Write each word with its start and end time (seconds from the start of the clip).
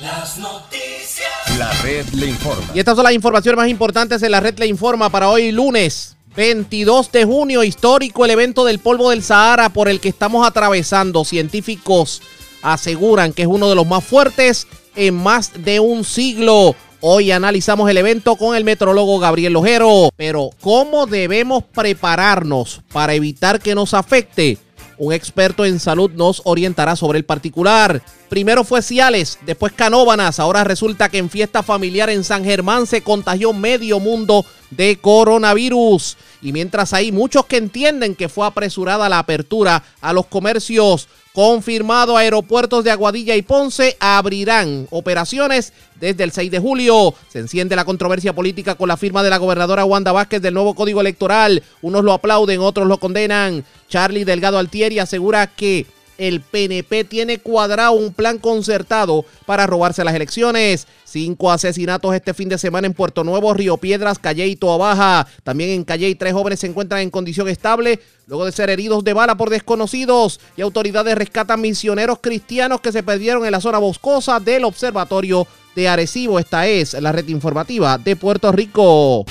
Las 0.00 0.38
noticias. 0.38 1.58
La 1.58 1.72
red 1.82 2.06
le 2.14 2.26
informa. 2.26 2.64
Y 2.74 2.78
estas 2.78 2.96
son 2.96 3.04
las 3.04 3.12
informaciones 3.12 3.56
más 3.56 3.68
importantes 3.68 4.22
en 4.22 4.30
la 4.30 4.40
red 4.40 4.58
le 4.58 4.66
informa 4.66 5.10
para 5.10 5.28
hoy 5.28 5.52
lunes. 5.52 6.16
22 6.36 7.12
de 7.12 7.24
junio, 7.24 7.62
histórico 7.62 8.24
el 8.24 8.32
evento 8.32 8.64
del 8.64 8.80
polvo 8.80 9.10
del 9.10 9.22
Sahara 9.22 9.68
por 9.68 9.88
el 9.88 10.00
que 10.00 10.08
estamos 10.08 10.44
atravesando. 10.44 11.24
Científicos 11.24 12.20
aseguran 12.64 13.32
que 13.32 13.42
es 13.42 13.48
uno 13.48 13.68
de 13.68 13.76
los 13.76 13.86
más 13.86 14.02
fuertes 14.02 14.66
en 14.96 15.14
más 15.14 15.52
de 15.64 15.78
un 15.78 16.02
siglo. 16.02 16.74
Hoy 17.00 17.30
analizamos 17.30 17.90
el 17.90 17.98
evento 17.98 18.34
con 18.36 18.56
el 18.56 18.64
metrólogo 18.64 19.18
Gabriel 19.18 19.52
Lojero. 19.52 20.08
Pero, 20.16 20.50
¿cómo 20.60 21.06
debemos 21.06 21.62
prepararnos 21.62 22.80
para 22.92 23.14
evitar 23.14 23.60
que 23.60 23.74
nos 23.74 23.92
afecte? 23.92 24.56
Un 24.96 25.12
experto 25.12 25.66
en 25.66 25.80
salud 25.80 26.10
nos 26.12 26.40
orientará 26.44 26.96
sobre 26.96 27.18
el 27.18 27.24
particular. 27.24 28.00
Primero 28.34 28.64
fue 28.64 28.82
Ciales, 28.82 29.38
después 29.46 29.72
Canóbanas. 29.74 30.40
Ahora 30.40 30.64
resulta 30.64 31.08
que 31.08 31.18
en 31.18 31.30
fiesta 31.30 31.62
familiar 31.62 32.10
en 32.10 32.24
San 32.24 32.44
Germán 32.44 32.88
se 32.88 33.00
contagió 33.00 33.52
medio 33.52 34.00
mundo 34.00 34.44
de 34.72 34.96
coronavirus. 34.96 36.16
Y 36.42 36.50
mientras 36.52 36.92
hay 36.94 37.12
muchos 37.12 37.46
que 37.46 37.58
entienden 37.58 38.16
que 38.16 38.28
fue 38.28 38.44
apresurada 38.44 39.08
la 39.08 39.20
apertura 39.20 39.84
a 40.00 40.12
los 40.12 40.26
comercios, 40.26 41.06
confirmado 41.32 42.16
aeropuertos 42.16 42.82
de 42.82 42.90
Aguadilla 42.90 43.36
y 43.36 43.42
Ponce 43.42 43.96
abrirán 44.00 44.88
operaciones 44.90 45.72
desde 46.00 46.24
el 46.24 46.32
6 46.32 46.50
de 46.50 46.58
julio. 46.58 47.14
Se 47.28 47.38
enciende 47.38 47.76
la 47.76 47.84
controversia 47.84 48.32
política 48.32 48.74
con 48.74 48.88
la 48.88 48.96
firma 48.96 49.22
de 49.22 49.30
la 49.30 49.38
gobernadora 49.38 49.84
Wanda 49.84 50.10
Vázquez 50.10 50.42
del 50.42 50.54
nuevo 50.54 50.74
código 50.74 51.00
electoral. 51.00 51.62
Unos 51.82 52.02
lo 52.02 52.12
aplauden, 52.12 52.58
otros 52.58 52.88
lo 52.88 52.98
condenan. 52.98 53.64
Charlie 53.88 54.24
Delgado 54.24 54.58
Altieri 54.58 54.98
asegura 54.98 55.46
que 55.46 55.86
el 56.18 56.40
PNP 56.40 57.04
tiene 57.04 57.38
cuadrado 57.38 57.92
un 57.92 58.12
plan 58.12 58.38
concertado 58.38 59.24
para 59.46 59.66
robarse 59.66 60.04
las 60.04 60.14
elecciones. 60.14 60.86
Cinco 61.04 61.52
asesinatos 61.52 62.14
este 62.14 62.34
fin 62.34 62.48
de 62.48 62.58
semana 62.58 62.86
en 62.86 62.94
Puerto 62.94 63.24
Nuevo, 63.24 63.54
Río 63.54 63.76
Piedras, 63.76 64.18
Calle 64.18 64.46
y 64.46 64.56
Toa 64.56 64.76
Baja. 64.76 65.26
También 65.42 65.70
en 65.70 65.84
Calle 65.84 66.14
tres 66.14 66.32
jóvenes 66.32 66.60
se 66.60 66.66
encuentran 66.66 67.00
en 67.00 67.10
condición 67.10 67.48
estable 67.48 68.00
luego 68.26 68.46
de 68.46 68.52
ser 68.52 68.70
heridos 68.70 69.04
de 69.04 69.12
bala 69.12 69.36
por 69.36 69.50
desconocidos. 69.50 70.40
Y 70.56 70.62
autoridades 70.62 71.16
rescatan 71.16 71.60
misioneros 71.60 72.18
cristianos 72.20 72.80
que 72.80 72.92
se 72.92 73.02
perdieron 73.02 73.44
en 73.44 73.52
la 73.52 73.60
zona 73.60 73.78
boscosa 73.78 74.40
del 74.40 74.64
observatorio 74.64 75.46
de 75.76 75.88
Arecibo. 75.88 76.38
Esta 76.38 76.66
es 76.66 76.94
la 76.94 77.12
red 77.12 77.28
informativa 77.28 77.98
de 77.98 78.16
Puerto 78.16 78.50
Rico. 78.52 79.24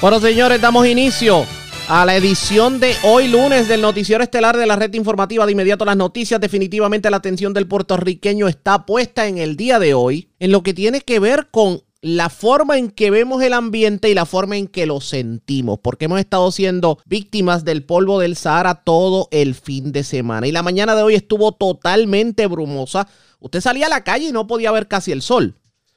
Bueno, 0.00 0.20
señores, 0.20 0.60
damos 0.60 0.86
inicio 0.86 1.44
a 1.92 2.06
la 2.06 2.14
edición 2.14 2.78
de 2.78 2.94
hoy 3.02 3.26
lunes 3.26 3.66
del 3.66 3.80
noticiero 3.80 4.22
estelar 4.22 4.56
de 4.56 4.64
la 4.64 4.76
red 4.76 4.94
informativa 4.94 5.44
de 5.44 5.50
inmediato 5.50 5.84
las 5.84 5.96
noticias. 5.96 6.40
Definitivamente 6.40 7.10
la 7.10 7.16
atención 7.16 7.52
del 7.52 7.66
puertorriqueño 7.66 8.46
está 8.46 8.86
puesta 8.86 9.26
en 9.26 9.38
el 9.38 9.56
día 9.56 9.80
de 9.80 9.92
hoy 9.92 10.30
en 10.38 10.52
lo 10.52 10.62
que 10.62 10.72
tiene 10.72 11.00
que 11.00 11.18
ver 11.18 11.48
con 11.50 11.82
la 12.00 12.28
forma 12.28 12.78
en 12.78 12.92
que 12.92 13.10
vemos 13.10 13.42
el 13.42 13.54
ambiente 13.54 14.08
y 14.08 14.14
la 14.14 14.24
forma 14.24 14.56
en 14.56 14.68
que 14.68 14.86
lo 14.86 15.00
sentimos, 15.00 15.80
porque 15.82 16.04
hemos 16.04 16.20
estado 16.20 16.52
siendo 16.52 16.98
víctimas 17.06 17.64
del 17.64 17.84
polvo 17.84 18.20
del 18.20 18.36
Sahara 18.36 18.84
todo 18.84 19.26
el 19.32 19.56
fin 19.56 19.90
de 19.90 20.04
semana. 20.04 20.46
Y 20.46 20.52
la 20.52 20.62
mañana 20.62 20.94
de 20.94 21.02
hoy 21.02 21.16
estuvo 21.16 21.50
totalmente 21.50 22.46
brumosa. 22.46 23.08
Usted 23.40 23.60
salía 23.60 23.86
a 23.86 23.90
la 23.90 24.04
calle 24.04 24.28
y 24.28 24.32
no 24.32 24.46
podía 24.46 24.70
ver 24.70 24.86
casi 24.86 25.10
el 25.10 25.22
sol. 25.22 25.56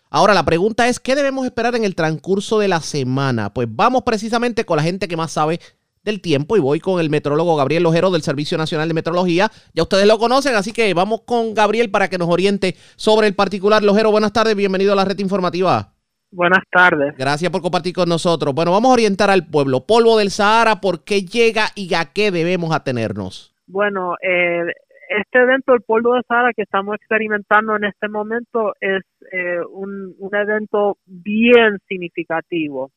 Ahora 0.09 0.33
la 0.33 0.45
pregunta 0.45 0.87
es, 0.87 0.99
¿qué 0.99 1.15
debemos 1.15 1.45
esperar 1.45 1.75
en 1.75 1.83
el 1.83 1.95
transcurso 1.95 2.57
de 2.57 2.67
la 2.67 2.81
semana? 2.81 3.53
Pues 3.53 3.67
vamos 3.69 4.03
precisamente 4.03 4.65
con 4.65 4.77
la 4.77 4.83
gente 4.83 5.07
que 5.07 5.17
más 5.17 5.31
sabe 5.31 5.59
del 6.03 6.21
tiempo 6.21 6.57
y 6.57 6.59
voy 6.59 6.79
con 6.79 6.99
el 6.99 7.09
metrólogo 7.09 7.55
Gabriel 7.55 7.83
Lojero 7.83 8.11
del 8.11 8.21
Servicio 8.21 8.57
Nacional 8.57 8.87
de 8.87 8.93
Metrología. 8.93 9.49
Ya 9.73 9.83
ustedes 9.83 10.05
lo 10.05 10.17
conocen, 10.17 10.55
así 10.55 10.73
que 10.73 10.93
vamos 10.93 11.21
con 11.21 11.53
Gabriel 11.53 11.89
para 11.89 12.09
que 12.09 12.17
nos 12.17 12.29
oriente 12.29 12.75
sobre 12.95 13.27
el 13.27 13.35
particular. 13.35 13.83
Lojero, 13.83 14.11
buenas 14.11 14.33
tardes, 14.33 14.55
bienvenido 14.55 14.93
a 14.93 14.95
la 14.95 15.05
red 15.05 15.17
informativa. 15.19 15.93
Buenas 16.31 16.63
tardes. 16.71 17.15
Gracias 17.17 17.51
por 17.51 17.61
compartir 17.61 17.93
con 17.93 18.09
nosotros. 18.09 18.53
Bueno, 18.55 18.71
vamos 18.71 18.89
a 18.89 18.93
orientar 18.93 19.29
al 19.29 19.45
pueblo. 19.45 19.85
Polvo 19.85 20.17
del 20.17 20.31
Sahara, 20.31 20.81
¿por 20.81 21.03
qué 21.03 21.21
llega 21.21 21.67
y 21.75 21.93
a 21.93 22.05
qué 22.05 22.31
debemos 22.31 22.73
atenernos? 22.73 23.55
Bueno, 23.67 24.15
eh, 24.21 24.63
este 25.09 25.39
evento, 25.39 25.73
el 25.73 25.81
polvo 25.81 26.15
del 26.15 26.23
Sahara 26.27 26.51
que 26.55 26.63
estamos 26.63 26.95
experimentando 26.95 27.75
en 27.75 27.85
este 27.85 28.09
momento, 28.09 28.73
es 28.81 29.03
eh, 29.31 29.59
un, 29.71 30.15
un 30.17 30.35
evento 30.35 30.97
bien 31.05 31.77
significativo. 31.87 32.91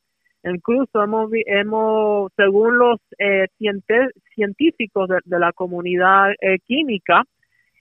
Incluso 0.47 1.03
hemos, 1.03 1.31
hemos 1.47 2.33
según 2.37 2.79
los 2.79 3.01
eh, 3.19 3.47
científicos 4.35 5.09
de, 5.25 5.39
la 5.39 5.53
comunidad 5.53 6.31
eh, 6.41 6.59
química, 6.65 7.25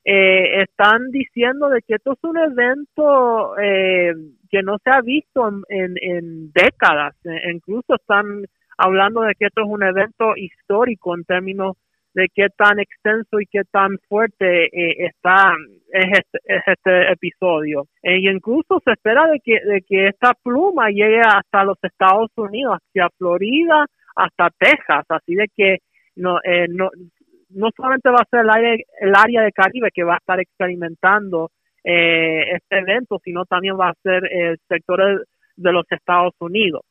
eh, 0.04 0.64
están 0.64 1.12
diciendo 1.12 1.70
de 1.70 1.82
que 1.82 1.96
esto 1.96 2.14
es 2.14 2.24
un 2.24 2.38
evento 2.38 3.54
que 3.58 4.64
no 4.64 4.78
se 4.84 4.90
ha 4.90 5.02
visto 5.02 5.48
en, 5.70 5.96
en 6.02 6.52
décadas. 6.54 7.16
E, 7.24 7.52
incluso 7.52 7.96
están 7.96 8.46
hablando 8.78 9.22
de 9.22 9.36
que 9.36 9.46
esto 9.46 9.62
es 9.62 9.68
un 9.68 9.84
evento 9.84 10.36
histórico 10.36 11.16
en 11.16 11.24
términos 11.24 11.78
de 12.16 12.30
qué 12.34 12.48
tan 12.58 12.80
extenso 12.80 13.42
y 13.42 13.46
qué 13.46 13.64
tan 13.70 13.98
fuerte 14.08 14.66
eh, 14.66 15.06
está 15.06 15.54
es 15.92 16.20
este, 16.20 16.40
este 16.66 17.12
episodio. 17.12 17.88
E 18.02 18.18
incluso 18.18 18.80
se 18.84 18.94
espera 18.94 19.28
de 19.28 19.40
que, 19.44 19.60
de 19.60 19.82
que 19.82 20.08
esta 20.08 20.32
pluma 20.42 20.88
llegue 20.90 21.20
hasta 21.20 21.66
los 21.66 21.78
Estados 21.84 22.32
Unidos, 22.38 22.78
hacia 22.78 23.10
Florida, 23.18 23.86
hasta 24.16 24.50
Texas, 24.58 25.06
así 25.10 25.36
de 25.36 25.48
que 25.56 25.78
no, 26.16 26.40
eh, 26.44 26.68
no, 26.70 26.90
no 27.50 27.70
solamente 27.76 28.10
va 28.10 28.20
a 28.22 28.30
ser 28.30 28.42
el, 28.42 28.50
área, 28.50 28.76
el 29.02 29.14
área 29.14 29.42
de 29.42 29.52
Caribe 29.52 29.90
que 29.94 30.04
va 30.04 30.14
a 30.14 30.18
estar 30.18 30.40
experimentando 30.40 31.52
eh, 31.84 32.56
este 32.56 32.80
evento, 32.80 33.20
sino 33.24 33.44
también 33.46 33.78
va 33.78 33.90
a 33.90 34.02
ser 34.02 34.24
el 34.32 34.58
sector 34.70 35.26
de 35.58 35.72
los 35.74 35.86
Estados 35.90 36.34
Unidos. 36.40 36.82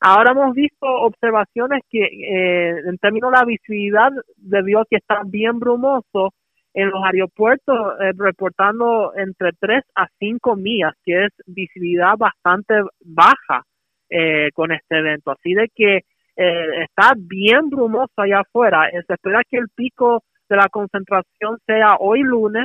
Ahora 0.00 0.32
hemos 0.32 0.54
visto 0.54 0.86
observaciones 0.86 1.82
que 1.90 2.02
eh, 2.02 2.78
en 2.86 2.96
términos 2.96 3.32
de 3.32 3.38
la 3.38 3.44
visibilidad, 3.44 4.10
debido 4.36 4.80
a 4.80 4.86
que 4.88 4.96
está 4.96 5.20
bien 5.26 5.58
brumoso, 5.60 6.32
en 6.72 6.88
los 6.88 7.04
aeropuertos 7.04 7.76
eh, 8.00 8.12
reportando 8.16 9.12
entre 9.16 9.50
3 9.60 9.84
a 9.96 10.06
5 10.18 10.56
millas, 10.56 10.94
que 11.04 11.26
es 11.26 11.32
visibilidad 11.46 12.16
bastante 12.16 12.74
baja 13.00 13.64
eh, 14.08 14.48
con 14.54 14.72
este 14.72 14.98
evento. 14.98 15.32
Así 15.32 15.52
de 15.54 15.68
que 15.74 16.00
está 16.36 17.12
bien 17.18 17.68
brumoso 17.68 18.14
allá 18.16 18.40
afuera. 18.40 18.88
Se 19.06 19.12
espera 19.12 19.42
que 19.46 19.58
el 19.58 19.68
pico 19.68 20.22
de 20.48 20.56
la 20.56 20.70
concentración 20.70 21.58
sea 21.66 21.96
hoy 21.98 22.22
lunes. 22.22 22.64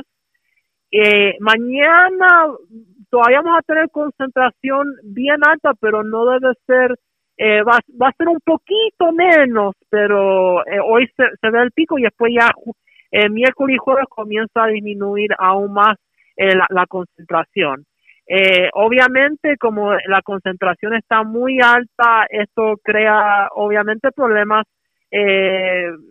mañana 1.40 2.54
todavía 3.10 3.42
vamos 3.42 3.58
a 3.58 3.62
tener 3.66 3.90
concentración 3.90 4.94
bien 5.02 5.40
alta, 5.46 5.74
pero 5.78 6.02
no 6.02 6.24
debe 6.24 6.54
ser 6.66 6.96
eh, 7.38 7.62
va, 7.62 7.78
va, 8.00 8.08
a 8.08 8.16
ser 8.16 8.28
un 8.28 8.40
poquito 8.42 9.12
menos, 9.12 9.74
pero 9.90 10.66
eh, 10.66 10.80
hoy 10.82 11.06
se, 11.16 11.50
ve 11.50 11.62
el 11.62 11.72
pico 11.72 11.98
y 11.98 12.02
después 12.02 12.32
ya 12.34 12.50
eh, 13.10 13.28
miércoles 13.28 13.76
y 13.76 13.78
jueves 13.78 14.06
comienza 14.08 14.64
a 14.64 14.68
disminuir 14.68 15.30
aún 15.38 15.74
más 15.74 15.96
eh, 16.36 16.54
la, 16.54 16.66
la, 16.70 16.86
concentración. 16.86 17.84
obviamente, 18.72 19.56
como 19.58 19.92
la 19.92 20.22
concentración 20.22 20.94
está 20.94 21.24
muy 21.24 21.60
alta, 21.60 22.26
esto 22.30 22.76
crea 22.82 23.48
obviamente 23.54 24.10
problemas 24.12 24.64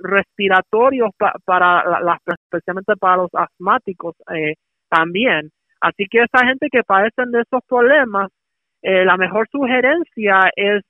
respiratorios 0.01 1.11
para 1.43 1.99
las, 2.01 2.19
especialmente 2.45 2.95
para 2.95 3.17
los 3.17 3.29
asmáticos 3.33 4.15
también. 4.89 5.51
Así 5.81 6.05
que 6.09 6.23
esa 6.23 6.45
gente 6.47 6.69
que 6.71 6.81
padecen 6.83 7.31
de 7.31 7.41
esos 7.41 7.61
problemas, 7.67 8.31
la 8.81 9.17
mejor 9.17 9.47
sugerencia 9.51 10.49
es 10.55 10.81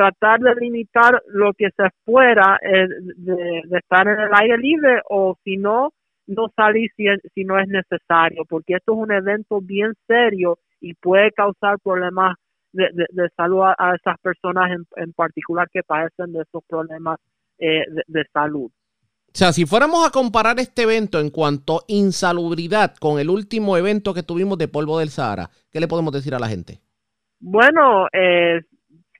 tratar 0.00 0.40
de 0.40 0.54
limitar 0.54 1.22
lo 1.28 1.52
que 1.52 1.68
se 1.76 1.90
fuera 2.06 2.58
eh, 2.62 2.88
de, 3.16 3.62
estar 3.78 4.08
en 4.08 4.18
el 4.18 4.30
aire 4.32 4.56
libre 4.56 5.02
o 5.10 5.36
si 5.44 5.58
no, 5.58 5.92
no 6.26 6.46
salir 6.56 6.90
si, 6.96 7.04
si 7.34 7.44
no 7.44 7.58
es 7.58 7.68
necesario, 7.68 8.44
porque 8.48 8.76
esto 8.76 8.92
es 8.94 8.98
un 8.98 9.12
evento 9.12 9.60
bien 9.60 9.92
serio 10.06 10.58
y 10.80 10.94
puede 10.94 11.32
causar 11.32 11.78
problemas 11.80 12.36
de, 12.72 12.88
de, 12.94 13.28
salud 13.36 13.60
a, 13.62 13.94
esas 13.94 14.18
personas 14.20 14.70
en, 14.70 14.86
en, 14.96 15.12
particular 15.12 15.68
que 15.70 15.82
padecen 15.82 16.32
de 16.32 16.42
esos 16.42 16.62
problemas 16.66 17.18
eh, 17.58 17.84
de, 18.06 18.24
salud. 18.32 18.70
O 18.70 19.34
sea, 19.34 19.52
si 19.52 19.66
fuéramos 19.66 20.06
a 20.06 20.10
comparar 20.10 20.58
este 20.60 20.84
evento 20.84 21.20
en 21.20 21.28
cuanto 21.28 21.78
a 21.78 21.84
insalubridad 21.88 22.94
con 22.96 23.18
el 23.20 23.28
último 23.28 23.76
evento 23.76 24.14
que 24.14 24.22
tuvimos 24.22 24.56
de 24.56 24.68
polvo 24.68 24.98
del 24.98 25.10
Sahara, 25.10 25.50
¿qué 25.70 25.78
le 25.78 25.88
podemos 25.88 26.12
decir 26.12 26.34
a 26.34 26.38
la 26.38 26.48
gente? 26.48 26.80
Bueno, 27.38 28.06
eh, 28.12 28.60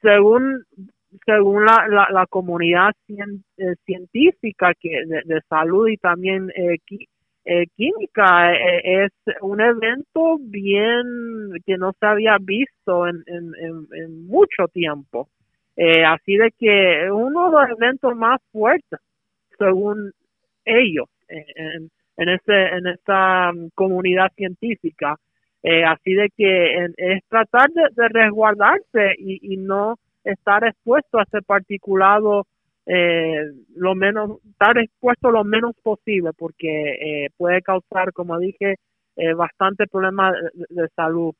según 0.03 0.65
según 1.27 1.65
la, 1.65 2.07
la, 2.11 2.27
comunidad 2.27 2.93
eh, 3.09 3.75
científica 3.85 4.73
que 4.79 5.03
de, 5.07 5.41
salud 5.49 5.89
y 5.89 5.97
también 5.97 6.51
eh, 6.55 6.77
eh 7.45 7.67
química, 7.77 8.55
es 8.55 9.11
un 9.41 9.61
evento 9.61 10.39
bien 10.39 11.51
que 11.67 11.77
no 11.79 11.93
se 11.99 12.07
había 12.07 12.37
visto 12.41 13.09
en, 13.09 13.25
en, 13.27 14.27
mucho 14.27 14.69
tiempo. 14.73 15.29
así 16.07 16.37
de 16.37 16.53
que 16.57 17.11
uno 17.11 17.51
de 17.51 17.57
los 17.57 17.71
eventos 17.77 18.15
más 18.17 18.41
fuertes, 18.53 19.01
según 19.59 20.13
ellos, 20.65 21.09
en, 21.29 21.91
en, 22.17 22.29
ese, 22.29 22.67
en 22.77 22.87
esa 22.87 23.53
mm, 23.53 23.71
comunidad 23.75 24.31
científica. 24.37 25.17
Así 25.63 26.15
de 26.15 26.31
que 26.37 26.87
es 26.97 27.23
tratar 27.29 27.69
de, 27.71 28.09
resguardarse 28.09 29.15
y, 29.19 29.55
y 29.55 29.57
no 29.57 29.97
estar 30.25 30.65
expuesto 30.65 31.19
a 31.19 31.25
ese 31.25 31.43
particulado 31.43 32.47
eh, 32.93 33.53
lo 33.77 33.95
menos, 33.95 34.39
estar 34.51 34.77
expuesto 34.79 35.31
lo 35.31 35.45
menos 35.45 35.77
posible 35.83 36.33
porque 36.37 37.25
eh, 37.25 37.29
puede 37.37 37.63
causar, 37.63 38.13
como 38.13 38.39
dije, 38.39 38.77
eh, 39.17 39.33
bastante 39.35 39.87
problemas 39.87 40.35
de, 40.69 40.89
salud 40.97 41.33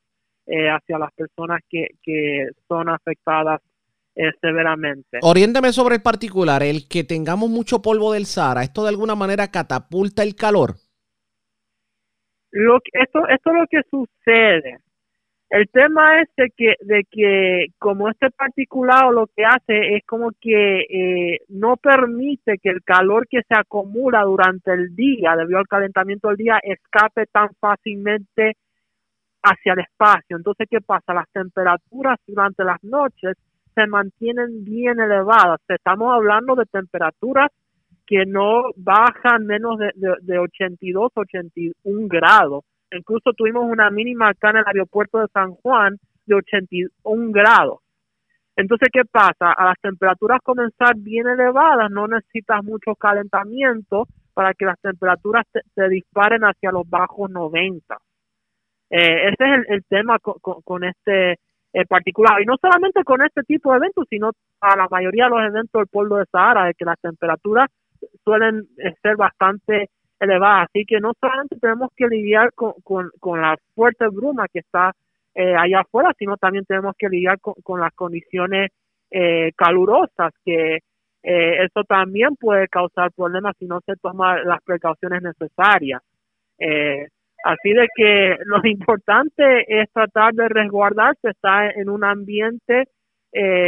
hacia 0.47 0.97
las 0.97 1.13
personas 1.13 1.61
que, 1.69 1.87
que 2.03 2.49
son 2.67 2.89
afectadas 2.89 3.61
severamente. 4.41 5.19
Oriéntame 5.21 5.71
sobre 5.71 5.95
el 5.95 6.01
particular, 6.01 6.61
el 6.61 6.89
que 6.89 7.05
tengamos 7.05 7.49
mucho 7.49 7.81
polvo 7.81 8.11
del 8.11 8.25
Sahara, 8.25 8.63
¿esto 8.63 8.83
de 8.83 8.89
alguna 8.89 9.15
manera 9.15 9.49
catapulta 9.49 10.23
el 10.23 10.35
calor? 10.35 10.75
Lo, 12.51 12.79
esto, 12.93 13.27
esto 13.27 13.51
es 13.51 13.57
lo 13.57 13.67
que 13.67 13.81
sucede. 13.89 14.79
El 15.51 15.67
tema 15.69 16.21
es 16.21 16.29
de 16.37 16.49
que, 16.55 16.75
de 16.79 17.03
que 17.11 17.67
como 17.77 18.09
este 18.09 18.31
particulado 18.31 19.11
lo 19.11 19.27
que 19.35 19.43
hace 19.43 19.95
es 19.95 20.05
como 20.05 20.31
que 20.39 20.85
eh, 20.89 21.39
no 21.49 21.75
permite 21.75 22.57
que 22.57 22.69
el 22.69 22.81
calor 22.83 23.27
que 23.27 23.41
se 23.41 23.53
acumula 23.53 24.23
durante 24.23 24.71
el 24.71 24.95
día, 24.95 25.35
debido 25.35 25.59
al 25.59 25.67
calentamiento 25.67 26.29
del 26.29 26.37
día, 26.37 26.57
escape 26.63 27.25
tan 27.25 27.49
fácilmente 27.59 28.55
hacia 29.43 29.73
el 29.73 29.79
espacio. 29.79 30.37
Entonces, 30.37 30.67
¿qué 30.69 30.79
pasa? 30.79 31.13
Las 31.13 31.29
temperaturas 31.33 32.17
durante 32.25 32.63
las 32.63 32.81
noches 32.83 33.35
se 33.75 33.87
mantienen 33.87 34.63
bien 34.63 35.01
elevadas. 35.01 35.59
Estamos 35.67 36.13
hablando 36.13 36.55
de 36.55 36.65
temperaturas 36.65 37.51
que 38.11 38.25
no 38.25 38.71
bajan 38.75 39.45
menos 39.45 39.79
de, 39.79 39.91
de, 39.95 40.15
de 40.21 40.37
82, 40.37 41.13
81 41.15 42.07
grados 42.09 42.65
Incluso 42.91 43.31
tuvimos 43.33 43.63
una 43.63 43.89
mínima 43.89 44.29
acá 44.29 44.49
en 44.49 44.57
el 44.57 44.67
aeropuerto 44.67 45.19
de 45.19 45.27
San 45.33 45.51
Juan 45.55 45.97
de 46.25 46.35
81 46.35 47.31
grados. 47.31 47.79
Entonces, 48.57 48.89
¿qué 48.91 49.05
pasa? 49.05 49.53
A 49.53 49.65
las 49.65 49.79
temperaturas 49.81 50.41
comenzar 50.43 50.95
bien 50.97 51.27
elevadas, 51.27 51.89
no 51.89 52.07
necesitas 52.07 52.63
mucho 52.63 52.95
calentamiento 52.95 54.07
para 54.33 54.53
que 54.53 54.65
las 54.65 54.79
temperaturas 54.81 55.45
se 55.73 55.89
disparen 55.89 56.43
hacia 56.43 56.71
los 56.71 56.87
bajos 56.89 57.29
90. 57.29 57.97
Eh, 58.89 59.29
ese 59.29 59.35
es 59.39 59.69
el, 59.69 59.83
tema 59.85 60.19
con, 60.19 60.83
este 60.83 61.39
eh, 61.73 61.85
particular. 61.87 62.41
Y 62.41 62.45
no 62.45 62.55
solamente 62.59 63.05
con 63.05 63.21
este 63.21 63.43
tipo 63.43 63.71
de 63.71 63.77
eventos, 63.77 64.05
sino 64.09 64.31
a 64.59 64.75
la 64.75 64.87
mayoría 64.91 65.25
de 65.25 65.29
los 65.29 65.43
eventos 65.43 65.79
del 65.79 65.87
pueblo 65.87 66.17
de 66.17 66.25
Sahara, 66.25 66.65
de 66.65 66.73
que 66.73 66.83
las 66.83 66.99
temperaturas 66.99 67.69
suelen 68.23 68.67
eh, 68.77 68.93
ser 69.01 69.15
bastante 69.15 69.89
elevada. 70.21 70.63
Así 70.63 70.85
que 70.85 70.99
no 70.99 71.13
solamente 71.19 71.57
tenemos 71.59 71.89
que 71.95 72.07
lidiar 72.07 72.53
con, 72.53 72.73
con, 72.83 73.41
la 73.41 73.57
fuerte 73.75 74.07
bruma 74.07 74.47
que 74.47 74.59
está 74.59 74.93
eh, 75.33 75.55
allá 75.57 75.81
afuera, 75.81 76.13
sino 76.17 76.37
también 76.37 76.65
tenemos 76.65 76.95
que 76.97 77.09
lidiar 77.09 77.39
con, 77.39 77.79
las 77.79 77.93
condiciones 77.93 78.69
eh, 79.09 79.51
calurosas, 79.55 80.31
que 80.45 80.79
eh, 81.23 81.63
eso 81.63 81.83
también 81.83 82.35
puede 82.35 82.67
causar 82.67 83.11
problemas 83.11 83.55
si 83.57 83.65
no 83.65 83.81
se 83.85 83.95
toman 83.95 84.45
las 84.45 84.61
precauciones 84.63 85.21
necesarias. 85.21 86.01
así 87.43 87.73
de 87.73 87.87
que 87.95 88.37
lo 88.45 88.61
importante 88.63 89.81
es 89.81 89.91
tratar 89.91 90.33
de 90.33 90.47
resguardarse, 90.47 91.29
estar 91.29 91.77
en 91.77 91.89
un 91.89 92.03
ambiente 92.03 92.87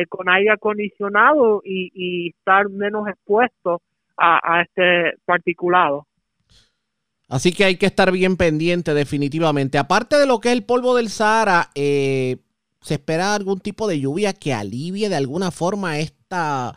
con 0.09 0.27
aire 0.27 0.51
acondicionado 0.51 1.61
y, 1.63 1.89
y 1.93 2.29
estar 2.31 2.69
menos 2.69 3.07
expuesto 3.07 3.81
a, 4.17 4.39
a 4.43 4.61
este 4.61 5.17
particulado. 5.25 6.07
Así 7.29 7.51
que 7.51 7.65
hay 7.65 7.77
que 7.77 7.85
estar 7.85 8.11
bien 8.11 8.37
pendiente 8.37 8.93
definitivamente. 8.93 9.77
Aparte 9.77 10.17
de 10.17 10.27
lo 10.27 10.39
que 10.39 10.49
es 10.49 10.53
el 10.55 10.65
polvo 10.65 10.95
del 10.95 11.09
Sahara, 11.09 11.69
eh, 11.73 12.37
¿se 12.81 12.95
espera 12.95 13.33
algún 13.33 13.59
tipo 13.59 13.87
de 13.87 13.99
lluvia 13.99 14.33
que 14.33 14.53
alivie 14.53 15.09
de 15.09 15.15
alguna 15.15 15.49
forma 15.49 15.97
esta 15.97 16.73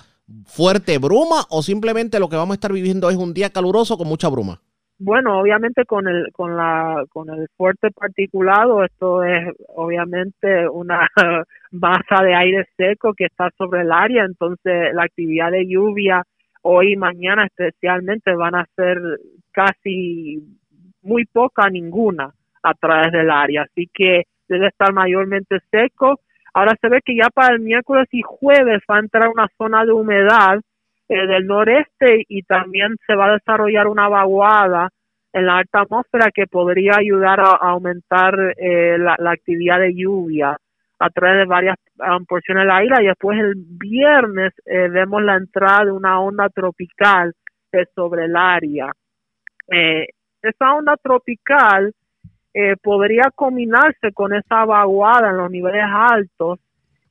fuerte 0.47 0.99
bruma 0.99 1.45
o 1.51 1.63
simplemente 1.63 2.19
lo 2.19 2.29
que 2.29 2.37
vamos 2.37 2.55
a 2.55 2.59
estar 2.59 2.73
viviendo 2.73 3.11
es 3.11 3.17
un 3.17 3.35
día 3.35 3.51
caluroso 3.51 3.99
con 3.99 4.09
mucha 4.09 4.29
bruma? 4.29 4.61
Bueno, 4.99 5.39
obviamente 5.39 5.85
con 5.85 6.09
el 6.09 6.33
con 6.33 6.57
la 6.57 7.05
con 7.11 7.29
el 7.29 7.49
fuerte 7.55 7.91
particulado 7.91 8.83
esto 8.83 9.25
es 9.25 9.55
obviamente 9.69 10.67
una 10.71 11.07
masa 11.71 12.23
de 12.25 12.35
aire 12.35 12.67
seco 12.79 13.13
que 13.13 13.27
está 13.27 13.51
sobre 13.59 13.83
el 13.83 13.93
área, 13.93 14.25
entonces 14.25 14.95
la 14.95 15.03
actividad 15.03 15.51
de 15.51 15.67
lluvia 15.69 16.23
hoy 16.67 16.93
y 16.93 16.97
mañana 16.97 17.47
especialmente 17.47 18.35
van 18.35 18.57
a 18.57 18.67
ser 18.75 18.99
casi 19.53 20.43
muy 21.03 21.25
poca, 21.25 21.71
ninguna 21.71 22.33
a 22.63 22.75
través 22.75 23.13
del 23.13 23.31
área. 23.31 23.63
Así 23.63 23.89
que 23.93 24.25
debe 24.49 24.69
estar 24.69 24.93
mayormente 24.93 25.59
seco. 25.71 26.21
Ahora 26.53 26.75
se 26.81 26.89
ve 26.89 27.01
que 27.05 27.17
ya 27.17 27.29
para 27.31 27.55
el 27.55 27.61
miércoles 27.61 28.09
y 28.13 28.23
jueves 28.23 28.83
va 28.91 28.97
a 28.97 29.01
entrar 29.01 29.29
una 29.29 29.49
zona 29.57 29.85
de 29.85 29.93
humedad 29.93 30.61
eh, 31.09 31.27
del 31.27 31.47
noreste 31.47 32.25
y 32.29 32.43
también 32.43 32.97
se 33.07 33.15
va 33.15 33.27
a 33.27 33.35
desarrollar 33.35 33.87
una 33.87 34.09
vaguada 34.09 34.91
en 35.33 35.47
la 35.47 35.59
alta 35.59 35.83
atmósfera 35.83 36.31
que 36.35 36.47
podría 36.47 36.97
ayudar 36.99 37.41
a, 37.41 37.51
aumentar 37.61 38.55
eh, 38.57 38.97
la, 38.99 39.31
actividad 39.31 39.79
de 39.79 39.95
lluvia 39.95 40.57
a 40.99 41.11
través 41.11 41.39
de 41.39 41.45
varias 41.45 41.77
um, 41.99 42.25
porciones 42.25 42.63
de 42.63 42.69
la 42.69 42.85
isla 42.85 43.03
y 43.03 43.07
después 43.07 43.39
el 43.39 43.55
viernes 43.57 44.53
eh, 44.65 44.89
vemos 44.89 45.23
la 45.23 45.37
entrada 45.37 45.85
de 45.87 45.93
una 45.93 46.21
onda 46.21 46.49
tropical 46.49 47.35
sobre 47.95 48.25
el 48.25 48.37
área. 48.37 48.93
Eh, 49.71 50.07
esa 50.43 50.75
onda 50.75 50.97
tropical 50.97 51.93
eh, 52.55 52.77
podría 52.83 53.31
combinarse 53.35 54.13
con 54.15 54.33
esa 54.33 54.65
vaguada 54.65 55.31
en 55.31 55.37
los 55.37 55.51
niveles 55.51 55.85
altos 55.85 56.61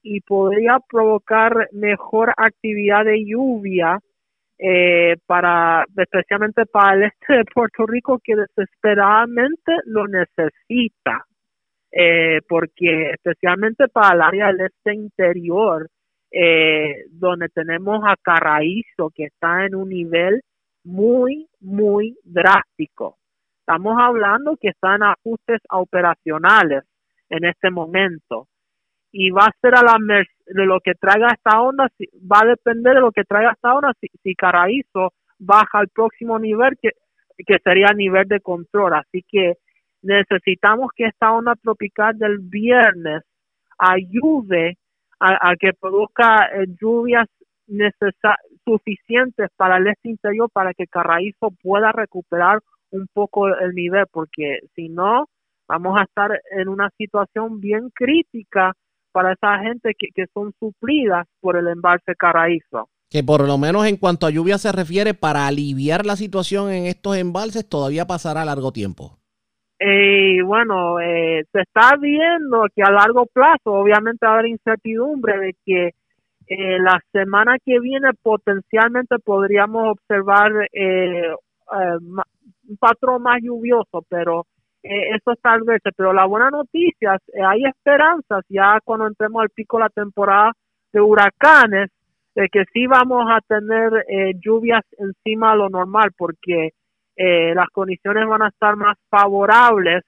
y 0.01 0.21
podría 0.21 0.79
provocar 0.89 1.69
mejor 1.71 2.33
actividad 2.37 3.05
de 3.05 3.25
lluvia 3.25 3.99
eh, 4.57 5.17
para 5.25 5.85
especialmente 5.97 6.65
para 6.65 6.95
el 6.95 7.03
este 7.03 7.33
de 7.33 7.45
Puerto 7.45 7.85
Rico 7.85 8.19
que 8.23 8.35
desesperadamente 8.35 9.73
lo 9.85 10.07
necesita 10.07 11.25
eh, 11.97 12.41
porque 12.49 13.11
especialmente 13.11 13.87
para 13.87 14.15
el 14.15 14.21
área 14.21 14.47
del 14.47 14.67
este 14.67 14.93
interior 14.93 15.89
eh, 16.29 17.05
donde 17.09 17.47
tenemos 17.47 18.03
a 18.05 18.17
Carraízo 18.21 19.11
que 19.15 19.25
está 19.25 19.65
en 19.65 19.75
un 19.75 19.87
nivel 19.87 20.41
muy, 20.83 21.47
muy 21.61 22.17
drástico. 22.25 23.17
Estamos 23.59 23.95
hablando 23.97 24.57
que 24.57 24.67
están 24.67 25.03
ajustes 25.03 25.61
operacionales 25.71 26.83
en 27.29 27.45
este 27.45 27.71
momento 27.71 28.49
y 29.13 29.31
va 29.31 29.45
a 29.45 29.55
ser 29.61 29.75
a 29.75 29.81
la 29.81 29.97
de 30.47 30.65
lo 30.65 30.81
que 30.81 30.95
traiga 30.95 31.29
esta 31.29 31.61
onda, 31.61 31.87
va 32.29 32.41
a 32.41 32.47
depender 32.47 32.95
de 32.95 32.99
lo 32.99 33.13
que 33.13 33.23
traiga 33.23 33.53
esta 33.53 33.73
onda 33.73 33.93
si, 34.01 34.07
si 34.21 34.35
baja 35.39 35.79
al 35.79 35.87
próximo 35.87 36.37
nivel 36.39 36.77
que, 36.81 36.89
que 37.37 37.57
sería 37.63 37.93
nivel 37.95 38.27
de 38.27 38.41
control. 38.41 38.95
Así 38.95 39.23
que 39.25 39.53
necesitamos 40.05 40.91
que 40.95 41.05
esta 41.05 41.33
onda 41.33 41.55
tropical 41.55 42.17
del 42.17 42.39
viernes 42.39 43.23
ayude 43.77 44.77
a, 45.19 45.55
que 45.59 45.71
produzca 45.73 46.45
eh, 46.45 46.67
lluvias 46.79 47.27
suficientes 48.63 49.49
para 49.55 49.77
el 49.77 49.87
este 49.87 50.09
interior 50.09 50.49
para 50.51 50.73
que 50.73 50.85
Carraízo 50.85 51.49
pueda 51.63 51.91
recuperar 51.91 52.59
un 52.91 53.07
poco 53.11 53.47
el 53.47 53.73
nivel, 53.73 54.05
porque 54.11 54.59
si 54.75 54.89
no, 54.89 55.25
vamos 55.67 55.97
a 55.97 56.03
estar 56.03 56.39
en 56.51 56.67
una 56.67 56.89
situación 56.97 57.59
bien 57.59 57.89
crítica 57.93 58.73
para 59.11 59.33
esa 59.33 59.57
gente 59.59 59.93
que, 59.97 60.09
que 60.13 60.25
son 60.33 60.53
suplidas 60.59 61.25
por 61.39 61.57
el 61.57 61.67
embalse 61.67 62.13
Carraízo. 62.15 62.89
Que 63.09 63.23
por 63.23 63.47
lo 63.47 63.57
menos 63.57 63.87
en 63.87 63.97
cuanto 63.97 64.27
a 64.27 64.29
lluvia 64.29 64.57
se 64.57 64.71
refiere, 64.71 65.13
para 65.13 65.47
aliviar 65.47 66.05
la 66.05 66.17
situación 66.17 66.71
en 66.71 66.85
estos 66.85 67.17
embalses 67.17 67.67
todavía 67.67 68.05
pasará 68.05 68.45
largo 68.45 68.71
tiempo. 68.71 69.17
Y 69.79 70.41
bueno, 70.41 70.99
eh, 70.99 71.43
se 71.51 71.61
está 71.61 71.97
viendo 71.97 72.65
que 72.73 72.81
a 72.81 72.91
largo 72.91 73.25
plazo 73.25 73.73
obviamente 73.73 74.25
va 74.25 74.33
a 74.33 74.35
haber 74.35 74.47
incertidumbre 74.47 75.37
de 75.37 75.55
que 75.65 75.91
eh, 76.47 76.77
la 76.79 77.01
semana 77.11 77.57
que 77.63 77.79
viene 77.79 78.11
potencialmente 78.21 79.17
podríamos 79.17 79.97
observar 79.97 80.51
eh, 80.71 81.31
eh, 81.31 81.97
un 82.67 82.77
patrón 82.77 83.23
más 83.23 83.41
lluvioso, 83.41 84.05
pero 84.07 84.45
eso 84.83 85.31
es 85.31 85.41
tal 85.41 85.63
vez. 85.63 85.81
Pero 85.97 86.13
la 86.13 86.25
buena 86.25 86.51
noticia, 86.51 87.17
hay 87.47 87.65
esperanzas 87.65 88.45
ya 88.47 88.79
cuando 88.83 89.07
entremos 89.07 89.41
al 89.41 89.49
pico 89.49 89.77
de 89.77 89.83
la 89.83 89.89
temporada 89.89 90.51
de 90.93 91.01
huracanes, 91.01 91.89
de 92.35 92.47
que 92.49 92.65
sí 92.71 92.85
vamos 92.85 93.25
a 93.27 93.39
tener 93.41 93.91
lluvias 94.43 94.83
encima 94.99 95.53
de 95.53 95.57
lo 95.57 95.69
normal, 95.69 96.11
porque 96.15 96.73
las 97.17 97.69
condiciones 97.69 98.27
van 98.27 98.41
a 98.41 98.49
estar 98.49 98.75
más 98.75 98.97
favorables 99.09 100.03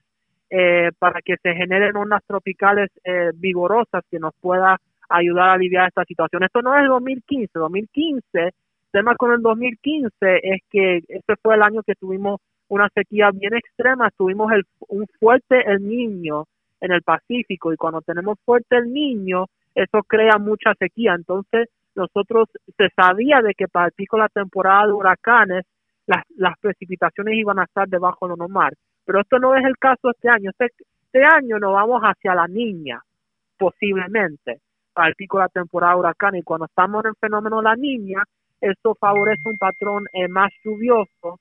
para 0.98 1.20
que 1.22 1.36
se 1.42 1.54
generen 1.54 1.96
ondas 1.96 2.22
tropicales 2.26 2.90
vigorosas 3.34 4.04
que 4.10 4.18
nos 4.18 4.34
pueda 4.40 4.78
ayudar 5.08 5.50
a 5.50 5.52
aliviar 5.54 5.88
esta 5.88 6.04
situación. 6.04 6.44
Esto 6.44 6.62
no 6.62 6.76
es 6.78 6.86
2015, 6.86 7.50
2015, 7.58 8.22
el 8.34 8.52
tema 8.92 9.16
con 9.16 9.32
el 9.32 9.42
2015 9.42 10.10
es 10.42 10.62
que 10.70 10.98
ese 11.08 11.36
fue 11.42 11.54
el 11.54 11.62
año 11.62 11.82
que 11.82 11.94
tuvimos 11.94 12.40
una 12.68 12.88
sequía 12.94 13.30
bien 13.32 13.54
extrema, 13.54 14.10
tuvimos 14.16 14.52
el, 14.52 14.64
un 14.88 15.06
fuerte 15.18 15.70
el 15.70 15.86
niño 15.86 16.44
en 16.80 16.92
el 16.92 17.02
Pacífico 17.02 17.72
y 17.72 17.76
cuando 17.76 18.00
tenemos 18.02 18.38
fuerte 18.44 18.76
el 18.76 18.92
niño, 18.92 19.46
eso 19.74 20.02
crea 20.06 20.38
mucha 20.38 20.74
sequía. 20.78 21.14
Entonces, 21.14 21.68
nosotros 21.94 22.48
se 22.76 22.88
sabía 22.94 23.40
de 23.42 23.54
que 23.54 23.68
para 23.68 23.86
el 23.86 23.92
pico 23.92 24.16
la 24.18 24.28
temporada 24.28 24.86
de 24.86 24.92
huracanes, 24.92 25.64
las, 26.08 26.24
las 26.36 26.58
precipitaciones 26.58 27.34
iban 27.34 27.58
a 27.58 27.64
estar 27.64 27.86
debajo 27.86 28.26
de 28.26 28.30
lo 28.30 28.36
normal. 28.36 28.74
Pero 29.04 29.20
esto 29.20 29.38
no 29.38 29.54
es 29.54 29.64
el 29.64 29.76
caso 29.78 30.10
este 30.10 30.28
año. 30.28 30.50
Este, 30.50 30.72
este 31.04 31.24
año 31.24 31.58
nos 31.58 31.72
vamos 31.72 32.02
hacia 32.02 32.34
la 32.34 32.48
niña, 32.48 33.00
posiblemente 33.56 34.60
al 34.94 35.14
pico 35.14 35.38
de 35.38 35.44
la 35.44 35.48
temporada 35.48 35.96
huracán 35.96 36.34
y 36.34 36.42
cuando 36.42 36.66
estamos 36.66 37.04
en 37.04 37.10
el 37.10 37.16
fenómeno 37.20 37.62
La 37.62 37.76
Niña, 37.76 38.22
eso 38.60 38.96
favorece 38.98 39.48
un 39.48 39.58
patrón 39.58 40.06
eh, 40.12 40.28
más 40.28 40.50
lluvioso 40.64 41.38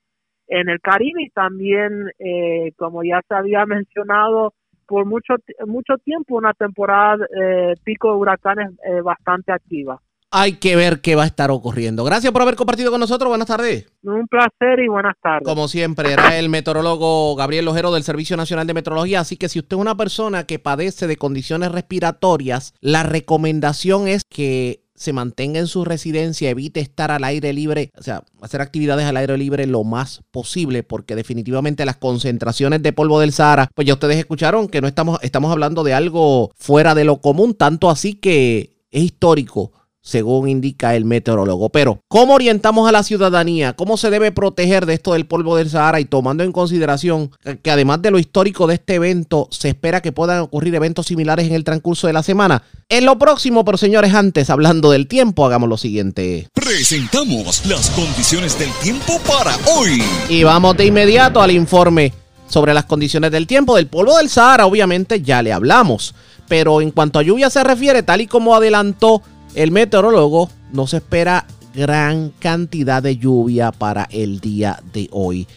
en 0.48 0.70
el 0.70 0.80
Caribe 0.80 1.24
y 1.24 1.30
también, 1.30 2.12
eh, 2.20 2.72
como 2.76 3.04
ya 3.04 3.22
se 3.28 3.34
había 3.34 3.66
mencionado, 3.66 4.54
por 4.86 5.06
mucho 5.06 5.36
mucho 5.66 5.98
tiempo 5.98 6.38
una 6.38 6.54
temporada 6.54 7.26
eh, 7.36 7.74
pico 7.84 8.12
de 8.12 8.18
huracanes 8.18 8.70
bastante 9.04 9.52
activa 9.52 10.00
hay 10.42 10.54
que 10.54 10.76
ver 10.76 11.02
qué 11.02 11.16
va 11.16 11.24
a 11.24 11.28
estar 11.28 11.50
ocurriendo. 11.52 12.04
Gracias 12.04 12.32
por 12.32 12.42
haber 12.42 12.56
compartido 12.56 12.92
con 12.92 13.00
nosotros. 13.00 13.30
Buenas 13.30 13.48
tardes. 13.48 13.88
Un 14.04 14.28
placer 14.28 14.80
y 14.80 14.88
buenas 14.88 15.16
tardes. 15.22 15.44
Como 15.44 15.68
siempre, 15.68 16.14
era 16.14 16.38
el 16.38 16.50
meteorólogo 16.50 17.36
Gabriel 17.36 17.66
Lojero 17.66 17.92
del 17.92 18.04
Servicio 18.04 18.38
Nacional 18.38 18.68
de 18.68 18.74
Meteorología. 18.74 19.22
Así 19.22 19.36
que 19.38 19.50
si 19.50 19.60
usted 19.60 19.76
es 19.76 19.82
una 19.82 19.98
persona 19.98 20.46
que 20.46 20.60
padece 20.60 21.08
de 21.08 21.18
condiciones 21.18 21.72
respiratorias, 21.72 22.74
la 22.82 23.04
recomendación 23.04 24.08
es 24.08 24.24
que 24.30 24.84
se 24.94 25.14
mantenga 25.14 25.60
en 25.60 25.68
su 25.68 25.86
residencia, 25.86 26.50
evite 26.50 26.80
estar 26.80 27.12
al 27.12 27.24
aire 27.24 27.54
libre, 27.54 27.92
o 27.98 28.02
sea, 28.02 28.24
hacer 28.42 28.62
actividades 28.62 29.06
al 29.06 29.18
aire 29.18 29.38
libre 29.38 29.68
lo 29.68 29.84
más 29.84 30.24
posible, 30.32 30.82
porque 30.82 31.16
definitivamente 31.16 31.86
las 31.86 31.98
concentraciones 31.98 32.82
de 32.82 32.94
polvo 32.94 33.20
del 33.20 33.32
Sahara, 33.32 33.70
pues 33.76 33.88
ya 33.88 33.94
ustedes 33.94 34.18
escucharon 34.18 34.68
que 34.68 34.82
no 34.82 34.88
estamos, 34.88 35.20
estamos 35.22 35.52
hablando 35.52 35.84
de 35.84 35.94
algo 35.94 36.52
fuera 36.56 36.96
de 36.96 37.04
lo 37.04 37.22
común, 37.22 37.54
tanto 37.54 37.92
así 37.92 38.16
que 38.16 38.78
es 38.90 39.04
histórico 39.04 39.72
según 40.08 40.48
indica 40.48 40.96
el 40.96 41.04
meteorólogo. 41.04 41.68
Pero, 41.70 42.00
¿cómo 42.08 42.36
orientamos 42.36 42.88
a 42.88 42.94
la 42.94 43.04
ciudadanía? 43.04 43.74
¿Cómo 43.74 43.98
se 43.98 44.10
debe 44.10 44.32
proteger 44.32 44.86
de 44.86 44.94
esto 44.94 45.12
del 45.12 45.26
polvo 45.26 45.58
del 45.58 45.70
Sahara? 45.70 46.00
Y 46.00 46.06
tomando 46.06 46.46
en 46.46 46.54
consideración 46.54 47.32
que 47.62 47.72
además 47.72 48.02
de 48.02 48.12
lo 48.12 48.18
histórico 48.18 48.68
de 48.68 48.76
este 48.76 48.96
evento, 48.96 49.50
se 49.52 49.68
espera 49.68 50.02
que 50.02 50.14
puedan 50.14 50.40
ocurrir 50.40 50.74
eventos 50.76 51.08
similares 51.08 51.48
en 51.48 51.56
el 51.56 51.66
transcurso 51.66 52.08
de 52.08 52.14
la 52.14 52.24
semana. 52.24 52.64
En 52.88 53.06
lo 53.06 53.20
próximo, 53.20 53.66
pero 53.66 53.78
señores, 53.78 54.14
antes, 54.14 54.50
hablando 54.50 54.92
del 54.92 55.08
tiempo, 55.08 55.46
hagamos 55.46 55.68
lo 55.68 55.76
siguiente. 55.76 56.48
Presentamos 56.54 57.66
las 57.66 57.90
condiciones 57.90 58.58
del 58.58 58.72
tiempo 58.82 59.20
para 59.28 59.58
hoy. 59.76 60.02
Y 60.30 60.44
vamos 60.44 60.78
de 60.78 60.86
inmediato 60.86 61.42
al 61.42 61.52
informe 61.52 62.14
sobre 62.48 62.74
las 62.74 62.86
condiciones 62.86 63.30
del 63.32 63.46
tiempo. 63.46 63.76
Del 63.76 63.88
polvo 63.88 64.16
del 64.16 64.30
Sahara, 64.30 64.68
obviamente, 64.68 65.22
ya 65.22 65.42
le 65.42 65.52
hablamos. 65.52 66.16
Pero 66.48 66.80
en 66.80 66.92
cuanto 66.92 67.20
a 67.20 67.24
lluvia 67.24 67.50
se 67.50 67.62
refiere, 67.62 68.04
tal 68.04 68.22
y 68.22 68.28
como 68.28 68.56
adelantó 68.56 69.22
el 69.56 69.72
meteorólogo 69.72 70.50
no 70.72 70.88
se 70.88 70.98
espera 70.98 71.46
gran 71.74 72.32
cantidad 72.40 73.04
de 73.04 73.18
lluvia 73.18 73.72
para 73.72 74.08
el 74.12 74.40
día 74.40 74.82
de 74.94 75.10
hoy. 75.12 75.48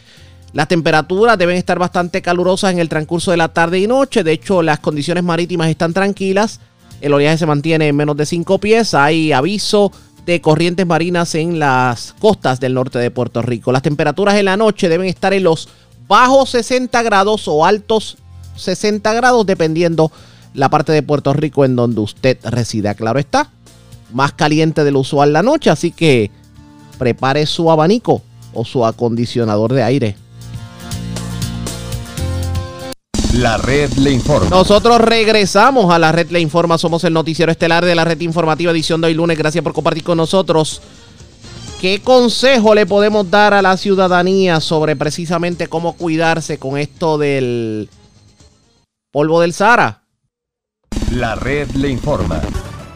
Las 0.52 0.68
temperaturas 0.68 1.38
deben 1.38 1.56
estar 1.56 1.78
bastante 1.78 2.22
calurosas 2.22 2.72
en 2.72 2.80
el 2.80 2.88
transcurso 2.88 3.30
de 3.30 3.36
la 3.36 3.48
tarde 3.48 3.78
y 3.78 3.86
noche. 3.86 4.24
De 4.24 4.32
hecho, 4.32 4.62
las 4.62 4.80
condiciones 4.80 5.22
marítimas 5.22 5.68
están 5.68 5.92
tranquilas. 5.92 6.60
El 7.00 7.14
oleaje 7.14 7.38
se 7.38 7.46
mantiene 7.46 7.88
en 7.88 7.96
menos 7.96 8.16
de 8.16 8.26
5 8.26 8.58
pies. 8.58 8.94
Hay 8.94 9.32
aviso 9.32 9.92
de 10.26 10.40
corrientes 10.40 10.86
marinas 10.86 11.34
en 11.34 11.58
las 11.58 12.14
costas 12.18 12.60
del 12.60 12.74
norte 12.74 12.98
de 12.98 13.10
Puerto 13.10 13.42
Rico. 13.42 13.72
Las 13.72 13.82
temperaturas 13.82 14.34
en 14.34 14.46
la 14.46 14.56
noche 14.56 14.88
deben 14.88 15.06
estar 15.06 15.32
en 15.32 15.44
los 15.44 15.68
bajos 16.08 16.50
60 16.50 17.02
grados 17.02 17.46
o 17.46 17.64
altos 17.64 18.18
60 18.56 19.12
grados, 19.14 19.46
dependiendo 19.46 20.10
la 20.52 20.68
parte 20.68 20.92
de 20.92 21.02
Puerto 21.02 21.32
Rico 21.32 21.64
en 21.64 21.76
donde 21.76 22.00
usted 22.00 22.38
resida. 22.44 22.94
Claro 22.94 23.18
está, 23.18 23.50
más 24.12 24.32
caliente 24.32 24.84
de 24.84 24.90
lo 24.90 25.00
usual 25.00 25.32
la 25.32 25.42
noche, 25.42 25.70
así 25.70 25.90
que 25.90 26.30
prepare 26.98 27.46
su 27.46 27.70
abanico 27.70 28.22
o 28.52 28.64
su 28.64 28.84
acondicionador 28.84 29.72
de 29.72 29.82
aire. 29.82 30.16
La 33.34 33.56
red 33.58 33.92
le 33.92 34.10
informa. 34.10 34.50
Nosotros 34.50 35.00
regresamos 35.00 35.92
a 35.92 35.98
la 35.98 36.10
red 36.10 36.30
le 36.30 36.40
informa. 36.40 36.78
Somos 36.78 37.04
el 37.04 37.12
noticiero 37.12 37.52
estelar 37.52 37.84
de 37.84 37.94
la 37.94 38.04
red 38.04 38.20
informativa 38.20 38.72
edición 38.72 39.00
de 39.00 39.06
hoy 39.06 39.14
lunes. 39.14 39.38
Gracias 39.38 39.62
por 39.62 39.72
compartir 39.72 40.02
con 40.02 40.18
nosotros. 40.18 40.82
¿Qué 41.80 42.02
consejo 42.02 42.74
le 42.74 42.86
podemos 42.86 43.30
dar 43.30 43.54
a 43.54 43.62
la 43.62 43.76
ciudadanía 43.76 44.60
sobre 44.60 44.96
precisamente 44.96 45.68
cómo 45.68 45.94
cuidarse 45.94 46.58
con 46.58 46.76
esto 46.76 47.16
del 47.16 47.88
polvo 49.10 49.40
del 49.40 49.54
Sahara? 49.54 50.02
La 51.12 51.36
red 51.36 51.70
le 51.70 51.88
informa. 51.88 52.42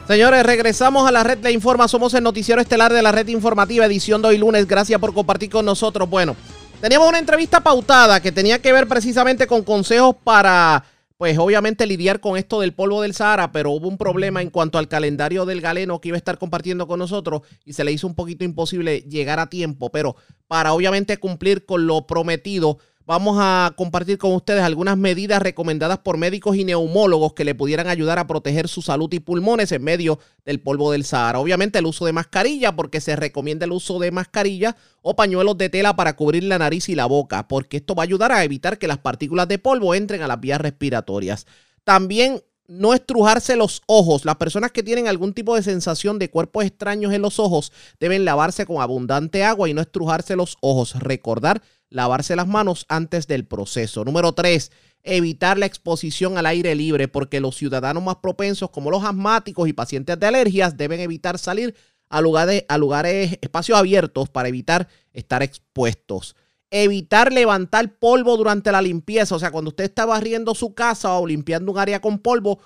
Señores, 0.06 0.44
regresamos 0.44 1.08
a 1.08 1.12
la 1.12 1.24
red 1.24 1.38
Le 1.42 1.50
Informa. 1.50 1.88
Somos 1.88 2.12
el 2.12 2.22
noticiero 2.22 2.60
estelar 2.60 2.92
de 2.92 3.00
la 3.00 3.10
red 3.10 3.26
informativa, 3.28 3.86
edición 3.86 4.20
de 4.20 4.28
hoy 4.28 4.38
lunes. 4.38 4.68
Gracias 4.68 5.00
por 5.00 5.14
compartir 5.14 5.48
con 5.48 5.64
nosotros. 5.64 6.10
Bueno, 6.10 6.36
teníamos 6.82 7.08
una 7.08 7.18
entrevista 7.18 7.62
pautada 7.62 8.20
que 8.20 8.30
tenía 8.30 8.60
que 8.60 8.74
ver 8.74 8.86
precisamente 8.86 9.46
con 9.46 9.62
consejos 9.62 10.14
para, 10.22 10.84
pues 11.16 11.38
obviamente 11.38 11.86
lidiar 11.86 12.20
con 12.20 12.36
esto 12.36 12.60
del 12.60 12.74
polvo 12.74 13.00
del 13.00 13.14
Sahara, 13.14 13.50
pero 13.50 13.70
hubo 13.70 13.88
un 13.88 13.96
problema 13.96 14.42
en 14.42 14.50
cuanto 14.50 14.76
al 14.76 14.88
calendario 14.88 15.46
del 15.46 15.62
galeno 15.62 16.02
que 16.02 16.08
iba 16.08 16.16
a 16.16 16.18
estar 16.18 16.36
compartiendo 16.36 16.86
con 16.86 16.98
nosotros 16.98 17.40
y 17.64 17.72
se 17.72 17.82
le 17.82 17.90
hizo 17.90 18.06
un 18.06 18.14
poquito 18.14 18.44
imposible 18.44 19.00
llegar 19.08 19.40
a 19.40 19.48
tiempo, 19.48 19.90
pero 19.90 20.16
para 20.48 20.74
obviamente 20.74 21.16
cumplir 21.16 21.64
con 21.64 21.86
lo 21.86 22.06
prometido 22.06 22.76
vamos 23.06 23.36
a 23.38 23.72
compartir 23.76 24.18
con 24.18 24.32
ustedes 24.32 24.62
algunas 24.62 24.96
medidas 24.96 25.42
recomendadas 25.42 25.98
por 25.98 26.16
médicos 26.16 26.56
y 26.56 26.64
neumólogos 26.64 27.34
que 27.34 27.44
le 27.44 27.54
pudieran 27.54 27.88
ayudar 27.88 28.18
a 28.18 28.26
proteger 28.26 28.68
su 28.68 28.82
salud 28.82 29.12
y 29.12 29.20
pulmones 29.20 29.72
en 29.72 29.82
medio 29.82 30.18
del 30.44 30.60
polvo 30.60 30.90
del 30.92 31.04
Sahara. 31.04 31.38
Obviamente 31.38 31.78
el 31.78 31.86
uso 31.86 32.06
de 32.06 32.12
mascarilla, 32.12 32.74
porque 32.74 33.00
se 33.00 33.16
recomienda 33.16 33.66
el 33.66 33.72
uso 33.72 33.98
de 33.98 34.10
mascarilla 34.10 34.76
o 35.02 35.16
pañuelos 35.16 35.58
de 35.58 35.68
tela 35.68 35.96
para 35.96 36.16
cubrir 36.16 36.44
la 36.44 36.58
nariz 36.58 36.88
y 36.88 36.94
la 36.94 37.06
boca, 37.06 37.48
porque 37.48 37.78
esto 37.78 37.94
va 37.94 38.02
a 38.02 38.04
ayudar 38.04 38.32
a 38.32 38.44
evitar 38.44 38.78
que 38.78 38.88
las 38.88 38.98
partículas 38.98 39.48
de 39.48 39.58
polvo 39.58 39.94
entren 39.94 40.22
a 40.22 40.28
las 40.28 40.40
vías 40.40 40.60
respiratorias. 40.60 41.46
También 41.84 42.42
no 42.66 42.94
estrujarse 42.94 43.56
los 43.56 43.82
ojos. 43.86 44.24
Las 44.24 44.36
personas 44.36 44.72
que 44.72 44.82
tienen 44.82 45.08
algún 45.08 45.34
tipo 45.34 45.54
de 45.54 45.62
sensación 45.62 46.18
de 46.18 46.30
cuerpos 46.30 46.64
extraños 46.64 47.12
en 47.12 47.22
los 47.22 47.38
ojos 47.38 47.72
deben 48.00 48.24
lavarse 48.24 48.66
con 48.66 48.80
abundante 48.80 49.44
agua 49.44 49.68
y 49.68 49.74
no 49.74 49.80
estrujarse 49.80 50.36
los 50.36 50.56
ojos. 50.60 50.94
Recordar 50.94 51.62
lavarse 51.90 52.36
las 52.36 52.46
manos 52.46 52.86
antes 52.88 53.26
del 53.26 53.46
proceso. 53.46 54.04
Número 54.04 54.32
tres, 54.32 54.72
evitar 55.02 55.58
la 55.58 55.66
exposición 55.66 56.38
al 56.38 56.46
aire 56.46 56.74
libre 56.74 57.08
porque 57.08 57.40
los 57.40 57.56
ciudadanos 57.56 58.02
más 58.02 58.16
propensos 58.16 58.70
como 58.70 58.90
los 58.90 59.04
asmáticos 59.04 59.68
y 59.68 59.72
pacientes 59.72 60.18
de 60.18 60.26
alergias 60.26 60.76
deben 60.76 61.00
evitar 61.00 61.38
salir 61.38 61.74
a 62.08 62.20
lugares, 62.20 62.64
a 62.68 62.78
lugares, 62.78 63.38
espacios 63.40 63.78
abiertos 63.78 64.28
para 64.28 64.48
evitar 64.48 64.88
estar 65.12 65.42
expuestos. 65.42 66.36
Evitar 66.76 67.32
levantar 67.32 67.98
polvo 67.98 68.36
durante 68.36 68.72
la 68.72 68.82
limpieza, 68.82 69.36
o 69.36 69.38
sea, 69.38 69.52
cuando 69.52 69.68
usted 69.68 69.84
está 69.84 70.06
barriendo 70.06 70.56
su 70.56 70.74
casa 70.74 71.16
o 71.16 71.24
limpiando 71.24 71.70
un 71.70 71.78
área 71.78 72.00
con 72.00 72.18
polvo, 72.18 72.58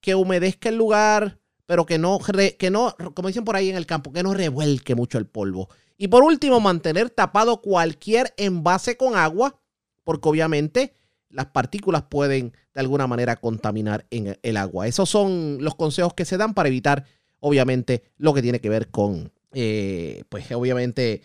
que 0.00 0.16
humedezca 0.16 0.68
el 0.68 0.76
lugar, 0.76 1.38
pero 1.64 1.86
que 1.86 1.96
no, 1.96 2.18
que 2.58 2.70
no, 2.70 2.96
como 3.14 3.28
dicen 3.28 3.44
por 3.44 3.54
ahí 3.54 3.70
en 3.70 3.76
el 3.76 3.86
campo, 3.86 4.12
que 4.12 4.24
no 4.24 4.34
revuelque 4.34 4.96
mucho 4.96 5.18
el 5.18 5.26
polvo. 5.26 5.68
Y 5.96 6.08
por 6.08 6.24
último, 6.24 6.58
mantener 6.58 7.10
tapado 7.10 7.62
cualquier 7.62 8.34
envase 8.36 8.96
con 8.96 9.16
agua, 9.16 9.60
porque 10.02 10.28
obviamente 10.28 10.92
las 11.28 11.46
partículas 11.46 12.02
pueden 12.02 12.52
de 12.74 12.80
alguna 12.80 13.06
manera 13.06 13.36
contaminar 13.36 14.06
en 14.10 14.38
el 14.42 14.56
agua. 14.56 14.86
Esos 14.86 15.08
son 15.08 15.58
los 15.60 15.74
consejos 15.74 16.14
que 16.14 16.24
se 16.24 16.36
dan 16.36 16.54
para 16.54 16.68
evitar, 16.68 17.04
obviamente, 17.40 18.02
lo 18.16 18.34
que 18.34 18.42
tiene 18.42 18.60
que 18.60 18.68
ver 18.68 18.90
con, 18.90 19.32
eh, 19.52 20.24
pues 20.28 20.50
obviamente, 20.52 21.22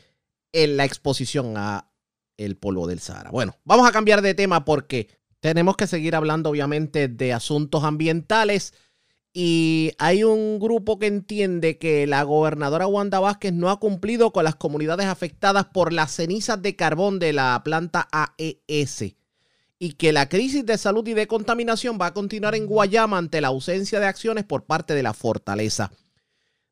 en 0.53 0.77
la 0.77 0.85
exposición 0.85 1.53
a 1.57 1.90
el 2.45 2.57
polvo 2.57 2.87
del 2.87 2.99
Sahara. 2.99 3.31
Bueno, 3.31 3.55
vamos 3.63 3.87
a 3.87 3.91
cambiar 3.91 4.21
de 4.21 4.33
tema 4.33 4.65
porque 4.65 5.07
tenemos 5.39 5.75
que 5.75 5.87
seguir 5.87 6.15
hablando, 6.15 6.49
obviamente, 6.49 7.07
de 7.07 7.33
asuntos 7.33 7.83
ambientales. 7.83 8.73
y 9.33 9.93
hay 9.97 10.25
un 10.25 10.59
grupo 10.59 10.99
que 10.99 11.07
entiende 11.07 11.77
que 11.77 12.05
la 12.05 12.23
gobernadora 12.23 12.85
Wanda 12.85 13.21
Vázquez 13.21 13.53
no 13.53 13.69
ha 13.69 13.79
cumplido 13.79 14.33
con 14.33 14.43
las 14.43 14.55
comunidades 14.55 15.07
afectadas 15.07 15.67
por 15.67 15.93
las 15.93 16.11
cenizas 16.11 16.61
de 16.61 16.75
carbón 16.75 17.17
de 17.17 17.31
la 17.31 17.61
planta 17.63 18.09
AES 18.11 19.15
y 19.83 19.93
que 19.93 20.11
la 20.11 20.29
crisis 20.29 20.63
de 20.63 20.77
salud 20.77 21.07
y 21.07 21.15
de 21.15 21.25
contaminación 21.25 21.97
va 21.99 22.05
a 22.05 22.13
continuar 22.13 22.53
en 22.53 22.67
Guayama 22.67 23.17
ante 23.17 23.41
la 23.41 23.47
ausencia 23.47 23.99
de 23.99 24.05
acciones 24.05 24.43
por 24.43 24.65
parte 24.65 24.93
de 24.93 25.01
la 25.01 25.15
fortaleza. 25.15 25.91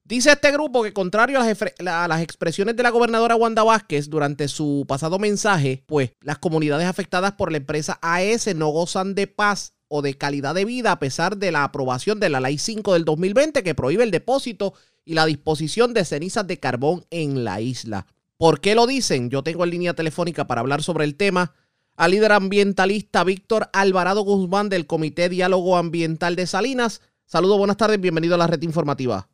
Dice 0.10 0.32
este 0.32 0.52
grupo 0.52 0.82
que 0.82 0.92
contrario 0.92 1.40
a 1.40 2.08
las, 2.08 2.22
expresiones 2.24 2.76
de 2.76 2.82
la 2.82 2.90
gobernadora 2.90 3.36
Wanda 3.36 3.64
Vázquez 3.64 4.10
durante 4.10 4.48
su 4.48 4.86
pasado 4.88 5.20
mensaje, 5.20 5.84
pues 5.86 6.14
las 6.22 6.40
comunidades 6.40 6.88
afectadas 6.88 7.34
por 7.34 7.52
la 7.52 7.60
empresa 7.60 8.00
AES 8.02 8.56
no 8.56 8.70
gozan 8.70 9.14
de 9.14 9.28
paz 9.28 9.74
o 9.88 10.02
de 10.02 10.18
calidad 10.18 10.56
de 10.56 10.66
vida 10.66 10.94
a 10.94 10.98
pesar 10.98 11.38
de 11.38 11.52
la 11.52 11.64
aprobación 11.64 12.20
de 12.20 12.30
la 12.30 12.40
Ley 12.40 12.58
5 12.58 12.94
del 12.94 13.06
2020 13.06 13.62
que 13.62 13.76
prohíbe 13.76 14.04
el 14.04 14.10
depósito 14.10 14.74
y 15.06 15.14
la 15.14 15.28
disposición 15.28 15.94
de 15.94 16.04
cenizas 16.04 16.48
de 16.48 16.58
carbón 16.58 17.06
en 17.12 17.44
la 17.44 17.62
isla. 17.62 18.08
¿Por 18.36 18.62
qué 18.62 18.74
lo 18.74 18.88
dicen? 18.88 19.30
Yo 19.30 19.44
tengo 19.44 19.64
en 19.64 19.70
línea 19.70 19.94
telefónica 19.94 20.48
para 20.48 20.62
hablar 20.62 20.82
sobre 20.82 21.06
el 21.06 21.18
tema 21.18 21.54
al 21.96 22.10
líder 22.10 22.32
ambientalista 22.32 23.24
Víctor 23.24 23.70
Alvarado 23.74 24.22
Guzmán 24.22 24.70
del 24.70 24.88
Comité 24.88 25.30
Diálogo 25.30 25.78
Ambiental 25.78 26.36
de 26.36 26.48
Salinas. 26.48 27.02
Saludos, 27.28 27.60
buenas 27.60 27.78
tardes, 27.78 28.02
bienvenido 28.02 28.34
a 28.34 28.40
la 28.40 28.48
red 28.48 28.64
informativa. 28.64 29.29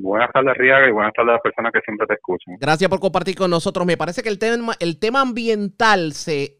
Buenas 0.00 0.30
tardes, 0.32 0.56
Riaga, 0.56 0.88
y 0.88 0.92
buenas 0.92 1.12
tardes 1.12 1.30
a 1.30 1.32
las 1.34 1.42
personas 1.42 1.72
que 1.72 1.80
siempre 1.80 2.06
te 2.06 2.14
escuchan. 2.14 2.56
Gracias 2.60 2.88
por 2.88 3.00
compartir 3.00 3.34
con 3.34 3.50
nosotros. 3.50 3.84
Me 3.84 3.96
parece 3.96 4.22
que 4.22 4.28
el 4.28 4.38
tema, 4.38 4.74
el 4.78 4.98
tema 4.98 5.20
ambiental 5.20 6.12
se 6.12 6.58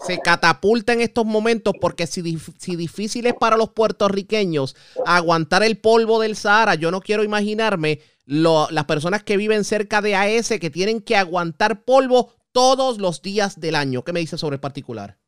se 0.00 0.20
catapulta 0.20 0.92
en 0.92 1.00
estos 1.00 1.24
momentos 1.24 1.74
porque 1.80 2.06
si, 2.06 2.38
si 2.38 2.76
difícil 2.76 3.26
es 3.26 3.34
para 3.34 3.56
los 3.56 3.70
puertorriqueños 3.70 4.76
aguantar 5.04 5.62
el 5.62 5.78
polvo 5.78 6.20
del 6.20 6.36
Sahara, 6.36 6.74
yo 6.74 6.90
no 6.90 7.00
quiero 7.00 7.24
imaginarme 7.24 8.00
las 8.26 8.84
personas 8.84 9.22
que 9.22 9.36
viven 9.36 9.64
cerca 9.64 10.02
de 10.02 10.14
AES 10.14 10.58
que 10.60 10.70
tienen 10.70 11.00
que 11.00 11.16
aguantar 11.16 11.84
polvo 11.84 12.32
todos 12.52 12.98
los 12.98 13.22
días 13.22 13.60
del 13.60 13.74
año. 13.74 14.02
¿Qué 14.02 14.12
me 14.12 14.20
dice 14.20 14.38
sobre 14.38 14.54
el 14.54 14.60
particular? 14.60 15.18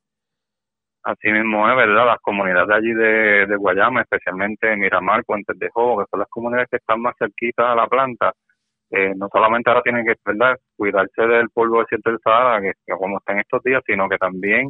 Así 1.09 1.33
mismo 1.33 1.67
es, 1.71 1.75
¿verdad? 1.75 2.05
Las 2.05 2.21
comunidades 2.21 2.69
allí 2.69 2.93
de, 2.93 3.47
de 3.47 3.57
Guayama, 3.57 4.03
especialmente 4.03 4.77
Miramar, 4.77 5.25
Puentes 5.25 5.59
de 5.59 5.71
Jobo, 5.73 6.01
que 6.01 6.11
son 6.11 6.21
las 6.21 6.29
comunidades 6.29 6.69
que 6.71 6.77
están 6.77 7.01
más 7.01 7.15
cerquitas 7.19 7.65
a 7.65 7.75
la 7.75 7.87
planta, 7.87 8.35
eh, 8.91 9.15
no 9.17 9.27
solamente 9.33 9.71
ahora 9.71 9.81
tienen 9.81 10.05
que 10.05 10.17
¿verdad? 10.23 10.59
cuidarse 10.77 11.23
del 11.27 11.49
polvo 11.49 11.81
desierto 11.81 12.11
del 12.11 12.19
Sahara, 12.23 12.61
que, 12.61 12.73
como 12.93 13.17
está 13.17 13.33
en 13.33 13.39
estos 13.39 13.63
días, 13.63 13.83
sino 13.87 14.07
que 14.07 14.19
también 14.19 14.69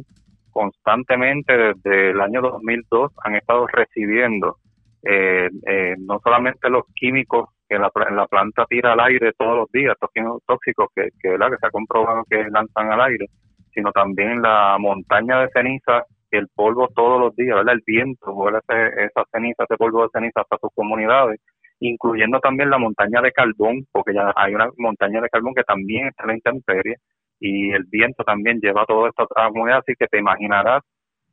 constantemente 0.49 1.57
desde 1.57 2.11
el 2.11 2.21
año 2.21 2.41
2002 2.41 3.11
han 3.25 3.35
estado 3.35 3.67
recibiendo 3.67 4.59
eh, 5.03 5.49
eh, 5.67 5.95
no 5.99 6.21
solamente 6.23 6.69
los 6.69 6.85
químicos 6.95 7.49
que 7.67 7.77
la, 7.77 7.91
la 8.11 8.27
planta 8.27 8.65
tira 8.69 8.93
al 8.93 9.01
aire 9.01 9.33
todos 9.37 9.57
los 9.57 9.71
días, 9.73 9.91
estos 9.91 10.09
químicos 10.13 10.41
tóxicos 10.47 10.87
que, 10.95 11.09
que, 11.21 11.31
¿verdad? 11.31 11.49
que 11.49 11.57
se 11.57 11.67
ha 11.67 11.71
comprobado 11.71 12.23
que 12.29 12.45
lanzan 12.49 12.93
al 12.93 13.01
aire, 13.01 13.25
sino 13.73 13.91
también 13.91 14.41
la 14.41 14.77
montaña 14.79 15.41
de 15.41 15.49
ceniza 15.49 16.05
y 16.07 16.18
el 16.37 16.47
polvo 16.53 16.87
todos 16.95 17.19
los 17.19 17.35
días, 17.35 17.57
el 17.67 17.81
viento, 17.85 18.33
vuela 18.33 18.61
esa 18.67 19.23
ceniza, 19.31 19.63
ese 19.63 19.77
polvo 19.77 20.03
de 20.03 20.09
ceniza 20.13 20.41
hasta 20.41 20.57
sus 20.57 20.71
comunidades 20.73 21.39
incluyendo 21.79 22.39
también 22.39 22.69
la 22.69 22.77
montaña 22.77 23.21
de 23.21 23.31
carbón, 23.31 23.87
porque 23.91 24.13
ya 24.13 24.33
hay 24.35 24.53
una 24.53 24.69
montaña 24.77 25.21
de 25.21 25.29
carbón 25.29 25.55
que 25.55 25.63
también 25.63 26.07
está 26.07 26.23
en 26.23 26.27
la 26.27 26.35
intemperie 26.35 26.95
y 27.39 27.71
el 27.71 27.85
viento 27.85 28.23
también 28.23 28.59
lleva 28.59 28.85
todo 28.85 29.07
esto 29.07 29.27
a 29.35 29.47
comunidad, 29.47 29.79
así 29.79 29.93
que 29.97 30.07
te 30.07 30.19
imaginarás 30.19 30.83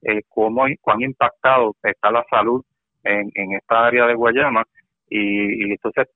eh, 0.03 0.23
cómo 0.29 0.67
cuán 0.81 1.03
impactado 1.03 1.75
está 1.83 2.13
la 2.13 2.25
salud 2.31 2.63
en, 3.03 3.31
en 3.35 3.55
esta 3.55 3.87
área 3.87 4.07
de 4.07 4.15
Guayama 4.15 4.65
y, 5.09 5.73
entonces 5.73 6.09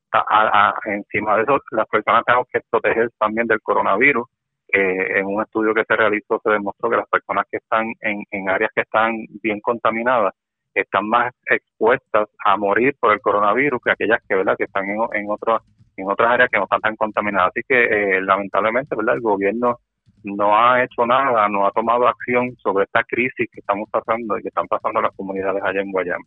encima 0.84 1.36
de 1.36 1.42
eso 1.42 1.58
las 1.70 1.86
personas 1.86 2.24
tenemos 2.24 2.46
que 2.52 2.60
proteger 2.70 3.08
también 3.18 3.46
del 3.46 3.60
coronavirus. 3.60 4.26
Eh, 4.72 5.18
en 5.18 5.26
un 5.26 5.42
estudio 5.42 5.74
que 5.74 5.84
se 5.84 5.96
realizó 5.96 6.40
se 6.44 6.50
demostró 6.50 6.90
que 6.90 6.96
las 6.96 7.08
personas 7.08 7.44
que 7.50 7.56
están 7.56 7.92
en, 8.00 8.48
áreas 8.48 8.70
que 8.74 8.82
están 8.82 9.12
bien 9.42 9.60
contaminadas 9.60 10.32
están 10.74 11.08
más 11.08 11.34
expuestas 11.50 12.28
a 12.44 12.56
morir 12.56 12.94
por 13.00 13.12
el 13.12 13.20
coronavirus 13.20 13.80
que 13.82 13.90
aquellas 13.90 14.20
que 14.26 14.64
están 14.64 14.88
en, 14.88 14.98
en 15.14 15.30
otras 15.30 15.62
en 15.96 16.08
otras 16.08 16.30
áreas 16.30 16.48
que 16.50 16.58
no 16.58 16.64
están 16.64 16.80
tan 16.80 16.96
contaminadas. 16.96 17.50
Así 17.50 17.62
que 17.68 17.84
eh, 17.84 18.22
lamentablemente 18.22 18.94
verdad 18.94 19.16
el 19.16 19.20
gobierno 19.20 19.80
no 20.22 20.56
ha 20.56 20.84
hecho 20.84 21.04
nada 21.04 21.48
no 21.48 21.66
ha 21.66 21.72
tomado 21.72 22.06
acción 22.06 22.54
sobre 22.62 22.84
esta 22.84 23.02
crisis 23.02 23.48
que 23.50 23.60
estamos 23.60 23.88
pasando 23.90 24.38
y 24.38 24.42
que 24.42 24.48
están 24.48 24.68
pasando 24.68 25.00
las 25.00 25.14
comunidades 25.16 25.62
allá 25.64 25.80
en 25.80 25.90
Guayama. 25.90 26.24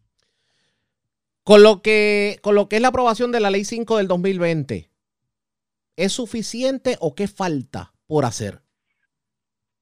Con 1.45 1.63
lo 1.63 1.81
que 1.81 2.39
con 2.41 2.55
lo 2.55 2.67
que 2.67 2.75
es 2.75 2.81
la 2.81 2.89
aprobación 2.89 3.31
de 3.31 3.39
la 3.39 3.51
ley 3.51 3.63
5 3.63 3.97
del 3.97 4.07
2020 4.07 4.89
es 5.95 6.11
suficiente 6.11 6.97
o 6.99 7.15
qué 7.15 7.27
falta 7.27 7.92
por 8.07 8.25
hacer 8.25 8.63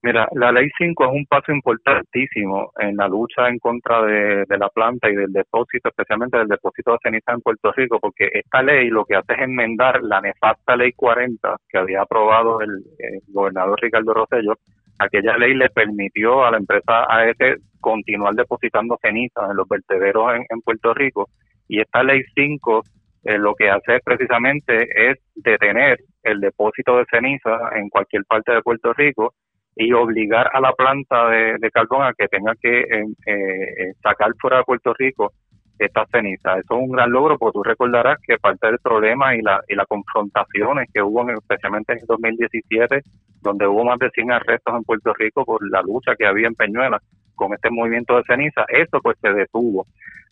Mira, 0.03 0.27
la 0.33 0.51
ley 0.51 0.67
5 0.79 1.05
es 1.05 1.11
un 1.11 1.25
paso 1.27 1.51
importantísimo 1.51 2.71
en 2.79 2.97
la 2.97 3.07
lucha 3.07 3.47
en 3.47 3.59
contra 3.59 4.01
de, 4.01 4.45
la 4.57 4.67
planta 4.69 5.07
y 5.11 5.15
del 5.15 5.31
depósito, 5.31 5.89
especialmente 5.89 6.39
del 6.39 6.47
depósito 6.47 6.93
de 6.93 6.97
ceniza 7.03 7.33
en 7.33 7.41
Puerto 7.41 7.71
Rico, 7.71 7.99
porque 7.99 8.27
esta 8.33 8.63
ley 8.63 8.89
lo 8.89 9.05
que 9.05 9.15
hace 9.15 9.33
es 9.33 9.41
enmendar 9.41 10.01
la 10.01 10.19
nefasta 10.19 10.75
ley 10.75 10.93
40 10.93 11.55
que 11.69 11.77
había 11.77 12.01
aprobado 12.01 12.61
el, 12.61 12.83
gobernador 13.27 13.79
Ricardo 13.79 14.11
Rosello. 14.15 14.57
Aquella 14.97 15.37
ley 15.37 15.53
le 15.53 15.69
permitió 15.69 16.45
a 16.45 16.51
la 16.51 16.57
empresa 16.57 17.05
AET 17.07 17.61
continuar 17.79 18.33
depositando 18.33 18.97
cenizas 18.99 19.51
en 19.51 19.57
los 19.57 19.67
vertederos 19.67 20.33
en, 20.49 20.61
Puerto 20.61 20.95
Rico 20.95 21.29
y 21.67 21.79
esta 21.79 22.01
ley 22.01 22.23
5 22.33 22.83
eh, 23.23 23.37
lo 23.37 23.53
que 23.53 23.69
hace 23.69 23.99
precisamente 24.03 25.11
es 25.11 25.19
detener 25.35 25.99
el 26.23 26.39
depósito 26.39 26.97
de 26.97 27.05
ceniza 27.09 27.69
en 27.75 27.89
cualquier 27.89 28.23
parte 28.25 28.53
de 28.53 28.61
Puerto 28.61 28.93
Rico 28.93 29.33
y 29.75 29.93
obligar 29.93 30.49
a 30.53 30.59
la 30.59 30.73
planta 30.73 31.29
de, 31.29 31.71
carbón 31.71 32.03
a 32.03 32.13
que 32.13 32.27
tenga 32.27 32.53
que 32.61 32.81
eh, 32.81 33.05
eh, 33.25 33.93
sacar 34.03 34.31
fuera 34.39 34.57
de 34.57 34.63
Puerto 34.63 34.93
Rico 34.93 35.31
esta 35.79 36.05
ceniza. 36.11 36.59
Eso 36.59 36.75
es 36.75 36.83
un 36.83 36.91
gran 36.91 37.11
logro 37.11 37.37
porque 37.37 37.53
tú 37.53 37.63
recordarás 37.63 38.19
que 38.25 38.37
parte 38.37 38.67
del 38.67 38.79
problema 38.79 39.35
y, 39.35 39.41
la, 39.41 39.61
y 39.67 39.75
las 39.75 39.87
confrontaciones 39.87 40.89
que 40.93 41.01
hubo 41.01 41.27
especialmente 41.31 41.93
en 41.93 41.99
el 41.99 42.05
2017, 42.05 43.01
donde 43.41 43.67
hubo 43.67 43.83
más 43.83 43.97
de 43.99 44.09
100 44.11 44.31
arrestos 44.31 44.75
en 44.75 44.83
Puerto 44.83 45.13
Rico 45.13 45.43
por 45.43 45.67
la 45.69 45.81
lucha 45.81 46.15
que 46.15 46.27
había 46.27 46.47
en 46.47 46.55
Peñuela 46.55 46.99
con 47.35 47.53
este 47.53 47.71
movimiento 47.71 48.17
de 48.17 48.23
ceniza, 48.23 48.65
eso 48.69 48.99
pues 49.01 49.17
se 49.19 49.33
detuvo. 49.33 49.87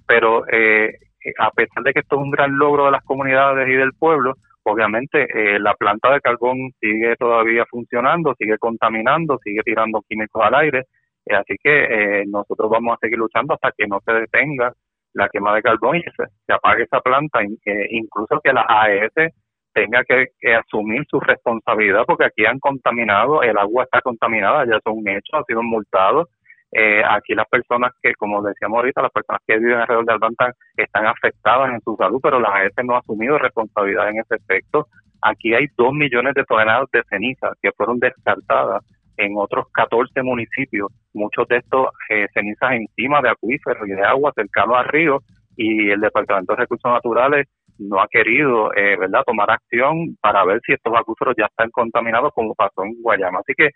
Pero 0.05 0.47
eh, 0.49 0.93
a 1.39 1.49
pesar 1.51 1.83
de 1.83 1.93
que 1.93 1.99
esto 2.01 2.15
es 2.17 2.21
un 2.21 2.31
gran 2.31 2.57
logro 2.57 2.85
de 2.85 2.91
las 2.91 3.03
comunidades 3.03 3.67
y 3.67 3.73
del 3.73 3.93
pueblo, 3.93 4.35
obviamente 4.63 5.23
eh, 5.23 5.59
la 5.59 5.73
planta 5.73 6.11
de 6.13 6.21
carbón 6.21 6.71
sigue 6.79 7.15
todavía 7.15 7.65
funcionando, 7.69 8.35
sigue 8.37 8.57
contaminando, 8.57 9.39
sigue 9.43 9.61
tirando 9.63 10.01
químicos 10.07 10.43
al 10.43 10.55
aire, 10.55 10.85
eh, 11.25 11.35
así 11.35 11.55
que 11.61 11.83
eh, 12.21 12.23
nosotros 12.27 12.69
vamos 12.69 12.95
a 12.95 12.99
seguir 12.99 13.17
luchando 13.17 13.53
hasta 13.53 13.71
que 13.77 13.87
no 13.87 13.99
se 14.05 14.13
detenga 14.13 14.73
la 15.13 15.29
quema 15.29 15.55
de 15.55 15.61
carbón 15.61 15.97
y 15.97 16.03
se, 16.03 16.53
apague 16.53 16.83
esa 16.83 17.01
planta, 17.01 17.39
incluso 17.43 18.39
que 18.43 18.53
la 18.53 18.65
AES 18.67 19.33
tenga 19.73 20.03
que, 20.03 20.27
asumir 20.55 21.03
su 21.09 21.19
responsabilidad 21.19 22.03
porque 22.05 22.25
aquí 22.25 22.45
han 22.45 22.59
contaminado, 22.59 23.41
el 23.41 23.57
agua 23.57 23.83
está 23.83 24.01
contaminada, 24.01 24.65
ya 24.65 24.77
es 24.77 24.85
un 24.85 25.07
hecho, 25.07 25.37
ha 25.37 25.43
sido 25.45 25.63
multado 25.63 26.27
eh, 26.71 27.01
aquí 27.07 27.33
las 27.33 27.47
personas 27.47 27.91
que, 28.01 28.13
como 28.15 28.41
decíamos 28.41 28.77
ahorita, 28.77 29.01
las 29.01 29.11
personas 29.11 29.41
que 29.47 29.57
viven 29.57 29.79
alrededor 29.79 30.05
de 30.05 30.13
Albanta 30.13 30.53
están 30.77 31.07
afectadas 31.07 31.71
en 31.71 31.81
su 31.81 31.95
salud, 31.95 32.19
pero 32.21 32.39
la 32.39 32.53
AES 32.53 32.73
no 32.83 32.95
ha 32.95 32.99
asumido 32.99 33.39
responsabilidad 33.39 34.09
en 34.09 34.19
ese 34.19 34.35
aspecto. 34.35 34.87
Aquí 35.21 35.53
hay 35.53 35.67
dos 35.77 35.93
millones 35.93 36.33
de 36.35 36.43
toneladas 36.45 36.89
de 36.91 37.03
ceniza 37.09 37.51
que 37.61 37.71
fueron 37.71 37.99
descartadas 37.99 38.83
en 39.17 39.33
otros 39.35 39.65
14 39.73 40.23
municipios, 40.23 40.91
muchos 41.13 41.47
de 41.47 41.57
estos 41.57 41.87
eh, 42.09 42.27
cenizas 42.33 42.71
encima 42.71 43.21
de 43.21 43.29
acuíferos 43.29 43.85
y 43.87 43.91
de 43.91 44.03
agua 44.03 44.31
cercanos 44.33 44.77
a 44.77 44.83
ríos, 44.83 45.23
y 45.57 45.89
el 45.89 45.99
Departamento 45.99 46.53
de 46.53 46.61
Recursos 46.61 46.89
Naturales 46.89 47.47
no 47.79 47.99
ha 48.01 48.07
querido 48.07 48.73
eh, 48.73 48.95
verdad 48.97 49.23
tomar 49.25 49.51
acción 49.51 50.15
para 50.21 50.45
ver 50.45 50.61
si 50.65 50.73
estos 50.73 50.93
acuíferos 50.95 51.35
ya 51.37 51.45
están 51.45 51.69
contaminados 51.71 52.31
como 52.33 52.55
pasó 52.55 52.83
en 52.83 53.01
Guayama. 53.01 53.39
Así 53.39 53.53
que 53.57 53.69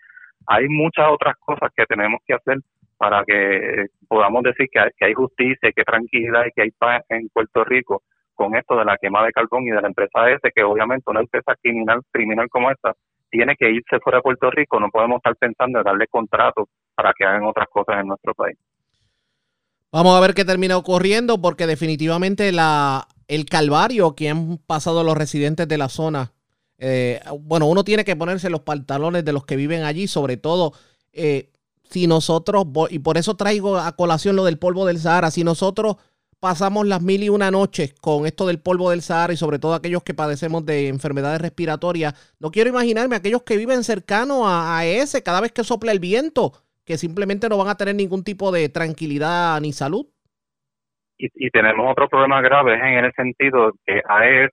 hay 0.46 0.68
muchas 0.68 1.06
otras 1.10 1.36
cosas 1.38 1.70
que 1.76 1.86
tenemos 1.86 2.20
que 2.26 2.34
hacer 2.34 2.58
para 2.96 3.24
que 3.24 3.86
podamos 4.08 4.42
decir 4.42 4.68
que 4.70 5.04
hay, 5.04 5.14
justicia, 5.14 5.72
que 5.72 5.80
hay 5.80 5.84
tranquilidad 5.84 6.46
y 6.46 6.52
que 6.52 6.62
hay 6.62 6.70
paz 6.70 7.02
en 7.08 7.28
Puerto 7.28 7.64
Rico 7.64 8.02
con 8.34 8.56
esto 8.56 8.76
de 8.76 8.84
la 8.84 8.96
quema 8.96 9.24
de 9.24 9.32
carbón 9.32 9.64
y 9.64 9.70
de 9.70 9.80
la 9.80 9.88
empresa 9.88 10.28
ese, 10.30 10.50
que 10.54 10.62
obviamente 10.62 11.10
una 11.10 11.20
empresa 11.20 11.54
criminal, 11.62 12.00
criminal 12.10 12.48
como 12.48 12.70
esta 12.70 12.94
tiene 13.30 13.56
que 13.56 13.70
irse 13.70 13.98
fuera 14.00 14.18
de 14.18 14.22
Puerto 14.22 14.50
Rico, 14.50 14.78
no 14.78 14.90
podemos 14.90 15.16
estar 15.16 15.34
pensando 15.36 15.78
en 15.78 15.84
darle 15.84 16.06
contratos 16.06 16.68
para 16.94 17.12
que 17.12 17.24
hagan 17.24 17.44
otras 17.44 17.68
cosas 17.68 18.00
en 18.00 18.08
nuestro 18.08 18.32
país. 18.34 18.56
Vamos 19.92 20.16
a 20.16 20.20
ver 20.20 20.34
qué 20.34 20.44
termina 20.44 20.76
ocurriendo 20.76 21.40
porque 21.40 21.66
definitivamente 21.66 22.50
la, 22.52 23.06
el 23.28 23.46
calvario 23.46 24.14
que 24.14 24.30
han 24.30 24.58
pasado 24.58 25.04
los 25.04 25.16
residentes 25.16 25.68
de 25.68 25.78
la 25.78 25.88
zona, 25.88 26.32
eh, 26.78 27.20
bueno, 27.40 27.66
uno 27.66 27.84
tiene 27.84 28.04
que 28.04 28.16
ponerse 28.16 28.50
los 28.50 28.60
pantalones 28.60 29.24
de 29.24 29.32
los 29.32 29.44
que 29.44 29.56
viven 29.56 29.84
allí, 29.84 30.06
sobre 30.06 30.36
todo 30.36 30.72
eh, 31.12 31.50
si 31.84 32.06
nosotros, 32.06 32.66
y 32.90 32.98
por 32.98 33.18
eso 33.18 33.36
traigo 33.36 33.78
a 33.78 33.92
colación 33.92 34.36
lo 34.36 34.44
del 34.44 34.58
polvo 34.58 34.86
del 34.86 34.98
Sahara, 34.98 35.30
si 35.30 35.44
nosotros 35.44 35.96
pasamos 36.40 36.86
las 36.86 37.00
mil 37.00 37.22
y 37.22 37.28
una 37.30 37.50
noches 37.50 37.94
con 38.00 38.26
esto 38.26 38.46
del 38.46 38.60
polvo 38.60 38.90
del 38.90 39.00
Sahara 39.00 39.32
y 39.32 39.36
sobre 39.36 39.58
todo 39.58 39.74
aquellos 39.74 40.02
que 40.02 40.12
padecemos 40.12 40.66
de 40.66 40.88
enfermedades 40.88 41.40
respiratorias, 41.40 42.34
no 42.38 42.50
quiero 42.50 42.68
imaginarme 42.68 43.16
aquellos 43.16 43.42
que 43.42 43.56
viven 43.56 43.82
cercano 43.84 44.42
a, 44.46 44.84
ese 44.84 45.22
cada 45.22 45.40
vez 45.40 45.52
que 45.52 45.64
sopla 45.64 45.92
el 45.92 46.00
viento, 46.00 46.52
que 46.84 46.98
simplemente 46.98 47.48
no 47.48 47.56
van 47.56 47.68
a 47.68 47.76
tener 47.76 47.94
ningún 47.94 48.24
tipo 48.24 48.52
de 48.52 48.68
tranquilidad 48.68 49.58
ni 49.60 49.72
salud. 49.72 50.06
Y, 51.16 51.48
tenemos 51.50 51.90
otro 51.90 52.08
problema 52.08 52.42
grave 52.42 52.74
en 52.74 53.04
el 53.04 53.12
sentido 53.14 53.72
que 53.86 54.02
AES 54.06 54.50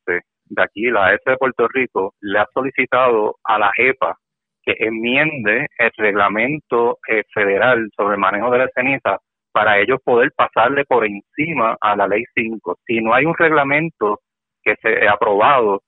de 0.52 0.64
aquí, 0.64 0.84
la 0.90 1.08
AES 1.08 1.22
de 1.26 1.38
Puerto 1.38 1.68
Rico, 1.68 2.14
le 2.22 2.40
ha 2.40 2.48
solicitado 2.54 3.38
a 3.44 3.58
la 3.58 3.72
EPA 3.78 4.16
que 4.64 4.76
enmiende 4.80 5.68
el 5.78 5.92
reglamento 5.98 7.00
eh, 7.08 7.24
federal 7.34 7.90
sobre 7.96 8.16
el 8.16 8.20
manejo 8.20 8.52
de 8.52 8.60
la 8.60 8.70
ceniza 8.76 9.18
para 9.52 9.80
ellos 9.80 10.00
poder 10.04 10.32
pasarle 10.36 10.86
por 10.86 11.06
encima 11.06 11.76
a 11.82 11.96
la 11.96 12.08
ley 12.08 12.24
5. 12.34 12.78
Si 12.86 13.02
no 13.02 13.14
hay 13.14 13.26
un 13.26 13.36
reglamento 13.36 14.20
que 14.64 14.76
se 14.82 15.08
ha 15.08 15.14
aprobado, 15.14 15.82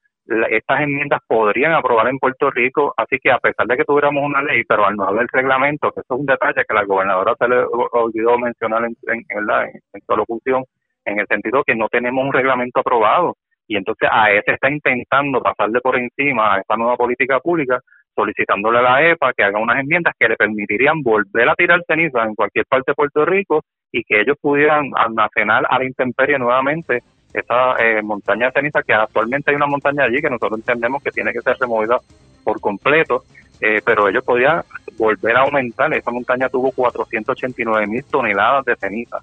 estas 0.49 0.81
enmiendas 0.81 1.19
podrían 1.27 1.73
aprobar 1.73 2.07
en 2.07 2.17
Puerto 2.17 2.49
Rico, 2.49 2.93
así 2.97 3.17
que 3.21 3.31
a 3.31 3.39
pesar 3.39 3.67
de 3.67 3.77
que 3.77 3.83
tuviéramos 3.83 4.23
una 4.23 4.41
ley, 4.41 4.63
pero 4.63 4.85
al 4.85 4.95
no 4.95 5.03
haber 5.03 5.27
reglamento, 5.31 5.91
que 5.91 5.99
eso 5.99 6.13
es 6.13 6.19
un 6.19 6.25
detalle 6.25 6.63
que 6.67 6.73
la 6.73 6.85
gobernadora 6.85 7.35
se 7.37 7.47
le 7.47 7.63
olvidó 7.91 8.37
mencionar 8.37 8.85
en, 8.85 8.95
en, 9.07 9.25
en, 9.29 10.01
su 10.07 10.15
locución, 10.15 10.63
en 11.05 11.19
el 11.19 11.27
sentido 11.27 11.63
que 11.63 11.75
no 11.75 11.89
tenemos 11.89 12.25
un 12.25 12.33
reglamento 12.33 12.79
aprobado 12.79 13.35
y 13.67 13.77
entonces 13.77 14.09
a 14.11 14.31
ese 14.31 14.51
está 14.53 14.69
intentando 14.69 15.41
pasarle 15.41 15.79
por 15.81 15.97
encima 15.97 16.55
a 16.55 16.59
esta 16.59 16.75
nueva 16.75 16.95
política 16.95 17.39
pública 17.39 17.79
solicitándole 18.15 18.79
a 18.79 18.81
la 18.81 19.09
EPA 19.09 19.33
que 19.33 19.43
haga 19.43 19.59
unas 19.59 19.79
enmiendas 19.79 20.13
que 20.19 20.27
le 20.27 20.35
permitirían 20.35 21.01
volver 21.01 21.49
a 21.49 21.55
tirar 21.55 21.81
ceniza 21.87 22.23
en 22.23 22.35
cualquier 22.35 22.65
parte 22.65 22.91
de 22.91 22.95
Puerto 22.95 23.25
Rico 23.25 23.63
y 23.91 24.03
que 24.03 24.21
ellos 24.21 24.37
pudieran 24.41 24.91
almacenar 24.95 25.65
a 25.69 25.79
la 25.79 25.85
intemperie 25.85 26.37
nuevamente 26.37 26.99
esa 27.33 27.75
eh, 27.79 28.01
montaña 28.03 28.47
de 28.47 28.51
ceniza, 28.51 28.83
que 28.83 28.93
actualmente 28.93 29.49
hay 29.49 29.55
una 29.55 29.65
montaña 29.65 30.03
allí 30.03 30.21
que 30.21 30.29
nosotros 30.29 30.59
entendemos 30.59 31.01
que 31.01 31.11
tiene 31.11 31.33
que 31.33 31.41
ser 31.41 31.57
removida 31.59 31.97
por 32.43 32.59
completo, 32.59 33.23
eh, 33.59 33.81
pero 33.83 34.07
ellos 34.07 34.23
podían 34.23 34.61
volver 34.97 35.35
a 35.35 35.41
aumentar. 35.41 35.91
Esa 35.93 36.11
montaña 36.11 36.49
tuvo 36.49 36.71
489 36.71 37.87
mil 37.87 38.03
toneladas 38.05 38.65
de 38.65 38.75
ceniza. 38.75 39.17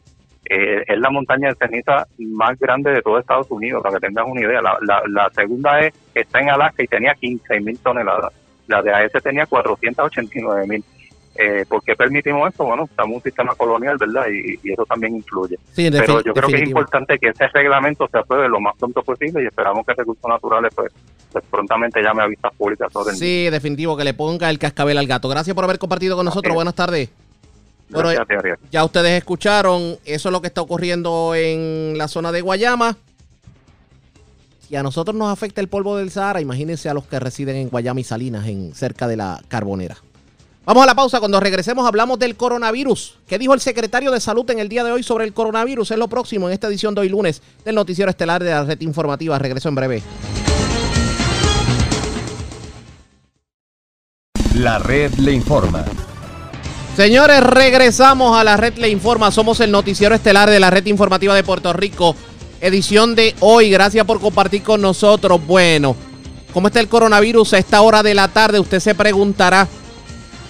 Eh, 0.53 0.83
es 0.85 0.99
la 0.99 1.11
montaña 1.11 1.49
de 1.49 1.55
ceniza 1.55 2.07
más 2.19 2.59
grande 2.59 2.91
de 2.91 3.03
todo 3.03 3.21
Estados 3.21 3.51
Unidos, 3.51 3.83
para 3.83 3.95
que 3.99 4.07
tengas 4.07 4.27
una 4.27 4.41
idea. 4.41 4.61
La, 4.61 4.77
la, 4.83 5.01
la 5.09 5.31
segunda 5.31 5.81
es, 5.81 5.95
está 6.13 6.41
en 6.41 6.51
Alaska 6.51 6.83
y 6.83 6.89
tenía 6.89 7.15
15 7.15 7.61
mil 7.61 7.79
toneladas 7.79 8.33
la 8.71 8.83
de 8.83 8.95
AES 8.95 9.13
tenía 9.23 9.47
489 9.47 10.67
mil. 10.67 10.85
Eh, 11.37 11.65
¿Por 11.69 11.83
qué 11.83 11.95
permitimos 11.95 12.53
eso? 12.53 12.65
Bueno, 12.65 12.85
estamos 12.85 13.11
en 13.11 13.17
un 13.17 13.23
sistema 13.23 13.55
colonial, 13.55 13.97
¿verdad? 13.99 14.27
Y, 14.29 14.59
eso 14.71 14.85
también 14.85 15.17
influye. 15.17 15.59
Pero 15.75 16.23
yo 16.23 16.33
creo 16.33 16.49
que 16.49 16.57
es 16.57 16.69
importante 16.69 17.19
que 17.19 17.29
ese 17.29 17.47
reglamento 17.49 18.09
se 18.09 18.19
apruebe 18.19 18.49
lo 18.49 18.61
más 18.61 18.77
pronto 18.77 19.03
posible 19.03 19.43
y 19.43 19.47
esperamos 19.47 19.87
que 19.87 19.95
Recursos 19.95 20.29
Naturales 20.29 20.73
pues, 20.75 20.93
pues 21.33 21.45
prontamente 21.51 22.03
llame 22.03 22.23
a 22.23 22.27
vistas 22.27 22.53
públicas 22.55 22.93
sobre 22.93 23.15
Sí, 23.15 23.49
definitivo, 23.51 23.97
que 23.97 24.05
le 24.05 24.15
ponga 24.15 24.51
el 24.51 24.59
cascabel 24.59 24.99
al 24.99 25.07
gato. 25.07 25.29
Gracias 25.29 25.55
por 25.55 25.65
haber 25.65 25.79
compartido 25.79 26.17
con 26.17 26.27
nosotros. 26.27 26.55
Buenas 26.55 26.75
tardes. 26.75 27.11
Bueno, 27.91 28.11
ya 28.71 28.85
ustedes 28.85 29.19
escucharon, 29.19 29.99
eso 30.05 30.29
es 30.29 30.33
lo 30.33 30.41
que 30.41 30.47
está 30.47 30.61
ocurriendo 30.61 31.35
en 31.35 31.99
la 31.99 32.07
zona 32.07 32.31
de 32.31 32.41
Guayama. 32.41 32.97
Si 34.69 34.77
a 34.77 34.83
nosotros 34.83 35.17
nos 35.17 35.33
afecta 35.33 35.61
el 35.61 35.69
polvo 35.69 35.97
del 35.97 36.11
Sahara, 36.11 36.41
imagínense 36.41 36.89
a 36.89 36.95
los 36.95 37.05
que 37.07 37.19
residen 37.19 37.57
en 37.57 37.69
Guayama 37.69 38.01
y 38.01 38.05
Salinas, 38.05 38.47
en, 38.47 38.73
cerca 38.75 39.09
de 39.09 39.17
la 39.17 39.43
Carbonera. 39.49 39.97
Vamos 40.65 40.85
a 40.85 40.87
la 40.87 40.95
pausa. 40.95 41.19
Cuando 41.19 41.41
regresemos 41.41 41.85
hablamos 41.85 42.21
del 42.21 42.37
coronavirus. 42.37 43.19
¿Qué 43.27 43.39
dijo 43.39 43.55
el 43.55 43.61
secretario 43.61 44.13
de 44.13 44.21
Salud 44.21 44.49
en 44.51 44.61
el 44.61 44.69
día 44.69 44.85
de 44.85 44.93
hoy 44.93 45.03
sobre 45.03 45.25
el 45.25 45.33
coronavirus? 45.33 45.91
Es 45.91 45.99
lo 45.99 46.07
próximo 46.07 46.47
en 46.49 46.53
esta 46.53 46.69
edición 46.69 46.95
de 46.95 47.01
hoy 47.01 47.09
lunes 47.09 47.43
del 47.65 47.75
Noticiero 47.75 48.11
Estelar 48.11 48.45
de 48.45 48.51
la 48.51 48.63
Red 48.63 48.81
Informativa. 48.83 49.37
Regreso 49.39 49.69
en 49.69 49.75
breve. 49.75 50.03
La 54.55 54.79
red 54.79 55.13
le 55.15 55.33
informa. 55.33 55.85
Señores, 57.01 57.41
regresamos 57.43 58.39
a 58.39 58.45
la 58.45 58.59
red 58.59 58.75
le 58.77 58.91
informa. 58.91 59.31
Somos 59.31 59.59
el 59.61 59.71
Noticiero 59.71 60.15
Estelar 60.15 60.51
de 60.51 60.61
la 60.61 60.69
Red 60.69 60.85
Informativa 60.85 61.35
de 61.35 61.43
Puerto 61.43 61.73
Rico 61.73 62.15
edición 62.61 63.15
de 63.15 63.35
hoy. 63.41 63.71
Gracias 63.71 64.05
por 64.05 64.21
compartir 64.21 64.63
con 64.63 64.83
nosotros. 64.83 65.41
Bueno, 65.47 65.97
¿cómo 66.53 66.67
está 66.67 66.79
el 66.79 66.89
coronavirus 66.89 67.55
a 67.55 67.59
esta 67.59 67.81
hora 67.81 68.03
de 68.03 68.13
la 68.13 68.29
tarde? 68.29 68.61
Usted 68.61 68.81
se 68.81 68.95
preguntará. 68.95 69.67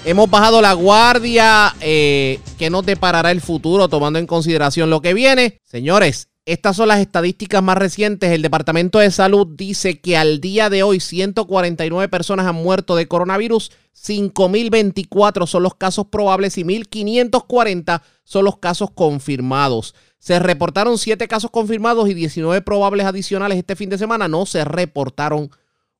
Hemos 0.04 0.28
bajado 0.28 0.60
la 0.60 0.72
guardia. 0.72 1.72
Eh, 1.80 2.40
¿Qué 2.58 2.68
nos 2.68 2.84
deparará 2.84 3.30
el 3.30 3.40
futuro 3.40 3.86
tomando 3.86 4.18
en 4.18 4.26
consideración 4.26 4.90
lo 4.90 5.00
que 5.00 5.14
viene? 5.14 5.60
Señores, 5.64 6.29
estas 6.52 6.76
son 6.76 6.88
las 6.88 6.98
estadísticas 6.98 7.62
más 7.62 7.78
recientes. 7.78 8.32
El 8.32 8.42
Departamento 8.42 8.98
de 8.98 9.10
Salud 9.10 9.46
dice 9.46 10.00
que 10.00 10.16
al 10.16 10.40
día 10.40 10.70
de 10.70 10.82
hoy 10.82 10.98
149 10.98 12.08
personas 12.08 12.46
han 12.46 12.56
muerto 12.56 12.96
de 12.96 13.06
coronavirus, 13.06 13.70
5.024 13.94 15.46
son 15.46 15.62
los 15.62 15.74
casos 15.74 16.06
probables 16.06 16.58
y 16.58 16.64
1.540 16.64 18.02
son 18.24 18.44
los 18.44 18.58
casos 18.58 18.90
confirmados. 18.90 19.94
Se 20.18 20.38
reportaron 20.38 20.98
7 20.98 21.28
casos 21.28 21.50
confirmados 21.50 22.08
y 22.08 22.14
19 22.14 22.62
probables 22.62 23.06
adicionales 23.06 23.58
este 23.58 23.76
fin 23.76 23.90
de 23.90 23.98
semana. 23.98 24.26
No 24.26 24.46
se 24.46 24.64
reportaron 24.64 25.50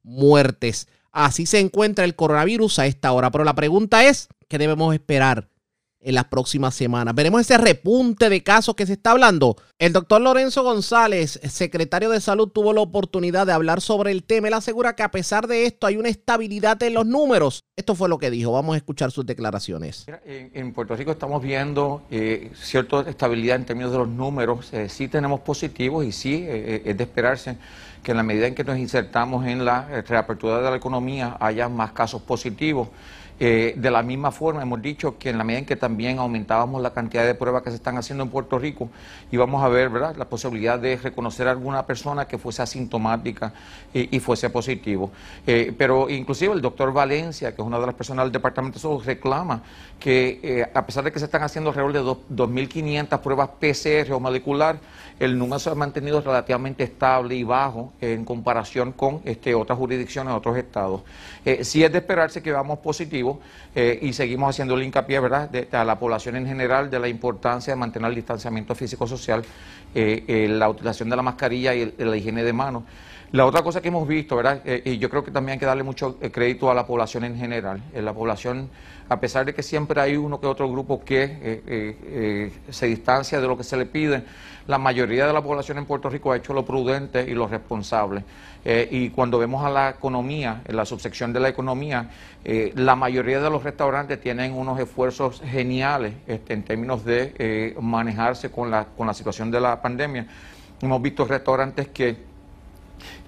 muertes. 0.02 0.88
Así 1.12 1.46
se 1.46 1.60
encuentra 1.60 2.04
el 2.04 2.16
coronavirus 2.16 2.78
a 2.78 2.86
esta 2.86 3.12
hora. 3.12 3.30
Pero 3.30 3.44
la 3.44 3.54
pregunta 3.54 4.04
es, 4.04 4.28
¿qué 4.48 4.58
debemos 4.58 4.94
esperar 4.94 5.49
en 6.00 6.14
las 6.14 6.24
próximas 6.24 6.74
semanas. 6.74 7.14
Veremos 7.14 7.42
ese 7.42 7.58
repunte 7.58 8.28
de 8.28 8.42
casos 8.42 8.74
que 8.74 8.86
se 8.86 8.94
está 8.94 9.12
hablando. 9.12 9.56
El 9.78 9.92
doctor 9.92 10.20
Lorenzo 10.20 10.62
González, 10.62 11.40
secretario 11.48 12.10
de 12.10 12.20
Salud, 12.20 12.48
tuvo 12.48 12.72
la 12.72 12.80
oportunidad 12.80 13.46
de 13.46 13.52
hablar 13.52 13.80
sobre 13.80 14.10
el 14.10 14.24
tema. 14.24 14.48
Él 14.48 14.54
asegura 14.54 14.94
que 14.96 15.02
a 15.02 15.10
pesar 15.10 15.46
de 15.46 15.66
esto 15.66 15.86
hay 15.86 15.96
una 15.96 16.08
estabilidad 16.08 16.82
en 16.82 16.94
los 16.94 17.06
números. 17.06 17.64
Esto 17.76 17.94
fue 17.94 18.08
lo 18.08 18.18
que 18.18 18.30
dijo. 18.30 18.52
Vamos 18.52 18.74
a 18.74 18.76
escuchar 18.78 19.10
sus 19.10 19.26
declaraciones. 19.26 20.06
En, 20.24 20.72
Puerto 20.72 20.96
Rico 20.96 21.10
estamos 21.10 21.42
viendo 21.42 22.02
eh, 22.10 22.50
cierta 22.54 23.00
estabilidad 23.08 23.56
en 23.56 23.64
términos 23.64 23.92
de 23.92 23.98
los 23.98 24.08
números. 24.08 24.72
Eh, 24.72 24.88
sí 24.88 25.08
tenemos 25.08 25.40
positivos 25.40 26.04
y 26.04 26.12
sí 26.12 26.44
eh, 26.46 26.82
es 26.84 26.96
de 26.96 27.04
esperarse 27.04 27.56
que 28.02 28.12
en 28.12 28.16
la 28.16 28.22
medida 28.22 28.46
en 28.46 28.54
que 28.54 28.64
nos 28.64 28.78
insertamos 28.78 29.46
en 29.46 29.64
la 29.64 30.02
reapertura 30.02 30.62
de 30.62 30.70
la 30.70 30.76
economía 30.76 31.36
haya 31.38 31.68
más 31.68 31.92
casos 31.92 32.22
positivos. 32.22 32.88
Eh, 33.42 33.72
de 33.74 33.90
la 33.90 34.02
misma 34.02 34.32
forma, 34.32 34.60
hemos 34.60 34.82
dicho 34.82 35.16
que 35.16 35.30
en 35.30 35.38
la 35.38 35.44
medida 35.44 35.60
en 35.60 35.64
que 35.64 35.74
también 35.74 36.18
aumentábamos 36.18 36.82
la 36.82 36.92
cantidad 36.92 37.24
de 37.24 37.34
pruebas 37.34 37.62
que 37.62 37.70
se 37.70 37.76
están 37.76 37.96
haciendo 37.96 38.22
en 38.22 38.28
Puerto 38.28 38.58
Rico, 38.58 38.90
íbamos 39.32 39.64
a 39.64 39.68
ver 39.68 39.88
¿verdad? 39.88 40.14
la 40.16 40.26
posibilidad 40.26 40.78
de 40.78 40.98
reconocer 40.98 41.48
a 41.48 41.52
alguna 41.52 41.86
persona 41.86 42.28
que 42.28 42.36
fuese 42.36 42.60
asintomática 42.60 43.54
y, 43.94 44.20
fuese 44.20 44.50
positivo. 44.50 45.10
Eh, 45.46 45.74
pero 45.78 46.10
inclusive 46.10 46.52
el 46.52 46.60
doctor 46.60 46.92
Valencia, 46.92 47.54
que 47.54 47.62
es 47.62 47.66
una 47.66 47.80
de 47.80 47.86
las 47.86 47.94
personas 47.94 48.26
del 48.26 48.32
Departamento 48.32 48.74
de 48.78 48.82
Salud, 48.82 49.02
reclama 49.06 49.62
que 49.98 50.38
eh, 50.42 50.70
a 50.74 50.84
pesar 50.84 51.04
de 51.04 51.10
que 51.10 51.18
se 51.18 51.24
están 51.24 51.42
haciendo 51.42 51.70
alrededor 51.70 52.18
de 52.28 52.44
2.500 52.44 53.20
pruebas 53.20 53.48
PCR 53.58 54.12
o 54.12 54.20
molecular, 54.20 54.78
el 55.18 55.38
número 55.38 55.58
se 55.58 55.70
ha 55.70 55.74
mantenido 55.74 56.20
relativamente 56.20 56.84
estable 56.84 57.36
y 57.36 57.44
bajo 57.44 57.94
en 58.02 58.26
comparación 58.26 58.92
con 58.92 59.22
este, 59.24 59.54
otras 59.54 59.78
jurisdicciones, 59.78 60.34
otros 60.34 60.58
estados. 60.58 61.02
Sí 61.62 61.82
es 61.82 61.90
de 61.92 61.98
esperarse 61.98 62.42
que 62.42 62.50
veamos 62.50 62.78
positivo 62.80 63.29
eh, 63.74 63.98
y 64.02 64.12
seguimos 64.12 64.50
haciendo 64.50 64.74
el 64.74 64.82
hincapié 64.82 65.20
¿verdad? 65.20 65.50
a 65.72 65.84
la 65.84 65.98
población 65.98 66.36
en 66.36 66.46
general 66.46 66.90
de 66.90 66.98
la 66.98 67.08
importancia 67.08 67.72
de 67.72 67.76
mantener 67.78 68.08
el 68.10 68.14
distanciamiento 68.14 68.74
físico-social, 68.74 69.44
eh, 69.94 70.46
la 70.50 70.68
utilización 70.68 71.10
de 71.10 71.16
la 71.16 71.22
mascarilla 71.22 71.74
y 71.74 71.92
la 71.98 72.16
higiene 72.16 72.42
de 72.42 72.52
manos. 72.52 72.84
La 73.32 73.46
otra 73.46 73.62
cosa 73.62 73.80
que 73.80 73.88
hemos 73.88 74.08
visto, 74.08 74.36
¿verdad? 74.36 74.60
y 74.84 74.98
yo 74.98 75.08
creo 75.08 75.22
que 75.22 75.30
también 75.30 75.54
hay 75.54 75.58
que 75.60 75.66
darle 75.66 75.84
mucho 75.84 76.18
crédito 76.32 76.68
a 76.68 76.74
la 76.74 76.84
población 76.84 77.22
en 77.24 77.36
general. 77.36 77.80
la 77.94 78.12
población, 78.12 78.68
a 79.08 79.20
pesar 79.20 79.46
de 79.46 79.54
que 79.54 79.62
siempre 79.62 80.00
hay 80.00 80.16
uno 80.16 80.40
que 80.40 80.48
otro 80.48 80.68
grupo 80.68 81.04
que 81.04 82.50
se 82.70 82.86
distancia 82.86 83.40
de 83.40 83.46
lo 83.46 83.56
que 83.56 83.62
se 83.62 83.76
le 83.76 83.86
pide, 83.86 84.24
la 84.66 84.78
mayoría 84.78 85.26
de 85.26 85.32
la 85.32 85.42
población 85.42 85.78
en 85.78 85.86
Puerto 85.86 86.08
Rico 86.08 86.32
ha 86.32 86.36
hecho 86.36 86.52
lo 86.54 86.64
prudente 86.64 87.22
y 87.28 87.34
lo 87.34 87.48
responsable. 87.48 88.22
Eh, 88.64 88.88
y 88.90 89.10
cuando 89.10 89.38
vemos 89.38 89.64
a 89.64 89.70
la 89.70 89.90
economía, 89.90 90.62
en 90.64 90.76
la 90.76 90.84
subsección 90.84 91.32
de 91.32 91.40
la 91.40 91.48
economía, 91.48 92.10
eh, 92.44 92.72
la 92.76 92.94
mayoría 92.94 93.40
de 93.40 93.50
los 93.50 93.64
restaurantes 93.64 94.20
tienen 94.20 94.52
unos 94.52 94.78
esfuerzos 94.78 95.42
geniales 95.44 96.14
este, 96.26 96.52
en 96.52 96.62
términos 96.62 97.04
de 97.04 97.34
eh, 97.38 97.76
manejarse 97.80 98.50
con 98.50 98.70
la, 98.70 98.84
con 98.84 99.06
la 99.06 99.14
situación 99.14 99.50
de 99.50 99.60
la 99.60 99.82
pandemia. 99.82 100.26
Hemos 100.80 101.02
visto 101.02 101.24
restaurantes 101.24 101.88
que 101.88 102.29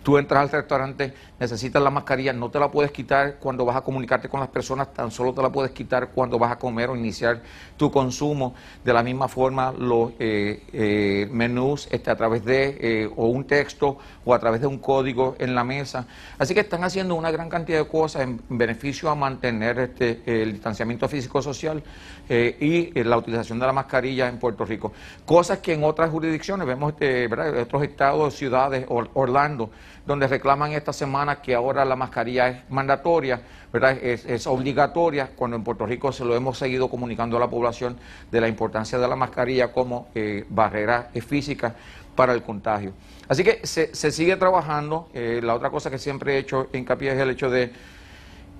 Tú 0.02 0.18
entras 0.18 0.42
al 0.42 0.48
restaurante, 0.50 1.14
necesitas 1.38 1.80
la 1.80 1.90
mascarilla, 1.90 2.32
no 2.32 2.50
te 2.50 2.58
la 2.58 2.70
puedes 2.70 2.90
quitar 2.90 3.36
cuando 3.36 3.64
vas 3.64 3.76
a 3.76 3.82
comunicarte 3.82 4.28
con 4.28 4.40
las 4.40 4.48
personas, 4.48 4.92
tan 4.92 5.12
solo 5.12 5.32
te 5.32 5.40
la 5.40 5.50
puedes 5.50 5.70
quitar 5.70 6.08
cuando 6.08 6.38
vas 6.38 6.50
a 6.50 6.56
comer 6.56 6.90
o 6.90 6.96
iniciar 6.96 7.40
tu 7.76 7.90
consumo. 7.90 8.54
De 8.84 8.92
la 8.92 9.02
misma 9.04 9.28
forma, 9.28 9.72
los 9.72 10.12
eh, 10.18 10.64
eh, 10.72 11.28
menús 11.30 11.86
este, 11.90 12.10
a 12.10 12.16
través 12.16 12.44
de 12.44 12.78
eh, 12.80 13.10
o 13.16 13.26
un 13.26 13.44
texto 13.44 13.98
o 14.24 14.34
a 14.34 14.38
través 14.40 14.60
de 14.60 14.66
un 14.66 14.78
código 14.78 15.36
en 15.38 15.54
la 15.54 15.62
mesa. 15.62 16.06
Así 16.36 16.52
que 16.52 16.60
están 16.60 16.82
haciendo 16.82 17.14
una 17.14 17.30
gran 17.30 17.48
cantidad 17.48 17.78
de 17.78 17.86
cosas 17.86 18.22
en 18.22 18.40
beneficio 18.48 19.08
a 19.08 19.14
mantener 19.14 19.78
este, 19.78 20.22
el 20.26 20.52
distanciamiento 20.52 21.08
físico-social 21.08 21.82
y 22.28 23.02
la 23.02 23.18
utilización 23.18 23.58
de 23.58 23.66
la 23.66 23.72
mascarilla 23.72 24.28
en 24.28 24.38
Puerto 24.38 24.64
Rico. 24.64 24.92
Cosas 25.26 25.58
que 25.58 25.74
en 25.74 25.84
otras 25.84 26.10
jurisdicciones, 26.10 26.66
vemos 26.66 26.94
este, 26.94 27.26
otros 27.60 27.82
estados, 27.82 28.34
ciudades, 28.34 28.86
Orlando, 28.88 29.70
donde 30.06 30.26
reclaman 30.26 30.72
esta 30.72 30.92
semana 30.92 31.40
que 31.40 31.54
ahora 31.54 31.84
la 31.84 31.96
mascarilla 31.96 32.48
es 32.48 32.70
mandatoria, 32.70 33.40
¿verdad? 33.72 33.96
Es, 34.02 34.46
obligatoria, 34.46 35.30
cuando 35.34 35.56
en 35.56 35.64
Puerto 35.64 35.86
Rico 35.86 36.12
se 36.12 36.24
lo 36.24 36.34
hemos 36.34 36.58
seguido 36.58 36.88
comunicando 36.88 37.36
a 37.36 37.40
la 37.40 37.48
población 37.48 37.96
de 38.30 38.40
la 38.40 38.48
importancia 38.48 38.98
de 38.98 39.08
la 39.08 39.16
mascarilla 39.16 39.72
como 39.72 40.08
eh, 40.14 40.44
barrera 40.48 41.10
física 41.26 41.74
para 42.16 42.32
el 42.32 42.42
contagio. 42.42 42.92
Así 43.28 43.44
que 43.44 43.66
se, 43.66 43.94
sigue 43.94 44.36
trabajando. 44.36 45.08
Eh, 45.14 45.40
la 45.42 45.54
otra 45.54 45.70
cosa 45.70 45.90
que 45.90 45.98
siempre 45.98 46.34
he 46.34 46.38
hecho 46.38 46.68
hincapié 46.72 47.12
es 47.12 47.18
el 47.18 47.30
hecho 47.30 47.48
de 47.48 47.72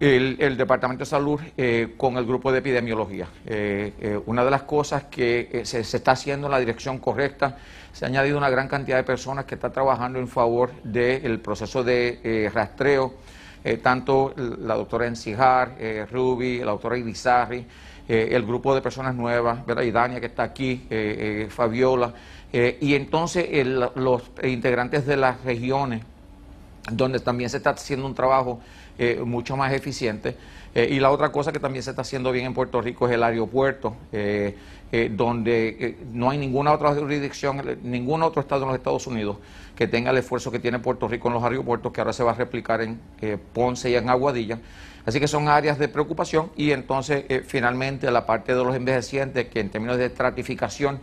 el, 0.01 0.57
Departamento 0.57 1.01
de 1.01 1.07
Salud 1.07 1.41
eh, 1.57 1.95
con 1.97 2.17
el 2.17 2.25
grupo 2.25 2.51
de 2.51 2.59
epidemiología. 2.59 3.29
una 4.27 4.45
de 4.45 4.51
las 4.51 4.63
cosas 4.63 5.05
que 5.05 5.63
se, 5.65 5.81
está 5.81 6.13
haciendo 6.13 6.47
en 6.47 6.53
la 6.53 6.59
dirección 6.59 6.99
correcta 6.99 7.57
se 7.93 8.05
ha 8.05 8.09
añadido 8.09 8.39
una 8.39 8.51
gran 8.51 8.69
cantidad 8.69 8.97
de 8.97 9.05
personas 9.05 9.45
que 9.45 9.55
están 9.55 9.73
trabajando 9.73 10.19
en 10.19 10.27
favor 10.27 10.73
del 10.83 11.41
proceso 11.41 11.85
de 11.85 12.21
eh, 12.25 12.51
rastreo, 12.53 13.15
eh, 13.65 13.77
tanto 13.77 14.33
la 14.37 14.75
doctora 14.75 15.07
Encijar, 15.07 15.77
eh, 15.79 16.07
Ruby, 16.11 16.61
la 16.61 16.73
doctora 16.73 16.97
Irizarri, 16.97 17.67
el 18.09 18.45
grupo 18.45 18.75
de 18.75 18.83
personas 18.83 19.15
nuevas, 19.15 19.65
¿verdad? 19.65 19.85
y 19.85 19.91
Dania 19.91 20.21
que 20.21 20.27
está 20.27 20.43
aquí, 20.43 20.87
Fabiola, 21.49 22.13
y 22.53 22.95
entonces 22.95 23.49
los 23.95 24.23
integrantes 24.43 25.07
de 25.07 25.17
las 25.17 25.43
regiones, 25.45 26.03
donde 26.91 27.21
también 27.21 27.49
se 27.49 27.59
está 27.59 27.71
haciendo 27.71 28.05
un 28.05 28.15
trabajo 28.15 28.61
mucho 29.25 29.57
más 29.57 29.73
eficiente. 29.73 30.37
y 30.75 30.99
la 30.99 31.11
otra 31.11 31.33
cosa 31.33 31.53
que 31.53 31.61
también 31.61 31.83
se 31.85 31.91
está 31.91 32.03
haciendo 32.03 32.33
bien 32.33 32.45
en 32.45 32.55
Puerto 32.55 32.83
Rico 32.83 33.07
es 33.09 33.15
el 33.15 33.23
aeropuerto. 33.23 33.97
Eh, 34.95 35.11
donde 35.11 35.69
eh, 35.81 35.97
no 36.13 36.29
hay 36.29 36.37
ninguna 36.37 36.71
otra 36.71 36.95
jurisdicción, 36.95 37.79
ningún 37.83 38.23
otro 38.23 38.43
estado 38.43 38.65
en 38.65 38.69
los 38.69 38.77
Estados 38.77 39.07
Unidos 39.07 39.39
que 39.75 39.89
tenga 39.89 40.11
el 40.11 40.19
esfuerzo 40.19 40.53
que 40.53 40.59
tiene 40.59 40.81
Puerto 40.81 41.09
Rico 41.09 41.29
en 41.29 41.35
los 41.35 41.43
aeropuertos, 41.43 41.91
que 41.91 42.03
ahora 42.03 42.13
se 42.13 42.23
va 42.23 42.33
a 42.33 42.35
replicar 42.35 42.83
en 42.83 43.01
eh, 43.23 43.39
Ponce 43.55 43.89
y 43.89 43.95
en 43.95 44.11
Aguadilla. 44.11 44.59
Así 45.07 45.19
que 45.19 45.27
son 45.27 45.49
áreas 45.49 45.79
de 45.79 45.89
preocupación 45.89 46.53
y 46.57 46.73
entonces 46.73 47.25
finalmente 47.47 48.11
la 48.11 48.27
parte 48.27 48.55
de 48.55 48.63
los 48.63 48.77
envejecientes, 48.77 49.49
que 49.49 49.61
en 49.61 49.71
términos 49.71 49.97
de 49.97 50.05
estratificación, 50.05 51.01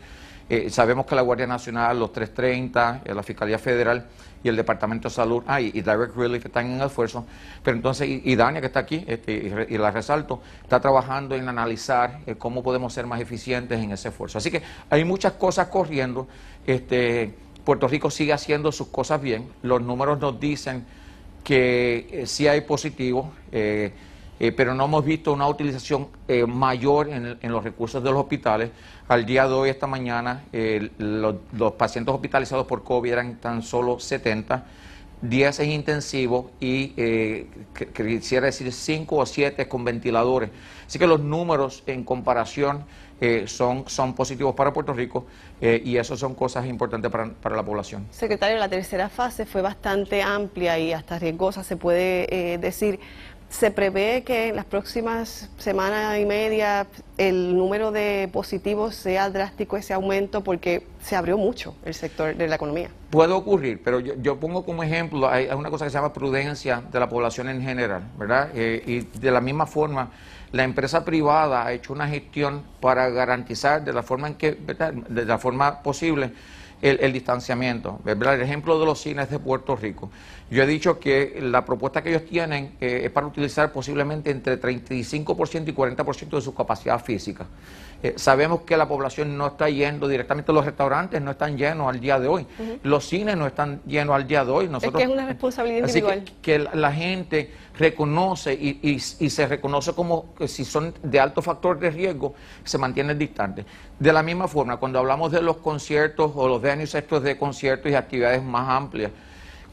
sabemos 0.69 1.08
que 1.08 1.15
la 1.15 1.21
Guardia 1.21 1.47
Nacional, 1.47 1.99
los 1.99 2.13
330, 2.13 3.02
la 3.13 3.23
Fiscalía 3.23 3.58
Federal, 3.58 4.06
y 4.43 4.49
el 4.49 4.56
Departamento 4.56 5.10
de 5.10 5.13
Salud, 5.13 5.43
ah, 5.47 5.60
y, 5.60 5.71
Direct 5.71 6.15
Relief 6.15 6.45
están 6.45 6.67
en 6.67 6.82
esfuerzo, 6.82 7.25
pero 7.63 7.75
entonces, 7.75 8.08
y, 8.10 8.36
Dania 8.36 8.62
que 8.62 8.67
está 8.67 8.80
aquí, 8.80 9.04
este, 9.08 9.67
y, 9.69 9.78
la 9.78 9.91
resalto, 9.91 10.41
está 10.63 10.80
trabajando 10.80 11.36
en 11.36 11.47
analizar 11.49 12.19
eh, 12.25 12.36
cómo 12.36 12.63
podemos 12.63 12.93
ser 12.93 13.06
más 13.06 13.19
eficientes 13.19 13.80
en 13.80 13.91
ese 13.91 14.10
esfuerzo. 14.10 14.38
Así 14.38 14.49
que 14.49 14.62
hay 14.89 15.04
muchas 15.04 15.34
cosas 15.34 15.67
corriendo, 15.67 16.28
este, 16.65 17.34
Puerto 17.63 17.88
Rico 17.88 18.10
sigue 18.10 18.34
haciendo 18.34 18.71
sus 18.71 18.88
cosas 18.88 19.21
bien, 19.21 19.49
los 19.62 19.82
números 19.82 20.19
nos 20.19 20.39
dicen 20.39 20.86
que 21.43 22.08
eh, 22.12 22.25
sí 22.25 22.47
hay 22.47 22.62
positivos, 22.62 23.28
eh, 23.52 23.91
eh, 24.39 24.54
pero 24.54 24.73
no 24.73 24.86
hemos 24.86 25.04
visto 25.04 25.34
una 25.34 25.47
utilización 25.47 26.08
eh, 26.28 26.45
mayor 26.45 27.10
en, 27.10 27.52
los 27.52 27.63
recursos 27.63 28.02
de 28.02 28.10
los 28.10 28.21
hospitales. 28.21 28.71
Al 29.10 29.25
día 29.25 29.45
de 29.47 29.54
hoy, 29.54 29.69
esta 29.69 29.86
mañana, 29.86 30.43
los, 30.97 31.73
pacientes 31.73 32.13
hospitalizados 32.13 32.65
por 32.65 32.84
COVID 32.84 33.12
eran 33.12 33.36
tan 33.36 33.62
solo 33.62 33.99
70, 33.99 34.63
10 35.21 35.60
en 35.60 35.71
intensivo 35.71 36.52
y 36.62 36.93
eh, 36.95 37.47
quisiera 37.93 38.45
decir 38.45 38.71
5 38.71 39.15
o 39.15 39.25
7 39.25 39.67
con 39.67 39.84
ventiladores. 39.84 40.52
Así 40.88 40.97
que 40.97 41.08
los 41.08 41.19
números 41.19 41.84
en 41.88 42.04
comparación 42.04 42.86
son, 43.47 43.84
son 43.89 44.15
positivos 44.15 44.56
para 44.56 44.71
Puerto 44.71 44.93
Rico 44.93 45.25
y 45.60 45.97
eso 45.97 46.15
son 46.15 46.36
cosas 46.36 46.65
importantes 46.67 47.12
para, 47.12 47.30
para, 47.30 47.56
la 47.58 47.63
población. 47.63 48.08
Secretario, 48.12 48.58
la 48.58 48.69
tercera 48.69 49.10
fase 49.10 49.45
fue 49.45 49.62
bastante 49.62 50.21
amplia 50.21 50.80
y 50.80 50.93
hasta 50.93 51.19
riesgosa, 51.19 51.65
se 51.65 51.75
puede 51.75 52.58
decir. 52.60 52.99
Se 53.49 53.71
prevé 53.71 54.23
que 54.23 54.49
en 54.49 54.55
las 54.55 54.65
próximas 54.65 55.49
semanas 55.57 56.19
y 56.19 56.25
media 56.25 56.85
el 57.17 57.57
número 57.57 57.91
de 57.91 58.29
positivos 58.31 58.95
sea 58.95 59.29
drástico 59.31 59.75
ese 59.75 59.93
aumento 59.93 60.43
porque 60.43 60.85
se 61.01 61.15
abrió 61.15 61.38
mucho 61.38 61.75
el 61.83 61.95
sector 61.95 62.35
de 62.35 62.47
la 62.47 62.55
economía. 62.55 62.89
Puede 63.09 63.33
ocurrir, 63.33 63.81
pero 63.83 63.99
yo, 63.99 64.39
pongo 64.39 64.63
como 64.63 64.83
ejemplo, 64.83 65.27
hay, 65.27 65.47
una 65.47 65.71
cosa 65.71 65.85
que 65.85 65.91
se 65.91 65.97
llama 65.97 66.13
prudencia 66.13 66.83
de 66.91 66.99
la 66.99 67.09
población 67.09 67.49
en 67.49 67.62
general, 67.62 68.03
¿verdad? 68.17 68.49
Eh, 68.53 68.83
y 68.85 69.19
de 69.19 69.31
la 69.31 69.41
misma 69.41 69.65
forma, 69.65 70.12
la 70.51 70.63
empresa 70.63 71.03
privada 71.03 71.65
ha 71.65 71.73
hecho 71.73 71.91
una 71.91 72.07
gestión 72.07 72.63
para 72.79 73.09
garantizar 73.09 73.83
de 73.83 73.93
la 73.93 74.03
forma 74.03 74.27
en 74.27 74.35
que, 74.35 74.51
de 74.51 75.25
la 75.25 75.38
forma 75.39 75.81
posible, 75.81 76.31
el, 76.81 77.13
distanciamiento. 77.13 77.99
El 78.05 78.41
ejemplo 78.41 78.79
de 78.79 78.85
los 78.85 79.01
cines 79.01 79.29
de 79.29 79.39
Puerto 79.39 79.75
Rico. 79.75 80.09
Yo 80.49 80.63
he 80.63 80.67
dicho 80.67 80.99
que 80.99 81.39
la 81.41 81.65
propuesta 81.65 82.01
que 82.01 82.09
ellos 82.09 82.25
tienen 82.25 82.75
eh, 82.81 83.01
es 83.05 83.11
para 83.11 83.27
utilizar 83.27 83.71
posiblemente 83.71 84.31
entre 84.31 84.59
35% 84.59 85.67
y 85.67 85.73
40% 85.73 86.29
de 86.29 86.41
su 86.41 86.53
capacidad 86.53 87.03
física. 87.03 87.45
Eh, 88.01 88.13
sabemos 88.15 88.62
que 88.62 88.77
la 88.77 88.88
población 88.88 89.38
no 89.38 89.47
está 89.47 89.69
yendo 89.69 90.07
directamente, 90.07 90.53
los 90.53 90.63
restaurantes 90.63 91.21
no 91.21 91.31
están 91.31 91.57
llenos 91.57 91.89
al 91.89 91.99
día 91.99 92.17
de 92.17 92.29
hoy, 92.29 92.47
los 92.83 93.05
cines 93.05 93.35
no 93.35 93.45
están 93.45 93.81
llenos 93.85 94.15
al 94.15 94.25
día 94.25 94.45
de 94.45 94.51
hoy. 94.51 94.69
Nosotros, 94.69 95.01
es 95.01 95.07
que 95.07 95.12
es 95.12 95.17
una 95.17 95.27
responsabilidad 95.27 95.88
individual. 95.88 96.23
Así 96.23 96.33
que, 96.41 96.59
la, 96.59 96.91
gente 96.93 97.51
reconoce 97.77 98.53
y, 98.53 98.79
y, 98.81 98.99
se 98.99 99.47
reconoce 99.47 99.93
como 99.93 100.33
que 100.33 100.47
si 100.47 100.63
son 100.63 100.93
de 101.03 101.19
alto 101.19 101.41
factor 101.41 101.77
de 101.77 101.89
riesgo, 101.91 102.35
se 102.63 102.77
mantienen 102.77 103.17
distantes. 103.17 103.65
De 103.99 104.13
la 104.13 104.23
misma 104.23 104.47
forma, 104.47 104.77
cuando 104.77 104.99
hablamos 104.99 105.31
de 105.31 105.41
los 105.41 105.57
conciertos 105.57 106.31
o 106.35 106.47
los 106.47 106.62
venues 106.62 106.95
estos 106.95 107.21
de 107.21 107.38
conciertos 107.38 107.91
y 107.91 107.95
actividades 107.95 108.41
más 108.41 108.69
amplias, 108.69 109.12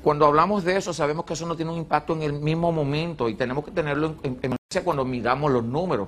cuando 0.07 0.25
hablamos 0.25 0.63
de 0.63 0.77
eso, 0.77 0.93
sabemos 0.93 1.25
que 1.25 1.33
eso 1.33 1.47
no 1.47 1.57
tiene 1.57 1.73
un 1.73 1.79
impacto 1.79 2.13
en 2.13 2.23
el 2.23 2.33
mismo 2.35 2.71
momento 2.71 3.29
y 3.29 3.35
tenemos 3.35 3.65
que 3.65 3.73
tenerlo 3.73 4.15
en, 4.23 4.37
cuenta 4.37 4.57
cuando 4.85 5.05
miramos 5.05 5.51
los 5.51 5.65
números. 5.65 6.07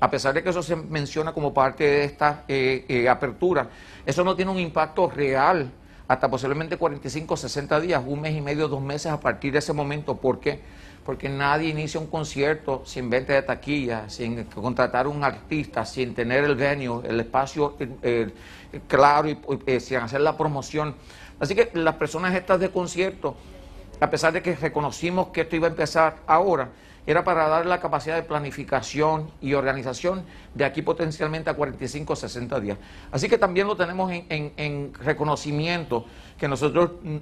A 0.00 0.10
pesar 0.10 0.34
de 0.34 0.42
que 0.42 0.50
eso 0.50 0.62
se 0.62 0.76
menciona 0.76 1.32
como 1.32 1.52
parte 1.52 1.84
de 1.84 2.04
esta 2.04 2.44
eh, 2.48 2.84
eh, 2.88 3.08
apertura, 3.08 3.68
eso 4.04 4.24
no 4.24 4.34
tiene 4.34 4.50
un 4.50 4.58
impacto 4.58 5.10
real 5.10 5.70
hasta 6.08 6.28
posiblemente 6.28 6.76
45, 6.76 7.36
60 7.36 7.80
días, 7.80 8.02
un 8.04 8.20
mes 8.20 8.34
y 8.34 8.40
medio, 8.40 8.66
dos 8.66 8.82
meses 8.82 9.12
a 9.12 9.20
partir 9.20 9.52
de 9.52 9.60
ese 9.60 9.72
momento. 9.72 10.16
¿Por 10.16 10.40
qué? 10.40 10.60
porque 11.04 11.28
nadie 11.28 11.70
inicia 11.70 11.98
un 11.98 12.06
concierto 12.06 12.82
sin 12.84 13.08
venta 13.08 13.32
de 13.32 13.42
taquilla, 13.42 14.08
sin 14.08 14.44
contratar 14.44 15.06
un 15.06 15.24
artista, 15.24 15.84
sin 15.84 16.14
tener 16.14 16.44
el 16.44 16.56
venue, 16.56 17.02
el 17.04 17.18
espacio 17.20 17.76
eh, 18.02 18.30
claro 18.86 19.28
y 19.28 19.80
sin 19.80 19.96
hacer 19.98 20.20
la 20.20 20.36
promoción. 20.36 20.94
Así 21.38 21.54
que 21.54 21.70
las 21.74 21.94
personas 21.94 22.34
estas 22.34 22.60
de 22.60 22.70
concierto, 22.70 23.34
a 23.98 24.10
pesar 24.10 24.32
de 24.32 24.42
que 24.42 24.54
reconocimos 24.54 25.28
que 25.28 25.40
esto 25.42 25.56
iba 25.56 25.66
a 25.66 25.70
empezar 25.70 26.18
ahora, 26.26 26.68
era 27.06 27.24
para 27.24 27.48
dar 27.48 27.66
la 27.66 27.80
capacidad 27.80 28.16
de 28.16 28.22
planificación 28.22 29.30
y 29.40 29.54
organización 29.54 30.24
de 30.54 30.64
aquí 30.64 30.82
potencialmente 30.82 31.50
a 31.50 31.54
45 31.54 32.12
o 32.12 32.16
60 32.16 32.60
días. 32.60 32.78
Así 33.10 33.28
que 33.28 33.38
también 33.38 33.66
lo 33.66 33.76
tenemos 33.76 34.12
en 34.12 34.92
reconocimiento, 34.94 36.04
que 36.38 36.48
nosotros 36.48 36.92
mm, 37.02 37.16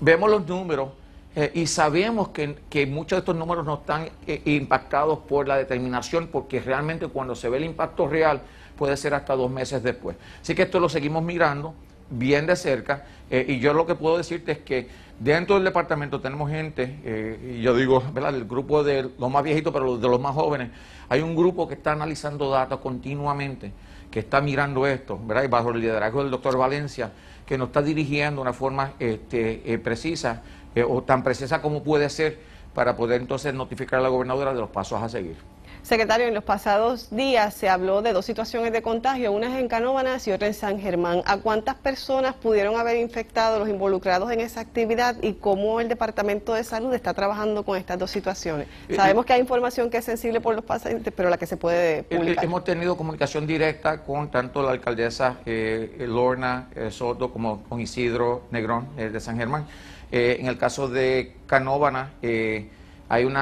vemos 0.00 0.30
los 0.30 0.46
números 0.46 0.90
eh, 1.36 1.52
y 1.54 1.66
sabemos 1.66 2.30
que, 2.30 2.86
muchos 2.86 3.16
de 3.16 3.18
estos 3.20 3.36
números 3.36 3.64
no 3.64 3.74
están 3.74 4.08
eh, 4.26 4.42
impactados 4.46 5.20
por 5.20 5.46
la 5.46 5.56
determinación, 5.56 6.26
porque 6.26 6.60
realmente 6.60 7.06
cuando 7.06 7.36
se 7.36 7.48
ve 7.48 7.58
el 7.58 7.64
impacto 7.64 8.08
real 8.08 8.42
puede 8.76 8.96
ser 8.96 9.14
hasta 9.14 9.36
dos 9.36 9.50
meses 9.50 9.82
después. 9.82 10.16
Así 10.42 10.54
que 10.54 10.62
esto 10.62 10.80
lo 10.80 10.88
seguimos 10.88 11.22
mirando 11.22 11.74
bien 12.10 12.46
de 12.46 12.56
cerca 12.56 13.04
eh, 13.30 13.44
y 13.46 13.60
yo 13.60 13.72
lo 13.72 13.86
que 13.86 13.94
puedo 13.94 14.16
decirte 14.16 14.50
es 14.52 14.58
que 14.58 14.88
dentro 15.20 15.54
del 15.54 15.64
departamento 15.64 16.20
tenemos 16.20 16.50
gente, 16.50 17.38
y 17.54 17.62
yo 17.62 17.76
digo, 17.76 18.02
¿verdad? 18.12 18.34
el 18.34 18.46
grupo 18.46 18.82
de 18.82 19.08
los 19.18 19.30
más 19.30 19.44
viejitos, 19.44 19.72
pero 19.72 19.96
de 19.96 20.08
los 20.08 20.20
más 20.20 20.34
jóvenes, 20.34 20.70
hay 21.08 21.20
un 21.20 21.36
grupo 21.36 21.68
que 21.68 21.74
está 21.74 21.92
analizando 21.92 22.50
datos 22.50 22.80
continuamente, 22.80 23.72
que 24.10 24.18
está 24.18 24.40
mirando 24.40 24.86
esto, 24.86 25.20
¿verdad? 25.24 25.44
y 25.44 25.46
bajo 25.46 25.70
el 25.70 25.80
liderazgo 25.80 26.22
del 26.22 26.32
doctor 26.32 26.58
Valencia, 26.58 27.12
que 27.46 27.56
nos 27.56 27.68
está 27.68 27.82
dirigiendo 27.82 28.40
de 28.40 28.42
una 28.42 28.52
forma 28.52 28.94
este, 28.98 29.78
precisa 29.82 30.42
eh, 30.74 30.84
o 30.88 31.02
tan 31.02 31.24
precisa 31.24 31.60
como 31.60 31.82
puede 31.82 32.08
ser 32.08 32.38
para 32.74 32.94
poder 32.94 33.20
entonces 33.20 33.52
notificar 33.52 33.98
a 33.98 34.02
la 34.02 34.08
gobernadora 34.08 34.54
de 34.54 34.60
los 34.60 34.70
pasos 34.70 35.02
a 35.02 35.08
seguir. 35.08 35.36
Secretario, 35.82 36.28
en 36.28 36.34
los 36.34 36.44
pasados 36.44 37.08
días 37.10 37.54
se 37.54 37.68
habló 37.68 38.02
de 38.02 38.12
dos 38.12 38.24
situaciones 38.24 38.72
de 38.72 38.82
contagio, 38.82 39.32
una 39.32 39.48
es 39.48 39.58
en 39.58 39.66
Canóvanas 39.66 40.26
y 40.28 40.30
otra 40.30 40.46
en 40.46 40.54
San 40.54 40.78
Germán. 40.78 41.22
¿A 41.24 41.38
cuántas 41.38 41.74
personas 41.74 42.34
pudieron 42.34 42.78
haber 42.78 42.96
infectado 42.98 43.58
los 43.58 43.68
involucrados 43.68 44.30
en 44.30 44.40
esa 44.40 44.60
actividad 44.60 45.16
y 45.22 45.32
cómo 45.32 45.80
el 45.80 45.88
Departamento 45.88 46.54
de 46.54 46.64
Salud 46.64 46.92
está 46.94 47.14
trabajando 47.14 47.64
con 47.64 47.76
estas 47.76 47.98
dos 47.98 48.10
situaciones? 48.10 48.68
Eh, 48.88 48.94
Sabemos 48.94 49.24
eh, 49.24 49.26
que 49.26 49.32
hay 49.32 49.40
información 49.40 49.90
que 49.90 49.96
es 49.96 50.04
sensible 50.04 50.40
por 50.40 50.54
los 50.54 50.64
pacientes, 50.64 51.12
pero 51.16 51.30
la 51.30 51.38
que 51.38 51.46
se 51.46 51.56
puede 51.56 52.00
Eh, 52.00 52.02
publicar. 52.02 52.44
Hemos 52.44 52.62
tenido 52.64 52.96
comunicación 52.96 53.46
directa 53.46 54.02
con 54.04 54.30
tanto 54.30 54.62
la 54.62 54.72
alcaldesa 54.72 55.38
eh, 55.46 56.04
Lorna 56.06 56.68
eh, 56.76 56.90
Soto 56.90 57.32
como 57.32 57.62
con 57.64 57.80
Isidro 57.80 58.42
Negrón 58.50 58.86
eh, 58.96 59.08
de 59.08 59.18
San 59.18 59.36
Germán. 59.38 59.66
Eh, 60.12 60.36
en 60.40 60.46
el 60.46 60.58
caso 60.58 60.88
de 60.88 61.36
Canóvana, 61.46 62.10
eh, 62.20 62.68
hay 63.10 63.24
un 63.24 63.34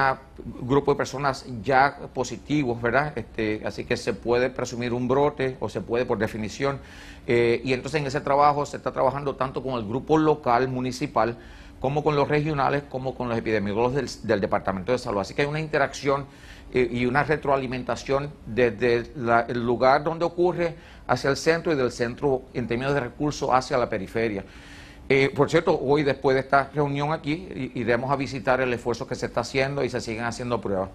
grupo 0.61 0.93
de 0.93 0.97
personas 0.97 1.45
ya 1.61 1.95
positivos, 2.11 2.81
¿verdad? 2.81 3.15
Este, 3.15 3.61
así 3.63 3.85
que 3.85 3.97
se 3.97 4.13
puede 4.15 4.49
presumir 4.49 4.93
un 4.93 5.07
brote 5.07 5.57
o 5.59 5.69
se 5.69 5.79
puede 5.79 6.05
por 6.05 6.17
definición. 6.17 6.79
Eh, 7.27 7.61
y 7.63 7.73
entonces 7.73 8.01
en 8.01 8.07
ese 8.07 8.19
trabajo 8.19 8.65
se 8.65 8.77
está 8.77 8.91
trabajando 8.91 9.35
tanto 9.35 9.61
con 9.61 9.75
el 9.75 9.87
grupo 9.87 10.17
local, 10.17 10.69
municipal, 10.69 11.37
como 11.79 12.03
con 12.03 12.15
los 12.15 12.27
regionales, 12.27 12.81
como 12.89 13.13
con 13.13 13.29
los 13.29 13.37
epidemiólogos 13.37 13.93
del, 14.23 14.41
Departamento 14.41 14.91
de 14.91 14.97
Salud. 14.97 15.19
Así 15.19 15.35
que 15.35 15.43
hay 15.43 15.47
una 15.47 15.59
interacción 15.59 16.25
eh, 16.73 16.89
y 16.91 17.05
una 17.05 17.23
retroalimentación 17.23 18.31
desde 18.47 19.11
la- 19.15 19.41
el 19.41 19.63
lugar 19.63 20.03
donde 20.03 20.25
ocurre 20.25 20.77
hacia 21.05 21.29
el 21.29 21.37
centro 21.37 21.71
y 21.71 21.75
del 21.75 21.91
centro 21.91 22.41
en 22.55 22.67
términos 22.67 22.95
de 22.95 23.01
recursos 23.01 23.47
hacia 23.53 23.77
la 23.77 23.87
periferia. 23.87 24.43
Eh, 25.11 25.31
por 25.35 25.49
cierto, 25.49 25.79
hoy 25.81 26.03
después 26.03 26.35
de 26.35 26.41
esta 26.41 26.69
reunión 26.71 27.11
aquí 27.11 27.71
iremos 27.73 28.11
a 28.11 28.15
visitar 28.15 28.61
el 28.61 28.71
esfuerzo 28.71 29.07
que 29.07 29.15
se 29.15 29.25
está 29.25 29.41
haciendo 29.41 29.83
y 29.83 29.89
se 29.89 29.99
siguen 30.01 30.23
haciendo 30.23 30.61
pruebas. 30.61 30.89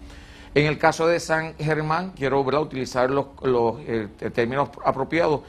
En 0.55 0.67
el 0.67 0.79
caso 0.79 1.09
de 1.09 1.19
San 1.19 1.57
Germán, 1.57 2.13
quiero 2.15 2.41
utilizar 2.41 3.11
los, 3.11 3.27
eh, 3.89 4.07
términos 4.33 4.69
apropiados 4.85 5.41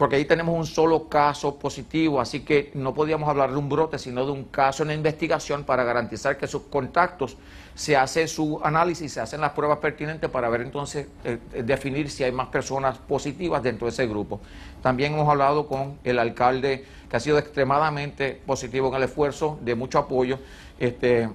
porque 0.00 0.16
ahí 0.16 0.24
tenemos 0.24 0.56
un 0.56 0.64
solo 0.64 1.10
caso 1.10 1.56
positivo, 1.56 2.22
así 2.22 2.40
que 2.40 2.70
no 2.72 2.94
podíamos 2.94 3.28
hablar 3.28 3.50
de 3.50 3.58
un 3.58 3.68
brote, 3.68 3.98
sino 3.98 4.24
de 4.24 4.32
un 4.32 4.44
caso 4.44 4.82
en 4.82 4.92
investigación 4.92 5.62
para 5.64 5.84
garantizar 5.84 6.38
que 6.38 6.46
sus 6.46 6.62
contactos 6.62 7.36
se 7.74 7.98
hace 7.98 8.26
su 8.26 8.58
análisis, 8.64 9.12
se 9.12 9.20
hacen 9.20 9.42
las 9.42 9.50
pruebas 9.50 9.76
pertinentes 9.76 10.30
para 10.30 10.48
ver 10.48 10.62
entonces, 10.62 11.06
eh, 11.22 11.36
definir 11.64 12.10
si 12.10 12.24
hay 12.24 12.32
más 12.32 12.48
personas 12.48 12.96
positivas 12.96 13.62
dentro 13.62 13.88
de 13.88 13.90
ese 13.90 14.06
grupo. 14.06 14.40
También 14.82 15.12
hemos 15.12 15.28
hablado 15.28 15.66
con 15.66 15.98
el 16.02 16.18
alcalde, 16.18 16.86
que 17.10 17.16
ha 17.16 17.20
sido 17.20 17.38
extremadamente 17.38 18.40
positivo 18.46 18.88
en 18.88 18.94
el 18.94 19.02
esfuerzo, 19.02 19.58
de 19.62 19.74
mucho 19.74 19.98
apoyo. 19.98 20.38
Este, 20.78 21.28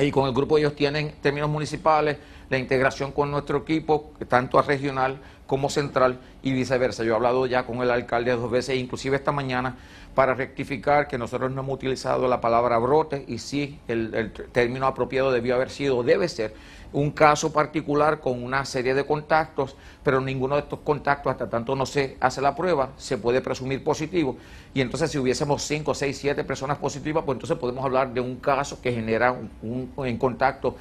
y 0.00 0.10
con 0.10 0.26
el 0.28 0.34
grupo 0.34 0.58
ellos 0.58 0.76
tienen 0.76 1.12
términos 1.20 1.48
municipales, 1.48 2.18
la 2.50 2.58
integración 2.58 3.12
con 3.12 3.30
nuestro 3.30 3.58
equipo, 3.58 4.12
tanto 4.28 4.58
a 4.58 4.62
regional 4.62 5.18
como 5.46 5.70
central 5.70 6.18
y 6.42 6.52
viceversa. 6.52 7.04
Yo 7.04 7.12
he 7.12 7.16
hablado 7.16 7.46
ya 7.46 7.64
con 7.64 7.82
el 7.82 7.90
alcalde 7.90 8.32
dos 8.32 8.50
veces, 8.50 8.76
inclusive 8.76 9.16
esta 9.16 9.32
mañana, 9.32 9.76
para 10.14 10.34
rectificar 10.34 11.08
que 11.08 11.16
nosotros 11.16 11.50
no 11.50 11.62
hemos 11.62 11.74
utilizado 11.74 12.28
la 12.28 12.40
palabra 12.40 12.78
brote 12.78 13.24
y 13.26 13.38
sí 13.38 13.78
el, 13.88 14.32
término 14.52 14.86
apropiado 14.86 15.32
debió 15.32 15.54
haber 15.54 15.70
sido, 15.70 16.02
debe 16.02 16.28
ser, 16.28 16.54
un 16.92 17.10
caso 17.10 17.52
particular 17.52 18.20
con 18.20 18.42
una 18.42 18.64
serie 18.64 18.94
de 18.94 19.06
contactos, 19.06 19.76
pero 20.02 20.20
ninguno 20.20 20.56
de 20.56 20.62
estos 20.62 20.80
contactos, 20.80 21.30
hasta 21.30 21.48
tanto 21.48 21.74
no 21.74 21.86
se 21.86 22.16
hace 22.20 22.40
la 22.40 22.54
prueba, 22.54 22.90
se 22.96 23.18
puede 23.18 23.40
presumir 23.40 23.82
positivo. 23.82 24.36
Y 24.74 24.80
entonces 24.80 25.10
si 25.10 25.18
hubiésemos 25.18 25.62
5, 25.62 25.94
6, 25.94 26.18
7 26.18 26.44
personas 26.44 26.78
positivas, 26.78 27.24
pues 27.24 27.36
entonces 27.36 27.56
podemos 27.58 27.84
hablar 27.84 28.12
de 28.12 28.20
un 28.20 28.36
caso 28.36 28.80
que 28.80 28.92
genera 28.92 29.32
un, 29.62 29.92
en 30.04 30.18
contacto 30.18 30.76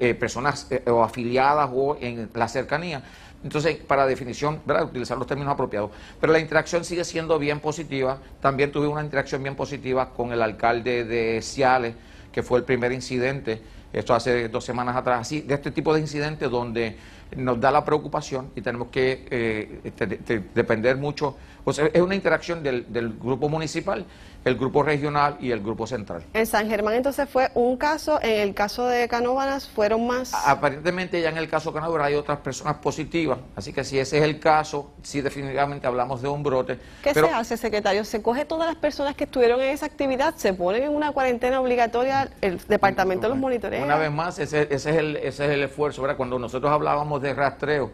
eh, 0.00 0.14
personas 0.14 0.66
eh, 0.70 0.82
o 0.90 1.02
afiliadas 1.02 1.70
o 1.72 1.96
en 2.00 2.30
la 2.34 2.48
cercanía. 2.48 3.02
Entonces, 3.44 3.76
para 3.76 4.06
definición, 4.06 4.60
¿verdad? 4.64 4.84
utilizar 4.84 5.18
los 5.18 5.26
términos 5.26 5.52
apropiados. 5.52 5.90
Pero 6.20 6.32
la 6.32 6.38
interacción 6.38 6.84
sigue 6.84 7.04
siendo 7.04 7.38
bien 7.38 7.60
positiva. 7.60 8.18
También 8.40 8.70
tuve 8.70 8.86
una 8.86 9.02
interacción 9.02 9.42
bien 9.42 9.56
positiva 9.56 10.10
con 10.10 10.32
el 10.32 10.42
alcalde 10.42 11.04
de 11.04 11.42
Ciales, 11.42 11.94
que 12.32 12.42
fue 12.42 12.58
el 12.58 12.64
primer 12.64 12.92
incidente, 12.92 13.60
esto 13.92 14.14
hace 14.14 14.48
dos 14.48 14.64
semanas 14.64 14.96
atrás, 14.96 15.20
así, 15.20 15.42
de 15.42 15.54
este 15.54 15.70
tipo 15.70 15.92
de 15.92 16.00
incidentes 16.00 16.50
donde 16.50 16.96
nos 17.36 17.60
da 17.60 17.70
la 17.70 17.84
preocupación 17.84 18.50
y 18.56 18.62
tenemos 18.62 18.88
que 18.88 19.26
eh, 19.30 20.40
depender 20.54 20.96
mucho. 20.96 21.36
O 21.64 21.72
sea, 21.72 21.86
es 21.92 22.00
una 22.00 22.14
interacción 22.14 22.62
del, 22.62 22.92
del 22.92 23.10
grupo 23.10 23.48
municipal, 23.48 24.04
el 24.44 24.56
grupo 24.56 24.82
regional 24.82 25.36
y 25.40 25.50
el 25.50 25.60
grupo 25.60 25.86
central. 25.86 26.24
En 26.34 26.46
San 26.46 26.68
Germán 26.68 26.94
entonces 26.94 27.28
fue 27.28 27.50
un 27.54 27.76
caso, 27.76 28.20
en 28.22 28.40
el 28.40 28.54
caso 28.54 28.86
de 28.86 29.06
Canóvanas 29.08 29.68
fueron 29.68 30.06
más. 30.06 30.34
Aparentemente 30.34 31.20
ya 31.20 31.28
en 31.28 31.38
el 31.38 31.48
caso 31.48 31.72
Canadá 31.72 32.04
hay 32.04 32.14
otras 32.14 32.38
personas 32.38 32.76
positivas, 32.76 33.38
así 33.54 33.72
que 33.72 33.84
si 33.84 33.98
ese 33.98 34.18
es 34.18 34.24
el 34.24 34.40
caso, 34.40 34.90
sí 35.02 35.20
definitivamente 35.20 35.86
hablamos 35.86 36.22
de 36.22 36.28
un 36.28 36.42
brote. 36.42 36.78
¿Qué 37.02 37.12
pero 37.12 37.28
se 37.28 37.34
hace, 37.34 37.56
secretario? 37.56 38.04
¿Se 38.04 38.22
coge 38.22 38.44
todas 38.44 38.66
las 38.66 38.76
personas 38.76 39.14
que 39.14 39.24
estuvieron 39.24 39.60
en 39.60 39.68
esa 39.68 39.86
actividad, 39.86 40.34
se 40.36 40.52
ponen 40.54 40.84
en 40.84 40.90
una 40.90 41.12
cuarentena 41.12 41.60
obligatoria, 41.60 42.30
el 42.40 42.58
departamento 42.66 43.28
los 43.28 43.38
monitorea? 43.38 43.84
Una 43.84 43.96
vez 43.96 44.10
más, 44.10 44.38
ese, 44.38 44.62
ese 44.70 44.90
es 44.90 44.96
el, 44.96 45.16
ese 45.16 45.44
es 45.44 45.50
el 45.50 45.62
esfuerzo, 45.62 46.02
¿verdad? 46.02 46.16
Cuando 46.16 46.38
nosotros 46.38 46.72
hablábamos 46.72 47.20
de 47.22 47.34
rastreo, 47.34 47.90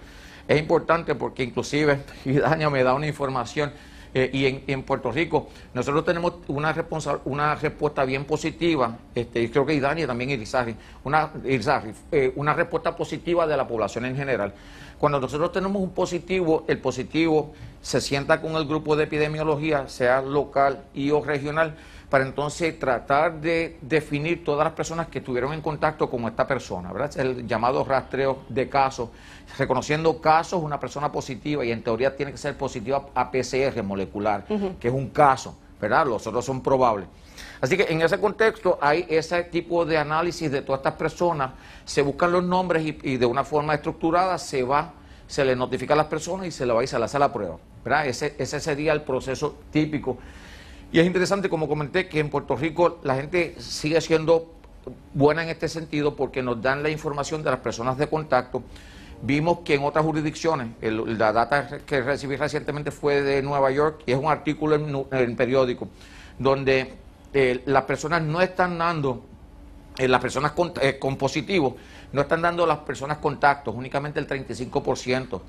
es 0.46 0.58
importante 0.58 1.14
porque 1.14 1.42
inclusive, 1.42 2.00
y 2.24 2.32
Dania 2.34 2.70
me 2.70 2.82
da 2.82 2.94
una 2.94 3.06
información, 3.06 3.72
eh, 4.18 4.30
y 4.32 4.72
en, 4.72 4.82
Puerto 4.82 5.12
Rico 5.12 5.48
nosotros 5.72 6.04
tenemos 6.04 6.34
una, 6.48 6.72
respuesta 7.54 8.04
bien 8.04 8.24
positiva, 8.24 8.98
este, 9.14 9.40
y 9.40 9.48
creo 9.48 9.64
que 9.64 9.74
Idania 9.74 10.08
también 10.08 10.30
Irizarry, 10.30 10.74
una, 11.04 11.30
Irizarry, 11.44 11.92
eh, 12.10 12.32
una 12.34 12.52
respuesta 12.52 12.96
positiva 12.96 13.46
de 13.46 13.56
la 13.56 13.68
población 13.68 14.06
en 14.06 14.16
general. 14.16 14.52
Cuando 14.98 15.20
nosotros 15.20 15.52
tenemos 15.52 15.80
un 15.80 15.90
positivo, 15.90 16.64
el 16.66 16.78
positivo 16.80 17.52
se 17.80 18.00
sienta 18.00 18.40
con 18.40 18.56
el 18.56 18.66
grupo 18.66 18.96
de 18.96 19.04
epidemiología, 19.04 19.86
sea 19.86 20.20
local 20.20 20.82
y 20.94 21.12
o 21.12 21.22
regional, 21.22 21.76
para 22.10 22.24
entonces 22.24 22.76
tratar 22.76 23.40
de 23.40 23.78
definir 23.82 24.42
todas 24.42 24.64
las 24.64 24.72
personas 24.72 25.06
que 25.06 25.18
estuvieron 25.18 25.52
en 25.52 25.60
contacto 25.60 26.10
con 26.10 26.24
esta 26.24 26.44
persona, 26.44 26.92
¿verdad? 26.92 27.16
El 27.18 27.46
llamado 27.46 27.84
rastreo 27.84 28.40
de 28.48 28.68
casos, 28.68 29.10
reconociendo 29.56 30.20
casos, 30.20 30.62
una 30.62 30.78
persona 30.78 31.10
positiva, 31.10 31.64
y 31.64 31.72
en 31.72 31.82
teoría 31.82 32.14
tiene 32.16 32.32
que 32.32 32.38
ser 32.38 32.56
positiva 32.56 33.06
a 33.14 33.30
PCR 33.30 33.82
molecular, 33.82 34.44
que 34.78 34.88
es 34.88 34.94
un 34.94 35.08
caso, 35.10 35.56
¿verdad? 35.80 36.06
Los 36.06 36.26
otros 36.26 36.44
son 36.44 36.62
probables. 36.62 37.06
Así 37.60 37.76
que 37.76 37.86
en 37.88 38.02
ese 38.02 38.20
contexto 38.20 38.78
hay 38.80 39.06
ese 39.08 39.44
tipo 39.44 39.84
de 39.84 39.98
análisis 39.98 40.50
de 40.50 40.62
todas 40.62 40.80
estas 40.80 40.94
personas, 40.94 41.52
se 41.84 42.02
buscan 42.02 42.32
los 42.32 42.44
nombres 42.44 42.84
y, 42.84 42.98
y 43.02 43.16
de 43.16 43.26
una 43.26 43.44
forma 43.44 43.74
estructurada 43.74 44.38
se 44.38 44.62
va, 44.62 44.92
se 45.26 45.44
le 45.44 45.56
notifica 45.56 45.94
a 45.94 45.96
las 45.96 46.06
personas 46.06 46.46
y 46.46 46.50
se 46.50 46.66
le 46.66 46.72
va 46.72 46.84
y 46.84 46.86
se 46.86 46.98
le 46.98 47.04
hace 47.04 47.18
la 47.18 47.32
prueba, 47.32 47.56
¿verdad? 47.84 48.06
Ese, 48.06 48.34
ese 48.38 48.60
sería 48.60 48.92
el 48.92 49.02
proceso 49.02 49.56
típico. 49.70 50.18
Y 50.90 51.00
es 51.00 51.06
interesante, 51.06 51.48
como 51.48 51.68
comenté, 51.68 52.08
que 52.08 52.18
en 52.18 52.30
Puerto 52.30 52.56
Rico 52.56 52.98
la 53.02 53.16
gente 53.16 53.56
sigue 53.58 54.00
siendo 54.00 54.52
buena 55.12 55.42
en 55.42 55.50
este 55.50 55.68
sentido 55.68 56.16
porque 56.16 56.42
nos 56.42 56.62
dan 56.62 56.82
la 56.82 56.88
información 56.90 57.42
de 57.42 57.50
las 57.50 57.60
personas 57.60 57.98
de 57.98 58.06
contacto. 58.06 58.62
Vimos 59.20 59.60
que 59.64 59.74
en 59.74 59.82
otras 59.82 60.04
jurisdicciones, 60.04 60.68
el- 60.80 61.18
la 61.18 61.32
data 61.32 61.78
que 61.84 62.00
recibí 62.02 62.36
recientemente 62.36 62.90
fue 62.92 63.22
de 63.22 63.42
Nueva 63.42 63.70
York 63.72 64.02
y 64.06 64.12
es 64.12 64.18
un 64.18 64.30
artículo 64.30 64.76
en, 64.76 65.06
en 65.10 65.36
periódico 65.36 65.88
donde 66.38 66.94
eh, 67.34 67.62
las 67.66 67.82
personas 67.82 68.22
no 68.22 68.40
están 68.40 68.78
dando, 68.78 69.24
eh, 69.98 70.06
las 70.06 70.20
personas 70.20 70.52
con, 70.52 70.72
eh, 70.80 70.98
con 71.00 71.16
positivo, 71.16 71.76
no 72.12 72.20
están 72.22 72.42
dando 72.42 72.64
las 72.64 72.78
personas 72.78 73.18
contactos, 73.18 73.74
únicamente 73.74 74.20
el 74.20 74.26
35%, 74.26 75.42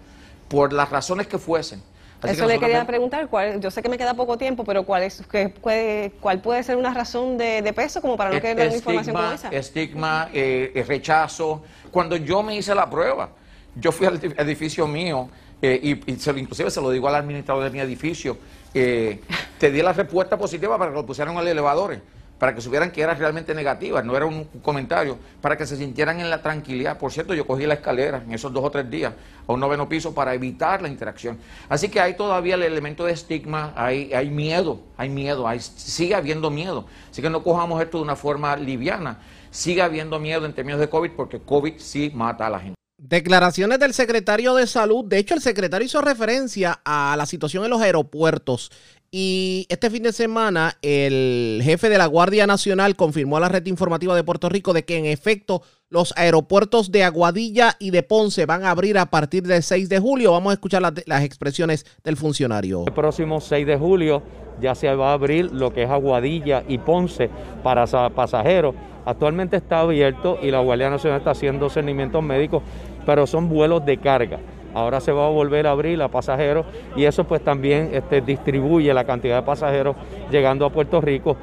por 0.47 0.73
las 0.73 0.89
razones 0.89 1.27
que 1.27 1.37
fuesen. 1.37 1.81
Así 2.21 2.35
que 2.35 2.41
Eso 2.41 2.47
le 2.47 2.59
quería 2.59 2.85
preguntar, 2.85 3.29
cuál, 3.29 3.61
yo 3.61 3.71
sé 3.71 3.81
que 3.81 3.87
me 3.87 3.97
queda 3.97 4.13
poco 4.13 4.37
tiempo, 4.37 4.65
pero 4.65 4.83
cuál 4.83 5.03
es, 5.03 5.23
qué 5.31 5.47
puede, 5.47 6.11
cuál 6.19 6.41
puede 6.41 6.63
ser 6.63 6.75
una 6.75 6.93
razón 6.93 7.37
de, 7.37 7.61
de 7.61 7.71
peso 7.71 8.01
como 8.01 8.17
para 8.17 8.31
no 8.31 8.41
querer 8.41 8.57
dar 8.57 8.75
información 8.75 9.15
como 9.15 9.31
esa. 9.31 9.49
estigma, 9.49 10.29
eh, 10.33 10.83
rechazo. 10.85 11.63
Cuando 11.91 12.17
yo 12.17 12.43
me 12.43 12.55
hice 12.57 12.75
la 12.75 12.89
prueba, 12.89 13.29
yo 13.75 13.91
fui 13.91 14.07
al 14.07 14.19
edi- 14.19 14.35
edificio 14.37 14.87
mío 14.87 15.29
eh, 15.61 15.79
y, 15.81 16.11
y 16.11 16.15
se 16.17 16.31
inclusive 16.31 16.71
se 16.71 16.81
lo 16.81 16.89
digo 16.91 17.07
al 17.07 17.15
administrador 17.15 17.63
de 17.63 17.69
mi 17.69 17.79
edificio, 17.79 18.37
eh, 18.73 19.19
te 19.57 19.71
di 19.71 19.81
la 19.81 19.93
respuesta 19.93 20.37
positiva 20.37 20.77
para 20.77 20.91
que 20.91 20.97
lo 20.97 21.05
pusieran 21.05 21.33
en 21.33 21.41
el 21.41 21.47
elevador, 21.49 21.99
para 22.37 22.55
que 22.55 22.61
supieran 22.61 22.91
que 22.91 23.01
era 23.01 23.13
realmente 23.15 23.53
negativa, 23.53 24.01
no 24.01 24.15
era 24.15 24.25
un 24.25 24.45
comentario, 24.61 25.17
para 25.41 25.57
que 25.57 25.65
se 25.65 25.75
sintieran 25.75 26.21
en 26.21 26.29
la 26.29 26.41
tranquilidad. 26.41 26.97
Por 26.97 27.11
cierto, 27.11 27.33
yo 27.33 27.45
cogí 27.45 27.65
la 27.65 27.73
escalera 27.73 28.23
en 28.25 28.31
esos 28.31 28.53
dos 28.53 28.63
o 28.63 28.71
tres 28.71 28.89
días 28.89 29.11
a 29.45 29.51
un 29.51 29.59
noveno 29.59 29.89
piso 29.89 30.13
para 30.13 30.33
evitar 30.33 30.81
la 30.81 30.87
interacción. 30.87 31.37
Así 31.67 31.89
que 31.89 31.99
hay 31.99 32.13
todavía 32.13 32.55
el 32.55 32.63
elemento 32.63 33.03
de 33.03 33.11
estigma, 33.11 33.73
hay, 33.75 34.13
hay 34.13 34.29
miedo, 34.29 34.79
hay 34.95 35.09
miedo, 35.09 35.49
hay, 35.49 35.59
sigue 35.59 36.15
habiendo 36.15 36.49
miedo. 36.49 36.85
Así 37.11 37.21
que 37.21 37.29
no 37.29 37.43
cojamos 37.43 37.81
esto 37.81 37.97
de 37.97 38.03
una 38.03 38.15
forma 38.15 38.55
liviana. 38.55 39.19
Sigue 39.51 39.81
habiendo 39.81 40.17
miedo 40.17 40.45
en 40.45 40.53
términos 40.53 40.79
de 40.79 40.87
COVID 40.87 41.11
porque 41.17 41.39
COVID 41.39 41.73
sí 41.77 42.09
mata 42.15 42.47
a 42.47 42.49
la 42.51 42.59
gente. 42.61 42.78
Declaraciones 43.01 43.79
del 43.79 43.93
secretario 43.93 44.55
de 44.55 44.67
salud. 44.67 45.05
De 45.05 45.19
hecho, 45.19 45.33
el 45.33 45.39
secretario 45.39 45.85
hizo 45.85 46.01
referencia 46.01 46.81
a 46.83 47.15
la 47.17 47.25
situación 47.25 47.63
en 47.63 47.69
los 47.69 47.81
aeropuertos 47.81 48.71
Y 49.09 49.65
este 49.69 49.89
fin 49.89 50.03
de 50.03 50.11
semana 50.11 50.77
el 50.81 51.61
jefe 51.63 51.87
de 51.87 51.97
la 51.97 52.07
Guardia 52.07 52.45
Nacional 52.45 52.97
confirmó 52.97 53.37
a 53.37 53.39
la 53.39 53.47
red 53.47 53.65
informativa 53.67 54.17
de 54.17 54.25
Puerto 54.25 54.49
Rico 54.49 54.73
de 54.73 54.83
que 54.83 54.97
en 54.97 55.05
efecto 55.05 55.61
los 55.89 56.13
aeropuertos 56.17 56.91
de 56.91 57.05
Aguadilla 57.05 57.77
y 57.79 57.91
de 57.91 58.03
Ponce 58.03 58.45
van 58.45 58.65
a 58.65 58.71
abrir 58.71 58.97
a 58.97 59.05
partir 59.05 59.43
del 59.43 59.63
6 59.63 59.87
de 59.87 59.99
julio. 59.99 60.33
Vamos 60.33 60.51
a 60.51 60.53
escuchar 60.55 60.81
las, 60.81 61.23
expresiones 61.23 61.85
del 62.03 62.17
funcionario. 62.17 62.83
El 62.85 62.93
próximo 62.93 63.39
6 63.39 63.65
de 63.65 63.77
julio 63.77 64.21
ya 64.59 64.75
se 64.75 64.93
va 64.93 65.11
a 65.11 65.13
abrir 65.13 65.51
lo 65.53 65.73
que 65.73 65.83
es 65.83 65.89
Aguadilla 65.89 66.65
y 66.67 66.77
Ponce 66.79 67.29
para 67.63 67.87
pasajeros. 68.09 68.75
Actualmente 69.05 69.57
está 69.57 69.81
abierto 69.81 70.37
y 70.41 70.51
la 70.51 70.59
Guardia 70.59 70.89
Nacional 70.89 71.19
está 71.19 71.31
haciendo 71.31 71.69
cernimientos 71.69 72.23
médicos, 72.23 72.63
pero 73.05 73.25
son 73.27 73.49
vuelos 73.49 73.85
de 73.85 73.97
carga. 73.97 74.39
Ahora 74.73 75.01
se 75.01 75.11
va 75.11 75.25
a 75.25 75.29
volver 75.29 75.67
a 75.67 75.71
abrir 75.71 76.01
a 76.01 76.09
pasajeros 76.09 76.65
y 76.95 77.05
eso 77.05 77.23
pues 77.23 77.43
también 77.43 77.89
este, 77.93 78.21
distribuye 78.21 78.93
la 78.93 79.05
cantidad 79.05 79.37
de 79.37 79.45
pasajeros 79.45 79.95
llegando 80.31 80.65
a 80.65 80.71
Puerto 80.71 81.01
Rico. 81.01 81.37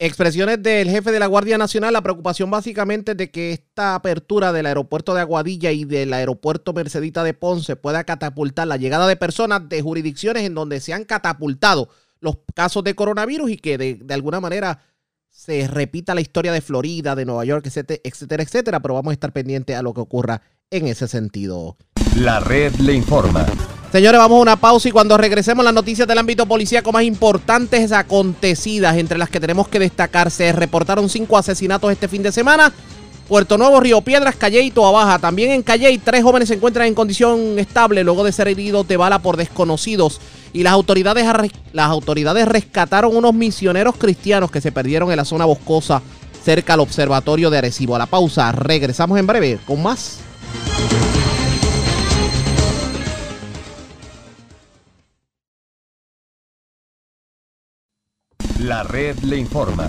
Expresiones 0.00 0.62
del 0.62 0.88
jefe 0.88 1.10
de 1.10 1.18
la 1.18 1.26
Guardia 1.26 1.58
Nacional, 1.58 1.92
la 1.92 2.02
preocupación 2.02 2.50
básicamente 2.52 3.16
de 3.16 3.32
que 3.32 3.52
esta 3.52 3.96
apertura 3.96 4.52
del 4.52 4.66
aeropuerto 4.66 5.12
de 5.12 5.22
Aguadilla 5.22 5.72
y 5.72 5.84
del 5.84 6.12
aeropuerto 6.12 6.72
Mercedita 6.72 7.24
de 7.24 7.34
Ponce 7.34 7.74
pueda 7.74 8.04
catapultar 8.04 8.68
la 8.68 8.76
llegada 8.76 9.08
de 9.08 9.16
personas 9.16 9.68
de 9.68 9.82
jurisdicciones 9.82 10.44
en 10.44 10.54
donde 10.54 10.78
se 10.78 10.94
han 10.94 11.04
catapultado 11.04 11.88
los 12.20 12.38
casos 12.54 12.84
de 12.84 12.94
coronavirus 12.94 13.50
y 13.50 13.56
que 13.56 13.76
de, 13.76 13.94
de 13.96 14.14
alguna 14.14 14.40
manera 14.40 14.78
se 15.38 15.68
repita 15.68 16.16
la 16.16 16.20
historia 16.20 16.50
de 16.50 16.60
Florida, 16.60 17.14
de 17.14 17.24
Nueva 17.24 17.44
York, 17.44 17.64
etcétera, 17.64 18.00
etcétera, 18.02 18.42
etcétera, 18.42 18.80
pero 18.80 18.94
vamos 18.94 19.12
a 19.12 19.14
estar 19.14 19.32
pendientes 19.32 19.76
a 19.76 19.82
lo 19.82 19.94
que 19.94 20.00
ocurra 20.00 20.42
en 20.68 20.88
ese 20.88 21.06
sentido. 21.06 21.76
La 22.16 22.40
red 22.40 22.74
le 22.80 22.92
informa. 22.92 23.46
Señores, 23.92 24.18
vamos 24.18 24.38
a 24.38 24.42
una 24.42 24.56
pausa 24.56 24.88
y 24.88 24.92
cuando 24.92 25.16
regresemos 25.16 25.64
las 25.64 25.72
noticias 25.72 26.08
del 26.08 26.18
ámbito 26.18 26.44
policíaco 26.44 26.90
más 26.90 27.04
importantes 27.04 27.92
acontecidas, 27.92 28.96
entre 28.96 29.16
las 29.16 29.30
que 29.30 29.38
tenemos 29.38 29.68
que 29.68 29.78
destacar, 29.78 30.32
se 30.32 30.50
reportaron 30.50 31.08
cinco 31.08 31.38
asesinatos 31.38 31.92
este 31.92 32.08
fin 32.08 32.24
de 32.24 32.32
semana. 32.32 32.72
Puerto 33.28 33.56
Nuevo, 33.56 33.78
Río 33.78 34.00
Piedras, 34.00 34.34
Calle 34.34 34.60
y 34.62 34.72
Toa 34.72 34.90
Baja. 34.90 35.20
También 35.20 35.52
en 35.52 35.62
Calle, 35.62 36.00
tres 36.02 36.24
jóvenes 36.24 36.48
se 36.48 36.54
encuentran 36.54 36.88
en 36.88 36.94
condición 36.94 37.60
estable 37.60 38.02
luego 38.02 38.24
de 38.24 38.32
ser 38.32 38.48
heridos 38.48 38.88
de 38.88 38.96
bala 38.96 39.20
por 39.20 39.36
desconocidos. 39.36 40.20
Y 40.52 40.62
las 40.62 40.72
autoridades, 40.72 41.26
las 41.72 41.90
autoridades 41.90 42.48
rescataron 42.48 43.16
unos 43.16 43.34
misioneros 43.34 43.96
cristianos 43.96 44.50
que 44.50 44.60
se 44.60 44.72
perdieron 44.72 45.10
en 45.10 45.16
la 45.16 45.24
zona 45.24 45.44
boscosa 45.44 46.02
cerca 46.44 46.74
al 46.74 46.80
observatorio 46.80 47.50
de 47.50 47.58
Arecibo. 47.58 47.96
A 47.96 47.98
la 47.98 48.06
pausa, 48.06 48.52
regresamos 48.52 49.18
en 49.18 49.26
breve 49.26 49.58
con 49.66 49.82
más. 49.82 50.20
La 58.60 58.82
red 58.82 59.16
le 59.20 59.36
informa. 59.36 59.88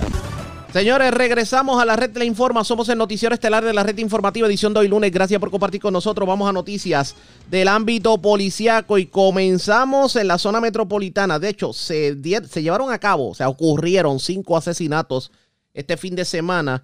Señores, 0.74 1.12
regresamos 1.12 1.82
a 1.82 1.86
la 1.86 1.96
red 1.96 2.16
le 2.16 2.26
informa. 2.26 2.64
Somos 2.64 2.88
el 2.90 2.98
noticiero 3.00 3.34
estelar 3.34 3.66
de 3.66 3.74
la 3.74 3.82
red 3.82 3.98
informativa 3.98 4.48
edición 4.48 4.72
de 4.72 4.82
hoy 4.82 4.88
lunes. 4.88 5.12
Gracias 5.12 5.40
por 5.40 5.50
compartir 5.50 5.82
con 5.82 5.92
nosotros. 5.92 6.28
Vamos 6.28 6.48
a 6.48 6.54
noticias 6.54 7.16
del 7.50 7.68
ámbito 7.68 8.22
policiaco 8.22 9.00
y 9.00 9.08
comenzamos 9.08 10.16
en 10.16 10.28
la 10.28 10.38
zona 10.38 10.62
metropolitana. 10.62 11.40
De 11.40 11.50
hecho, 11.50 11.74
se, 11.74 12.16
se 12.48 12.62
llevaron 12.62 12.92
a 12.92 13.00
cabo, 13.00 13.30
o 13.30 13.34
sea, 13.34 13.50
ocurrieron 13.50 14.20
cinco 14.20 14.56
asesinatos 14.56 15.32
este 15.74 15.98
fin 15.98 16.16
de 16.16 16.24
semana 16.24 16.84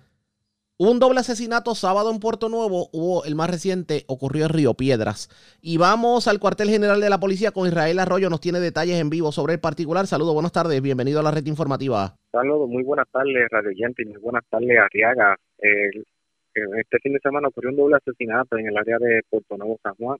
un 0.77 0.99
doble 0.99 1.21
asesinato 1.21 1.73
sábado 1.73 2.11
en 2.11 2.19
Puerto 2.19 2.49
Nuevo, 2.49 2.89
hubo 2.91 3.23
el 3.23 3.35
más 3.35 3.49
reciente, 3.49 4.03
ocurrió 4.07 4.43
en 4.43 4.49
Río 4.49 4.73
Piedras. 4.73 5.29
Y 5.61 5.77
vamos 5.77 6.27
al 6.27 6.39
cuartel 6.39 6.69
general 6.69 6.99
de 6.99 7.09
la 7.09 7.19
policía 7.19 7.51
con 7.51 7.67
Israel 7.67 7.97
Arroyo, 7.99 8.29
nos 8.29 8.41
tiene 8.41 8.59
detalles 8.59 8.99
en 8.99 9.09
vivo 9.09 9.31
sobre 9.31 9.53
el 9.53 9.61
particular. 9.61 10.05
Saludos, 10.05 10.33
buenas 10.33 10.51
tardes, 10.51 10.81
bienvenido 10.81 11.21
a 11.21 11.23
la 11.23 11.31
red 11.31 11.45
informativa. 11.45 12.15
Saludos, 12.29 12.67
muy 12.67 12.83
buenas 12.83 13.07
tardes, 13.09 13.47
Radio 13.49 13.71
Gente, 13.73 14.03
y 14.03 14.05
muy 14.05 14.17
buenas 14.17 14.43
tardes, 14.49 14.77
Arriaga. 14.77 15.37
este 15.59 16.99
fin 17.01 17.13
de 17.13 17.19
semana 17.19 17.47
ocurrió 17.47 17.69
un 17.69 17.77
doble 17.77 17.95
asesinato 17.95 18.57
en 18.57 18.67
el 18.67 18.77
área 18.77 18.97
de 18.99 19.21
Puerto 19.29 19.55
Nuevo, 19.57 19.79
San 19.81 19.95
Juan. 19.95 20.17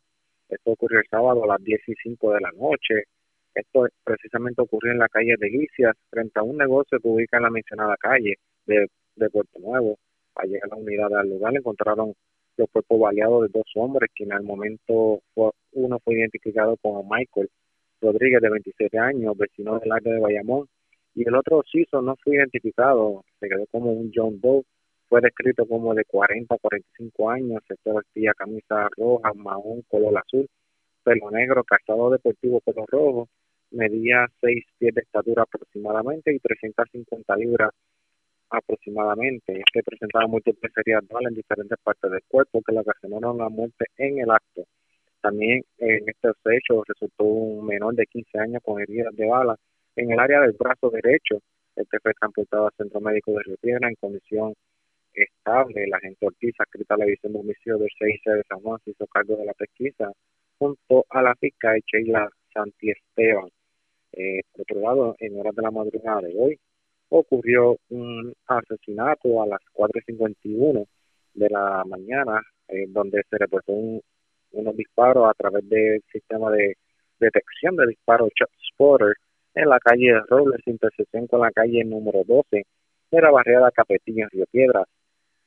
Esto 0.47 0.72
ocurrió 0.72 0.99
el 0.99 1.08
sábado 1.10 1.43
a 1.43 1.47
las 1.47 1.64
10 1.64 1.82
y 1.88 1.93
5 2.01 2.32
de 2.34 2.39
la 2.39 2.51
noche. 2.51 3.03
Esto 3.53 3.88
precisamente 4.06 4.62
ocurrió 4.62 4.93
en 4.93 4.99
la 4.99 5.10
calle 5.10 5.36
Delicias, 5.38 5.97
frente 6.10 6.39
a 6.39 6.43
un 6.43 6.58
negocio 6.58 6.97
que 6.99 7.08
ubica 7.08 7.38
en 7.38 7.43
la 7.43 7.49
mencionada 7.49 7.97
calle 7.97 8.36
de, 8.66 8.88
de 9.18 9.30
Puerto 9.30 9.60
Nuevo 9.60 9.97
al 10.36 10.49
llegar 10.49 10.71
a 10.71 10.75
la 10.75 10.81
unidad 10.81 11.13
al 11.17 11.29
lugar 11.29 11.55
encontraron 11.55 12.13
los 12.57 12.69
cuerpos 12.69 12.99
baleados 12.99 13.43
de 13.43 13.59
dos 13.59 13.69
hombres, 13.75 14.09
que 14.15 14.23
en 14.23 14.31
el 14.31 14.43
momento 14.43 15.21
uno 15.73 15.99
fue 15.99 16.15
identificado 16.15 16.77
como 16.77 17.03
Michael 17.03 17.49
Rodríguez, 18.01 18.41
de 18.41 18.49
27 18.49 18.97
años, 18.97 19.38
vecino 19.38 19.79
del 19.79 19.91
área 19.91 20.13
de 20.13 20.19
Bayamón, 20.19 20.67
y 21.15 21.27
el 21.27 21.36
otro 21.36 21.63
Ciso 21.69 22.01
no 22.01 22.15
fue 22.23 22.36
identificado, 22.36 23.23
se 23.39 23.47
quedó 23.47 23.65
como 23.71 23.91
un 23.91 24.11
John 24.13 24.39
Doe, 24.41 24.63
fue 25.07 25.21
descrito 25.21 25.65
como 25.65 25.93
de 25.93 26.03
40 26.05 26.55
a 26.55 26.57
45 26.57 27.29
años, 27.29 27.61
se 27.67 27.91
vestía 27.91 28.33
camisa 28.33 28.89
roja, 28.97 29.33
marrón, 29.33 29.81
color 29.88 30.17
azul, 30.17 30.47
pelo 31.03 31.31
negro, 31.31 31.63
calzado 31.63 32.09
deportivo, 32.09 32.59
pelo 32.61 32.86
rojo, 32.88 33.29
medía 33.71 34.27
6 34.41 34.65
pies 34.77 34.95
de 34.95 35.01
estatura 35.01 35.43
aproximadamente 35.43 36.33
y 36.33 36.39
350 36.39 37.36
libras 37.38 37.71
aproximadamente. 38.50 39.64
que 39.74 39.84
presentaba 39.84 40.28
múltiples 40.28 40.72
heridas 40.78 41.04
en 41.28 41.34
diferentes 41.36 41.78
partes 41.84 42.12
del 42.12 42.24
cuerpo 42.28 42.62
que 42.62 42.74
le 42.74 42.80
ocasionaron 42.80 43.38
la 43.38 43.50
muerte 43.50 43.86
en 43.98 44.20
el 44.20 44.32
acto. 44.32 44.64
También 45.22 45.64
en 45.80 46.08
estos 46.10 46.36
hechos 46.46 46.84
resultó 46.88 47.24
un 47.24 47.66
menor 47.66 47.96
de 47.96 48.06
15 48.06 48.39
años 48.39 48.62
con 48.64 48.82
heridas 48.82 49.16
de 49.16 49.28
bala 49.28 49.56
en 49.96 50.12
el 50.12 50.20
área 50.20 50.41
del 50.41 50.54
brazo 50.54 50.89
derecho. 50.89 51.39
Este 51.76 52.00
fue 52.00 52.14
transportado 52.14 52.68
al 52.68 52.74
centro 52.78 53.02
médico 53.02 53.32
de 53.34 53.43
Río 53.43 53.58
Piedra 53.62 53.89
en 53.89 53.96
condición 53.96 54.54
estable. 55.14 55.88
La 55.88 56.00
gente 56.00 56.26
Ortiz, 56.26 56.54
escrita 56.60 56.96
a 56.96 56.98
la 56.98 57.06
división 57.06 57.34
de 57.34 57.39
homicidio 57.39 57.78
del 57.78 57.89
CIC 57.98 58.34
de 58.34 58.43
San 58.48 58.60
Juan, 58.60 58.80
se 58.84 58.91
hizo 58.91 59.08
cargo 59.08 59.36
de 59.36 59.46
la 59.46 59.54
pesquisa 59.54 60.12
junto 60.60 61.06
a 61.10 61.22
la 61.22 61.36
fiscal 61.36 61.82
Sheila 61.86 62.30
Santi 62.54 62.91
Esteban. 62.91 63.50
Eh, 64.14 64.41
por 64.52 64.62
otro 64.62 64.80
lado, 64.80 65.16
en 65.20 65.39
horas 65.39 65.56
de 65.56 65.62
la 65.62 65.72
madrugada 65.72 66.22
de 66.22 66.36
hoy, 66.38 66.60
ocurrió 67.20 67.78
un 67.89 68.34
asesinato 68.47 69.41
a 69.41 69.47
las 69.47 69.59
4.51 69.74 70.86
de 71.34 71.49
la 71.49 71.84
mañana, 71.86 72.41
eh, 72.68 72.86
donde 72.89 73.24
se 73.30 73.38
reportó 73.38 73.72
un, 73.74 74.01
unos 74.51 74.76
disparos 74.76 75.30
a 75.30 75.34
través 75.34 75.68
del 75.70 76.03
sistema 76.11 76.51
de 76.51 76.78
detección 77.20 77.76
de 77.76 77.88
disparos 77.88 78.30
Spotter 78.72 79.16
en 79.53 79.70
la 79.70 79.80
calle 79.80 80.13
de 80.13 80.20
Robles, 80.28 80.61
intersección 80.66 81.28
con 81.28 81.41
la 81.41 81.51
calle 81.51 81.84
número 81.84 82.24
12 82.26 82.66
de 83.11 83.22
la 83.22 83.32
barriada 83.32 83.72
Capetillo 83.72 84.24
en 84.24 84.30
Río 84.30 84.45
Piedras. 84.51 84.88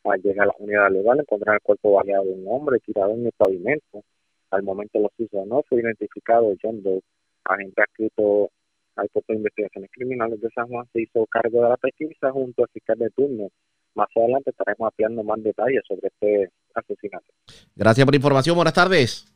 Al 0.04 0.22
llegar 0.22 0.44
a 0.44 0.46
la 0.46 0.54
unidad 0.58 0.90
legal, 0.90 1.20
encontraron 1.20 1.56
el 1.56 1.62
cuerpo 1.62 1.92
baleado 1.92 2.24
de 2.24 2.32
un 2.32 2.44
hombre 2.48 2.78
tirado 2.78 3.12
en 3.12 3.26
el 3.26 3.32
pavimento. 3.36 4.02
Al 4.50 4.62
momento 4.62 5.00
los 5.00 5.12
hizo 5.18 5.44
no 5.44 5.62
fue 5.68 5.82
identificado 5.82 6.54
John 6.62 6.82
Doe, 6.82 7.02
agente 7.44 7.82
adscrito 7.82 8.50
al 8.98 9.08
Cuerpo 9.10 9.32
de 9.32 9.38
Investigaciones 9.38 9.90
Criminales 9.92 10.40
de 10.40 10.48
San 10.54 10.66
Juan 10.68 10.86
se 10.92 11.02
hizo 11.02 11.24
cargo 11.26 11.62
de 11.62 11.68
la 11.68 11.76
pesquisa 11.76 12.30
junto 12.32 12.62
al 12.62 12.68
fiscal 12.70 12.98
de 12.98 13.10
turno. 13.10 13.48
Más 13.94 14.08
adelante 14.14 14.50
estaremos 14.50 14.88
ampliando 14.88 15.22
más 15.22 15.42
detalles 15.42 15.82
sobre 15.86 16.08
este 16.08 16.50
asesinato. 16.74 17.26
Gracias 17.74 18.04
por 18.04 18.12
la 18.12 18.16
información. 18.16 18.56
Buenas 18.56 18.74
tardes. 18.74 19.26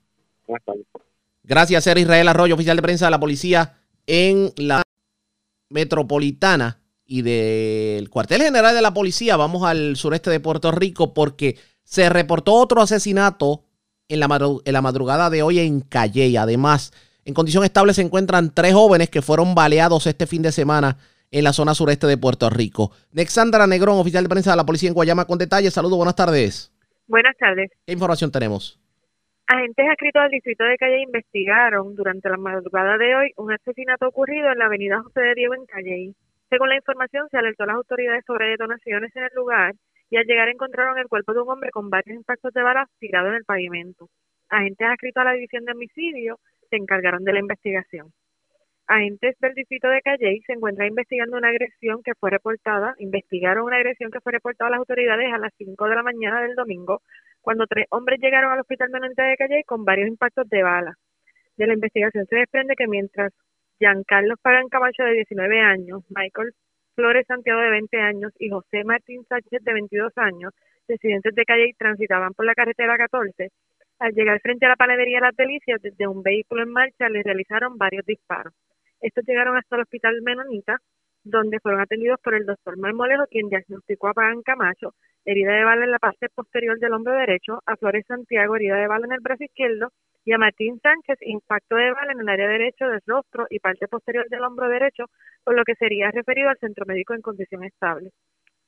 Buenas 0.47 0.65
tardes. 0.65 0.87
Gracias, 1.45 1.85
ser 1.85 1.99
Israel 1.99 2.29
Arroyo, 2.29 2.55
oficial 2.55 2.77
de 2.77 2.83
prensa 2.83 3.07
de 3.07 3.11
la 3.11 3.21
policía 3.21 3.79
en 4.07 4.53
la 4.57 4.83
metropolitana 5.71 6.81
y 7.05 7.23
del 7.23 8.09
cuartel 8.11 8.43
general 8.43 8.75
de 8.75 8.83
la 8.83 8.95
policía. 8.95 9.37
Vamos 9.37 9.65
al 9.65 9.97
sureste 9.97 10.31
de 10.31 10.41
Puerto 10.41 10.71
Rico 10.71 11.15
porque 11.15 11.57
se 11.83 12.09
reportó 12.09 12.55
otro 12.55 12.81
asesinato 12.81 13.65
en 14.09 14.21
la, 14.21 14.61
en 14.65 14.73
la 14.73 14.83
madrugada 14.83 15.31
de 15.31 15.43
hoy 15.43 15.59
en 15.59 15.81
Calle. 15.81 16.37
Además, 16.39 16.93
en 17.25 17.35
condición 17.35 17.65
estable 17.65 17.95
se 17.95 18.03
encuentran 18.03 18.53
tres 18.55 18.75
jóvenes 18.75 19.11
que 19.11 19.23
fueron 19.23 19.55
baleados 19.55 20.07
este 20.07 20.27
fin 20.27 20.43
de 20.43 20.53
semana 20.53 20.97
en 21.31 21.45
la 21.45 21.53
zona 21.53 21.75
sureste 21.75 22.07
de 22.07 22.19
Puerto 22.19 22.51
Rico. 22.51 22.91
Nexandra 23.13 23.67
Negrón, 23.67 23.99
oficial 23.99 24.25
de 24.25 24.29
prensa 24.29 24.51
de 24.51 24.57
la 24.57 24.67
policía 24.67 24.89
en 24.89 24.95
Guayama, 24.95 25.25
con 25.25 25.39
detalles. 25.39 25.73
Saludos, 25.73 25.97
buenas 25.97 26.17
tardes. 26.17 26.73
Buenas 27.07 27.37
tardes. 27.39 27.71
¿Qué 27.87 27.93
información 27.93 28.31
tenemos? 28.31 28.79
Agentes 29.47 29.87
adscritos 29.89 30.23
al 30.23 30.31
distrito 30.31 30.65
de 30.65 30.77
Calle 30.77 31.03
investigaron 31.03 31.95
durante 31.95 32.29
la 32.29 32.37
madrugada 32.37 32.97
de 32.97 33.15
hoy 33.15 33.33
un 33.37 33.53
asesinato 33.53 34.09
ocurrido 34.09 34.51
en 34.51 34.59
la 34.59 34.67
avenida 34.67 35.03
José 35.03 35.21
de 35.21 35.35
Diego 35.35 35.55
en 35.55 35.67
Calle. 35.67 36.15
Según 36.49 36.69
la 36.69 36.77
información, 36.77 37.29
se 37.31 37.39
alertó 37.39 37.65
a 37.65 37.67
las 37.67 37.77
autoridades 37.77 38.25
sobre 38.27 38.49
detonaciones 38.49 39.15
en 39.17 39.25
el 39.25 39.31
lugar 39.35 39.75
y 40.11 40.17
al 40.17 40.27
llegar 40.27 40.49
encontraron 40.49 40.99
el 40.99 41.09
cuerpo 41.09 41.33
de 41.33 41.41
un 41.41 41.49
hombre 41.51 41.71
con 41.71 41.89
varios 41.91 42.17
impactos 42.17 42.53
de 42.53 42.63
balas 42.63 42.89
tirado 42.99 43.29
en 43.29 43.35
el 43.35 43.45
pavimento. 43.45 44.09
Agentes 44.49 44.87
adscritos 44.87 45.21
a 45.23 45.25
la 45.25 45.33
división 45.33 45.65
de 45.65 45.73
homicidio 45.73 46.39
se 46.73 46.77
encargaron 46.77 47.23
de 47.23 47.35
la 47.35 47.41
investigación. 47.41 48.13
Agentes 48.87 49.37
del 49.41 49.55
distrito 49.55 49.89
de 49.89 50.01
Calley 50.01 50.41
se 50.47 50.55
encuentran 50.55 50.89
investigando 50.89 51.37
una 51.37 51.49
agresión 51.49 52.03
que 52.03 52.15
fue 52.15 52.31
reportada, 52.31 52.95
investigaron 52.99 53.65
una 53.65 53.77
agresión 53.77 54.11
que 54.11 54.21
fue 54.21 54.33
reportada 54.33 54.69
a 54.69 54.71
las 54.71 54.79
autoridades 54.79 55.33
a 55.33 55.39
las 55.39 55.53
5 55.59 55.87
de 55.87 55.95
la 55.95 56.03
mañana 56.03 56.41
del 56.41 56.55
domingo, 56.55 57.03
cuando 57.43 57.67
tres 57.67 57.87
hombres 57.91 58.21
llegaron 58.21 58.53
al 58.53 58.61
hospital 58.61 58.89
menonita 58.91 59.25
de 59.25 59.37
Calley 59.37 59.63
con 59.65 59.85
varios 59.85 60.09
impactos 60.09 60.49
de 60.49 60.63
bala. 60.63 60.95
De 61.59 61.67
la 61.67 61.75
investigación 61.75 62.25
se 62.27 62.37
desprende 62.37 62.75
que 62.75 62.89
mientras 62.89 63.33
Giancarlo 63.79 64.37
Pagan 64.39 64.69
Camacho 64.69 65.05
de 65.05 65.13
19 65.13 65.61
años, 65.61 66.03
Michael 66.09 66.53
Flores 66.95 67.27
Santiago 67.27 67.61
de 67.61 67.71
20 67.71 68.01
años 68.01 68.33
y 68.39 68.49
José 68.49 68.85
Martín 68.85 69.25
Sánchez 69.29 69.63
de 69.63 69.73
22 69.75 70.13
años, 70.17 70.53
residentes 70.89 71.35
de 71.35 71.45
calle 71.45 71.75
transitaban 71.79 72.33
por 72.33 72.47
la 72.47 72.55
carretera 72.55 72.97
14. 72.97 73.51
Al 74.03 74.15
llegar 74.15 74.41
frente 74.41 74.67
a 74.67 74.69
la 74.69 74.75
panadería 74.75 75.21
Las 75.21 75.37
Delicias, 75.37 75.81
desde 75.81 76.09
un 76.09 76.25
vehículo 76.25 76.65
en 76.65 76.73
marcha 76.73 77.09
les 77.09 77.23
realizaron 77.23 77.79
varios 77.79 78.05
disparos. 78.05 78.53
Estos 79.01 79.25
llegaron 79.25 79.57
hasta 79.57 79.77
el 79.77 79.83
hospital 79.83 80.21
Menonita, 80.23 80.79
donde 81.23 81.61
fueron 81.61 81.81
atendidos 81.81 82.19
por 82.21 82.35
el 82.35 82.45
doctor 82.45 82.77
Marmolejo, 82.77 83.29
quien 83.31 83.49
diagnosticó 83.49 84.09
a 84.09 84.13
Pagan 84.13 84.43
Camacho, 84.43 84.95
herida 85.25 85.53
de 85.53 85.63
bala 85.63 85.85
en 85.85 85.93
la 85.93 86.01
parte 86.01 86.29
posterior 86.35 86.81
del 86.81 86.95
hombro 86.95 87.13
derecho, 87.13 87.61
a 87.65 87.77
Flores 87.77 88.05
Santiago, 88.09 88.57
herida 88.57 88.75
de 88.75 88.89
bala 88.89 89.07
en 89.07 89.13
el 89.13 89.21
brazo 89.21 89.45
izquierdo, 89.45 89.93
y 90.25 90.33
a 90.33 90.39
Martín 90.39 90.81
Sánchez, 90.81 91.19
impacto 91.21 91.77
de 91.77 91.93
bala 91.93 92.11
en 92.11 92.23
el 92.23 92.29
área 92.29 92.49
derecho 92.49 92.89
del 92.89 93.03
rostro 93.07 93.47
y 93.51 93.61
parte 93.61 93.87
posterior 93.87 94.29
del 94.29 94.43
hombro 94.43 94.69
derecho, 94.69 95.05
por 95.45 95.55
lo 95.55 95.63
que 95.63 95.77
sería 95.77 96.11
referido 96.11 96.49
al 96.49 96.59
centro 96.59 96.87
médico 96.87 97.15
en 97.15 97.23
condición 97.23 97.63
estable. 97.63 98.11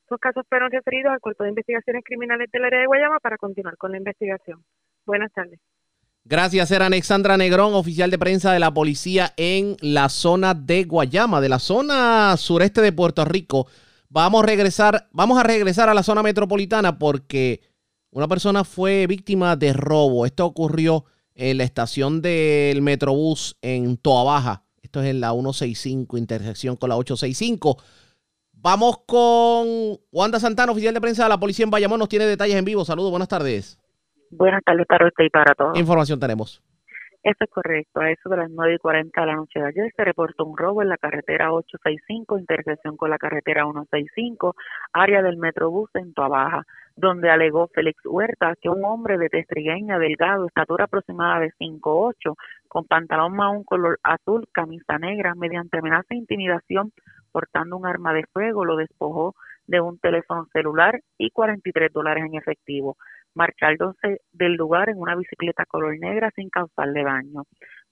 Estos 0.03 0.17
casos 0.17 0.45
fueron 0.47 0.71
referidos 0.71 1.11
al 1.11 1.19
Cuerpo 1.19 1.43
de 1.43 1.49
Investigaciones 1.49 2.05
Criminales 2.05 2.49
del 2.53 2.63
área 2.63 2.79
de 2.79 2.85
Guayama 2.85 3.19
para 3.19 3.37
continuar 3.37 3.75
con 3.75 3.91
la 3.91 3.97
investigación. 3.97 4.63
Buenas 5.05 5.31
tardes. 5.33 5.59
Gracias, 6.27 6.71
era 6.71 6.87
Alexandra 6.87 7.37
Negrón, 7.37 7.75
oficial 7.75 8.09
de 8.09 8.17
prensa 8.17 8.51
de 8.51 8.59
la 8.59 8.73
policía 8.73 9.33
en 9.37 9.77
la 9.79 10.09
zona 10.09 10.55
de 10.55 10.83
Guayama, 10.85 11.39
de 11.39 11.49
la 11.49 11.59
zona 11.59 12.35
sureste 12.37 12.81
de 12.81 12.91
Puerto 12.91 13.23
Rico. 13.25 13.67
Vamos 14.09 14.41
a 14.41 14.45
regresar, 14.47 15.07
vamos 15.11 15.37
a 15.37 15.43
regresar 15.43 15.87
a 15.87 15.93
la 15.93 16.01
zona 16.01 16.23
metropolitana 16.23 16.97
porque 16.97 17.61
una 18.09 18.27
persona 18.27 18.63
fue 18.63 19.05
víctima 19.05 19.55
de 19.55 19.73
robo. 19.73 20.25
Esto 20.25 20.47
ocurrió 20.47 21.05
en 21.35 21.59
la 21.59 21.63
estación 21.63 22.23
del 22.23 22.81
Metrobús 22.81 23.55
en 23.61 23.97
Toa 23.97 24.23
Baja. 24.23 24.63
Esto 24.81 25.03
es 25.03 25.09
en 25.09 25.19
la 25.19 25.31
165, 25.31 26.17
intersección 26.17 26.75
con 26.75 26.89
la 26.89 26.97
865. 26.97 27.77
Vamos 28.53 28.99
con 29.05 29.99
Wanda 30.11 30.39
Santana, 30.39 30.71
oficial 30.71 30.95
de 30.95 31.01
prensa 31.01 31.23
de 31.23 31.29
la 31.29 31.39
policía 31.39 31.65
en 31.65 31.69
Bayamón. 31.69 31.99
Nos 31.99 32.09
tiene 32.09 32.25
detalles 32.25 32.55
en 32.55 32.65
vivo. 32.65 32.83
Saludos, 32.83 33.11
buenas 33.11 33.27
tardes. 33.27 33.77
Buenas 34.31 34.63
tardes 34.63 34.85
para 34.87 35.07
usted 35.07 35.25
y 35.25 35.29
para 35.29 35.53
todos. 35.53 35.77
información 35.77 36.19
tenemos? 36.19 36.61
Eso 37.25 37.43
es 37.43 37.49
correcto. 37.49 38.01
A 38.01 38.11
eso 38.11 38.29
de 38.29 38.37
las 38.37 38.51
9 38.51 38.75
y 38.75 38.77
40 38.77 39.19
de 39.19 39.25
la 39.25 39.35
noche 39.35 39.59
de 39.59 39.65
ayer 39.65 39.91
se 39.95 40.05
reportó 40.05 40.45
un 40.45 40.55
robo 40.55 40.83
en 40.83 40.89
la 40.89 40.97
carretera 40.97 41.51
865, 41.51 42.37
intersección 42.37 42.97
con 42.97 43.09
la 43.09 43.17
carretera 43.17 43.63
165, 43.63 44.55
área 44.93 45.23
del 45.23 45.37
Metrobús 45.37 45.89
en 45.95 46.13
Baja, 46.13 46.61
donde 46.95 47.31
alegó 47.31 47.67
Félix 47.73 47.99
Huerta 48.05 48.53
que 48.61 48.69
un 48.69 48.85
hombre 48.85 49.17
de 49.17 49.29
testrigueña, 49.29 49.97
delgado, 49.97 50.45
estatura 50.45 50.83
aproximada 50.83 51.39
de 51.39 51.51
5'8", 51.59 52.35
con 52.67 52.85
pantalón 52.85 53.39
un 53.39 53.63
color 53.63 53.97
azul, 54.03 54.47
camisa 54.51 54.99
negra, 54.99 55.33
mediante 55.33 55.79
amenaza 55.79 56.13
e 56.13 56.17
intimidación, 56.17 56.91
portando 57.31 57.75
un 57.75 57.87
arma 57.87 58.13
de 58.13 58.23
fuego, 58.31 58.65
lo 58.65 58.75
despojó 58.75 59.33
de 59.65 59.81
un 59.81 59.97
teléfono 59.97 60.45
celular 60.53 61.01
y 61.17 61.31
43 61.31 61.91
dólares 61.91 62.23
en 62.27 62.35
efectivo 62.35 62.97
marchándose 63.35 64.21
del 64.31 64.53
lugar 64.53 64.89
en 64.89 64.99
una 64.99 65.15
bicicleta 65.15 65.65
color 65.65 65.97
negra 65.99 66.31
sin 66.35 66.49
causarle 66.49 67.03
daño. 67.03 67.43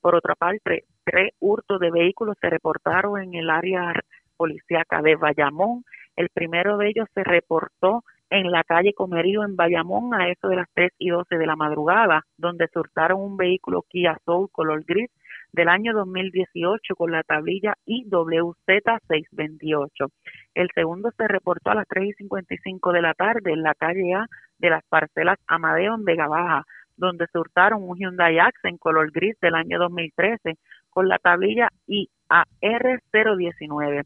Por 0.02 0.16
otra 0.16 0.36
parte, 0.36 0.86
tres 1.04 1.32
hurtos 1.40 1.80
de 1.80 1.92
vehículos 1.92 2.38
se 2.42 2.50
reportaron 2.50 3.22
en 3.22 3.36
el 3.36 3.50
área 3.50 3.94
policíaca 4.36 5.02
de 5.02 5.16
Bayamón. 5.16 5.84
El 6.16 6.30
primero 6.30 6.78
de 6.78 6.90
ellos 6.90 7.08
se 7.14 7.24
reportó 7.24 8.04
en 8.30 8.52
la 8.52 8.64
calle 8.64 8.94
Comerío 8.94 9.44
en 9.44 9.56
Bayamón 9.56 10.14
a 10.14 10.30
eso 10.30 10.48
de 10.48 10.56
las 10.56 10.68
3 10.74 10.92
y 10.98 11.10
12 11.10 11.38
de 11.38 11.46
la 11.46 11.56
madrugada, 11.56 12.24
donde 12.38 12.68
se 12.68 12.80
hurtaron 12.80 13.22
un 13.22 13.38
vehículo 13.38 13.84
Kia 13.88 14.18
Soul 14.26 14.50
color 14.52 14.84
gris 14.86 15.12
del 15.54 15.70
año 15.70 15.94
2018 15.94 16.96
con 16.96 17.12
la 17.12 17.24
tablilla 17.24 17.76
IWZ628. 17.86 20.10
El 20.56 20.70
segundo 20.74 21.12
se 21.16 21.28
reportó 21.28 21.70
a 21.70 21.76
las 21.76 21.88
3 21.88 22.10
y 22.10 22.14
55 22.14 22.92
de 22.92 23.02
la 23.02 23.14
tarde 23.14 23.54
en 23.54 23.62
la 23.62 23.76
calle 23.76 24.16
A 24.16 24.26
de 24.58 24.72
las 24.72 24.84
parcelas 24.90 25.38
Amadeo 25.48 25.94
en 25.96 26.04
Vega 26.06 26.28
Baja, 26.28 26.66
donde 26.98 27.28
se 27.28 27.38
hurtaron 27.38 27.84
un 27.84 27.98
Hyundai 27.98 28.40
Accent 28.40 28.80
color 28.80 29.12
gris 29.12 29.40
del 29.42 29.54
año 29.56 29.78
2013 29.80 30.58
con 30.90 31.08
la 31.08 31.20
tablilla 31.20 31.70
IAR019. 31.88 34.04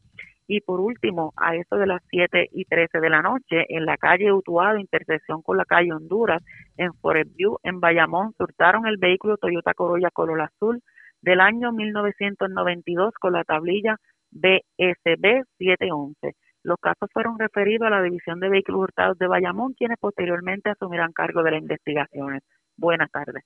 Y 0.50 0.62
por 0.62 0.80
último, 0.80 1.34
a 1.36 1.56
eso 1.56 1.76
de 1.76 1.86
las 1.86 2.00
7 2.08 2.48
y 2.52 2.64
13 2.64 3.00
de 3.00 3.10
la 3.10 3.20
noche, 3.20 3.66
en 3.68 3.84
la 3.84 3.98
calle 3.98 4.32
Utuado, 4.32 4.78
intersección 4.78 5.42
con 5.42 5.58
la 5.58 5.66
calle 5.66 5.92
Honduras, 5.92 6.42
en 6.78 6.94
Forest 6.94 7.36
View, 7.36 7.58
en 7.62 7.80
Bayamón, 7.80 8.32
hurtaron 8.38 8.86
el 8.86 8.96
vehículo 8.96 9.36
Toyota 9.36 9.74
Corolla 9.74 10.10
color 10.10 10.40
azul 10.40 10.82
del 11.22 11.40
año 11.40 11.72
1992 11.72 13.14
con 13.20 13.32
la 13.32 13.44
tablilla 13.44 13.96
BSB 14.30 15.44
711. 15.58 16.34
Los 16.62 16.76
casos 16.80 17.08
fueron 17.12 17.38
referidos 17.38 17.86
a 17.86 17.90
la 17.90 18.02
División 18.02 18.40
de 18.40 18.48
Vehículos 18.48 18.82
Hurtados 18.82 19.18
de 19.18 19.26
Bayamón, 19.26 19.74
quienes 19.74 19.96
posteriormente 19.98 20.70
asumirán 20.70 21.12
cargo 21.12 21.42
de 21.42 21.52
las 21.52 21.60
investigaciones. 21.60 22.42
Buenas 22.76 23.10
tardes. 23.10 23.44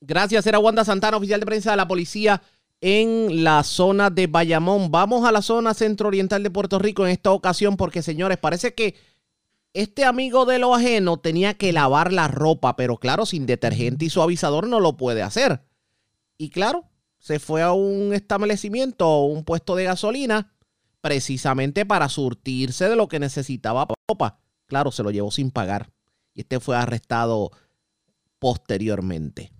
Gracias, 0.00 0.46
era 0.46 0.58
Wanda 0.58 0.84
Santana, 0.84 1.16
oficial 1.16 1.40
de 1.40 1.46
prensa 1.46 1.72
de 1.72 1.76
la 1.76 1.88
policía 1.88 2.40
en 2.80 3.44
la 3.44 3.62
zona 3.62 4.10
de 4.10 4.26
Bayamón. 4.26 4.90
Vamos 4.90 5.24
a 5.24 5.32
la 5.32 5.42
zona 5.42 5.74
centro-oriental 5.74 6.42
de 6.42 6.50
Puerto 6.50 6.78
Rico 6.78 7.06
en 7.06 7.12
esta 7.12 7.32
ocasión 7.32 7.76
porque, 7.76 8.02
señores, 8.02 8.38
parece 8.38 8.74
que 8.74 8.94
este 9.72 10.04
amigo 10.04 10.44
de 10.44 10.58
lo 10.58 10.74
ajeno 10.74 11.18
tenía 11.18 11.54
que 11.54 11.72
lavar 11.72 12.12
la 12.12 12.28
ropa, 12.28 12.76
pero 12.76 12.96
claro, 12.98 13.26
sin 13.26 13.46
detergente 13.46 14.04
y 14.04 14.10
suavizador 14.10 14.68
no 14.68 14.80
lo 14.80 14.96
puede 14.96 15.22
hacer. 15.22 15.62
Y 16.36 16.50
claro, 16.50 16.84
se 17.24 17.38
fue 17.38 17.62
a 17.62 17.72
un 17.72 18.12
establecimiento 18.12 19.08
o 19.08 19.24
un 19.24 19.46
puesto 19.46 19.76
de 19.76 19.84
gasolina 19.84 20.52
precisamente 21.00 21.86
para 21.86 22.10
surtirse 22.10 22.86
de 22.86 22.96
lo 22.96 23.08
que 23.08 23.18
necesitaba 23.18 23.86
ropa. 24.06 24.40
Claro, 24.66 24.90
se 24.90 25.02
lo 25.02 25.10
llevó 25.10 25.30
sin 25.30 25.50
pagar. 25.50 25.88
Y 26.34 26.42
este 26.42 26.60
fue 26.60 26.76
arrestado 26.76 27.50
posteriormente. 28.38 29.52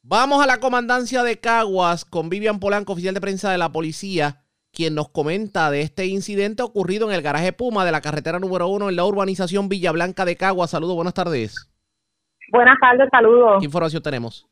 Vamos 0.00 0.42
a 0.42 0.46
la 0.46 0.56
comandancia 0.56 1.22
de 1.22 1.38
Caguas 1.38 2.06
con 2.06 2.30
Vivian 2.30 2.60
Polanco, 2.60 2.94
oficial 2.94 3.12
de 3.12 3.20
prensa 3.20 3.52
de 3.52 3.58
la 3.58 3.72
policía, 3.72 4.44
quien 4.72 4.94
nos 4.94 5.10
comenta 5.10 5.70
de 5.70 5.82
este 5.82 6.06
incidente 6.06 6.62
ocurrido 6.62 7.10
en 7.10 7.14
el 7.14 7.20
garaje 7.20 7.52
Puma 7.52 7.84
de 7.84 7.92
la 7.92 8.00
carretera 8.00 8.38
número 8.38 8.68
uno 8.68 8.88
en 8.88 8.96
la 8.96 9.04
urbanización 9.04 9.68
Villa 9.68 9.92
Blanca 9.92 10.24
de 10.24 10.36
Caguas. 10.36 10.70
Saludos, 10.70 10.96
buenas 10.96 11.12
tardes. 11.12 11.70
Buenas 12.50 12.78
tardes, 12.80 13.06
saludos. 13.12 13.56
¿Qué 13.58 13.66
información 13.66 14.02
tenemos? 14.02 14.49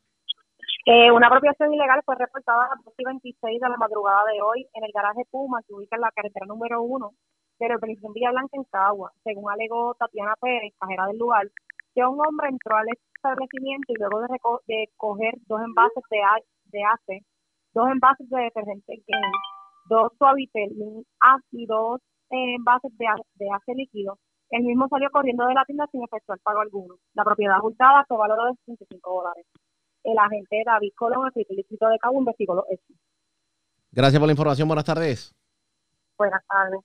Eh, 0.85 1.11
una 1.11 1.27
apropiación 1.27 1.73
ilegal 1.73 2.01
fue 2.05 2.15
reportada 2.15 2.65
a 2.65 2.75
las 2.75 2.95
26 2.97 3.59
de 3.59 3.69
la 3.69 3.77
madrugada 3.77 4.23
de 4.31 4.41
hoy 4.41 4.65
en 4.73 4.83
el 4.83 4.91
garaje 4.93 5.23
Puma, 5.29 5.61
que 5.67 5.73
ubica 5.73 5.97
en 5.97 6.01
la 6.01 6.11
carretera 6.11 6.45
número 6.45 6.81
uno 6.81 7.11
de 7.59 7.67
la 7.67 7.75
urbanización 7.75 8.13
Villa 8.13 8.31
Blanca 8.31 8.57
en 8.57 8.63
Cagua. 8.63 9.11
Según 9.23 9.51
alegó 9.51 9.93
Tatiana 9.95 10.35
Pérez, 10.39 10.73
cajera 10.79 11.07
del 11.07 11.17
lugar, 11.17 11.47
que 11.93 12.05
un 12.05 12.19
hombre 12.25 12.49
entró 12.49 12.77
al 12.77 12.87
establecimiento 12.89 13.91
y 13.91 13.99
luego 13.99 14.21
de, 14.21 14.27
de 14.67 14.89
coger 14.95 15.35
dos 15.47 15.61
envases 15.61 16.03
de, 16.09 16.19
de 16.71 16.83
ACE, 16.83 17.25
dos 17.73 17.89
envases 17.91 18.29
de 18.29 18.41
detergente 18.41 19.03
dos 19.89 20.11
suavitel 20.17 20.71
y 21.51 21.65
dos 21.65 21.99
eh, 22.29 22.55
envases 22.55 22.91
de, 22.97 23.05
ACE 23.49 23.73
líquido, 23.75 24.17
el 24.51 24.63
mismo 24.63 24.87
salió 24.87 25.09
corriendo 25.11 25.45
de 25.45 25.55
la 25.55 25.65
tienda 25.65 25.87
sin 25.91 26.03
efectuar 26.03 26.39
pago 26.43 26.61
alguno. 26.61 26.95
La 27.15 27.23
propiedad 27.23 27.57
ajustada 27.57 28.05
fue 28.07 28.17
valor 28.17 28.51
de 28.51 28.55
65 28.65 29.11
dólares 29.11 29.45
el 30.03 30.17
agente 30.17 30.63
David 30.65 30.91
Colón, 30.95 31.31
el 31.35 31.55
distrito 31.55 31.87
de 31.87 31.97
Cabo, 31.99 32.19
investigó 32.19 32.55
los 32.55 32.65
hechos. 32.69 32.95
Gracias 33.91 34.19
por 34.19 34.27
la 34.27 34.33
información. 34.33 34.67
Buenas 34.67 34.85
tardes. 34.85 35.33
Buenas 36.17 36.41
tardes. 36.47 36.81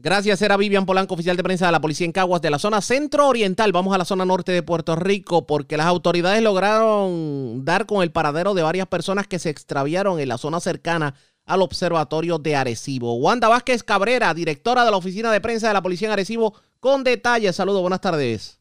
Gracias, 0.00 0.40
era 0.42 0.56
Vivian 0.56 0.86
Polanco, 0.86 1.14
oficial 1.14 1.36
de 1.36 1.42
prensa 1.42 1.66
de 1.66 1.72
la 1.72 1.80
policía 1.80 2.04
en 2.04 2.12
Caguas, 2.12 2.40
de 2.40 2.50
la 2.50 2.60
zona 2.60 2.80
centro-oriental. 2.80 3.72
Vamos 3.72 3.92
a 3.92 3.98
la 3.98 4.04
zona 4.04 4.24
norte 4.24 4.52
de 4.52 4.62
Puerto 4.62 4.94
Rico 4.94 5.44
porque 5.44 5.76
las 5.76 5.86
autoridades 5.86 6.40
lograron 6.40 7.64
dar 7.64 7.84
con 7.84 8.04
el 8.04 8.12
paradero 8.12 8.54
de 8.54 8.62
varias 8.62 8.86
personas 8.86 9.26
que 9.26 9.40
se 9.40 9.50
extraviaron 9.50 10.20
en 10.20 10.28
la 10.28 10.38
zona 10.38 10.60
cercana 10.60 11.14
al 11.46 11.62
observatorio 11.62 12.38
de 12.38 12.54
Arecibo. 12.54 13.14
Wanda 13.14 13.48
Vázquez 13.48 13.82
Cabrera, 13.82 14.32
directora 14.34 14.84
de 14.84 14.92
la 14.92 14.98
oficina 14.98 15.32
de 15.32 15.40
prensa 15.40 15.66
de 15.66 15.74
la 15.74 15.82
policía 15.82 16.06
en 16.06 16.12
Arecibo, 16.12 16.54
con 16.78 17.02
detalles. 17.02 17.56
Saludos, 17.56 17.80
buenas 17.80 18.00
tardes. 18.00 18.57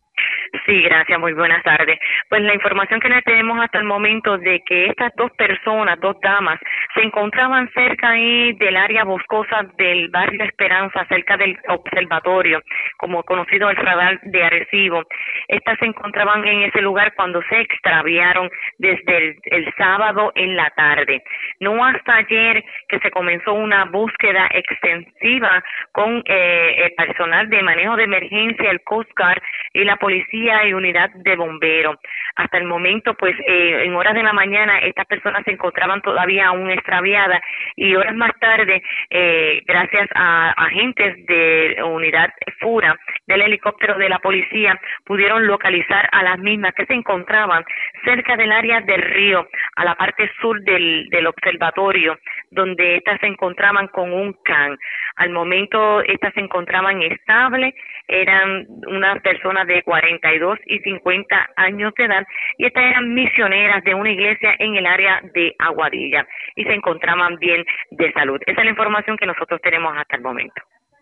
Sí, 0.65 0.81
gracias, 0.81 1.19
muy 1.19 1.33
buenas 1.33 1.61
tardes. 1.63 1.99
Pues 2.29 2.41
la 2.41 2.53
información 2.53 2.99
que 2.99 3.09
tenemos 3.23 3.59
hasta 3.59 3.79
el 3.79 3.85
momento 3.85 4.37
de 4.37 4.61
que 4.65 4.87
estas 4.87 5.13
dos 5.15 5.31
personas, 5.31 5.99
dos 5.99 6.15
damas, 6.21 6.59
se 6.95 7.01
encontraban 7.01 7.69
cerca 7.73 8.11
del 8.11 8.77
área 8.77 9.03
boscosa 9.03 9.63
del 9.77 10.09
barrio 10.09 10.43
Esperanza, 10.43 11.05
cerca 11.07 11.37
del 11.37 11.57
observatorio, 11.67 12.61
como 12.97 13.23
conocido 13.23 13.69
el 13.69 13.75
radar 13.75 14.19
de 14.21 14.43
Arecibo. 14.43 15.03
Estas 15.47 15.77
se 15.79 15.85
encontraban 15.85 16.45
en 16.45 16.63
ese 16.63 16.81
lugar 16.81 17.13
cuando 17.15 17.41
se 17.49 17.61
extraviaron 17.61 18.49
desde 18.77 19.37
el, 19.43 19.73
sábado 19.77 20.31
en 20.35 20.55
la 20.55 20.69
tarde. 20.71 21.21
No 21.59 21.83
hasta 21.85 22.15
ayer 22.15 22.63
que 22.87 22.99
se 22.99 23.11
comenzó 23.11 23.53
una 23.53 23.85
búsqueda 23.85 24.47
extensiva 24.51 25.63
con 25.91 26.23
eh, 26.25 26.85
el 26.85 26.93
personal 26.93 27.49
de 27.49 27.61
manejo 27.61 27.95
de 27.95 28.03
emergencia, 28.03 28.71
el 28.71 28.81
Coast 28.81 29.11
Guard 29.17 29.41
y 29.73 29.83
la 29.83 29.97
policía 29.97 30.46
y 30.47 30.73
unidad 30.73 31.09
de 31.11 31.35
bomberos. 31.35 31.97
Hasta 32.35 32.57
el 32.57 32.65
momento, 32.65 33.13
pues 33.15 33.35
eh, 33.47 33.83
en 33.85 33.95
horas 33.95 34.13
de 34.13 34.23
la 34.23 34.33
mañana 34.33 34.79
estas 34.79 35.05
personas 35.05 35.43
se 35.43 35.51
encontraban 35.51 36.01
todavía 36.01 36.47
aún 36.47 36.69
extraviadas 36.69 37.41
y 37.75 37.95
horas 37.95 38.15
más 38.15 38.31
tarde, 38.39 38.81
eh, 39.09 39.61
gracias 39.65 40.07
a 40.15 40.51
agentes 40.51 41.25
de 41.25 41.77
unidad 41.83 42.29
FURA 42.59 42.97
del 43.27 43.41
helicóptero 43.41 43.97
de 43.97 44.09
la 44.09 44.19
policía, 44.19 44.79
pudieron 45.05 45.45
localizar 45.47 46.07
a 46.11 46.23
las 46.23 46.39
mismas 46.39 46.73
que 46.73 46.85
se 46.85 46.93
encontraban 46.93 47.63
cerca 48.03 48.35
del 48.37 48.51
área 48.51 48.81
del 48.81 49.01
río, 49.01 49.47
a 49.75 49.85
la 49.85 49.95
parte 49.95 50.29
sur 50.39 50.61
del, 50.61 51.27
observatorio, 51.27 52.17
donde 52.51 52.97
estas 52.97 53.19
se 53.19 53.27
encontraban 53.27 53.87
con 53.87 54.13
un 54.13 54.33
can. 54.43 54.77
Al 55.17 55.31
momento 55.31 56.01
estas 56.01 56.33
se 56.33 56.39
encontraban 56.39 57.01
estables, 57.01 57.73
eran 58.07 58.65
unas 58.87 59.21
personas 59.21 59.67
de 59.67 59.83
42 60.27 60.59
y 60.67 60.79
50 60.79 61.49
años 61.55 61.93
de 61.97 62.05
edad 62.05 62.23
y 62.57 62.65
estas 62.65 62.83
eran 62.83 63.13
misioneras 63.13 63.83
de 63.83 63.93
una 63.93 64.11
iglesia 64.11 64.51
en 64.59 64.75
el 64.75 64.85
área 64.85 65.21
de 65.33 65.55
Aguadilla 65.59 66.27
y 66.55 66.63
se 66.63 66.73
encontraban 66.73 67.37
bien 67.39 67.63
de 67.91 68.11
salud. 68.13 68.39
Esa 68.45 68.61
es 68.61 68.65
la 68.65 68.71
información 68.71 69.17
que 69.17 69.25
nosotros 69.25 69.59
tenemos 69.61 69.93
hasta 69.95 70.17
el 70.17 70.21
momento. 70.21 70.61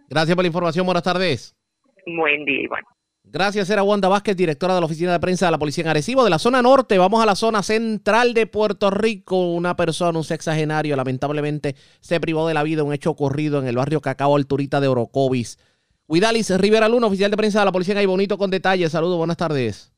Gracias 0.10 0.36
por 0.36 0.44
la 0.44 0.48
información. 0.48 0.86
Buenas 0.86 1.04
tardes. 1.04 1.56
Buen 2.06 2.46
día, 2.46 2.62
Iván. 2.64 2.84
Gracias, 3.28 3.68
era 3.72 3.82
Wanda 3.82 4.08
Vázquez, 4.08 4.38
directora 4.38 4.76
de 4.76 4.82
la 4.82 4.86
Oficina 4.86 5.12
de 5.12 5.20
Prensa 5.20 5.48
de 5.48 5.52
la 5.52 5.58
Policía 5.58 5.84
en 5.84 5.90
Arecibo. 5.90 6.24
De 6.24 6.30
la 6.30 6.38
zona 6.38 6.62
norte, 6.62 7.00
vamos 7.00 7.24
a 7.24 7.26
la 7.26 7.34
zona 7.34 7.64
central 7.64 8.36
de 8.36 8.46
Puerto 8.46 8.92
Rico. 8.92 9.52
Una 9.52 9.76
persona, 9.76 10.20
un 10.20 10.24
sexagenario, 10.24 10.96
lamentablemente 10.96 11.76
se 12.02 12.20
privó 12.20 12.48
de 12.48 12.54
la 12.54 12.62
vida. 12.62 12.84
Un 12.84 12.94
hecho 12.94 13.10
ocurrido 13.10 13.60
en 13.60 13.68
el 13.68 13.78
barrio 13.78 14.00
Cacao 14.00 14.36
Alturita 14.36 14.80
de 14.80 14.88
Orocovis. 14.88 15.58
Huidalis 16.08 16.56
Rivera 16.62 16.88
Luna, 16.88 17.08
oficial 17.08 17.32
de 17.32 17.38
prensa 17.38 17.62
de 17.62 17.66
la 17.66 17.72
Policía 17.72 18.00
en 18.00 18.08
Bonito, 18.08 18.38
con 18.38 18.52
detalles. 18.52 18.92
Saludos, 18.92 19.18
buenas 19.18 19.38
tardes. 19.38 19.92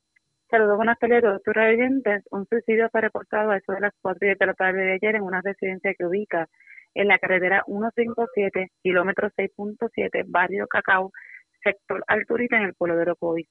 Saludos, 0.49 0.77
buenas 0.77 0.97
tardes, 0.99 1.21
doctora 1.21 1.67
oyentes. 1.67 2.23
Un 2.31 2.47
suicidio 2.47 2.87
fue 2.89 3.01
reportado 3.01 3.51
a 3.51 3.57
eso 3.57 3.73
de 3.73 3.81
las 3.81 3.93
4 4.01 4.17
de 4.39 4.45
la 4.45 4.53
tarde 4.53 4.85
de 4.85 4.93
ayer 4.93 5.15
en 5.15 5.23
una 5.23 5.41
residencia 5.41 5.93
que 5.97 6.05
ubica 6.05 6.47
en 6.93 7.09
la 7.09 7.19
carretera 7.19 7.61
157, 7.65 8.71
kilómetro 8.81 9.29
6.7, 9.31 10.23
barrio 10.27 10.67
Cacao, 10.67 11.11
sector 11.61 12.01
Alturita, 12.07 12.55
en 12.55 12.63
el 12.63 12.73
pueblo 12.73 12.95
de 12.95 13.01
Orocovis. 13.01 13.49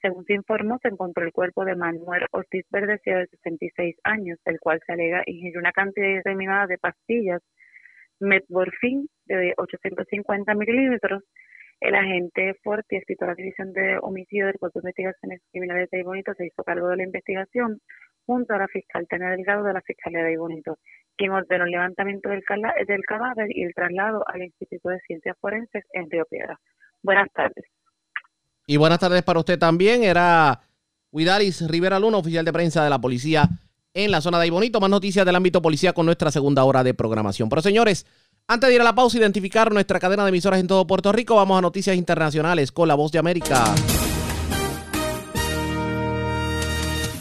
Según 0.00 0.24
se 0.24 0.34
informó, 0.34 0.80
se 0.82 0.88
encontró 0.88 1.24
el 1.24 1.30
cuerpo 1.30 1.64
de 1.64 1.76
Manuel 1.76 2.26
Ortiz 2.32 2.66
Verdecía, 2.70 3.18
de 3.18 3.28
66 3.28 3.94
años, 4.02 4.40
el 4.46 4.58
cual 4.58 4.80
se 4.84 4.92
alega 4.92 5.22
ingirió 5.26 5.60
una 5.60 5.70
cantidad 5.70 6.16
determinada 6.16 6.66
de 6.66 6.78
pastillas 6.78 7.42
metmorfín 8.18 9.08
de 9.26 9.54
850 9.56 10.54
mililitros 10.54 11.22
el 11.82 11.96
agente 11.96 12.54
Forti, 12.62 12.96
escritor 12.96 13.28
de 13.28 13.32
la 13.32 13.36
División 13.36 13.72
de 13.72 13.98
Homicidio 14.00 14.46
del 14.46 14.58
Cuerpo 14.58 14.78
de 14.80 14.90
Investigaciones 14.90 15.42
Criminales 15.50 15.90
de 15.90 16.04
Bonito, 16.04 16.32
se 16.34 16.46
hizo 16.46 16.62
cargo 16.62 16.88
de 16.88 16.96
la 16.96 17.02
investigación 17.02 17.80
junto 18.24 18.54
a 18.54 18.58
la 18.58 18.68
fiscal 18.68 19.04
Tania 19.10 19.30
Delgado 19.30 19.64
de 19.64 19.72
la 19.72 19.80
Fiscalía 19.80 20.22
de 20.22 20.38
Bonito, 20.38 20.78
quien 21.16 21.32
ordenó 21.32 21.64
el 21.64 21.72
levantamiento 21.72 22.28
del, 22.28 22.42
del 22.86 23.02
cadáver 23.02 23.48
y 23.50 23.64
el 23.64 23.74
traslado 23.74 24.22
al 24.28 24.42
Instituto 24.42 24.90
de 24.90 25.00
Ciencias 25.00 25.36
Forenses 25.40 25.84
en 25.92 26.08
Río 26.08 26.24
Piedra. 26.30 26.56
Buenas 27.02 27.28
tardes. 27.32 27.64
Y 28.68 28.76
buenas 28.76 29.00
tardes 29.00 29.24
para 29.24 29.40
usted 29.40 29.58
también. 29.58 30.04
Era 30.04 30.60
Huidalis 31.10 31.68
Rivera 31.68 31.98
Luna, 31.98 32.18
oficial 32.18 32.44
de 32.44 32.52
prensa 32.52 32.84
de 32.84 32.90
la 32.90 33.00
policía 33.00 33.48
en 33.92 34.12
la 34.12 34.20
zona 34.20 34.38
de 34.38 34.50
Bonito. 34.50 34.80
Más 34.80 34.88
noticias 34.88 35.26
del 35.26 35.34
ámbito 35.34 35.60
policía 35.60 35.92
con 35.92 36.06
nuestra 36.06 36.30
segunda 36.30 36.62
hora 36.62 36.84
de 36.84 36.94
programación. 36.94 37.48
Pero 37.48 37.60
señores, 37.60 38.06
antes 38.48 38.68
de 38.68 38.74
ir 38.74 38.80
a 38.80 38.84
la 38.84 38.94
pausa, 38.94 39.18
identificar 39.18 39.72
nuestra 39.72 39.98
cadena 39.98 40.24
de 40.24 40.30
emisoras 40.30 40.60
en 40.60 40.66
todo 40.66 40.86
Puerto 40.86 41.12
Rico, 41.12 41.36
vamos 41.36 41.58
a 41.58 41.62
noticias 41.62 41.96
internacionales 41.96 42.72
con 42.72 42.88
la 42.88 42.94
voz 42.94 43.12
de 43.12 43.18
América. 43.18 43.74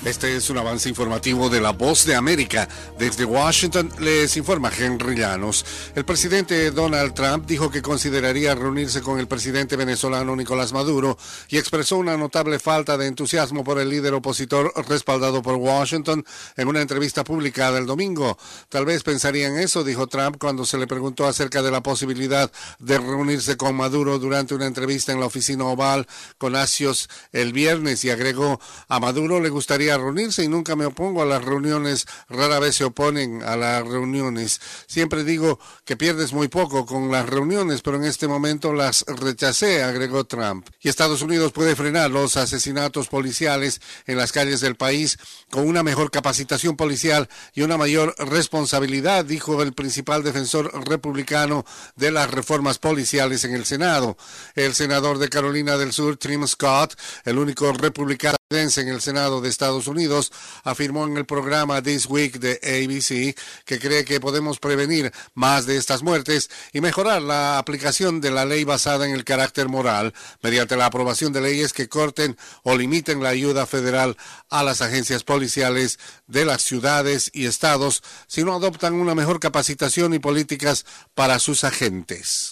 Este 0.04 0.36
es 0.36 0.50
un 0.50 0.58
avance 0.58 0.90
informativo 0.90 1.48
de 1.48 1.62
La 1.62 1.74
Voz 1.74 2.06
de 2.06 2.16
América. 2.16 2.68
Desde 2.98 3.24
Washington 3.24 3.92
les 4.00 4.36
informa 4.36 4.72
Henry 4.76 5.16
Llanos. 5.16 5.64
El 5.94 6.06
presidente 6.06 6.72
Donald 6.72 7.14
Trump 7.14 7.46
dijo 7.46 7.70
que 7.70 7.84
consideraría 7.84 8.56
reunirse 8.56 9.04
con 9.04 9.20
el 9.20 9.28
presidente 9.28 9.76
venezolano 9.76 10.36
Nicolás 10.36 10.74
Maduro 10.74 11.20
y 11.50 11.60
expresó 11.60 11.98
una 11.98 12.18
notable 12.18 12.58
falta 12.58 12.98
de 12.98 13.06
entusiasmo 13.06 13.64
por 13.64 13.80
el 13.80 13.90
líder 13.90 14.16
opositor 14.16 14.74
respaldado 14.90 15.44
por 15.44 15.54
Washington 15.58 16.26
en 16.58 16.68
una 16.68 16.82
entrevista 16.82 17.24
publicada 17.24 17.78
el 17.78 17.86
domingo. 17.86 18.40
Tal 18.70 18.86
vez 18.86 19.04
pensaría 19.04 19.50
en 19.50 19.60
eso, 19.60 19.84
dijo 19.84 20.08
Trump 20.08 20.38
cuando 20.40 20.66
se 20.66 20.80
le 20.80 20.88
preguntó 20.88 21.28
acerca 21.28 21.62
de 21.62 21.70
la 21.70 21.84
posibilidad 21.84 22.52
de 22.80 22.98
reunirse 22.98 23.56
con 23.56 23.76
Maduro 23.76 24.18
durante 24.18 24.56
una 24.56 24.66
entrevista 24.66 25.12
en 25.12 25.20
la 25.20 25.28
oficina 25.28 25.66
oval 25.66 26.08
con 26.40 26.56
Asios 26.56 27.08
el 27.32 27.54
viernes 27.54 28.04
y 28.04 28.10
agregó 28.10 28.60
a 28.88 29.00
Maduro 29.00 29.40
le 29.40 29.50
gustaría 29.50 29.91
reunirse 29.98 30.44
y 30.44 30.48
nunca 30.48 30.76
me 30.76 30.86
opongo 30.86 31.22
a 31.22 31.26
las 31.26 31.44
reuniones, 31.44 32.06
rara 32.30 32.60
vez 32.60 32.76
se 32.76 32.84
oponen 32.84 33.44
a 33.44 33.56
las 33.56 33.88
reuniones. 33.88 34.60
Siempre 34.88 35.24
digo 35.24 35.60
que 35.86 35.98
pierdes 35.98 36.34
muy 36.34 36.48
poco 36.48 36.86
con 36.86 37.12
las 37.12 37.28
reuniones, 37.28 37.82
pero 37.82 37.98
en 37.98 38.04
este 38.04 38.28
momento 38.28 38.74
las 38.74 39.06
rechacé, 39.08 39.84
agregó 39.84 40.26
Trump. 40.26 40.68
Y 40.82 40.90
Estados 40.90 41.22
Unidos 41.22 41.52
puede 41.52 41.76
frenar 41.76 42.12
los 42.12 42.38
asesinatos 42.38 43.08
policiales 43.08 43.82
en 44.06 44.18
las 44.18 44.32
calles 44.32 44.62
del 44.62 44.76
país 44.76 45.18
con 45.50 45.68
una 45.68 45.84
mejor 45.84 46.12
capacitación 46.12 46.76
policial 46.76 47.30
y 47.54 47.62
una 47.62 47.78
mayor 47.78 48.16
responsabilidad, 48.18 49.26
dijo 49.26 49.62
el 49.62 49.74
principal 49.74 50.24
defensor 50.24 50.72
republicano 50.88 51.66
de 51.96 52.12
las 52.12 52.32
reformas 52.32 52.80
policiales 52.80 53.44
en 53.44 53.54
el 53.54 53.66
Senado. 53.66 54.18
El 54.56 54.74
senador 54.74 55.18
de 55.18 55.30
Carolina 55.30 55.78
del 55.78 55.94
Sur, 55.94 56.18
Tim 56.18 56.48
Scott, 56.48 56.96
el 57.26 57.38
único 57.38 57.72
republicano 57.72 58.41
en 58.52 58.90
el 58.90 59.00
Senado 59.00 59.40
de 59.40 59.48
Estados 59.48 59.88
Unidos 59.88 60.34
afirmó 60.66 61.06
en 61.06 61.16
el 61.16 61.26
programa 61.26 61.82
This 61.82 62.06
Week 62.08 62.38
de 62.38 62.60
ABC 62.62 63.34
que 63.66 63.80
cree 63.80 64.04
que 64.04 64.20
podemos 64.20 64.60
prevenir 64.60 65.14
más 65.36 65.66
de 65.66 65.78
estas 65.78 66.04
muertes 66.04 66.50
y 66.74 66.82
mejorar 66.82 67.22
la 67.22 67.58
aplicación 67.58 68.20
de 68.20 68.30
la 68.30 68.44
ley 68.44 68.66
basada 68.66 69.08
en 69.08 69.14
el 69.14 69.24
carácter 69.24 69.70
moral 69.70 70.14
mediante 70.42 70.76
la 70.76 70.88
aprobación 70.88 71.32
de 71.32 71.40
leyes 71.40 71.72
que 71.72 71.88
corten 71.88 72.38
o 72.64 72.76
limiten 72.76 73.24
la 73.24 73.30
ayuda 73.30 73.66
federal 73.66 74.18
a 74.50 74.64
las 74.64 74.82
agencias 74.82 75.24
policiales 75.24 75.98
de 76.28 76.44
las 76.44 76.62
ciudades 76.62 77.32
y 77.34 77.46
estados 77.46 78.04
si 78.28 78.44
no 78.44 78.54
adoptan 78.54 78.96
una 78.96 79.16
mejor 79.16 79.40
capacitación 79.40 80.14
y 80.14 80.20
políticas 80.20 80.86
para 81.16 81.40
sus 81.40 81.64
agentes. 81.64 82.52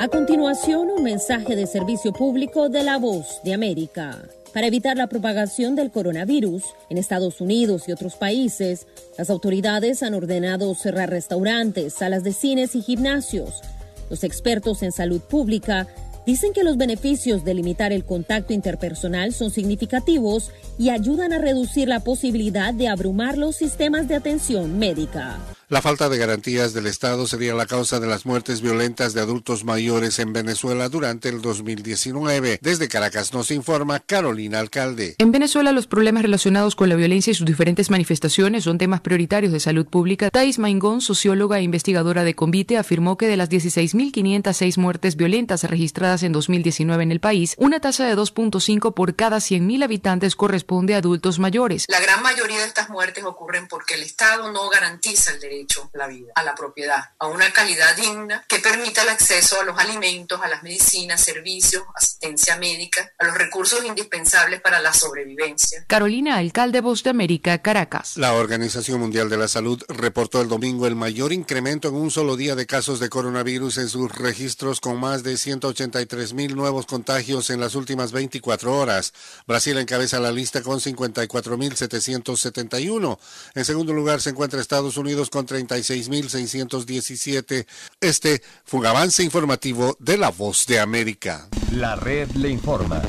A 0.00 0.08
continuación, 0.08 0.90
un 0.90 1.02
mensaje 1.02 1.54
de 1.56 1.66
servicio 1.66 2.12
público 2.12 2.70
de 2.70 2.82
la 2.82 2.96
voz 2.96 3.40
de 3.44 3.54
América. 3.54 4.22
Para 4.54 4.68
evitar 4.68 4.96
la 4.96 5.08
propagación 5.08 5.74
del 5.74 5.90
coronavirus 5.90 6.62
en 6.88 6.96
Estados 6.96 7.40
Unidos 7.40 7.88
y 7.88 7.92
otros 7.92 8.14
países, 8.14 8.86
las 9.18 9.28
autoridades 9.28 10.04
han 10.04 10.14
ordenado 10.14 10.72
cerrar 10.76 11.10
restaurantes, 11.10 11.94
salas 11.94 12.22
de 12.22 12.32
cines 12.32 12.76
y 12.76 12.80
gimnasios. 12.80 13.62
Los 14.10 14.22
expertos 14.22 14.84
en 14.84 14.92
salud 14.92 15.20
pública 15.20 15.88
dicen 16.24 16.52
que 16.52 16.62
los 16.62 16.76
beneficios 16.76 17.44
de 17.44 17.54
limitar 17.54 17.92
el 17.92 18.04
contacto 18.04 18.52
interpersonal 18.52 19.32
son 19.32 19.50
significativos 19.50 20.52
y 20.78 20.90
ayudan 20.90 21.32
a 21.32 21.38
reducir 21.38 21.88
la 21.88 21.98
posibilidad 21.98 22.72
de 22.72 22.86
abrumar 22.86 23.36
los 23.36 23.56
sistemas 23.56 24.06
de 24.06 24.14
atención 24.14 24.78
médica. 24.78 25.40
La 25.74 25.82
falta 25.82 26.08
de 26.08 26.18
garantías 26.18 26.72
del 26.72 26.86
Estado 26.86 27.26
sería 27.26 27.52
la 27.52 27.66
causa 27.66 27.98
de 27.98 28.06
las 28.06 28.26
muertes 28.26 28.60
violentas 28.60 29.12
de 29.12 29.20
adultos 29.20 29.64
mayores 29.64 30.20
en 30.20 30.32
Venezuela 30.32 30.88
durante 30.88 31.28
el 31.28 31.42
2019. 31.42 32.60
Desde 32.62 32.86
Caracas 32.86 33.34
nos 33.34 33.50
informa 33.50 33.98
Carolina 33.98 34.60
Alcalde. 34.60 35.16
En 35.18 35.32
Venezuela 35.32 35.72
los 35.72 35.88
problemas 35.88 36.22
relacionados 36.22 36.76
con 36.76 36.90
la 36.90 36.94
violencia 36.94 37.32
y 37.32 37.34
sus 37.34 37.44
diferentes 37.44 37.90
manifestaciones 37.90 38.62
son 38.62 38.78
temas 38.78 39.00
prioritarios 39.00 39.52
de 39.52 39.58
salud 39.58 39.84
pública. 39.84 40.30
Thais 40.30 40.60
Maingón, 40.60 41.00
socióloga 41.00 41.58
e 41.58 41.62
investigadora 41.62 42.22
de 42.22 42.36
Convite, 42.36 42.78
afirmó 42.78 43.18
que 43.18 43.26
de 43.26 43.36
las 43.36 43.50
16.506 43.50 44.78
muertes 44.78 45.16
violentas 45.16 45.64
registradas 45.64 46.22
en 46.22 46.30
2019 46.30 47.02
en 47.02 47.10
el 47.10 47.18
país, 47.18 47.56
una 47.58 47.80
tasa 47.80 48.06
de 48.06 48.16
2.5 48.16 48.94
por 48.94 49.16
cada 49.16 49.38
100.000 49.38 49.82
habitantes 49.82 50.36
corresponde 50.36 50.94
a 50.94 50.98
adultos 50.98 51.40
mayores. 51.40 51.86
La 51.88 51.98
gran 51.98 52.22
mayoría 52.22 52.60
de 52.60 52.66
estas 52.66 52.90
muertes 52.90 53.24
ocurren 53.24 53.66
porque 53.66 53.94
el 53.94 54.04
Estado 54.04 54.52
no 54.52 54.70
garantiza 54.70 55.32
el 55.32 55.40
derecho 55.40 55.63
derecho 55.64 55.90
la 55.94 56.06
vida, 56.06 56.32
a 56.34 56.42
la 56.42 56.54
propiedad, 56.54 57.12
a 57.18 57.26
una 57.26 57.52
calidad 57.52 57.96
digna 57.96 58.44
que 58.48 58.58
permita 58.58 59.02
el 59.02 59.08
acceso 59.08 59.60
a 59.60 59.64
los 59.64 59.78
alimentos, 59.78 60.40
a 60.42 60.48
las 60.48 60.62
medicinas, 60.62 61.20
servicios, 61.20 61.84
asistencia 61.94 62.56
médica, 62.56 63.12
a 63.18 63.24
los 63.24 63.36
recursos 63.36 63.84
indispensables 63.84 64.60
para 64.60 64.80
la 64.80 64.92
sobrevivencia. 64.92 65.84
Carolina, 65.86 66.36
alcalde 66.36 66.80
Voz 66.80 67.02
de 67.02 67.10
América, 67.10 67.58
Caracas. 67.62 68.16
La 68.16 68.34
Organización 68.34 69.00
Mundial 69.00 69.28
de 69.30 69.36
la 69.36 69.48
Salud 69.48 69.82
reportó 69.88 70.40
el 70.40 70.48
domingo 70.48 70.86
el 70.86 70.96
mayor 70.96 71.32
incremento 71.32 71.88
en 71.88 71.94
un 71.94 72.10
solo 72.10 72.36
día 72.36 72.54
de 72.54 72.66
casos 72.66 73.00
de 73.00 73.08
coronavirus 73.08 73.78
en 73.78 73.88
sus 73.88 74.10
registros 74.12 74.80
con 74.80 74.98
más 74.98 75.22
de 75.22 75.36
183 75.36 76.34
mil 76.34 76.56
nuevos 76.56 76.86
contagios 76.86 77.50
en 77.50 77.60
las 77.60 77.74
últimas 77.74 78.12
24 78.12 78.76
horas. 78.76 79.12
Brasil 79.46 79.78
encabeza 79.78 80.20
la 80.20 80.32
lista 80.32 80.62
con 80.62 80.80
54 80.80 81.56
mil 81.56 81.76
771. 81.76 83.18
En 83.54 83.64
segundo 83.64 83.92
lugar 83.92 84.20
se 84.20 84.30
encuentra 84.30 84.60
Estados 84.60 84.96
Unidos 84.96 85.30
con 85.30 85.43
36.617. 85.46 87.66
Este 88.00 88.42
fue 88.64 88.80
un 88.80 88.86
avance 88.86 89.22
informativo 89.22 89.96
de 90.00 90.18
La 90.18 90.30
Voz 90.30 90.66
de 90.66 90.80
América. 90.80 91.46
La 91.72 91.96
red 91.96 92.28
le 92.32 92.50
informa. 92.50 93.00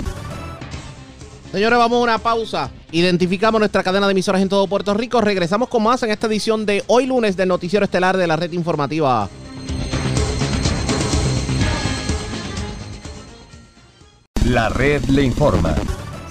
Señores, 1.52 1.80
vamos 1.80 2.00
a 2.00 2.04
una 2.04 2.18
pausa. 2.18 2.70
Identificamos 2.92 3.60
nuestra 3.60 3.82
cadena 3.82 4.08
de 4.08 4.12
emisoras 4.12 4.42
en 4.42 4.50
todo 4.50 4.68
Puerto 4.68 4.94
Rico. 4.94 5.22
Regresamos 5.22 5.70
con 5.70 5.84
más 5.84 6.04
en 6.04 6.12
esta 6.12 6.28
edición 6.28 6.66
de 6.66 6.84
hoy 6.88 7.06
lunes 7.06 7.38
del 7.38 7.48
Noticiero 7.48 7.86
Estelar 7.86 8.18
de 8.18 8.28
la 8.28 8.36
Red 8.36 8.52
Informativa. 8.52 9.30
La 14.46 14.70
red 14.70 15.04
le 15.06 15.24
informa. 15.24 15.76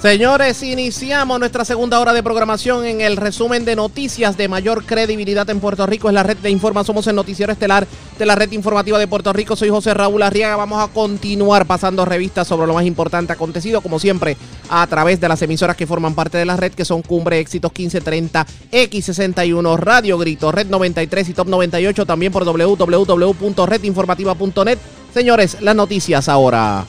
Señores, 0.05 0.63
iniciamos 0.63 1.41
nuestra 1.41 1.65
segunda 1.65 1.99
hora 1.99 2.13
de 2.13 2.23
programación 2.23 2.85
en 2.85 3.01
el 3.01 3.17
resumen 3.17 3.65
de 3.65 3.75
noticias 3.75 4.37
de 4.37 4.49
mayor 4.49 4.85
credibilidad 4.85 5.49
en 5.49 5.61
Puerto 5.61 5.87
Rico. 5.87 6.09
Es 6.09 6.15
la 6.15 6.23
red 6.23 6.37
de 6.37 6.51
informa. 6.51 6.85
Somos 6.85 7.07
el 7.07 7.17
noticiero 7.17 7.51
estelar 7.51 7.87
de 8.19 8.27
la 8.27 8.35
red 8.35 8.53
informativa 8.53 8.99
de 8.99 9.09
Puerto 9.09 9.33
Rico. 9.33 9.57
Soy 9.57 9.71
José 9.71 9.95
Raúl 9.95 10.23
Arriaga. 10.23 10.57
Vamos 10.57 10.87
a 10.87 10.93
continuar 10.93 11.65
pasando 11.65 12.05
revistas 12.05 12.47
sobre 12.47 12.67
lo 12.67 12.75
más 12.75 12.85
importante 12.85 13.33
acontecido, 13.33 13.81
como 13.81 13.99
siempre, 13.99 14.37
a 14.69 14.87
través 14.89 15.23
de 15.23 15.29
las 15.29 15.41
emisoras 15.41 15.75
que 15.75 15.87
forman 15.87 16.15
parte 16.15 16.37
de 16.37 16.45
la 16.45 16.59
red, 16.59 16.73
que 16.73 16.85
son 16.85 17.01
Cumbre 17.01 17.39
Éxitos 17.39 17.73
1530, 17.73 18.47
X61, 18.73 19.79
Radio 19.79 20.19
Grito, 20.19 20.53
Red 20.53 20.67
93 20.67 21.31
y 21.31 21.33
Top 21.33 21.49
98. 21.49 22.05
También 22.05 22.31
por 22.31 22.45
www.redinformativa.net. 22.45 24.79
Señores, 25.15 25.63
las 25.63 25.75
noticias 25.75 26.29
ahora. 26.29 26.85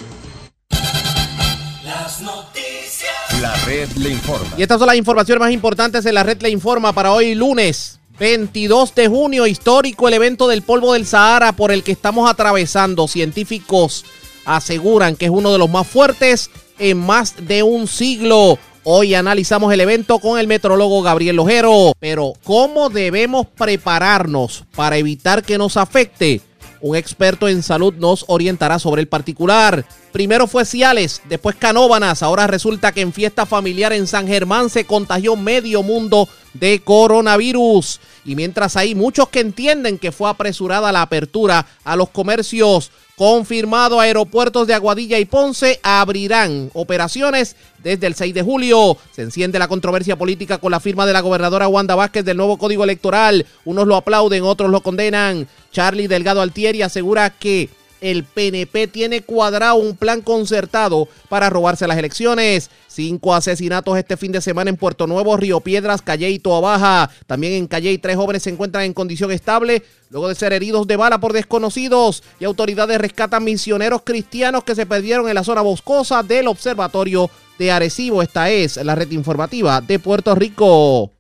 La 3.45 3.53
red 3.57 3.87
informa. 4.09 4.47
Y 4.57 4.63
estas 4.63 4.79
son 4.79 4.87
las 4.87 4.95
informaciones 4.95 5.39
más 5.39 5.51
importantes 5.51 6.03
de 6.03 6.11
la 6.11 6.23
red 6.23 6.41
le 6.41 6.49
informa 6.49 6.93
para 6.93 7.11
hoy 7.11 7.35
lunes 7.35 7.99
22 8.17 8.95
de 8.95 9.07
junio, 9.07 9.45
histórico 9.45 10.07
el 10.07 10.15
evento 10.15 10.47
del 10.47 10.63
polvo 10.63 10.93
del 10.93 11.05
Sahara 11.05 11.51
por 11.51 11.71
el 11.71 11.83
que 11.83 11.91
estamos 11.91 12.27
atravesando. 12.27 13.07
Científicos 13.07 14.03
aseguran 14.45 15.15
que 15.15 15.25
es 15.25 15.31
uno 15.31 15.51
de 15.51 15.59
los 15.59 15.69
más 15.69 15.85
fuertes 15.85 16.49
en 16.79 16.97
más 16.97 17.35
de 17.47 17.61
un 17.61 17.87
siglo. 17.87 18.57
Hoy 18.83 19.13
analizamos 19.13 19.71
el 19.71 19.81
evento 19.81 20.17
con 20.17 20.39
el 20.39 20.47
metrólogo 20.47 21.03
Gabriel 21.03 21.35
Lojero. 21.35 21.93
Pero, 21.99 22.33
¿cómo 22.43 22.89
debemos 22.89 23.45
prepararnos 23.45 24.63
para 24.75 24.97
evitar 24.97 25.43
que 25.43 25.59
nos 25.59 25.77
afecte? 25.77 26.41
Un 26.81 26.95
experto 26.95 27.47
en 27.47 27.61
salud 27.61 27.93
nos 27.93 28.25
orientará 28.27 28.79
sobre 28.79 29.03
el 29.03 29.07
particular. 29.07 29.85
Primero 30.15 30.47
fue 30.47 30.63
Ciales, 30.63 31.21
después 31.27 31.57
Canóbanas. 31.57 32.23
Ahora 32.23 32.47
resulta 32.47 32.93
que 32.93 33.01
en 33.01 33.11
fiesta 33.11 33.45
familiar 33.45 33.91
en 33.91 34.07
San 34.07 34.29
Germán 34.29 34.69
se 34.69 34.85
contagió 34.85 35.35
medio 35.35 35.83
mundo 35.83 36.29
de 36.53 36.79
coronavirus. 36.79 37.99
Y 38.23 38.37
mientras 38.37 38.77
hay 38.77 38.95
muchos 38.95 39.27
que 39.27 39.41
entienden 39.41 39.97
que 39.97 40.13
fue 40.13 40.29
apresurada 40.29 40.93
la 40.93 41.01
apertura 41.01 41.65
a 41.83 41.97
los 41.97 42.11
comercios, 42.11 42.91
confirmado 43.17 43.99
aeropuertos 43.99 44.67
de 44.67 44.73
Aguadilla 44.73 45.19
y 45.19 45.25
Ponce 45.25 45.81
abrirán 45.83 46.71
operaciones 46.73 47.57
desde 47.83 48.07
el 48.07 48.15
6 48.15 48.33
de 48.33 48.41
julio. 48.41 48.97
Se 49.11 49.21
enciende 49.21 49.59
la 49.59 49.67
controversia 49.67 50.15
política 50.15 50.59
con 50.59 50.71
la 50.71 50.79
firma 50.79 51.05
de 51.05 51.11
la 51.11 51.19
gobernadora 51.19 51.67
Wanda 51.67 51.93
Vázquez 51.93 52.23
del 52.23 52.37
nuevo 52.37 52.57
código 52.57 52.85
electoral. 52.85 53.45
Unos 53.65 53.85
lo 53.85 53.97
aplauden, 53.97 54.43
otros 54.43 54.71
lo 54.71 54.79
condenan. 54.79 55.45
Charlie 55.73 56.07
Delgado 56.07 56.39
Altieri 56.39 56.83
asegura 56.83 57.31
que 57.31 57.69
el 58.05 58.23
PNP 58.23 58.87
tiene 58.87 59.21
cuadrado 59.21 59.75
un 59.75 59.95
plan 59.95 60.21
concertado 60.21 61.07
para 61.27 61.49
robarse 61.49 61.87
las 61.87 61.97
elecciones. 61.97 62.69
Cinco 62.87 63.33
asesinatos 63.33 63.97
este 63.97 64.15
fin 64.15 64.31
de 64.31 64.41
semana 64.41 64.69
en 64.69 64.77
Puerto 64.77 65.07
Nuevo, 65.07 65.35
Río 65.35 65.59
Piedras, 65.59 66.01
Calle 66.01 66.29
y 66.29 66.39
Toa. 66.39 67.09
También 67.25 67.53
en 67.53 67.67
Calle 67.67 67.91
y 67.91 67.97
tres 67.97 68.15
jóvenes 68.15 68.43
se 68.43 68.51
encuentran 68.51 68.83
en 68.83 68.93
condición 68.93 69.31
estable 69.31 69.83
luego 70.11 70.29
de 70.29 70.35
ser 70.35 70.53
heridos 70.53 70.87
de 70.87 70.95
bala 70.95 71.19
por 71.19 71.33
desconocidos. 71.33 72.23
Y 72.39 72.45
autoridades 72.45 72.99
rescatan 72.99 73.43
misioneros 73.43 74.03
cristianos 74.03 74.63
que 74.63 74.75
se 74.75 74.85
perdieron 74.85 75.27
en 75.27 75.35
la 75.35 75.43
zona 75.43 75.61
boscosa 75.61 76.21
del 76.23 76.47
observatorio 76.47 77.29
de 77.57 77.71
Arecibo. 77.71 78.21
Esta 78.21 78.49
es 78.49 78.77
la 78.77 78.95
red 78.95 79.11
informativa 79.11 79.81
de 79.81 79.99
Puerto 79.99 80.35
Rico. 80.35 81.11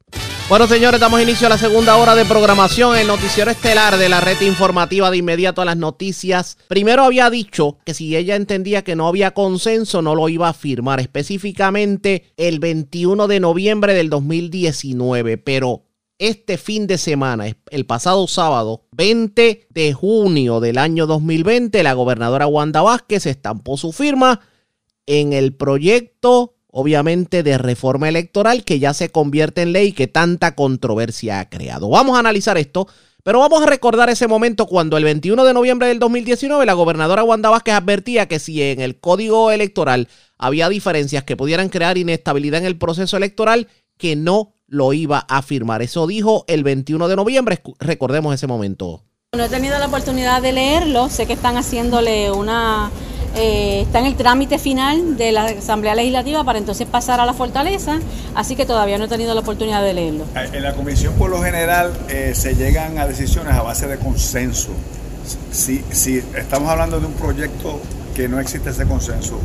Bueno, 0.47 0.67
señores, 0.67 0.99
damos 0.99 1.19
inicio 1.19 1.47
a 1.47 1.49
la 1.49 1.57
segunda 1.57 1.97
hora 1.97 2.13
de 2.13 2.23
programación, 2.23 2.95
el 2.95 3.07
noticiero 3.07 3.49
estelar 3.49 3.97
de 3.97 4.09
la 4.09 4.21
red 4.21 4.39
informativa 4.41 5.09
de 5.09 5.17
inmediato 5.17 5.63
a 5.63 5.65
las 5.65 5.75
noticias. 5.75 6.59
Primero 6.67 7.01
había 7.01 7.31
dicho 7.31 7.79
que 7.83 7.95
si 7.95 8.15
ella 8.15 8.35
entendía 8.35 8.83
que 8.83 8.95
no 8.95 9.07
había 9.07 9.33
consenso, 9.33 10.03
no 10.03 10.13
lo 10.13 10.29
iba 10.29 10.47
a 10.47 10.53
firmar, 10.53 10.99
específicamente 10.99 12.31
el 12.37 12.59
21 12.59 13.27
de 13.27 13.39
noviembre 13.39 13.95
del 13.95 14.11
2019, 14.11 15.39
pero 15.39 15.85
este 16.19 16.59
fin 16.59 16.85
de 16.85 16.99
semana, 16.99 17.47
el 17.71 17.85
pasado 17.87 18.27
sábado, 18.27 18.85
20 18.91 19.65
de 19.71 19.93
junio 19.93 20.59
del 20.59 20.77
año 20.77 21.07
2020, 21.07 21.81
la 21.81 21.93
gobernadora 21.93 22.45
Wanda 22.45 22.83
Vázquez 22.83 23.25
estampó 23.25 23.77
su 23.77 23.91
firma 23.91 24.41
en 25.07 25.33
el 25.33 25.55
proyecto 25.55 26.54
obviamente, 26.77 27.41
de 27.41 27.57
reforma 27.57 28.09
electoral 28.09 28.65
que 28.65 28.79
ya 28.79 28.93
se 28.93 29.09
convierte 29.09 29.61
en 29.61 29.71
ley 29.71 29.87
y 29.87 29.91
que 29.93 30.07
tanta 30.07 30.55
controversia 30.55 31.39
ha 31.39 31.49
creado. 31.49 31.87
Vamos 31.87 32.17
a 32.17 32.19
analizar 32.19 32.57
esto, 32.57 32.89
pero 33.23 33.39
vamos 33.39 33.63
a 33.63 33.65
recordar 33.65 34.09
ese 34.09 34.27
momento 34.27 34.65
cuando 34.65 34.97
el 34.97 35.05
21 35.05 35.45
de 35.45 35.53
noviembre 35.53 35.87
del 35.87 35.99
2019 35.99 36.65
la 36.65 36.73
gobernadora 36.73 37.23
Wanda 37.23 37.49
Vázquez 37.49 37.75
advertía 37.75 38.27
que 38.27 38.39
si 38.39 38.61
en 38.61 38.81
el 38.81 38.99
código 38.99 39.51
electoral 39.51 40.09
había 40.37 40.67
diferencias 40.67 41.23
que 41.23 41.37
pudieran 41.37 41.69
crear 41.69 41.97
inestabilidad 41.97 42.59
en 42.59 42.67
el 42.67 42.77
proceso 42.77 43.15
electoral, 43.15 43.69
que 43.97 44.17
no 44.17 44.53
lo 44.67 44.91
iba 44.91 45.19
a 45.19 45.41
firmar. 45.43 45.81
Eso 45.81 46.07
dijo 46.07 46.43
el 46.49 46.65
21 46.65 47.07
de 47.07 47.15
noviembre, 47.15 47.61
recordemos 47.79 48.35
ese 48.35 48.47
momento. 48.47 49.01
No 49.33 49.45
he 49.45 49.49
tenido 49.49 49.79
la 49.79 49.85
oportunidad 49.85 50.41
de 50.41 50.51
leerlo, 50.51 51.07
sé 51.07 51.25
que 51.25 51.33
están 51.33 51.55
haciéndole 51.55 52.31
una 52.31 52.91
eh, 53.35 53.81
está 53.81 53.99
en 53.99 54.05
el 54.05 54.15
trámite 54.15 54.57
final 54.57 55.17
de 55.17 55.31
la 55.31 55.45
Asamblea 55.45 55.93
Legislativa 55.95 56.43
para 56.43 56.57
entonces 56.57 56.87
pasar 56.87 57.19
a 57.19 57.25
la 57.25 57.33
fortaleza, 57.33 57.99
así 58.33 58.55
que 58.55 58.65
todavía 58.65 58.97
no 58.97 59.05
he 59.05 59.07
tenido 59.07 59.33
la 59.33 59.41
oportunidad 59.41 59.83
de 59.83 59.93
leerlo. 59.93 60.23
Eh, 60.35 60.49
en 60.53 60.63
la 60.63 60.73
comisión 60.73 61.13
por 61.15 61.29
lo 61.29 61.41
general 61.41 61.91
eh, 62.09 62.31
se 62.33 62.55
llegan 62.55 62.97
a 62.97 63.07
decisiones 63.07 63.53
a 63.53 63.61
base 63.61 63.87
de 63.87 63.97
consenso. 63.97 64.69
Si, 65.51 65.83
si 65.91 66.23
estamos 66.35 66.69
hablando 66.69 66.99
de 66.99 67.07
un 67.07 67.13
proyecto 67.13 67.79
que 68.15 68.29
no 68.29 68.39
existe 68.39 68.69
ese 68.69 68.85
consenso, 68.85 69.39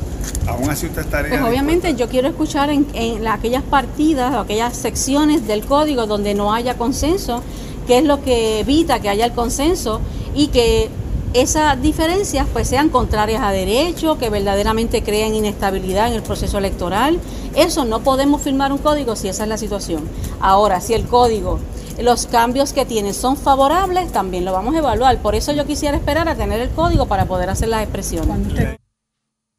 aún 0.47 0.71
así 0.71 0.87
usted 0.87 1.03
estaría... 1.03 1.31
Pues 1.31 1.43
obviamente 1.43 1.95
yo 1.97 2.09
quiero 2.09 2.29
escuchar 2.29 2.71
en, 2.71 2.87
en 2.95 3.27
aquellas 3.27 3.63
partidas 3.63 4.35
o 4.35 4.41
aquellas 4.41 4.77
secciones 4.77 5.47
del 5.47 5.65
código 5.65 6.07
donde 6.07 6.35
no 6.35 6.55
haya 6.55 6.75
consenso, 6.75 7.43
qué 7.89 7.99
es 7.99 8.05
lo 8.05 8.23
que 8.23 8.61
evita 8.61 9.01
que 9.01 9.09
haya 9.09 9.25
el 9.25 9.33
consenso 9.33 10.01
y 10.35 10.49
que 10.49 10.89
esas 11.33 11.81
diferencias 11.81 12.47
pues 12.53 12.69
sean 12.69 12.89
contrarias 12.89 13.43
a 13.43 13.53
derecho, 13.53 14.19
que 14.19 14.31
verdaderamente 14.31 15.03
creen 15.03 15.35
inestabilidad 15.35 16.09
en 16.09 16.15
el 16.15 16.23
proceso 16.23 16.59
electoral. 16.59 17.19
Eso 17.55 17.85
no 17.85 18.01
podemos 18.01 18.43
firmar 18.43 18.73
un 18.73 18.79
código 18.79 19.15
si 19.17 19.29
esa 19.29 19.45
es 19.45 19.49
la 19.49 19.57
situación. 19.57 20.09
Ahora, 20.41 20.81
si 20.81 20.95
el 20.95 21.07
código, 21.07 21.61
los 22.01 22.27
cambios 22.27 22.73
que 22.73 22.85
tiene 22.85 23.13
son 23.13 23.37
favorables, 23.37 24.11
también 24.11 24.45
lo 24.45 24.53
vamos 24.53 24.75
a 24.75 24.79
evaluar. 24.79 25.19
Por 25.23 25.35
eso 25.35 25.53
yo 25.53 25.67
quisiera 25.67 25.97
esperar 25.97 26.29
a 26.29 26.35
tener 26.35 26.61
el 26.61 26.71
código 26.71 27.07
para 27.07 27.27
poder 27.27 27.51
hacer 27.51 27.69
las 27.69 27.83
expresiones. 27.83 28.79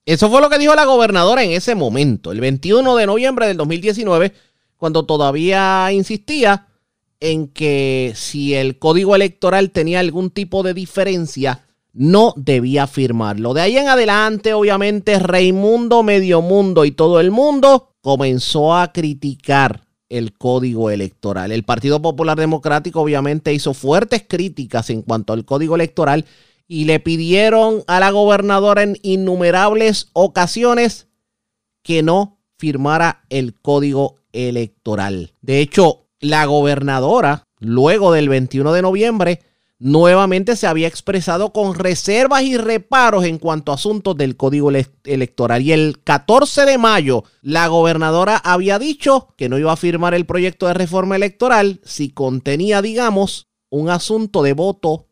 Eso 0.06 0.30
fue 0.30 0.42
lo 0.42 0.50
que 0.50 0.58
dijo 0.58 0.76
la 0.76 0.86
gobernadora 0.86 1.44
en 1.44 1.52
ese 1.52 1.76
momento, 1.76 2.32
el 2.32 2.42
21 2.42 2.96
de 2.96 3.06
noviembre 3.06 3.48
del 3.48 3.58
2019, 3.58 4.34
cuando 4.76 5.06
todavía 5.06 5.92
insistía 5.92 6.68
en 7.22 7.48
que 7.48 8.14
si 8.16 8.56
el 8.56 8.78
código 8.80 9.16
electoral 9.16 9.72
tenía 9.72 10.00
algún 10.02 10.32
tipo 10.32 10.64
de 10.64 10.74
diferencia, 10.74 11.66
no 11.94 12.34
debía 12.36 12.88
firmarlo. 12.88 13.54
De 13.54 13.62
ahí 13.62 13.78
en 13.78 13.88
adelante, 13.88 14.54
obviamente, 14.54 15.20
Raimundo 15.20 16.04
Mediomundo 16.04 16.84
y 16.84 16.92
todo 16.92 17.20
el 17.20 17.32
mundo 17.32 17.94
comenzó 18.02 18.76
a 18.76 18.92
criticar 18.92 19.86
el 20.10 20.34
código 20.34 20.90
electoral. 20.90 21.52
El 21.52 21.64
Partido 21.64 22.02
Popular 22.02 22.38
Democrático 22.38 23.02
obviamente 23.02 23.54
hizo 23.54 23.74
fuertes 23.74 24.26
críticas 24.28 24.90
en 24.90 25.04
cuanto 25.04 25.32
al 25.32 25.46
código 25.46 25.76
electoral 25.76 26.26
y 26.68 26.86
le 26.86 27.00
pidieron 27.00 27.84
a 27.88 28.00
la 28.00 28.12
gobernadora 28.12 28.84
en 28.84 28.98
innumerables 29.04 30.10
ocasiones 30.14 31.08
que 31.84 32.04
no 32.04 32.40
firmara 32.58 33.24
el 33.30 33.56
código 33.56 34.16
electoral. 34.34 35.34
De 35.42 35.60
hecho, 35.60 36.08
la 36.22 36.46
gobernadora, 36.46 37.44
luego 37.60 38.14
del 38.14 38.30
21 38.30 38.72
de 38.72 38.82
noviembre, 38.82 39.42
nuevamente 39.80 40.56
se 40.56 40.68
había 40.68 40.88
expresado 40.88 41.52
con 41.52 41.74
reservas 41.74 42.44
y 42.44 42.56
reparos 42.56 43.26
en 43.26 43.40
cuanto 43.40 43.72
a 43.72 43.76
asuntos 43.76 44.16
del 44.16 44.38
código 44.38 44.72
electoral. 45.04 45.64
Y 45.64 45.72
el 45.72 46.02
14 46.04 46.66
de 46.66 46.78
mayo, 46.78 47.24
la 47.42 47.68
gobernadora 47.68 48.38
había 48.38 48.78
dicho 48.78 49.34
que 49.38 49.50
no 49.50 49.58
iba 49.58 49.74
a 49.74 49.78
firmar 49.78 50.14
el 50.14 50.28
proyecto 50.28 50.68
de 50.68 50.76
reforma 50.76 51.16
electoral 51.16 51.82
si 51.84 52.12
contenía, 52.12 52.84
digamos, 52.84 53.48
un 53.72 53.90
asunto 53.90 54.44
de 54.44 54.54
voto 54.54 55.08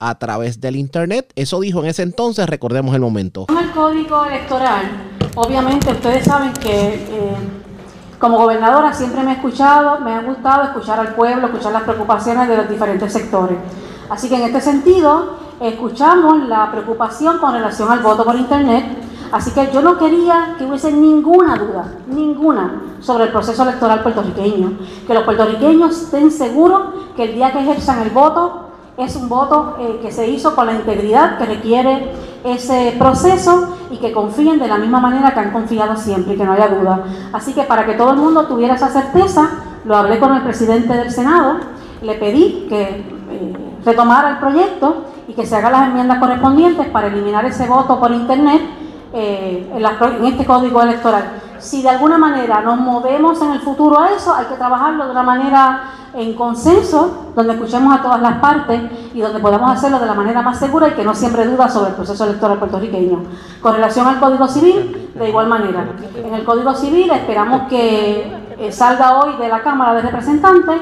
a 0.00 0.18
través 0.18 0.60
del 0.60 0.74
Internet. 0.74 1.32
Eso 1.36 1.60
dijo 1.60 1.80
en 1.84 1.86
ese 1.90 2.02
entonces, 2.02 2.48
recordemos 2.48 2.96
el 2.96 3.02
momento. 3.02 3.46
El 3.48 3.70
código 3.70 4.24
electoral, 4.24 4.90
obviamente 5.36 5.92
ustedes 5.92 6.24
saben 6.24 6.52
que... 6.54 6.94
Eh, 6.94 7.36
como 8.22 8.38
gobernadora 8.38 8.92
siempre 8.92 9.24
me 9.24 9.32
he 9.32 9.34
escuchado, 9.34 9.98
me 9.98 10.14
ha 10.14 10.22
gustado 10.22 10.62
escuchar 10.62 11.00
al 11.00 11.16
pueblo, 11.16 11.48
escuchar 11.48 11.72
las 11.72 11.82
preocupaciones 11.82 12.46
de 12.46 12.56
los 12.56 12.68
diferentes 12.68 13.12
sectores. 13.12 13.58
Así 14.08 14.28
que 14.28 14.36
en 14.36 14.42
este 14.42 14.60
sentido, 14.60 15.38
escuchamos 15.58 16.46
la 16.46 16.70
preocupación 16.70 17.38
con 17.38 17.52
relación 17.52 17.90
al 17.90 17.98
voto 17.98 18.24
por 18.24 18.36
Internet. 18.36 18.96
Así 19.32 19.50
que 19.50 19.72
yo 19.72 19.82
no 19.82 19.98
quería 19.98 20.54
que 20.56 20.64
hubiese 20.66 20.92
ninguna 20.92 21.56
duda, 21.56 21.94
ninguna, 22.06 22.82
sobre 23.00 23.24
el 23.24 23.32
proceso 23.32 23.64
electoral 23.64 24.04
puertorriqueño. 24.04 24.78
Que 25.04 25.14
los 25.14 25.24
puertorriqueños 25.24 26.02
estén 26.02 26.30
seguros 26.30 26.80
que 27.16 27.24
el 27.24 27.34
día 27.34 27.50
que 27.50 27.58
ejerzan 27.58 28.02
el 28.02 28.10
voto 28.10 28.68
es 28.96 29.16
un 29.16 29.28
voto 29.28 29.76
eh, 29.78 30.00
que 30.02 30.12
se 30.12 30.28
hizo 30.28 30.54
con 30.54 30.66
la 30.66 30.74
integridad 30.74 31.38
que 31.38 31.46
requiere 31.46 32.12
ese 32.44 32.94
proceso 32.98 33.76
y 33.90 33.98
que 33.98 34.12
confíen 34.12 34.58
de 34.58 34.68
la 34.68 34.78
misma 34.78 35.00
manera 35.00 35.32
que 35.32 35.40
han 35.40 35.52
confiado 35.52 35.96
siempre 35.96 36.34
y 36.34 36.36
que 36.36 36.44
no 36.44 36.52
haya 36.52 36.68
duda. 36.68 37.04
Así 37.32 37.52
que 37.54 37.62
para 37.62 37.86
que 37.86 37.94
todo 37.94 38.10
el 38.10 38.16
mundo 38.16 38.46
tuviera 38.46 38.74
esa 38.74 38.88
certeza, 38.88 39.48
lo 39.84 39.96
hablé 39.96 40.18
con 40.18 40.34
el 40.34 40.42
presidente 40.42 40.92
del 40.94 41.10
Senado, 41.10 41.58
le 42.02 42.14
pedí 42.14 42.66
que 42.68 42.82
eh, 42.82 43.56
retomara 43.84 44.30
el 44.30 44.38
proyecto 44.38 45.04
y 45.28 45.32
que 45.32 45.46
se 45.46 45.56
hagan 45.56 45.72
las 45.72 45.88
enmiendas 45.88 46.18
correspondientes 46.18 46.88
para 46.88 47.06
eliminar 47.06 47.44
ese 47.44 47.66
voto 47.66 47.98
por 47.98 48.10
Internet 48.10 48.60
eh, 49.14 49.70
en, 49.74 50.24
este 50.26 50.44
código 50.44 50.82
electoral. 50.82 51.24
Si 51.62 51.80
de 51.80 51.90
alguna 51.90 52.18
manera 52.18 52.60
nos 52.60 52.76
movemos 52.76 53.40
en 53.40 53.52
el 53.52 53.60
futuro 53.60 53.98
a 54.00 54.10
eso, 54.10 54.34
hay 54.34 54.46
que 54.46 54.56
trabajarlo 54.56 55.04
de 55.04 55.12
una 55.12 55.22
manera 55.22 55.82
en 56.12 56.34
consenso, 56.34 57.30
donde 57.36 57.54
escuchemos 57.54 57.94
a 57.94 58.02
todas 58.02 58.20
las 58.20 58.38
partes 58.38 58.82
y 59.14 59.20
donde 59.20 59.38
podamos 59.38 59.70
hacerlo 59.70 60.00
de 60.00 60.06
la 60.06 60.14
manera 60.14 60.42
más 60.42 60.58
segura 60.58 60.88
y 60.88 60.94
que 60.94 61.04
no 61.04 61.14
siempre 61.14 61.46
duda 61.46 61.68
sobre 61.68 61.90
el 61.90 61.94
proceso 61.94 62.24
electoral 62.24 62.58
puertorriqueño. 62.58 63.22
Con 63.60 63.74
relación 63.74 64.08
al 64.08 64.18
Código 64.18 64.48
Civil, 64.48 65.12
de 65.14 65.28
igual 65.28 65.46
manera. 65.46 65.86
En 66.16 66.34
el 66.34 66.44
Código 66.44 66.74
Civil 66.74 67.08
esperamos 67.12 67.68
que 67.68 68.54
eh, 68.58 68.72
salga 68.72 69.20
hoy 69.20 69.36
de 69.36 69.48
la 69.48 69.62
Cámara 69.62 69.94
de 69.94 70.02
Representantes, 70.02 70.80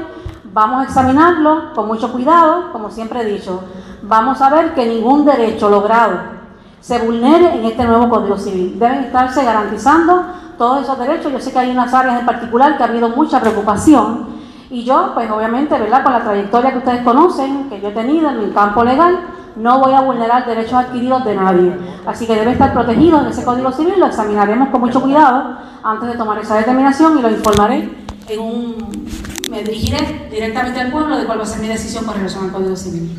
vamos 0.50 0.80
a 0.80 0.84
examinarlo 0.84 1.74
con 1.74 1.88
mucho 1.88 2.10
cuidado, 2.10 2.72
como 2.72 2.90
siempre 2.90 3.20
he 3.20 3.24
dicho. 3.26 3.62
Vamos 4.00 4.40
a 4.40 4.48
ver 4.48 4.72
que 4.72 4.86
ningún 4.86 5.26
derecho 5.26 5.68
logrado 5.68 6.40
se 6.80 6.98
vulnere 6.98 7.58
en 7.58 7.66
este 7.66 7.84
nuevo 7.84 8.08
Código 8.08 8.38
Civil. 8.38 8.78
Deben 8.78 9.04
estarse 9.04 9.44
garantizando 9.44 10.24
todos 10.60 10.82
esos 10.82 10.98
derechos. 10.98 11.32
Yo 11.32 11.40
sé 11.40 11.52
que 11.52 11.58
hay 11.58 11.70
unas 11.70 11.92
áreas 11.94 12.20
en 12.20 12.26
particular 12.26 12.76
que 12.76 12.82
ha 12.82 12.86
habido 12.86 13.08
mucha 13.08 13.40
preocupación 13.40 14.26
y 14.68 14.84
yo, 14.84 15.12
pues 15.14 15.28
obviamente, 15.30 15.76
¿verdad? 15.78 16.04
Con 16.04 16.12
la 16.12 16.22
trayectoria 16.22 16.72
que 16.72 16.78
ustedes 16.78 17.02
conocen, 17.02 17.70
que 17.70 17.80
yo 17.80 17.88
he 17.88 17.92
tenido 17.92 18.28
en 18.28 18.46
mi 18.46 18.52
campo 18.52 18.84
legal, 18.84 19.20
no 19.56 19.80
voy 19.80 19.94
a 19.94 20.02
vulnerar 20.02 20.46
derechos 20.46 20.74
adquiridos 20.74 21.24
de 21.24 21.34
nadie. 21.34 21.72
Así 22.06 22.26
que 22.26 22.34
debe 22.34 22.52
estar 22.52 22.74
protegido 22.74 23.20
en 23.20 23.28
ese 23.28 23.42
Código 23.42 23.72
Civil, 23.72 23.94
lo 23.98 24.06
examinaremos 24.06 24.68
con 24.68 24.82
mucho 24.82 25.00
cuidado 25.00 25.56
antes 25.82 26.10
de 26.10 26.18
tomar 26.18 26.38
esa 26.38 26.58
determinación 26.58 27.18
y 27.18 27.22
lo 27.22 27.30
informaré 27.30 27.90
en 28.28 28.38
un... 28.38 29.08
me 29.50 29.62
dirigiré 29.62 30.28
directamente 30.30 30.78
al 30.78 30.92
pueblo 30.92 31.16
de 31.16 31.24
cuál 31.24 31.38
va 31.38 31.44
a 31.44 31.46
ser 31.46 31.62
mi 31.62 31.68
decisión 31.68 32.04
con 32.04 32.16
relación 32.16 32.44
al 32.44 32.52
Código 32.52 32.76
Civil. 32.76 33.18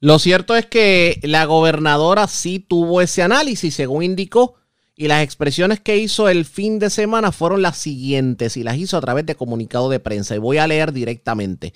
Lo 0.00 0.18
cierto 0.18 0.56
es 0.56 0.64
que 0.64 1.20
la 1.22 1.44
gobernadora 1.44 2.28
sí 2.28 2.60
tuvo 2.60 3.02
ese 3.02 3.22
análisis, 3.22 3.74
según 3.74 4.04
indicó, 4.04 4.54
y 5.00 5.06
las 5.06 5.22
expresiones 5.22 5.78
que 5.78 5.96
hizo 5.96 6.28
el 6.28 6.44
fin 6.44 6.80
de 6.80 6.90
semana 6.90 7.30
fueron 7.30 7.62
las 7.62 7.78
siguientes 7.78 8.56
y 8.56 8.64
las 8.64 8.76
hizo 8.76 8.96
a 8.96 9.00
través 9.00 9.24
de 9.24 9.36
comunicado 9.36 9.88
de 9.88 10.00
prensa. 10.00 10.34
Y 10.34 10.38
voy 10.38 10.58
a 10.58 10.66
leer 10.66 10.92
directamente. 10.92 11.72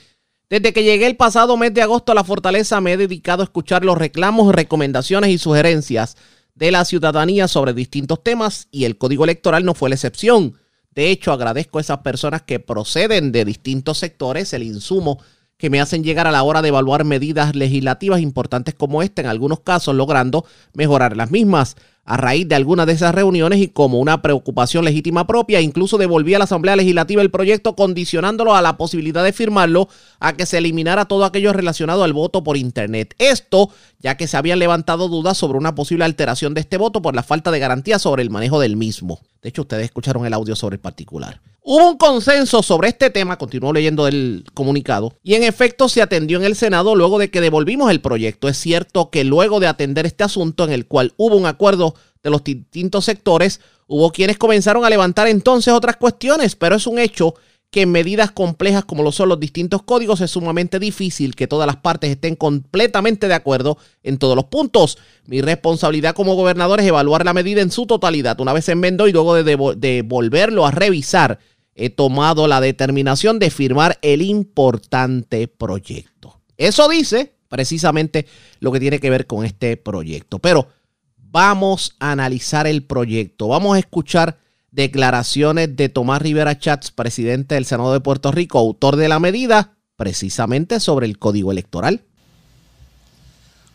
Desde 0.50 0.72
que 0.72 0.82
llegué 0.82 1.06
el 1.06 1.16
pasado 1.16 1.56
mes 1.56 1.72
de 1.72 1.82
agosto 1.82 2.10
a 2.10 2.16
la 2.16 2.24
fortaleza 2.24 2.80
me 2.80 2.94
he 2.94 2.96
dedicado 2.96 3.42
a 3.42 3.44
escuchar 3.44 3.84
los 3.84 3.96
reclamos, 3.96 4.52
recomendaciones 4.52 5.30
y 5.30 5.38
sugerencias 5.38 6.16
de 6.56 6.72
la 6.72 6.84
ciudadanía 6.84 7.46
sobre 7.46 7.74
distintos 7.74 8.24
temas 8.24 8.66
y 8.72 8.86
el 8.86 8.98
código 8.98 9.22
electoral 9.22 9.64
no 9.64 9.74
fue 9.74 9.88
la 9.88 9.94
excepción. 9.94 10.58
De 10.90 11.10
hecho, 11.10 11.30
agradezco 11.30 11.78
a 11.78 11.82
esas 11.82 11.98
personas 11.98 12.42
que 12.42 12.58
proceden 12.58 13.30
de 13.30 13.44
distintos 13.44 13.98
sectores 13.98 14.52
el 14.52 14.64
insumo 14.64 15.20
que 15.62 15.70
me 15.70 15.80
hacen 15.80 16.02
llegar 16.02 16.26
a 16.26 16.32
la 16.32 16.42
hora 16.42 16.60
de 16.60 16.70
evaluar 16.70 17.04
medidas 17.04 17.54
legislativas 17.54 18.20
importantes 18.20 18.74
como 18.74 19.00
esta, 19.00 19.22
en 19.22 19.28
algunos 19.28 19.60
casos 19.60 19.94
logrando 19.94 20.44
mejorar 20.74 21.16
las 21.16 21.30
mismas 21.30 21.76
a 22.04 22.16
raíz 22.16 22.48
de 22.48 22.56
algunas 22.56 22.84
de 22.84 22.94
esas 22.94 23.14
reuniones 23.14 23.60
y 23.60 23.68
como 23.68 24.00
una 24.00 24.22
preocupación 24.22 24.84
legítima 24.84 25.24
propia, 25.24 25.60
incluso 25.60 25.98
devolví 25.98 26.34
a 26.34 26.38
la 26.38 26.46
Asamblea 26.46 26.74
Legislativa 26.74 27.22
el 27.22 27.30
proyecto 27.30 27.76
condicionándolo 27.76 28.56
a 28.56 28.60
la 28.60 28.76
posibilidad 28.76 29.22
de 29.22 29.32
firmarlo 29.32 29.88
a 30.18 30.32
que 30.32 30.46
se 30.46 30.58
eliminara 30.58 31.04
todo 31.04 31.24
aquello 31.24 31.52
relacionado 31.52 32.02
al 32.02 32.12
voto 32.12 32.42
por 32.42 32.56
Internet. 32.56 33.14
Esto 33.18 33.70
ya 34.00 34.16
que 34.16 34.26
se 34.26 34.36
habían 34.36 34.58
levantado 34.58 35.06
dudas 35.06 35.38
sobre 35.38 35.58
una 35.58 35.76
posible 35.76 36.04
alteración 36.04 36.54
de 36.54 36.62
este 36.62 36.76
voto 36.76 37.02
por 37.02 37.14
la 37.14 37.22
falta 37.22 37.52
de 37.52 37.60
garantía 37.60 38.00
sobre 38.00 38.24
el 38.24 38.30
manejo 38.30 38.58
del 38.58 38.76
mismo. 38.76 39.20
De 39.40 39.50
hecho, 39.50 39.62
ustedes 39.62 39.84
escucharon 39.84 40.26
el 40.26 40.34
audio 40.34 40.56
sobre 40.56 40.74
el 40.74 40.80
particular. 40.80 41.40
Hubo 41.64 41.90
un 41.90 41.96
consenso 41.96 42.60
sobre 42.60 42.88
este 42.88 43.08
tema, 43.10 43.38
continuó 43.38 43.72
leyendo 43.72 44.08
el 44.08 44.44
comunicado, 44.52 45.16
y 45.22 45.34
en 45.34 45.44
efecto 45.44 45.88
se 45.88 46.02
atendió 46.02 46.36
en 46.38 46.44
el 46.44 46.56
Senado 46.56 46.96
luego 46.96 47.20
de 47.20 47.30
que 47.30 47.40
devolvimos 47.40 47.88
el 47.92 48.00
proyecto. 48.00 48.48
Es 48.48 48.56
cierto 48.56 49.10
que 49.10 49.22
luego 49.22 49.60
de 49.60 49.68
atender 49.68 50.04
este 50.04 50.24
asunto 50.24 50.64
en 50.64 50.72
el 50.72 50.86
cual 50.86 51.14
hubo 51.16 51.36
un 51.36 51.46
acuerdo 51.46 51.94
de 52.24 52.30
los 52.30 52.42
distintos 52.42 53.04
sectores, 53.04 53.60
hubo 53.86 54.10
quienes 54.10 54.38
comenzaron 54.38 54.84
a 54.84 54.90
levantar 54.90 55.28
entonces 55.28 55.72
otras 55.72 55.98
cuestiones, 55.98 56.56
pero 56.56 56.74
es 56.74 56.88
un 56.88 56.98
hecho 56.98 57.36
que 57.72 57.82
en 57.82 57.90
medidas 57.90 58.30
complejas 58.32 58.84
como 58.84 59.02
lo 59.02 59.12
son 59.12 59.30
los 59.30 59.40
distintos 59.40 59.82
códigos 59.82 60.20
es 60.20 60.32
sumamente 60.32 60.78
difícil 60.78 61.34
que 61.34 61.46
todas 61.46 61.66
las 61.66 61.76
partes 61.76 62.10
estén 62.10 62.36
completamente 62.36 63.28
de 63.28 63.34
acuerdo 63.34 63.78
en 64.02 64.18
todos 64.18 64.36
los 64.36 64.44
puntos. 64.44 64.98
Mi 65.26 65.40
responsabilidad 65.40 66.14
como 66.14 66.34
gobernador 66.34 66.80
es 66.80 66.86
evaluar 66.86 67.24
la 67.24 67.32
medida 67.32 67.62
en 67.62 67.70
su 67.70 67.86
totalidad. 67.86 68.38
Una 68.40 68.52
vez 68.52 68.68
enmendó 68.68 69.08
y 69.08 69.12
luego 69.12 69.34
de, 69.34 69.74
de 69.76 70.02
volverlo 70.02 70.66
a 70.66 70.70
revisar, 70.70 71.38
he 71.74 71.90
tomado 71.90 72.46
la 72.46 72.60
determinación 72.60 73.38
de 73.38 73.50
firmar 73.50 73.98
el 74.02 74.22
importante 74.22 75.48
proyecto. 75.48 76.40
Eso 76.56 76.88
dice 76.88 77.34
precisamente 77.48 78.26
lo 78.60 78.72
que 78.72 78.80
tiene 78.80 78.98
que 78.98 79.10
ver 79.10 79.26
con 79.26 79.44
este 79.44 79.76
proyecto. 79.76 80.38
Pero 80.38 80.68
vamos 81.16 81.96
a 81.98 82.12
analizar 82.12 82.66
el 82.66 82.84
proyecto. 82.84 83.48
Vamos 83.48 83.76
a 83.76 83.78
escuchar 83.78 84.38
declaraciones 84.70 85.76
de 85.76 85.88
Tomás 85.88 86.22
Rivera 86.22 86.58
Chats, 86.58 86.90
presidente 86.90 87.56
del 87.56 87.66
Senado 87.66 87.92
de 87.92 88.00
Puerto 88.00 88.32
Rico, 88.32 88.58
autor 88.58 88.96
de 88.96 89.08
la 89.08 89.18
medida, 89.18 89.76
precisamente 89.96 90.80
sobre 90.80 91.06
el 91.06 91.18
código 91.18 91.52
electoral. 91.52 92.04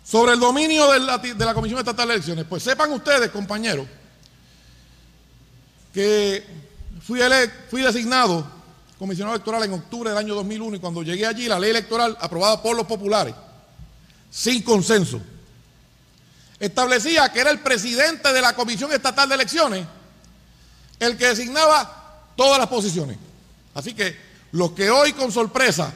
Sobre 0.03 0.33
el 0.33 0.39
dominio 0.39 0.91
de 0.91 0.99
la, 0.99 1.17
de 1.17 1.45
la 1.45 1.53
Comisión 1.53 1.79
Estatal 1.79 2.07
de 2.07 2.15
Elecciones, 2.15 2.45
pues 2.49 2.63
sepan 2.63 2.91
ustedes, 2.93 3.29
compañeros, 3.29 3.85
que 5.93 6.43
fui, 7.07 7.81
designado 7.81 8.45
comisionado 8.99 9.35
electoral 9.35 9.63
en 9.63 9.73
octubre 9.73 10.09
del 10.09 10.17
año 10.17 10.35
2001 10.35 10.75
y 10.75 10.79
cuando 10.79 11.03
llegué 11.03 11.25
allí 11.25 11.47
la 11.47 11.59
ley 11.59 11.69
electoral 11.69 12.17
aprobada 12.19 12.61
por 12.61 12.75
los 12.75 12.85
populares, 12.85 13.33
sin 14.29 14.61
consenso, 14.63 15.21
establecía 16.59 17.31
que 17.31 17.39
era 17.39 17.51
el 17.51 17.59
presidente 17.59 18.33
de 18.33 18.41
la 18.41 18.53
Comisión 18.53 18.91
Estatal 18.91 19.29
de 19.29 19.35
Elecciones 19.35 19.85
el 20.99 21.15
que 21.15 21.27
designaba 21.27 22.23
todas 22.35 22.57
las 22.57 22.67
posiciones. 22.67 23.17
Así 23.75 23.93
que 23.93 24.17
los 24.51 24.71
que 24.71 24.89
hoy 24.89 25.13
con 25.13 25.31
sorpresa 25.31 25.93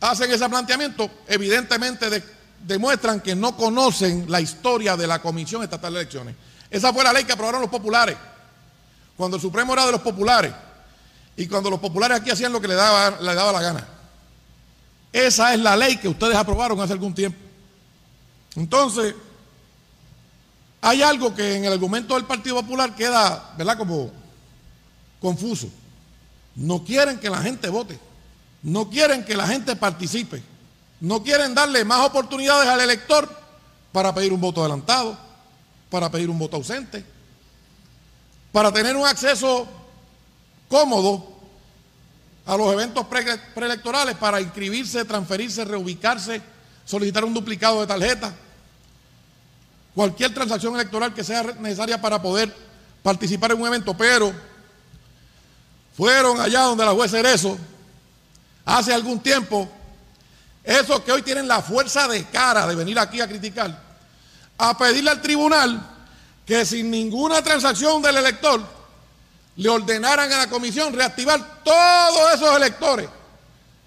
hacen 0.00 0.30
ese 0.30 0.48
planteamiento, 0.48 1.10
evidentemente 1.26 2.22
demuestran 2.60 3.20
que 3.20 3.34
no 3.34 3.56
conocen 3.56 4.26
la 4.28 4.42
historia 4.42 4.96
de 4.96 5.06
la 5.06 5.22
Comisión 5.22 5.62
Estatal 5.62 5.94
de 5.94 6.00
Elecciones. 6.00 6.36
Esa 6.70 6.92
fue 6.92 7.02
la 7.02 7.12
ley 7.12 7.24
que 7.24 7.32
aprobaron 7.32 7.62
los 7.62 7.70
populares, 7.70 8.16
cuando 9.16 9.36
el 9.36 9.42
Supremo 9.42 9.72
era 9.72 9.86
de 9.86 9.92
los 9.92 10.00
populares 10.00 10.52
y 11.36 11.46
cuando 11.46 11.70
los 11.70 11.80
populares 11.80 12.20
aquí 12.20 12.30
hacían 12.30 12.52
lo 12.52 12.60
que 12.60 12.68
le 12.68 12.74
daba, 12.74 13.10
daba 13.10 13.52
la 13.52 13.62
gana. 13.62 13.88
Esa 15.12 15.54
es 15.54 15.60
la 15.60 15.76
ley 15.76 15.96
que 15.96 16.08
ustedes 16.08 16.34
aprobaron 16.36 16.80
hace 16.80 16.92
algún 16.92 17.14
tiempo. 17.14 17.38
Entonces, 18.56 19.14
hay 20.80 21.02
algo 21.02 21.34
que 21.34 21.56
en 21.56 21.64
el 21.64 21.72
argumento 21.72 22.14
del 22.14 22.24
Partido 22.24 22.56
Popular 22.56 22.94
queda, 22.94 23.54
¿verdad? 23.56 23.78
Como 23.78 24.10
confuso. 25.20 25.68
No 26.56 26.84
quieren 26.84 27.18
que 27.18 27.30
la 27.30 27.38
gente 27.38 27.68
vote. 27.68 27.98
No 28.62 28.88
quieren 28.90 29.24
que 29.24 29.36
la 29.36 29.46
gente 29.46 29.76
participe. 29.76 30.42
No 31.00 31.22
quieren 31.22 31.54
darle 31.54 31.84
más 31.84 32.06
oportunidades 32.06 32.68
al 32.68 32.80
elector 32.80 33.28
para 33.92 34.14
pedir 34.14 34.32
un 34.32 34.40
voto 34.40 34.60
adelantado, 34.60 35.16
para 35.90 36.10
pedir 36.10 36.28
un 36.30 36.38
voto 36.38 36.56
ausente, 36.56 37.04
para 38.54 38.70
tener 38.70 38.96
un 38.96 39.04
acceso 39.04 39.66
cómodo 40.68 41.26
a 42.46 42.56
los 42.56 42.72
eventos 42.72 43.04
preelectorales, 43.52 44.14
para 44.16 44.40
inscribirse, 44.40 45.04
transferirse, 45.04 45.64
reubicarse, 45.64 46.40
solicitar 46.84 47.24
un 47.24 47.34
duplicado 47.34 47.80
de 47.80 47.88
tarjeta. 47.88 48.32
Cualquier 49.92 50.32
transacción 50.32 50.72
electoral 50.76 51.12
que 51.12 51.24
sea 51.24 51.42
necesaria 51.58 52.00
para 52.00 52.22
poder 52.22 52.54
participar 53.02 53.50
en 53.50 53.60
un 53.60 53.66
evento, 53.66 53.92
pero 53.96 54.32
fueron 55.96 56.40
allá 56.40 56.60
donde 56.60 56.84
la 56.84 56.92
juez 56.92 57.10
Cerezo 57.10 57.58
hace 58.64 58.94
algún 58.94 59.18
tiempo, 59.18 59.68
esos 60.62 61.00
que 61.00 61.10
hoy 61.10 61.22
tienen 61.22 61.48
la 61.48 61.60
fuerza 61.60 62.06
de 62.06 62.22
cara 62.26 62.68
de 62.68 62.76
venir 62.76 63.00
aquí 63.00 63.20
a 63.20 63.26
criticar, 63.26 63.82
a 64.56 64.78
pedirle 64.78 65.10
al 65.10 65.20
tribunal 65.20 65.93
que 66.46 66.64
sin 66.66 66.90
ninguna 66.90 67.42
transacción 67.42 68.02
del 68.02 68.16
elector 68.16 68.60
le 69.56 69.68
ordenaran 69.68 70.30
a 70.32 70.38
la 70.38 70.50
comisión 70.50 70.92
reactivar 70.92 71.62
todos 71.62 72.34
esos 72.34 72.56
electores 72.56 73.08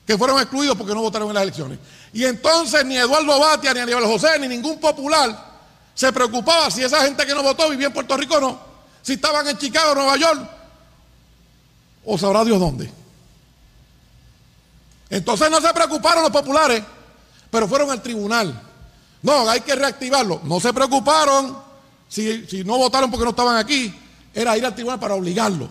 que 0.05 0.18
fueron 0.18 0.39
excluidos 0.39 0.78
porque 0.78 0.93
no 0.93 1.01
votaron 1.01 1.28
en 1.28 1.34
las 1.34 1.43
elecciones. 1.43 1.80
Y 2.14 2.24
entonces 2.24 2.86
ni 2.86 2.97
Eduardo 2.97 3.39
Batia, 3.39 3.74
ni 3.74 3.82
Aníbal 3.82 4.05
José, 4.05 4.39
ni 4.39 4.47
ningún 4.47 4.80
popular 4.80 5.45
se 5.93 6.14
preocupaba 6.14 6.72
si 6.72 6.84
esa 6.84 7.03
gente 7.03 7.26
que 7.26 7.34
no 7.34 7.43
votó 7.43 7.70
vivía 7.70 7.88
en 7.88 7.93
Puerto 7.93 8.16
Rico 8.16 8.36
o 8.36 8.39
no, 8.39 8.60
si 9.01 9.14
estaban 9.14 9.47
en 9.47 9.58
Chicago, 9.58 9.95
Nueva 9.95 10.16
York, 10.16 10.49
o 12.05 12.18
sabrá 12.18 12.45
Dios 12.45 12.60
dónde. 12.60 12.89
Entonces 15.10 15.49
no 15.49 15.60
se 15.60 15.74
preocuparon 15.74 16.24
los 16.24 16.32
populares, 16.32 16.84
pero 17.49 17.68
fueron 17.68 17.91
al 17.91 18.01
tribunal. 18.01 18.62
No, 19.22 19.49
hay 19.49 19.62
que 19.62 19.76
reactivarlo. 19.76 20.41
No 20.43 20.60
se 20.60 20.72
preocuparon 20.72 21.66
si, 22.08 22.64
no 22.66 22.78
votaron 22.78 23.12
porque 23.12 23.26
no 23.26 23.32
estaban 23.32 23.58
aquí, 23.58 23.93
era 24.34 24.58
ir 24.58 24.66
al 24.66 24.74
tribunal 24.74 24.99
para 24.99 25.16
obligarlo. 25.16 25.70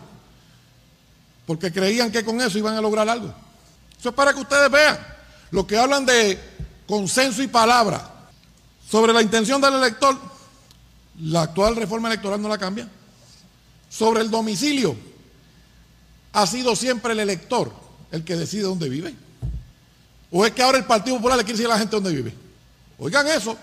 Porque 1.47 1.73
creían 1.73 2.11
que 2.11 2.25
con 2.25 2.41
eso 2.41 2.59
iban 2.59 2.77
a 2.77 2.81
lograr 2.81 3.09
algo. 3.09 3.33
Eso 3.99 4.09
es 4.11 4.15
para 4.15 4.33
que 4.33 4.41
ustedes 4.41 4.71
vean. 4.71 4.99
Lo 5.51 5.67
que 5.67 5.79
hablan 5.79 6.05
de 6.05 6.39
consenso 6.87 7.43
y 7.43 7.47
palabra 7.47 8.11
sobre 8.89 9.13
la 9.13 9.23
intención 9.23 9.61
del 9.61 9.75
elector, 9.75 10.19
la 11.21 11.43
actual 11.43 11.77
reforma 11.77 12.09
electoral 12.09 12.43
no 12.43 12.49
la 12.49 12.59
cambia. 12.59 12.89
Sobre 13.89 14.21
el 14.21 14.31
domicilio, 14.31 14.97
ha 16.33 16.47
sido 16.47 16.77
siempre 16.77 17.13
el 17.13 17.21
elector 17.21 17.73
el 18.11 18.25
que 18.25 18.37
decide 18.37 18.63
dónde 18.63 18.89
vive. 18.89 19.15
¿O 20.31 20.45
es 20.45 20.53
que 20.53 20.63
ahora 20.63 20.79
el 20.79 20.85
Partido 20.85 21.17
Popular 21.17 21.39
le 21.39 21.45
quiere 21.45 21.57
decir 21.57 21.71
a 21.71 21.75
la 21.75 21.79
gente 21.79 21.97
dónde 21.97 22.13
vive? 22.13 22.35
Oigan 22.99 23.27
eso. 23.29 23.57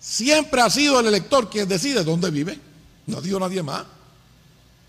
Siempre 0.00 0.62
ha 0.62 0.70
sido 0.70 0.98
el 0.98 1.06
elector 1.06 1.50
quien 1.50 1.68
decide 1.68 2.02
dónde 2.02 2.30
vive. 2.30 2.58
No 3.06 3.18
ha 3.18 3.22
sido 3.22 3.38
nadie 3.38 3.62
más. 3.62 3.84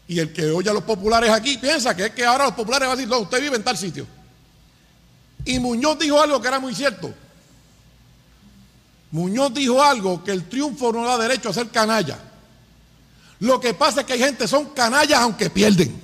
Y 0.07 0.20
el 0.20 0.34
que 0.34 0.49
oye 0.49 0.70
a 0.70 0.74
los 0.74 0.84
populares 0.84 1.30
aquí 1.30 1.57
piensa 1.57 1.95
que 1.95 2.07
es 2.07 2.12
que 2.12 2.26
ahora 2.26 2.45
los 2.45 2.53
populares 2.53 2.88
van 2.88 2.93
a 2.93 2.95
decir, 2.97 3.09
no, 3.09 3.20
usted 3.20 3.41
vive 3.41 3.57
en 3.57 3.64
tal 3.64 3.78
sitio. 3.78 4.07
Y 5.45 5.59
Muñoz 5.59 5.99
dijo 5.99 6.22
algo 6.22 6.41
que 6.41 6.47
era 6.47 6.59
muy 6.59 6.74
cierto. 6.74 7.14
Muñoz 9.12 9.53
dijo 9.53 9.84
algo 9.84 10.24
que 10.24 10.32
el 10.32 10.47
triunfo 10.47 10.93
no 10.93 11.05
da 11.05 11.18
derecho 11.18 11.49
a 11.49 11.53
ser 11.53 11.70
canalla. 11.70 12.18
Lo 13.39 13.59
que 13.59 13.74
pasa 13.74 14.01
es 14.01 14.05
que 14.07 14.14
hay 14.14 14.20
gente 14.20 14.43
que 14.43 14.47
son 14.47 14.68
canallas 14.70 15.20
aunque 15.20 15.49
pierden. 15.49 15.99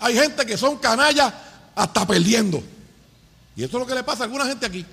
Hay 0.00 0.14
gente 0.14 0.44
que 0.44 0.56
son 0.56 0.78
canallas 0.78 1.32
hasta 1.74 2.06
perdiendo. 2.06 2.62
Y 3.54 3.62
eso 3.62 3.76
es 3.76 3.80
lo 3.80 3.86
que 3.86 3.94
le 3.94 4.02
pasa 4.02 4.24
a 4.24 4.26
alguna 4.26 4.46
gente 4.46 4.66
aquí. 4.66 4.84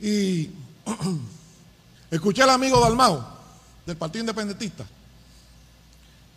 Y 0.00 0.50
escuché 2.12 2.42
al 2.42 2.50
amigo 2.50 2.78
Dalmao, 2.78 3.26
del 3.86 3.96
Partido 3.96 4.20
Independentista, 4.20 4.84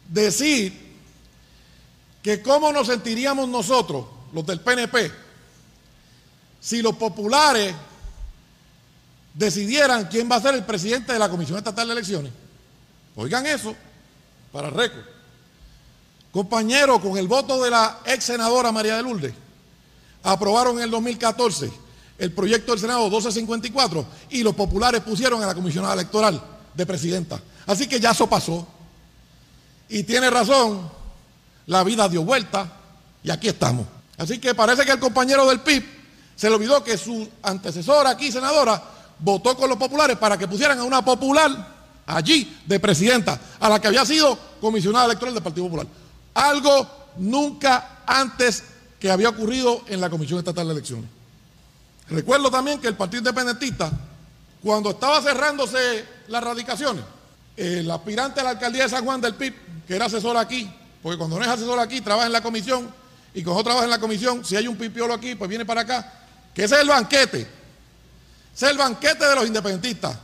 decir 0.07 0.95
que 2.23 2.41
cómo 2.41 2.71
nos 2.71 2.87
sentiríamos 2.87 3.49
nosotros, 3.49 4.05
los 4.31 4.45
del 4.45 4.61
PNP, 4.61 5.11
si 6.61 6.81
los 6.81 6.95
populares 6.95 7.75
decidieran 9.33 10.05
quién 10.05 10.31
va 10.31 10.37
a 10.37 10.41
ser 10.41 10.55
el 10.55 10.63
presidente 10.63 11.11
de 11.11 11.19
la 11.19 11.29
Comisión 11.29 11.57
Estatal 11.57 11.87
de 11.87 11.93
Elecciones. 11.93 12.31
Oigan 13.17 13.45
eso, 13.45 13.75
para 14.53 14.69
récord. 14.69 15.03
Compañero, 16.31 17.01
con 17.01 17.17
el 17.17 17.27
voto 17.27 17.61
de 17.61 17.69
la 17.69 17.99
ex 18.05 18.23
senadora 18.23 18.71
María 18.71 18.95
de 18.95 19.03
Lourdes, 19.03 19.33
aprobaron 20.23 20.77
en 20.77 20.83
el 20.83 20.91
2014 20.91 21.84
el 22.17 22.31
proyecto 22.31 22.71
del 22.71 22.79
Senado 22.79 23.03
1254 23.03 24.05
y 24.29 24.43
los 24.43 24.55
populares 24.55 25.01
pusieron 25.01 25.43
a 25.43 25.47
la 25.47 25.53
comisionada 25.53 25.93
electoral 25.93 26.41
de 26.73 26.85
presidenta. 26.85 27.39
Así 27.65 27.87
que 27.87 27.99
ya 27.99 28.11
eso 28.11 28.27
pasó. 28.27 28.67
Y 29.89 30.03
tiene 30.03 30.29
razón, 30.29 30.89
la 31.67 31.83
vida 31.83 32.07
dio 32.09 32.23
vuelta 32.23 32.71
y 33.23 33.29
aquí 33.29 33.47
estamos. 33.47 33.85
Así 34.17 34.39
que 34.39 34.55
parece 34.55 34.85
que 34.85 34.91
el 34.91 34.99
compañero 34.99 35.45
del 35.47 35.59
PIB 35.59 35.83
se 36.35 36.49
le 36.49 36.55
olvidó 36.55 36.83
que 36.83 36.97
su 36.97 37.27
antecesora 37.43 38.11
aquí, 38.11 38.31
senadora, 38.31 38.81
votó 39.19 39.55
con 39.55 39.69
los 39.69 39.77
populares 39.77 40.17
para 40.17 40.37
que 40.37 40.47
pusieran 40.47 40.79
a 40.79 40.83
una 40.83 41.03
popular 41.03 41.75
allí 42.05 42.57
de 42.65 42.79
presidenta, 42.79 43.39
a 43.59 43.69
la 43.69 43.79
que 43.79 43.87
había 43.87 44.05
sido 44.05 44.37
comisionada 44.61 45.05
electoral 45.05 45.33
del 45.33 45.43
Partido 45.43 45.65
Popular. 45.65 45.87
Algo 46.33 46.87
nunca 47.17 48.03
antes 48.05 48.63
que 48.99 49.09
había 49.09 49.29
ocurrido 49.29 49.81
en 49.87 50.01
la 50.01 50.09
Comisión 50.09 50.39
Estatal 50.39 50.67
de 50.67 50.73
Elecciones. 50.73 51.14
Recuerdo 52.09 52.51
también 52.51 52.79
que 52.79 52.87
el 52.87 52.95
Partido 52.95 53.19
Independentista, 53.19 53.91
cuando 54.61 54.91
estaba 54.91 55.21
cerrándose 55.21 56.05
las 56.27 56.43
radicaciones, 56.43 57.03
el 57.57 57.89
aspirante 57.89 58.41
a 58.41 58.43
la 58.43 58.49
alcaldía 58.51 58.83
de 58.83 58.89
San 58.89 59.05
Juan 59.05 59.21
del 59.21 59.35
PIB, 59.35 59.53
que 59.87 59.95
era 59.95 60.05
asesor 60.05 60.37
aquí, 60.37 60.69
porque 61.01 61.17
cuando 61.17 61.37
no 61.37 61.43
es 61.43 61.49
asesor 61.49 61.79
aquí, 61.79 62.01
trabaja 62.01 62.27
en 62.27 62.33
la 62.33 62.41
comisión, 62.41 62.93
y 63.33 63.43
cuando 63.43 63.63
trabaja 63.63 63.85
en 63.85 63.91
la 63.91 63.99
comisión, 63.99 64.45
si 64.45 64.55
hay 64.55 64.67
un 64.67 64.75
pipiolo 64.75 65.13
aquí, 65.13 65.35
pues 65.35 65.49
viene 65.49 65.65
para 65.65 65.81
acá, 65.81 66.13
que 66.53 66.63
ese 66.63 66.75
es 66.75 66.81
el 66.81 66.87
banquete, 66.87 67.41
ese 67.41 68.65
es 68.65 68.71
el 68.71 68.77
banquete 68.77 69.25
de 69.25 69.35
los 69.35 69.45
independentistas, 69.45 70.17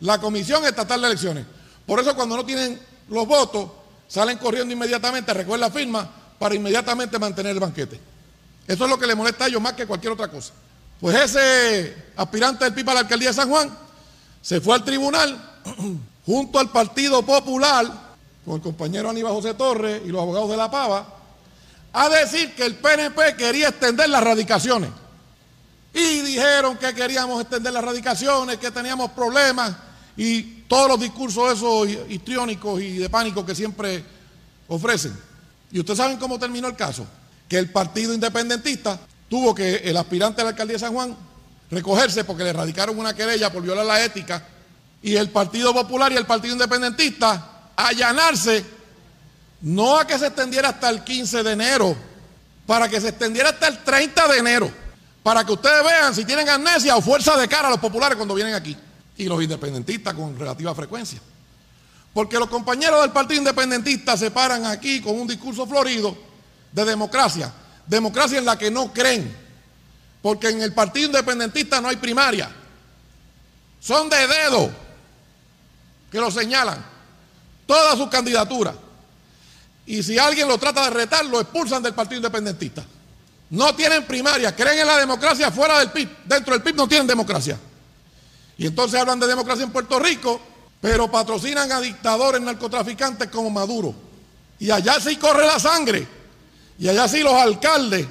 la 0.00 0.20
Comisión 0.20 0.64
Estatal 0.64 1.00
de 1.00 1.06
Elecciones. 1.06 1.46
Por 1.86 1.98
eso 2.00 2.14
cuando 2.14 2.36
no 2.36 2.44
tienen 2.44 2.78
los 3.08 3.26
votos, 3.26 3.70
salen 4.06 4.38
corriendo 4.38 4.72
inmediatamente, 4.72 5.32
recuerda 5.32 5.66
la 5.66 5.72
firma, 5.72 6.08
para 6.38 6.54
inmediatamente 6.54 7.18
mantener 7.18 7.52
el 7.52 7.60
banquete. 7.60 8.00
Eso 8.66 8.84
es 8.84 8.90
lo 8.90 8.98
que 8.98 9.06
le 9.06 9.14
molesta 9.14 9.44
a 9.44 9.48
ellos 9.48 9.60
más 9.60 9.72
que 9.72 9.86
cualquier 9.86 10.12
otra 10.12 10.28
cosa. 10.28 10.52
Pues 11.00 11.16
ese 11.16 11.96
aspirante 12.16 12.64
del 12.64 12.74
PIB 12.74 12.90
a 12.90 12.94
la 12.94 13.00
alcaldía 13.00 13.28
de 13.28 13.34
San 13.34 13.48
Juan 13.48 13.70
se 14.42 14.60
fue 14.60 14.74
al 14.74 14.84
tribunal 14.84 15.60
junto 16.26 16.58
al 16.58 16.70
Partido 16.70 17.22
Popular, 17.22 17.86
con 18.44 18.56
el 18.56 18.62
compañero 18.62 19.10
Aníbal 19.10 19.32
José 19.32 19.54
Torres 19.54 20.02
y 20.04 20.08
los 20.08 20.20
abogados 20.20 20.50
de 20.50 20.56
la 20.56 20.70
Pava, 20.70 21.06
a 21.92 22.08
decir 22.08 22.54
que 22.54 22.64
el 22.64 22.76
PNP 22.76 23.36
quería 23.36 23.68
extender 23.68 24.08
las 24.08 24.22
radicaciones. 24.22 24.90
Y 25.94 26.20
dijeron 26.20 26.76
que 26.76 26.94
queríamos 26.94 27.40
extender 27.40 27.72
las 27.72 27.84
radicaciones, 27.84 28.58
que 28.58 28.70
teníamos 28.70 29.10
problemas 29.12 29.74
y 30.16 30.42
todos 30.68 30.88
los 30.88 31.00
discursos 31.00 31.52
esos 31.52 31.88
histriónicos 32.10 32.80
y 32.80 32.98
de 32.98 33.08
pánico 33.08 33.46
que 33.46 33.54
siempre 33.54 34.04
ofrecen. 34.66 35.16
¿Y 35.70 35.78
ustedes 35.80 35.98
saben 35.98 36.18
cómo 36.18 36.38
terminó 36.38 36.68
el 36.68 36.76
caso? 36.76 37.06
Que 37.48 37.58
el 37.58 37.70
Partido 37.70 38.12
Independentista 38.12 38.98
tuvo 39.28 39.54
que 39.54 39.76
el 39.76 39.96
aspirante 39.96 40.40
a 40.40 40.44
la 40.44 40.50
alcaldía 40.50 40.74
de 40.74 40.80
San 40.80 40.92
Juan 40.92 41.16
recogerse 41.70 42.24
porque 42.24 42.44
le 42.44 42.52
radicaron 42.52 42.98
una 42.98 43.14
querella 43.14 43.52
por 43.52 43.62
violar 43.62 43.84
la 43.84 44.02
ética 44.02 44.46
y 45.02 45.14
el 45.16 45.30
Partido 45.30 45.72
Popular 45.72 46.12
y 46.12 46.16
el 46.16 46.26
Partido 46.26 46.54
Independentista 46.54 47.70
allanarse 47.76 48.64
no 49.60 49.98
a 49.98 50.06
que 50.06 50.18
se 50.18 50.26
extendiera 50.26 50.70
hasta 50.70 50.88
el 50.88 51.02
15 51.02 51.42
de 51.42 51.52
enero, 51.52 51.96
para 52.66 52.88
que 52.88 53.00
se 53.00 53.08
extendiera 53.08 53.50
hasta 53.50 53.68
el 53.68 53.78
30 53.78 54.28
de 54.28 54.38
enero, 54.38 54.70
para 55.22 55.44
que 55.44 55.52
ustedes 55.52 55.82
vean 55.84 56.14
si 56.14 56.24
tienen 56.24 56.48
amnesia 56.48 56.96
o 56.96 57.02
fuerza 57.02 57.36
de 57.36 57.48
cara 57.48 57.68
a 57.68 57.70
los 57.70 57.80
populares 57.80 58.16
cuando 58.16 58.34
vienen 58.34 58.54
aquí 58.54 58.76
y 59.16 59.24
los 59.24 59.42
independentistas 59.42 60.14
con 60.14 60.38
relativa 60.38 60.74
frecuencia. 60.74 61.20
Porque 62.14 62.38
los 62.38 62.48
compañeros 62.48 63.02
del 63.02 63.10
Partido 63.10 63.38
Independentista 63.38 64.16
se 64.16 64.30
paran 64.30 64.64
aquí 64.64 65.00
con 65.00 65.18
un 65.18 65.26
discurso 65.26 65.66
florido 65.66 66.16
de 66.72 66.84
democracia, 66.84 67.52
democracia 67.88 68.38
en 68.38 68.44
la 68.44 68.58
que 68.58 68.70
no 68.70 68.92
creen, 68.92 69.34
porque 70.22 70.48
en 70.50 70.62
el 70.62 70.72
Partido 70.72 71.06
Independentista 71.06 71.80
no 71.80 71.88
hay 71.88 71.96
primaria, 71.96 72.50
son 73.80 74.08
de 74.08 74.26
dedo 74.26 74.70
que 76.10 76.18
lo 76.18 76.30
señalan, 76.30 76.84
todas 77.66 77.96
sus 77.98 78.08
candidaturas. 78.08 78.74
Y 79.86 80.02
si 80.02 80.18
alguien 80.18 80.48
lo 80.48 80.58
trata 80.58 80.84
de 80.84 80.90
retar, 80.90 81.24
lo 81.24 81.40
expulsan 81.40 81.82
del 81.82 81.94
Partido 81.94 82.18
Independentista. 82.18 82.84
No 83.50 83.74
tienen 83.74 84.06
primaria, 84.06 84.54
creen 84.54 84.80
en 84.80 84.86
la 84.86 84.98
democracia 84.98 85.50
fuera 85.50 85.78
del 85.78 85.90
PIB, 85.90 86.08
dentro 86.26 86.52
del 86.52 86.62
PIB 86.62 86.76
no 86.76 86.86
tienen 86.88 87.06
democracia. 87.06 87.58
Y 88.58 88.66
entonces 88.66 89.00
hablan 89.00 89.20
de 89.20 89.26
democracia 89.26 89.64
en 89.64 89.70
Puerto 89.70 89.98
Rico, 89.98 90.40
pero 90.80 91.10
patrocinan 91.10 91.72
a 91.72 91.80
dictadores 91.80 92.40
narcotraficantes 92.40 93.28
como 93.28 93.48
Maduro. 93.48 93.94
Y 94.58 94.70
allá 94.70 95.00
sí 95.00 95.16
corre 95.16 95.46
la 95.46 95.58
sangre. 95.58 96.17
Y 96.78 96.88
allá 96.88 97.08
sí 97.08 97.20
los 97.20 97.34
alcaldes, 97.34 98.06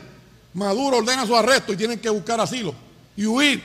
Maduro 0.54 0.98
ordena 0.98 1.26
su 1.26 1.36
arresto 1.36 1.74
y 1.74 1.78
tienen 1.78 2.00
que 2.00 2.10
buscar 2.10 2.40
asilo 2.42 2.74
y 3.16 3.26
huir. 3.26 3.64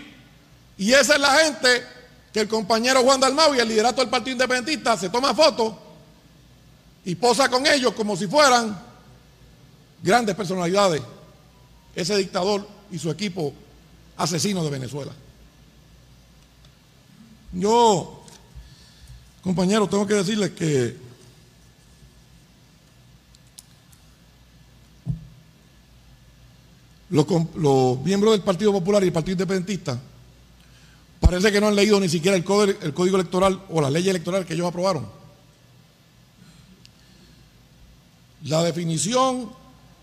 Y 0.79 0.93
esa 0.93 1.15
es 1.15 1.21
la 1.21 1.31
gente 1.39 1.85
que 2.33 2.41
el 2.41 2.49
compañero 2.49 3.03
Juan 3.03 3.21
Dalmau 3.21 3.55
y 3.55 3.59
el 3.59 3.69
liderato 3.69 4.01
del 4.01 4.11
Partido 4.11 4.33
Independentista 4.33 4.97
se 4.97 5.11
toma 5.11 5.35
fotos 5.35 5.75
y 7.05 7.15
posa 7.15 7.49
con 7.49 7.67
ellos 7.67 7.93
como 7.95 8.17
si 8.17 8.27
fueran 8.27 8.79
grandes 10.03 10.35
personalidades. 10.35 11.03
Ese 11.95 12.17
dictador 12.17 12.67
y 12.91 12.99
su 12.99 13.11
equipo 13.11 13.53
asesino 14.17 14.63
de 14.65 14.71
Venezuela. 14.71 15.13
Yo, 17.53 18.25
compañeros, 19.43 19.91
tengo 19.91 20.07
que 20.07 20.15
decirles 20.15 20.53
que 20.53 20.97
los, 27.13 28.01
miembros 28.05 28.33
del 28.33 28.43
Partido 28.43 28.73
Popular 28.73 29.03
y 29.03 29.09
el 29.09 29.13
Partido 29.13 29.35
Independentista 29.35 30.01
parece 31.21 31.53
que 31.53 31.61
no 31.61 31.69
han 31.69 31.77
leído 31.77 32.01
ni 32.01 32.09
siquiera 32.09 32.37
el 32.37 32.43
código, 32.43 32.79
el 32.81 32.95
código 32.95 33.17
electoral 33.17 33.63
o 33.69 33.81
la 33.81 33.91
ley 33.91 34.09
electoral 34.09 34.47
que 34.47 34.55
ellos 34.55 34.67
aprobaron. 34.67 35.07
La 38.45 38.63
definición 38.65 39.53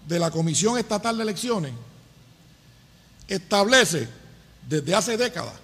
de 0.07 0.19
la 0.19 0.29
Comisión 0.31 0.77
Estatal 0.77 1.17
de 1.17 1.23
Elecciones 1.23 1.73
establece 3.27 4.07
desde 4.67 4.95
hace 4.95 5.17
décadas, 5.17 5.55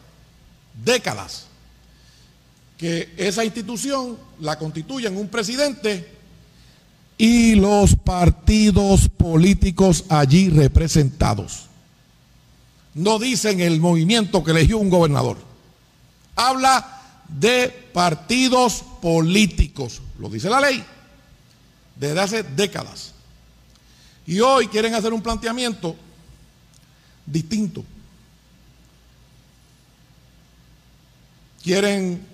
décadas, 0.84 1.46
que 2.78 3.14
esa 3.18 3.46
institución 3.46 4.18
la 4.40 4.58
constituyan 4.58 5.16
un 5.16 5.30
presidente 5.30 6.15
y 7.18 7.56
los 7.56 7.96
partidos 7.96 9.10
políticos 9.10 10.06
allí 10.10 10.50
representados. 10.50 11.68
No 12.94 13.20
dicen 13.20 13.60
el 13.62 13.80
movimiento 13.80 14.44
que 14.44 14.52
eligió 14.52 14.78
un 14.78 14.90
gobernador. 14.90 15.38
Habla 16.36 17.24
de 17.28 17.70
partidos 17.94 18.84
políticos, 19.02 20.02
lo 20.20 20.30
dice 20.30 20.50
la 20.50 20.60
ley, 20.62 20.84
desde 21.96 22.20
hace 22.20 22.44
décadas. 22.44 23.14
Y 24.28 24.40
hoy 24.40 24.68
quieren 24.68 24.94
hacer 24.94 25.14
un 25.14 25.22
planteamiento 25.22 25.96
distinto. 27.26 27.84
Quieren 31.64 32.26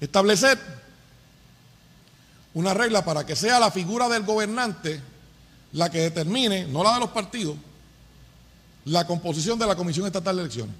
establecer 0.00 0.75
una 2.56 2.72
regla 2.72 3.04
para 3.04 3.26
que 3.26 3.36
sea 3.36 3.60
la 3.60 3.70
figura 3.70 4.08
del 4.08 4.22
gobernante 4.22 4.98
la 5.72 5.90
que 5.90 6.00
determine, 6.00 6.66
no 6.66 6.82
la 6.82 6.94
de 6.94 7.00
los 7.00 7.10
partidos, 7.10 7.54
la 8.86 9.06
composición 9.06 9.58
de 9.58 9.66
la 9.66 9.76
Comisión 9.76 10.06
Estatal 10.06 10.36
de 10.36 10.42
Elecciones. 10.42 10.74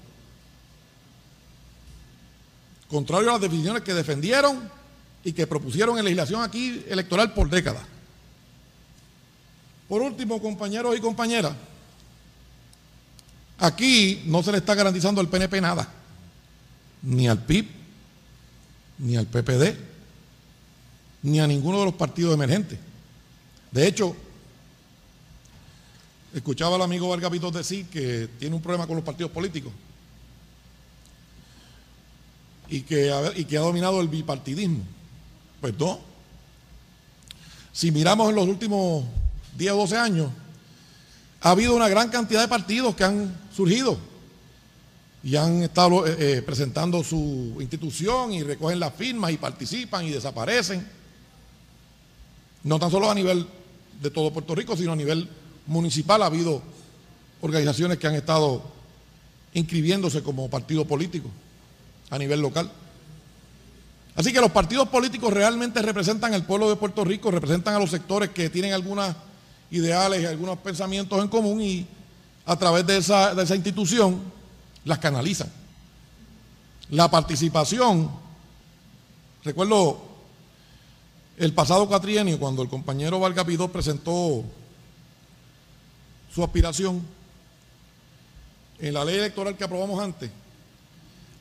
Contrario 2.89 3.29
a 3.29 3.33
las 3.33 3.41
definiciones 3.41 3.83
que 3.83 3.93
defendieron 3.93 4.71
y 5.23 5.33
que 5.33 5.45
propusieron 5.45 5.99
en 5.99 6.05
legislación 6.05 6.41
aquí 6.41 6.83
electoral 6.87 7.31
por 7.35 7.47
décadas. 7.47 7.83
Por 9.87 10.01
último, 10.01 10.41
compañeros 10.41 10.97
y 10.97 10.99
compañeras, 10.99 11.53
aquí 13.59 14.23
no 14.25 14.41
se 14.41 14.51
le 14.51 14.57
está 14.57 14.73
garantizando 14.73 15.21
al 15.21 15.29
PNP 15.29 15.61
nada, 15.61 15.87
ni 17.03 17.27
al 17.27 17.43
PIB, 17.43 17.67
ni 18.97 19.15
al 19.15 19.27
PPD, 19.27 19.96
ni 21.23 21.39
a 21.39 21.47
ninguno 21.47 21.79
de 21.79 21.85
los 21.85 21.93
partidos 21.93 22.33
emergentes. 22.33 22.79
De 23.71 23.87
hecho, 23.87 24.15
escuchaba 26.33 26.75
al 26.75 26.81
amigo 26.81 27.09
Vargas 27.09 27.31
decir 27.53 27.85
que 27.87 28.29
tiene 28.39 28.55
un 28.55 28.61
problema 28.61 28.87
con 28.87 28.95
los 28.95 29.05
partidos 29.05 29.31
políticos 29.31 29.73
y 32.69 32.81
que, 32.81 33.11
y 33.35 33.45
que 33.45 33.57
ha 33.57 33.61
dominado 33.61 34.01
el 34.01 34.07
bipartidismo. 34.07 34.83
Pues 35.61 35.77
no. 35.77 35.99
Si 37.71 37.91
miramos 37.91 38.29
en 38.29 38.35
los 38.35 38.47
últimos 38.47 39.05
10 39.57 39.71
o 39.71 39.77
12 39.77 39.97
años, 39.97 40.31
ha 41.41 41.51
habido 41.51 41.75
una 41.75 41.87
gran 41.87 42.09
cantidad 42.09 42.41
de 42.41 42.47
partidos 42.47 42.95
que 42.95 43.03
han 43.03 43.35
surgido 43.55 43.97
y 45.23 45.35
han 45.35 45.63
estado 45.63 46.05
eh, 46.05 46.15
eh, 46.19 46.41
presentando 46.41 47.03
su 47.03 47.57
institución 47.59 48.33
y 48.33 48.43
recogen 48.43 48.79
las 48.79 48.93
firmas 48.93 49.31
y 49.31 49.37
participan 49.37 50.05
y 50.05 50.11
desaparecen. 50.11 50.96
No 52.67 52.79
tan 52.79 52.91
solo 52.91 53.09
a 53.09 53.15
nivel 53.15 53.47
de 54.01 54.11
todo 54.11 54.33
Puerto 54.33 54.53
Rico, 54.53 54.75
sino 54.75 54.91
a 54.91 54.95
nivel 54.97 55.29
municipal 55.67 56.21
ha 56.21 56.25
habido 56.25 56.61
organizaciones 57.39 57.97
que 57.97 58.07
han 58.07 58.15
estado 58.15 58.61
inscribiéndose 59.53 60.21
como 60.21 60.49
partido 60.49 60.83
político 60.83 61.29
a 62.09 62.17
nivel 62.17 62.41
local. 62.41 62.69
Así 64.17 64.33
que 64.33 64.41
los 64.41 64.51
partidos 64.51 64.89
políticos 64.89 65.31
realmente 65.31 65.81
representan 65.81 66.33
al 66.33 66.45
pueblo 66.45 66.69
de 66.69 66.75
Puerto 66.75 67.05
Rico, 67.05 67.31
representan 67.31 67.73
a 67.73 67.79
los 67.79 67.89
sectores 67.89 68.31
que 68.31 68.49
tienen 68.49 68.73
algunos 68.73 69.15
ideales 69.71 70.21
y 70.21 70.25
algunos 70.25 70.57
pensamientos 70.57 71.21
en 71.21 71.29
común 71.29 71.61
y 71.61 71.87
a 72.45 72.57
través 72.57 72.85
de 72.85 72.97
esa, 72.97 73.33
de 73.33 73.43
esa 73.43 73.55
institución 73.55 74.19
las 74.83 74.99
canalizan. 74.99 75.49
La 76.89 77.09
participación, 77.09 78.11
recuerdo 79.45 80.06
el 81.37 81.53
pasado 81.53 81.87
cuatrienio 81.87 82.39
cuando 82.39 82.63
el 82.63 82.69
compañero 82.69 83.19
Valga 83.19 83.45
Pidó 83.45 83.67
presentó 83.71 84.43
su 86.33 86.43
aspiración 86.43 87.01
en 88.79 88.93
la 88.93 89.05
ley 89.05 89.17
electoral 89.17 89.55
que 89.55 89.63
aprobamos 89.63 90.01
antes, 90.01 90.29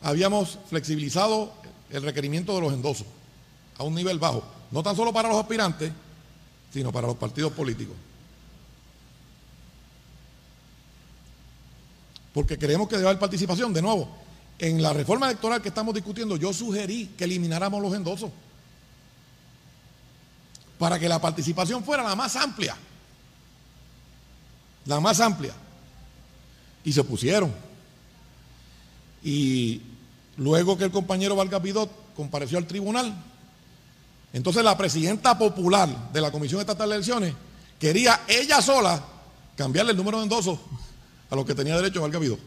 habíamos 0.03 0.59
flexibilizado 0.69 1.53
el 1.91 2.03
requerimiento 2.03 2.55
de 2.55 2.61
los 2.61 2.73
endosos 2.73 3.07
a 3.79 3.85
un 3.85 3.95
nivel 3.95 4.19
bajo, 4.19 4.43
no 4.71 4.83
tan 4.83 4.95
solo 4.97 5.13
para 5.13 5.29
los 5.29 5.39
aspirantes, 5.39 5.93
sino 6.73 6.93
para 6.93 7.07
los 7.07 7.17
partidos 7.17 7.53
políticos. 7.53 7.97
Porque 12.35 12.59
queremos 12.59 12.87
que 12.89 12.99
deba 12.99 13.11
haber 13.11 13.21
participación. 13.21 13.73
De 13.73 13.81
nuevo, 13.81 14.09
en 14.59 14.83
la 14.83 14.93
reforma 14.93 15.27
electoral 15.27 15.63
que 15.63 15.69
estamos 15.69 15.95
discutiendo, 15.95 16.37
yo 16.37 16.53
sugerí 16.53 17.07
que 17.17 17.25
elimináramos 17.25 17.81
los 17.81 17.95
endosos 17.95 18.31
para 20.79 20.99
que 20.99 21.09
la 21.09 21.21
participación 21.21 21.83
fuera 21.85 22.03
la 22.03 22.15
más 22.15 22.37
amplia. 22.37 22.77
La 24.85 25.01
más 25.01 25.21
amplia. 25.21 25.55
Y 26.85 26.93
se 26.93 27.03
pusieron. 27.03 27.53
Y 29.23 29.83
luego 30.37 30.77
que 30.77 30.85
el 30.85 30.91
compañero 30.91 31.37
Pidot 31.63 31.91
compareció 32.15 32.59
al 32.59 32.67
tribunal, 32.67 33.15
entonces 34.33 34.63
la 34.63 34.77
presidenta 34.77 35.37
popular 35.37 36.13
de 36.13 36.21
la 36.21 36.31
Comisión 36.31 36.61
Estatal 36.61 36.89
de 36.89 36.97
Elecciones 36.97 37.35
quería 37.79 38.21
ella 38.29 38.61
sola 38.61 39.03
cambiarle 39.57 39.93
el 39.93 39.97
número 39.97 40.19
de 40.19 40.25
endosos 40.25 40.59
a 41.31 41.35
lo 41.35 41.45
que 41.45 41.55
tenía 41.55 41.77
derecho 41.77 42.09
Pidot. 42.21 42.39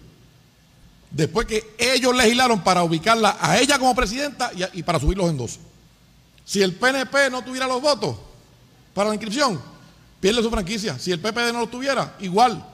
Después 1.12 1.48
que 1.48 1.76
ellos 1.78 2.16
legislaron 2.16 2.64
para 2.64 2.84
ubicarla 2.84 3.38
a 3.42 3.58
ella 3.60 3.80
como 3.80 3.96
presidenta 3.96 4.52
y, 4.54 4.80
y 4.80 4.84
para 4.84 5.00
subir 5.00 5.18
los 5.18 5.30
endosos. 5.30 5.60
Si 6.50 6.64
el 6.64 6.74
PNP 6.74 7.30
no 7.30 7.44
tuviera 7.44 7.68
los 7.68 7.80
votos 7.80 8.16
para 8.96 9.10
la 9.10 9.14
inscripción, 9.14 9.62
pierde 10.20 10.42
su 10.42 10.50
franquicia. 10.50 10.98
Si 10.98 11.12
el 11.12 11.20
PPD 11.20 11.54
no 11.54 11.60
lo 11.60 11.68
tuviera, 11.68 12.16
igual. 12.22 12.66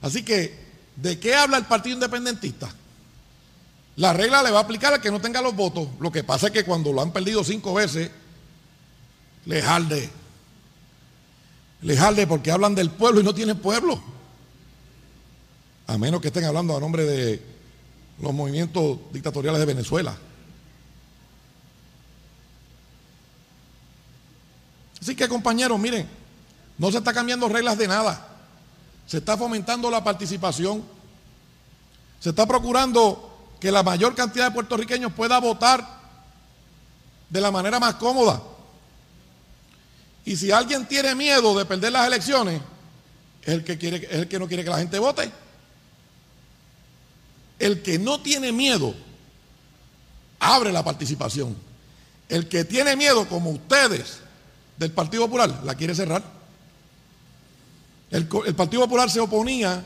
Así 0.00 0.22
que, 0.22 0.58
¿de 0.96 1.20
qué 1.20 1.34
habla 1.34 1.58
el 1.58 1.66
Partido 1.66 1.96
Independentista? 1.96 2.74
La 3.96 4.14
regla 4.14 4.42
le 4.42 4.50
va 4.50 4.60
a 4.60 4.62
aplicar 4.62 4.94
al 4.94 5.02
que 5.02 5.10
no 5.10 5.20
tenga 5.20 5.42
los 5.42 5.54
votos. 5.54 5.86
Lo 6.00 6.10
que 6.10 6.24
pasa 6.24 6.46
es 6.46 6.54
que 6.54 6.64
cuando 6.64 6.94
lo 6.94 7.02
han 7.02 7.12
perdido 7.12 7.44
cinco 7.44 7.74
veces, 7.74 8.10
le 9.44 9.60
jalde. 9.60 10.08
Le 11.82 11.98
jalde 11.98 12.26
porque 12.26 12.52
hablan 12.52 12.74
del 12.74 12.88
pueblo 12.88 13.20
y 13.20 13.24
no 13.24 13.34
tienen 13.34 13.58
pueblo. 13.58 14.02
A 15.88 15.98
menos 15.98 16.22
que 16.22 16.28
estén 16.28 16.44
hablando 16.44 16.74
a 16.74 16.80
nombre 16.80 17.04
de 17.04 17.42
los 18.22 18.32
movimientos 18.32 18.98
dictatoriales 19.12 19.60
de 19.60 19.66
Venezuela. 19.66 20.16
Así 25.04 25.14
que 25.14 25.28
compañeros, 25.28 25.78
miren, 25.78 26.08
no 26.78 26.90
se 26.90 26.96
está 26.96 27.12
cambiando 27.12 27.46
reglas 27.46 27.76
de 27.76 27.86
nada. 27.86 28.26
Se 29.06 29.18
está 29.18 29.36
fomentando 29.36 29.90
la 29.90 30.02
participación. 30.02 30.82
Se 32.20 32.30
está 32.30 32.46
procurando 32.46 33.52
que 33.60 33.70
la 33.70 33.82
mayor 33.82 34.14
cantidad 34.14 34.46
de 34.46 34.54
puertorriqueños 34.54 35.12
pueda 35.12 35.38
votar 35.40 35.86
de 37.28 37.38
la 37.38 37.50
manera 37.50 37.78
más 37.78 37.96
cómoda. 37.96 38.42
Y 40.24 40.36
si 40.36 40.50
alguien 40.50 40.86
tiene 40.86 41.14
miedo 41.14 41.54
de 41.58 41.66
perder 41.66 41.92
las 41.92 42.06
elecciones, 42.06 42.62
es 43.42 43.52
el 43.52 43.62
que, 43.62 43.76
quiere, 43.76 44.08
el 44.10 44.26
que 44.26 44.38
no 44.38 44.48
quiere 44.48 44.64
que 44.64 44.70
la 44.70 44.78
gente 44.78 44.98
vote. 44.98 45.30
El 47.58 47.82
que 47.82 47.98
no 47.98 48.22
tiene 48.22 48.52
miedo, 48.52 48.94
abre 50.40 50.72
la 50.72 50.82
participación. 50.82 51.54
El 52.30 52.48
que 52.48 52.64
tiene 52.64 52.96
miedo, 52.96 53.28
como 53.28 53.50
ustedes, 53.50 54.23
del 54.78 54.92
Partido 54.92 55.24
Popular, 55.24 55.62
la 55.64 55.74
quiere 55.74 55.94
cerrar. 55.94 56.22
El, 58.10 58.28
el 58.46 58.54
Partido 58.54 58.82
Popular 58.82 59.10
se 59.10 59.20
oponía 59.20 59.82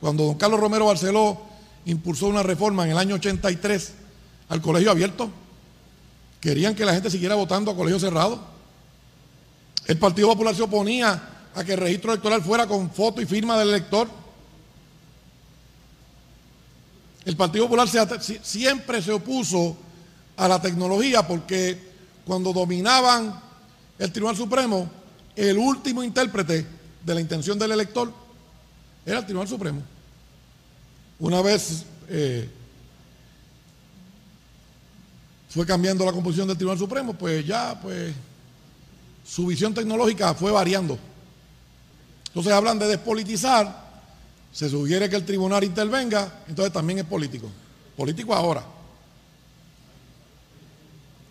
cuando 0.00 0.24
don 0.24 0.34
Carlos 0.36 0.60
Romero 0.60 0.86
Barceló 0.86 1.40
impulsó 1.84 2.26
una 2.26 2.42
reforma 2.42 2.84
en 2.84 2.92
el 2.92 2.98
año 2.98 3.14
83 3.16 3.92
al 4.48 4.60
colegio 4.60 4.90
abierto. 4.90 5.30
Querían 6.40 6.74
que 6.74 6.84
la 6.84 6.94
gente 6.94 7.10
siguiera 7.10 7.34
votando 7.34 7.70
a 7.70 7.76
colegio 7.76 8.00
cerrado. 8.00 8.40
El 9.86 9.98
Partido 9.98 10.28
Popular 10.28 10.54
se 10.54 10.62
oponía 10.62 11.28
a 11.54 11.64
que 11.64 11.74
el 11.74 11.80
registro 11.80 12.12
electoral 12.12 12.42
fuera 12.42 12.66
con 12.66 12.90
foto 12.90 13.20
y 13.20 13.26
firma 13.26 13.58
del 13.58 13.68
elector. 13.68 14.08
El 17.24 17.36
Partido 17.36 17.66
Popular 17.66 17.88
siempre 18.42 19.02
se 19.02 19.12
opuso 19.12 19.76
a 20.36 20.48
la 20.48 20.60
tecnología 20.60 21.26
porque 21.26 21.92
cuando 22.24 22.52
dominaban 22.52 23.40
el 24.02 24.10
Tribunal 24.10 24.36
Supremo, 24.36 24.90
el 25.36 25.56
último 25.56 26.02
intérprete 26.02 26.66
de 27.04 27.14
la 27.14 27.20
intención 27.20 27.56
del 27.56 27.70
elector 27.70 28.12
era 29.06 29.20
el 29.20 29.24
Tribunal 29.24 29.46
Supremo. 29.46 29.80
Una 31.20 31.40
vez 31.40 31.84
eh, 32.08 32.48
fue 35.48 35.64
cambiando 35.64 36.04
la 36.04 36.10
composición 36.10 36.48
del 36.48 36.56
Tribunal 36.56 36.80
Supremo, 36.80 37.14
pues 37.14 37.46
ya 37.46 37.80
pues 37.80 38.12
su 39.24 39.46
visión 39.46 39.72
tecnológica 39.72 40.34
fue 40.34 40.50
variando. 40.50 40.98
Entonces 42.26 42.52
hablan 42.52 42.80
de 42.80 42.88
despolitizar, 42.88 44.02
se 44.50 44.68
sugiere 44.68 45.08
que 45.08 45.14
el 45.14 45.24
tribunal 45.24 45.62
intervenga, 45.62 46.40
entonces 46.48 46.72
también 46.72 46.98
es 46.98 47.04
político. 47.04 47.48
Político 47.96 48.34
ahora. 48.34 48.64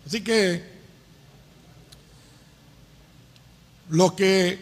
Así 0.06 0.24
que 0.24 0.71
los 3.92 4.14
que 4.14 4.58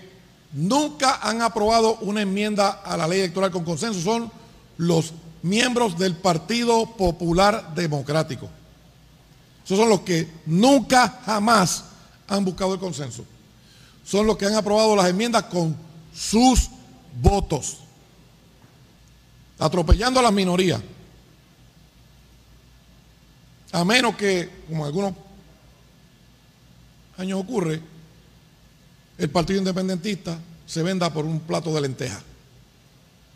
nunca 0.55 1.21
han 1.23 1.41
aprobado 1.41 1.99
una 2.01 2.23
enmienda 2.23 2.83
a 2.85 2.97
la 2.97 3.07
ley 3.07 3.21
electoral 3.21 3.53
con 3.53 3.65
consenso 3.65 4.01
son 4.01 4.31
los 4.77 5.13
miembros 5.43 5.97
del 5.97 6.17
Partido 6.17 6.85
Popular 6.97 7.73
Democrático. 7.73 8.51
Esos 9.65 9.79
son 9.79 9.89
los 9.89 10.01
que 10.01 10.29
nunca 10.47 11.21
jamás 11.25 11.85
han 12.27 12.45
buscado 12.45 12.75
el 12.75 12.81
consenso. 12.81 13.25
Son 14.05 14.27
los 14.27 14.37
que 14.37 14.47
han 14.47 14.57
aprobado 14.57 14.97
las 14.97 15.09
enmiendas 15.09 15.45
con 15.45 15.77
sus 16.13 16.69
votos, 17.23 17.79
atropellando 19.61 20.19
a 20.19 20.25
las 20.25 20.33
minorías. 20.33 20.81
A 23.71 23.85
menos 23.85 24.17
que, 24.17 24.51
como 24.69 24.85
algunos 24.85 25.15
años 27.17 27.39
ocurre, 27.39 27.81
el 29.21 29.29
Partido 29.29 29.59
Independentista 29.59 30.39
se 30.67 30.83
venda 30.83 31.13
por 31.13 31.27
un 31.27 31.41
plato 31.41 31.75
de 31.75 31.83
lentejas, 31.83 32.23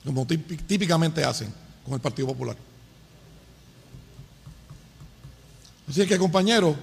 como 0.02 0.26
típicamente 0.26 1.22
hacen 1.22 1.52
con 1.84 1.94
el 1.94 2.00
Partido 2.00 2.28
Popular. 2.28 2.56
Así 5.86 6.06
que, 6.06 6.16
compañeros, 6.16 6.74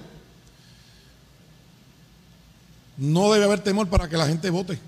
no 2.96 3.32
debe 3.32 3.46
haber 3.46 3.60
temor 3.60 3.88
para 3.88 4.08
que 4.08 4.16
la 4.16 4.28
gente 4.28 4.50
vote 4.50 4.78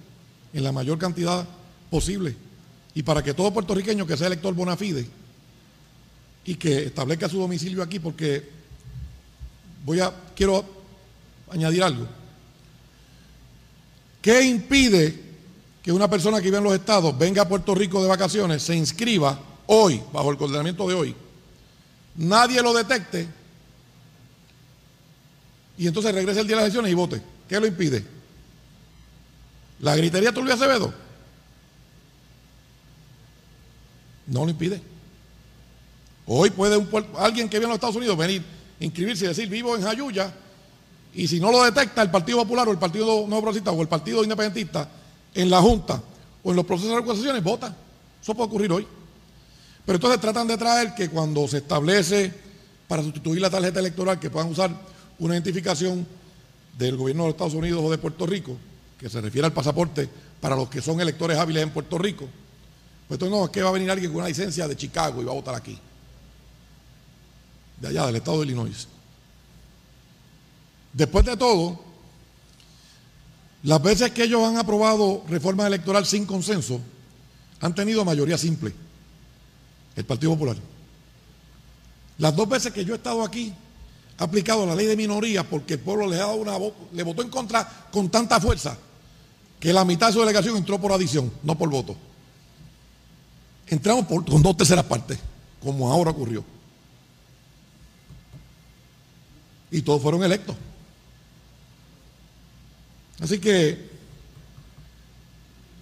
en 0.53 0.63
la 0.63 0.71
mayor 0.71 0.97
cantidad 0.99 1.45
posible 1.91 2.37
y 2.95 3.03
para 3.03 3.25
que 3.25 3.35
todo 3.35 3.53
puertorriqueño 3.53 4.07
que 4.07 4.17
sea 4.17 4.29
elector 4.29 4.55
bona 4.55 4.77
fide 4.77 5.09
y 6.45 6.55
que 6.55 6.85
establezca 6.85 7.29
su 7.29 7.41
domicilio 7.41 7.83
aquí, 7.83 7.99
porque 7.99 8.49
voy 9.85 9.99
a, 9.99 10.15
quiero 10.37 10.65
añadir 11.51 11.83
algo. 11.83 12.07
¿Qué 14.25 14.43
impide 14.43 15.21
que 15.83 15.93
una 15.93 16.09
persona 16.09 16.39
que 16.39 16.45
vive 16.45 16.57
en 16.57 16.65
los 16.65 16.73
estados 16.73 17.19
venga 17.19 17.43
a 17.43 17.49
Puerto 17.49 17.75
Rico 17.75 18.03
de 18.03 18.09
vacaciones, 18.09 18.63
se 18.63 18.75
inscriba 18.75 19.39
hoy, 19.67 20.01
bajo 20.15 20.31
el 20.31 20.39
coordinamiento 20.39 20.89
de 20.89 20.95
hoy, 20.95 21.15
nadie 22.17 22.63
lo 22.63 22.73
detecte 22.73 23.29
y 25.77 25.87
entonces 25.87 26.15
regrese 26.15 26.41
el 26.41 26.47
día 26.47 26.57
de 26.57 26.63
las 26.63 26.65
elecciones 26.65 26.91
y 26.91 26.95
vote? 26.95 27.23
¿Qué 27.47 27.61
lo 27.61 27.67
impide? 27.67 28.03
¿La 29.81 29.95
gritería 29.95 30.33
Tulio 30.33 30.55
Acevedo? 30.55 30.95
No 34.29 34.47
lo 34.47 34.51
impide. 34.53 34.81
Hoy 36.25 36.49
puede 36.49 36.83
alguien 37.19 37.51
que 37.51 37.59
vive 37.59 37.67
en 37.67 37.69
los 37.73 37.77
Estados 37.77 37.97
Unidos 37.97 38.17
venir, 38.17 38.43
inscribirse 38.81 39.27
y 39.27 39.29
decir 39.29 39.51
vivo 39.51 39.77
en 39.77 39.83
Jayuya 39.83 40.33
y 41.15 41.29
si 41.29 41.39
no 41.39 41.53
lo 41.53 41.63
detecta 41.65 42.03
el 42.03 42.11
Partido 42.11 42.39
Popular 42.39 42.69
o 42.69 42.73
el 42.73 42.79
Partido 42.79 43.07
Nuevo 43.27 43.43
Progresista 43.43 43.71
o 43.71 43.81
el 43.81 43.89
Partido 43.89 44.23
Independentista 44.23 44.89
en 45.33 45.49
la 45.49 45.61
Junta 45.61 46.03
o 46.43 46.51
en 46.51 46.57
los 46.57 46.65
procesos 46.65 46.91
de 46.91 47.01
recusaciones, 47.01 47.43
vota. 47.43 47.75
Eso 48.21 48.35
puede 48.35 48.49
ocurrir 48.49 48.73
hoy. 48.73 48.87
Pero 49.87 49.97
entonces 49.97 50.21
tratan 50.21 50.49
de 50.49 50.57
traer 50.57 50.95
que 50.95 51.09
cuando 51.09 51.47
se 51.47 51.59
establece 51.59 52.33
para 52.89 53.03
sustituir 53.03 53.41
la 53.41 53.51
tarjeta 53.51 53.81
electoral 53.81 54.19
que 54.19 54.31
puedan 54.31 54.51
usar 54.51 54.71
una 55.19 55.35
identificación 55.35 56.07
del 56.77 56.97
gobierno 56.97 57.25
de 57.25 57.29
los 57.29 57.35
Estados 57.35 57.55
Unidos 57.55 57.83
o 57.85 57.91
de 57.91 57.99
Puerto 57.99 58.27
Rico, 58.27 58.57
que 58.99 59.09
se 59.09 59.21
refiere 59.21 59.47
al 59.47 59.53
pasaporte 59.53 60.09
para 60.41 60.57
los 60.57 60.69
que 60.69 60.83
son 60.83 61.01
electores 61.01 61.39
hábiles 61.39 61.63
en 61.63 61.71
Puerto 61.71 61.97
Rico, 61.97 62.27
pues 63.07 63.17
entonces 63.17 63.39
no, 63.39 63.45
es 63.45 63.51
que 63.51 63.63
va 63.63 63.69
a 63.69 63.73
venir 63.73 63.91
alguien 63.91 64.11
con 64.11 64.21
una 64.21 64.29
licencia 64.29 64.67
de 64.67 64.77
Chicago 64.77 65.23
y 65.23 65.25
va 65.25 65.33
a 65.33 65.35
votar 65.35 65.55
aquí, 65.55 65.79
de 67.81 67.89
allá, 67.89 68.07
del 68.07 68.17
estado 68.17 68.41
de 68.41 68.47
Illinois. 68.47 68.89
Después 70.95 71.27
de 71.27 71.37
todo, 71.37 71.81
las 73.65 73.83
veces 73.83 74.13
que 74.13 74.25
ellos 74.25 74.43
han 74.47 74.57
aprobado 74.57 75.25
reforma 75.29 75.67
electoral 75.67 76.07
sin 76.07 76.25
consenso, 76.25 76.81
han 77.61 77.75
tenido 77.75 78.05
mayoría 78.05 78.39
simple, 78.39 78.73
el 79.97 80.05
Partido 80.05 80.33
Popular. 80.33 80.57
Las 82.19 82.37
dos 82.37 82.49
veces 82.49 82.73
que 82.73 82.85
yo 82.85 82.95
he 82.95 82.97
estado 82.97 83.25
aquí, 83.25 83.53
ha 84.19 84.25
aplicado 84.25 84.65
la 84.65 84.77
ley 84.77 84.87
de 84.87 84.97
minoría 84.97 85.43
porque 85.43 85.75
el 85.75 85.81
pueblo 85.81 86.07
le 86.07 86.17
ha 86.17 86.27
dado 86.27 86.37
una 86.37 86.53
le 86.93 87.03
votó 87.03 87.23
en 87.23 87.31
contra 87.31 87.89
con 87.91 88.09
tanta 88.09 88.41
fuerza 88.41 88.79
que 89.59 89.73
la 89.73 89.85
mitad 89.85 90.09
de 90.09 90.13
su 90.13 90.21
delegación 90.21 90.57
entró 90.57 90.81
por 90.81 90.93
adición, 90.93 91.33
no 91.43 91.59
por 91.59 91.69
voto. 91.71 91.97
Entramos 93.67 94.07
con 94.07 94.43
dos 94.43 94.57
terceras 94.57 94.85
partes, 94.85 95.19
como 95.61 95.91
ahora 95.91 96.11
ocurrió. 96.11 96.45
Y 99.73 99.83
todos 99.83 100.01
fueron 100.01 100.23
electos. 100.23 100.55
Así 103.25 103.39
que, 103.39 103.89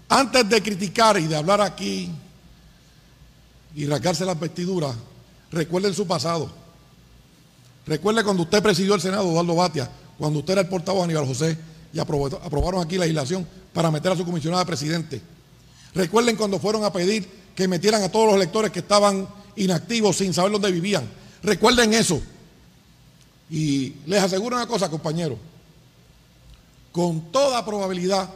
antes 0.08 0.48
de 0.48 0.62
criticar 0.62 1.18
y 1.18 1.26
de 1.26 1.34
hablar 1.34 1.60
aquí 1.60 2.08
y 3.74 3.84
rasgarse 3.86 4.24
las 4.24 4.38
vestiduras, 4.38 4.94
recuerden 5.50 5.92
su 5.92 6.06
pasado. 6.06 6.48
Recuerde 7.84 8.22
cuando 8.22 8.44
usted 8.44 8.62
presidió 8.62 8.94
el 8.94 9.00
Senado, 9.00 9.28
Eduardo 9.28 9.56
Batia, 9.56 9.90
cuando 10.16 10.38
usted 10.38 10.52
era 10.52 10.60
el 10.60 10.68
portavoz 10.68 11.02
Aníbal 11.02 11.26
José 11.26 11.58
y 11.92 11.98
aprobaron 11.98 12.80
aquí 12.80 12.94
la 12.94 13.06
legislación 13.06 13.44
para 13.72 13.90
meter 13.90 14.12
a 14.12 14.16
su 14.16 14.24
comisionada 14.24 14.64
presidente. 14.64 15.20
Recuerden 15.96 16.36
cuando 16.36 16.60
fueron 16.60 16.84
a 16.84 16.92
pedir 16.92 17.28
que 17.56 17.66
metieran 17.66 18.04
a 18.04 18.08
todos 18.08 18.26
los 18.26 18.36
electores 18.36 18.70
que 18.70 18.78
estaban 18.78 19.26
inactivos 19.56 20.16
sin 20.16 20.32
saber 20.32 20.52
dónde 20.52 20.70
vivían. 20.70 21.10
Recuerden 21.42 21.92
eso. 21.92 22.22
Y 23.50 23.94
les 24.06 24.22
aseguro 24.22 24.54
una 24.54 24.68
cosa, 24.68 24.88
compañeros. 24.88 25.38
Con 26.92 27.32
toda 27.32 27.64
probabilidad, 27.64 28.28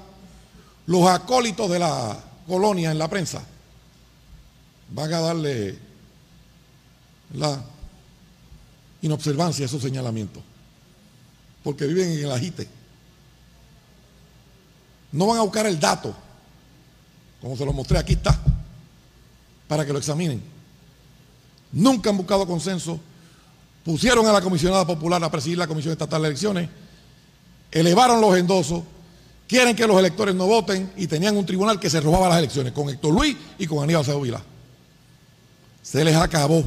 los 0.86 1.06
acólitos 1.06 1.70
de 1.70 1.78
la 1.78 2.18
colonia 2.46 2.90
en 2.90 2.98
la 2.98 3.08
prensa 3.08 3.42
van 4.90 5.12
a 5.12 5.20
darle 5.20 5.78
la 7.34 7.62
inobservancia 9.02 9.66
esos 9.66 9.82
señalamientos, 9.82 10.42
porque 11.62 11.86
viven 11.86 12.12
en 12.12 12.24
el 12.24 12.32
agite. 12.32 12.66
No 15.12 15.26
van 15.26 15.38
a 15.38 15.42
buscar 15.42 15.66
el 15.66 15.78
dato, 15.78 16.14
como 17.40 17.56
se 17.56 17.64
lo 17.64 17.72
mostré, 17.72 17.98
aquí 17.98 18.14
está, 18.14 18.38
para 19.68 19.84
que 19.84 19.92
lo 19.92 19.98
examinen. 19.98 20.42
Nunca 21.72 22.10
han 22.10 22.16
buscado 22.16 22.46
consenso, 22.46 22.98
pusieron 23.84 24.26
a 24.26 24.32
la 24.32 24.40
comisionada 24.40 24.86
popular 24.86 25.22
a 25.22 25.30
presidir 25.30 25.58
la 25.58 25.66
Comisión 25.66 25.92
Estatal 25.92 26.22
de 26.22 26.28
Elecciones, 26.28 26.70
elevaron 27.70 28.20
los 28.20 28.36
endosos, 28.36 28.82
quieren 29.46 29.76
que 29.76 29.86
los 29.86 29.98
electores 29.98 30.34
no 30.34 30.46
voten 30.46 30.90
y 30.96 31.06
tenían 31.06 31.36
un 31.36 31.46
tribunal 31.46 31.78
que 31.78 31.90
se 31.90 32.00
robaba 32.00 32.28
las 32.28 32.38
elecciones 32.38 32.72
con 32.72 32.88
Héctor 32.88 33.14
Luis 33.14 33.36
y 33.58 33.66
con 33.66 33.82
Aníbal 33.82 34.02
Acevedo 34.02 34.22
Vila. 34.22 34.42
Se 35.82 36.04
les 36.04 36.16
acabó. 36.16 36.64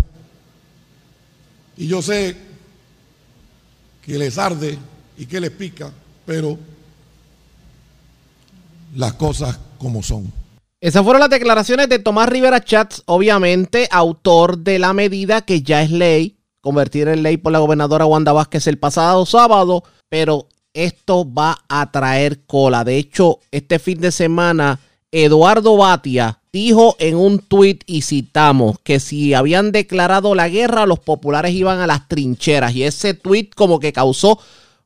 Y 1.78 1.88
yo 1.88 2.02
sé 2.02 2.36
que 4.06 4.18
les 4.18 4.38
arde 4.38 4.78
y 5.18 5.26
que 5.26 5.40
les 5.40 5.52
pica, 5.52 5.92
pero 6.26 6.58
las 8.96 9.14
cosas 9.14 9.58
como 9.78 10.02
son. 10.02 10.32
Esas 10.82 11.04
fueron 11.04 11.20
las 11.20 11.30
declaraciones 11.30 11.90
de 11.90 12.00
Tomás 12.00 12.30
Rivera 12.30 12.64
Chats, 12.64 13.04
obviamente 13.06 13.88
autor 13.92 14.60
de 14.60 14.80
la 14.80 14.94
medida 14.94 15.42
que 15.42 15.62
ya 15.62 15.84
es 15.84 15.92
ley, 15.92 16.38
convertir 16.62 17.10
en 17.10 17.22
ley 17.22 17.38
por 17.38 17.52
la 17.52 17.60
gobernadora 17.60 18.06
Wanda 18.06 18.32
Vázquez 18.32 18.66
el 18.68 18.80
pasado 18.80 19.26
sábado, 19.26 19.84
pero 20.08 20.48
esto 20.74 21.32
va 21.32 21.60
a 21.68 21.92
traer 21.92 22.42
cola. 22.46 22.84
De 22.84 22.98
hecho, 22.98 23.40
este 23.52 23.80
fin 23.80 24.00
de 24.00 24.12
semana, 24.12 24.80
Eduardo 25.12 25.78
Batia, 25.78 26.40
dijo 26.52 26.96
en 27.00 27.16
un 27.16 27.40
tuit 27.40 27.84
y 27.86 28.02
citamos 28.02 28.78
que 28.84 29.00
si 29.00 29.34
habían 29.34 29.72
declarado 29.72 30.36
la 30.36 30.50
guerra 30.50 30.86
los 30.86 31.00
populares 31.00 31.54
iban 31.54 31.80
a 31.80 31.88
las 31.88 32.08
trincheras 32.08 32.74
y 32.74 32.84
ese 32.84 33.14
tuit 33.14 33.54
como 33.54 33.80
que 33.80 33.94
causó 33.94 34.40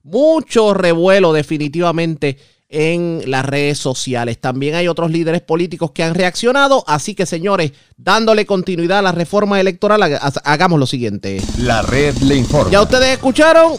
mucho 0.03 0.73
revuelo 0.73 1.31
definitivamente 1.31 2.37
en 2.69 3.21
las 3.27 3.45
redes 3.45 3.77
sociales. 3.77 4.39
También 4.41 4.75
hay 4.75 4.87
otros 4.87 5.11
líderes 5.11 5.41
políticos 5.41 5.91
que 5.91 6.03
han 6.03 6.15
reaccionado, 6.15 6.83
así 6.87 7.13
que 7.13 7.25
señores, 7.25 7.71
dándole 7.97 8.45
continuidad 8.45 8.99
a 8.99 9.03
la 9.03 9.11
reforma 9.11 9.61
electoral, 9.61 10.01
hagamos 10.43 10.79
lo 10.79 10.87
siguiente. 10.87 11.39
La 11.59 11.83
red 11.83 12.17
le 12.17 12.35
informa. 12.35 12.71
Ya 12.71 12.81
ustedes 12.81 13.13
escucharon 13.13 13.73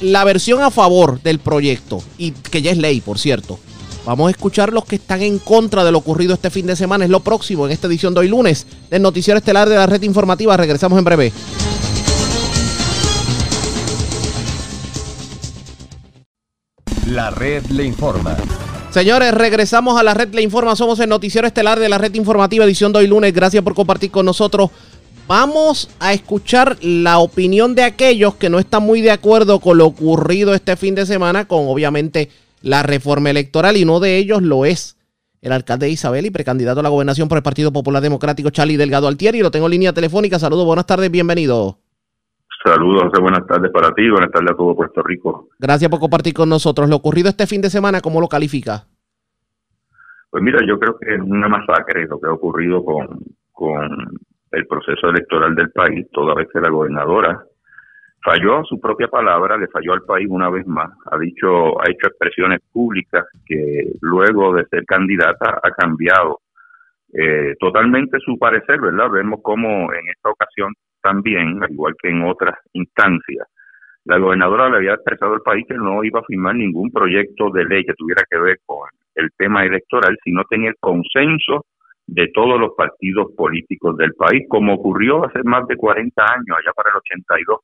la 0.00 0.24
versión 0.24 0.62
a 0.62 0.70
favor 0.70 1.22
del 1.22 1.38
proyecto 1.38 2.02
y 2.18 2.32
que 2.32 2.62
ya 2.62 2.70
es 2.70 2.78
ley, 2.78 3.00
por 3.00 3.18
cierto. 3.18 3.58
Vamos 4.04 4.28
a 4.28 4.30
escuchar 4.30 4.72
los 4.72 4.84
que 4.84 4.96
están 4.96 5.20
en 5.22 5.40
contra 5.40 5.84
de 5.84 5.90
lo 5.90 5.98
ocurrido 5.98 6.34
este 6.34 6.50
fin 6.50 6.66
de 6.66 6.76
semana. 6.76 7.04
Es 7.04 7.10
lo 7.10 7.20
próximo 7.20 7.66
en 7.66 7.72
esta 7.72 7.88
edición 7.88 8.14
de 8.14 8.20
hoy 8.20 8.28
lunes 8.28 8.66
del 8.88 9.02
Noticiero 9.02 9.38
Estelar 9.38 9.68
de 9.68 9.74
la 9.74 9.86
Red 9.86 10.02
Informativa. 10.02 10.56
Regresamos 10.56 10.96
en 10.98 11.04
breve. 11.04 11.32
La 17.08 17.30
red 17.30 17.64
le 17.66 17.84
informa. 17.84 18.36
Señores, 18.90 19.34
regresamos 19.34 19.98
a 19.98 20.02
la 20.02 20.14
red 20.14 20.32
le 20.32 20.42
informa. 20.42 20.76
Somos 20.76 21.00
el 21.00 21.08
Noticiero 21.08 21.46
Estelar 21.46 21.78
de 21.78 21.88
la 21.88 21.98
Red 21.98 22.14
Informativa, 22.14 22.64
edición 22.64 22.92
de 22.92 23.00
hoy 23.00 23.06
lunes. 23.06 23.32
Gracias 23.34 23.62
por 23.62 23.74
compartir 23.74 24.10
con 24.10 24.24
nosotros. 24.24 24.70
Vamos 25.28 25.90
a 25.98 26.12
escuchar 26.12 26.76
la 26.82 27.18
opinión 27.18 27.74
de 27.74 27.82
aquellos 27.82 28.36
que 28.36 28.48
no 28.48 28.60
están 28.60 28.84
muy 28.84 29.00
de 29.00 29.10
acuerdo 29.10 29.58
con 29.58 29.78
lo 29.78 29.86
ocurrido 29.86 30.54
este 30.54 30.76
fin 30.76 30.94
de 30.94 31.04
semana 31.04 31.48
con 31.48 31.66
obviamente 31.66 32.28
la 32.62 32.84
reforma 32.84 33.30
electoral 33.30 33.76
y 33.76 33.82
uno 33.82 33.98
de 33.98 34.18
ellos 34.18 34.40
lo 34.42 34.64
es 34.64 34.96
el 35.42 35.50
alcalde 35.50 35.86
de 35.86 35.92
Isabel 35.92 36.26
y 36.26 36.30
precandidato 36.30 36.78
a 36.78 36.82
la 36.84 36.90
gobernación 36.90 37.28
por 37.28 37.38
el 37.38 37.42
Partido 37.42 37.72
Popular 37.72 38.00
Democrático, 38.02 38.50
Charlie 38.50 38.76
Delgado 38.76 39.08
Altieri. 39.08 39.40
Lo 39.40 39.50
tengo 39.50 39.66
en 39.66 39.72
línea 39.72 39.92
telefónica. 39.92 40.38
Saludos, 40.38 40.64
buenas 40.64 40.86
tardes, 40.86 41.10
bienvenido. 41.10 41.78
Saludos, 42.64 43.04
José, 43.10 43.20
buenas 43.20 43.46
tardes 43.48 43.72
para 43.72 43.92
ti, 43.94 44.08
buenas 44.08 44.30
tardes 44.30 44.52
a 44.52 44.56
todo 44.56 44.76
Puerto 44.76 45.02
Rico. 45.02 45.48
Gracias 45.58 45.90
por 45.90 45.98
compartir 45.98 46.34
con 46.34 46.48
nosotros. 46.48 46.88
Lo 46.88 46.96
ocurrido 46.96 47.28
este 47.28 47.48
fin 47.48 47.60
de 47.60 47.70
semana, 47.70 48.00
¿cómo 48.00 48.20
lo 48.20 48.28
califica? 48.28 48.86
Pues 50.30 50.42
mira, 50.42 50.60
yo 50.66 50.78
creo 50.78 50.96
que 50.98 51.14
es 51.14 51.20
una 51.20 51.48
masacre 51.48 52.06
lo 52.06 52.20
que 52.20 52.28
ha 52.28 52.32
ocurrido 52.32 52.84
con, 52.84 53.20
con 53.52 53.88
el 54.52 54.66
proceso 54.66 55.08
electoral 55.08 55.54
del 55.54 55.70
país, 55.70 56.06
toda 56.12 56.34
vez 56.34 56.48
que 56.52 56.60
la 56.60 56.70
gobernadora 56.70 57.42
falló 58.22 58.58
a 58.58 58.64
su 58.64 58.80
propia 58.80 59.08
palabra, 59.08 59.56
le 59.56 59.68
falló 59.68 59.92
al 59.92 60.02
país 60.02 60.26
una 60.28 60.50
vez 60.50 60.66
más, 60.66 60.90
ha 61.10 61.18
dicho, 61.18 61.80
ha 61.80 61.88
hecho 61.88 62.08
expresiones 62.08 62.60
públicas 62.72 63.24
que 63.46 63.92
luego 64.00 64.54
de 64.54 64.66
ser 64.66 64.84
candidata 64.84 65.60
ha 65.62 65.70
cambiado 65.70 66.40
eh, 67.12 67.54
totalmente 67.60 68.18
su 68.20 68.36
parecer, 68.38 68.80
¿verdad? 68.80 69.10
Vemos 69.10 69.40
cómo 69.42 69.92
en 69.92 70.08
esta 70.08 70.30
ocasión 70.30 70.74
también, 71.00 71.62
al 71.62 71.70
igual 71.70 71.94
que 72.02 72.08
en 72.08 72.22
otras 72.22 72.56
instancias, 72.72 73.46
la 74.04 74.18
gobernadora 74.18 74.68
le 74.70 74.76
había 74.76 74.94
expresado 74.94 75.34
al 75.34 75.42
país 75.42 75.64
que 75.68 75.74
no 75.74 76.02
iba 76.04 76.20
a 76.20 76.24
firmar 76.24 76.54
ningún 76.54 76.90
proyecto 76.90 77.50
de 77.50 77.64
ley 77.64 77.84
que 77.84 77.94
tuviera 77.94 78.22
que 78.28 78.38
ver 78.38 78.58
con 78.66 78.88
el 79.14 79.30
tema 79.36 79.64
electoral 79.64 80.16
si 80.22 80.32
no 80.32 80.42
tenía 80.48 80.70
el 80.70 80.76
consenso 80.80 81.64
de 82.06 82.28
todos 82.28 82.58
los 82.58 82.72
partidos 82.76 83.32
políticos 83.36 83.96
del 83.96 84.14
país, 84.14 84.46
como 84.48 84.74
ocurrió 84.74 85.24
hace 85.26 85.42
más 85.42 85.66
de 85.66 85.76
40 85.76 86.22
años, 86.22 86.56
allá 86.56 86.72
para 86.74 86.90
el 86.90 86.96
82, 86.96 87.60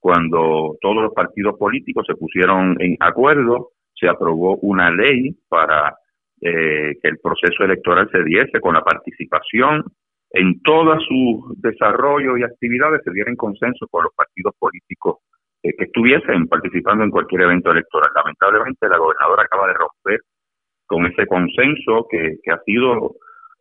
cuando 0.00 0.76
todos 0.80 1.02
los 1.02 1.12
partidos 1.12 1.56
políticos 1.58 2.04
se 2.06 2.14
pusieron 2.14 2.76
en 2.80 2.96
acuerdo, 3.00 3.70
se 3.94 4.08
aprobó 4.08 4.56
una 4.62 4.90
ley 4.90 5.36
para 5.48 5.96
eh, 6.40 6.94
que 7.02 7.08
el 7.08 7.18
proceso 7.18 7.64
electoral 7.64 8.08
se 8.10 8.22
diese 8.24 8.60
con 8.60 8.74
la 8.74 8.82
participación 8.82 9.84
en 10.30 10.60
todo 10.62 10.98
su 11.00 11.54
desarrollo 11.56 12.36
y 12.36 12.42
actividades, 12.42 13.02
se 13.02 13.12
diera 13.12 13.30
en 13.30 13.36
consenso 13.36 13.86
con 13.88 14.04
los 14.04 14.14
partidos 14.14 14.54
políticos 14.58 15.18
eh, 15.62 15.72
que 15.76 15.84
estuviesen 15.84 16.46
participando 16.46 17.02
en 17.04 17.10
cualquier 17.10 17.42
evento 17.42 17.70
electoral. 17.70 18.10
Lamentablemente 18.14 18.88
la 18.88 18.98
gobernadora 18.98 19.42
acaba 19.44 19.68
de 19.68 19.74
romper 19.74 20.20
con 20.86 21.06
ese 21.06 21.26
consenso 21.26 22.06
que, 22.10 22.36
que 22.42 22.50
ha 22.50 22.60
sido 22.64 23.16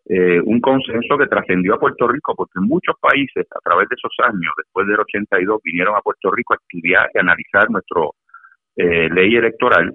eh, 0.09 0.39
un 0.45 0.61
consenso 0.61 1.17
que 1.17 1.27
trascendió 1.27 1.75
a 1.75 1.79
Puerto 1.79 2.07
Rico, 2.07 2.33
porque 2.33 2.59
muchos 2.61 2.95
países 2.99 3.45
a 3.51 3.59
través 3.59 3.89
de 3.89 3.95
esos 3.95 4.15
años, 4.23 4.53
después 4.57 4.87
del 4.87 4.99
82, 4.99 5.59
vinieron 5.63 5.95
a 5.95 6.01
Puerto 6.01 6.31
Rico 6.31 6.53
a 6.53 6.57
estudiar 6.57 7.09
y 7.13 7.19
analizar 7.19 7.69
nuestra 7.69 8.01
eh, 8.77 9.09
ley 9.09 9.35
electoral 9.35 9.93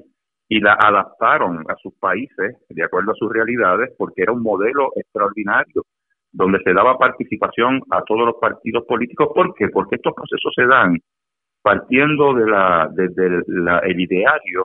y 0.48 0.60
la 0.60 0.74
adaptaron 0.74 1.64
a 1.66 1.76
sus 1.76 1.94
países 1.94 2.59
de 2.68 2.84
acuerdo 2.84 3.12
a 3.12 3.14
sus 3.14 3.32
realidades, 3.32 3.94
porque 3.97 4.22
era 4.22 4.32
un 4.32 4.43
modelo 4.43 4.90
extraordinario 4.97 5.82
donde 6.30 6.60
se 6.62 6.74
daba 6.74 6.98
participación 6.98 7.80
a 7.90 8.02
todos 8.02 8.26
los 8.26 8.36
partidos 8.39 8.84
políticos. 8.84 9.28
¿Por 9.34 9.55
qué? 9.55 9.68
Porque 9.68 9.97
estos 9.97 10.12
procesos 10.14 10.52
se 10.55 10.66
dan 10.66 10.98
partiendo 11.62 12.34
de 12.34 12.51
la, 12.51 12.90
desde 12.93 13.43
la, 13.47 13.78
el 13.78 13.98
ideario 13.98 14.64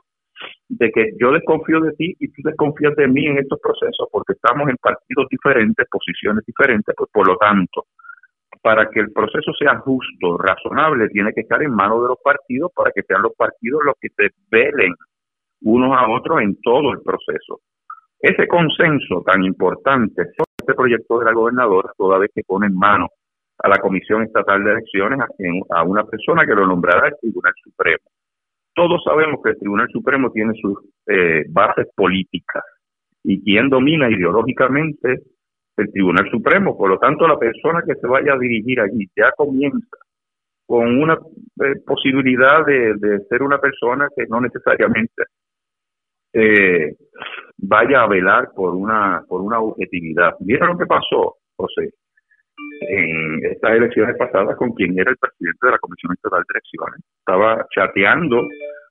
de 0.68 0.90
que 0.90 1.12
yo 1.20 1.32
desconfío 1.32 1.80
de 1.80 1.92
ti 1.92 2.14
y 2.18 2.28
tú 2.28 2.42
desconfías 2.44 2.94
de 2.96 3.08
mí 3.08 3.26
en 3.26 3.38
estos 3.38 3.58
procesos 3.60 4.08
porque 4.12 4.34
estamos 4.34 4.68
en 4.68 4.76
partidos 4.76 5.26
diferentes, 5.30 5.86
posiciones 5.90 6.44
diferentes, 6.44 6.94
pues 6.96 7.10
por 7.12 7.26
lo 7.26 7.36
tanto, 7.36 7.86
para 8.62 8.88
que 8.90 9.00
el 9.00 9.12
proceso 9.12 9.52
sea 9.58 9.78
justo, 9.78 10.36
razonable, 10.38 11.08
tiene 11.08 11.32
que 11.32 11.42
estar 11.42 11.62
en 11.62 11.72
manos 11.72 12.02
de 12.02 12.08
los 12.08 12.18
partidos 12.22 12.70
para 12.74 12.90
que 12.92 13.02
sean 13.02 13.22
los 13.22 13.34
partidos 13.34 13.80
los 13.84 13.94
que 14.00 14.08
se 14.16 14.30
velen 14.50 14.94
unos 15.62 15.96
a 15.96 16.08
otros 16.08 16.40
en 16.42 16.60
todo 16.60 16.92
el 16.92 17.00
proceso. 17.00 17.60
Ese 18.20 18.46
consenso 18.46 19.22
tan 19.24 19.44
importante, 19.44 20.22
este 20.22 20.74
proyecto 20.74 21.18
de 21.18 21.24
la 21.24 21.32
gobernadora, 21.32 21.92
toda 21.96 22.18
vez 22.18 22.30
que 22.34 22.42
pone 22.46 22.66
en 22.66 22.74
manos 22.74 23.10
a 23.58 23.68
la 23.68 23.78
Comisión 23.78 24.22
Estatal 24.22 24.62
de 24.62 24.72
Elecciones 24.72 25.20
a 25.70 25.82
una 25.82 26.04
persona 26.04 26.46
que 26.46 26.54
lo 26.54 26.66
nombrará 26.66 27.08
el 27.08 27.16
Tribunal 27.20 27.54
Supremo 27.62 28.04
todos 28.78 29.02
sabemos 29.02 29.40
que 29.42 29.50
el 29.50 29.58
Tribunal 29.58 29.88
Supremo 29.90 30.30
tiene 30.30 30.52
sus 30.54 30.78
eh, 31.08 31.44
bases 31.48 31.88
políticas 31.96 32.62
y 33.24 33.42
quien 33.42 33.68
domina 33.68 34.08
ideológicamente 34.08 35.22
el 35.76 35.90
Tribunal 35.90 36.30
Supremo. 36.30 36.78
Por 36.78 36.90
lo 36.90 36.98
tanto, 36.98 37.26
la 37.26 37.36
persona 37.36 37.82
que 37.84 37.96
se 37.96 38.06
vaya 38.06 38.34
a 38.34 38.38
dirigir 38.38 38.80
allí 38.80 39.10
ya 39.16 39.32
comienza 39.36 39.98
con 40.64 40.96
una 40.96 41.14
eh, 41.14 41.80
posibilidad 41.84 42.64
de, 42.64 43.18
ser 43.28 43.42
una 43.42 43.58
persona 43.58 44.06
que 44.14 44.26
no 44.28 44.40
necesariamente 44.40 45.24
eh, 46.32 46.94
vaya 47.56 48.02
a 48.02 48.06
velar 48.06 48.50
por 48.54 48.76
una 48.76 49.24
por 49.28 49.40
una 49.40 49.58
objetividad. 49.58 50.34
Mira 50.38 50.68
lo 50.68 50.78
que 50.78 50.86
pasó, 50.86 51.38
José, 51.56 51.94
en 52.80 53.44
estas 53.44 53.72
elecciones 53.72 54.16
pasadas 54.16 54.56
con 54.56 54.72
quien 54.72 54.98
era 54.98 55.10
el 55.10 55.16
presidente 55.16 55.66
de 55.66 55.72
la 55.72 55.78
Comisión 55.78 56.12
Estatal 56.12 56.40
de 56.40 56.58
Elecciones. 56.58 57.00
Estaba 57.18 57.66
chateando 57.74 58.46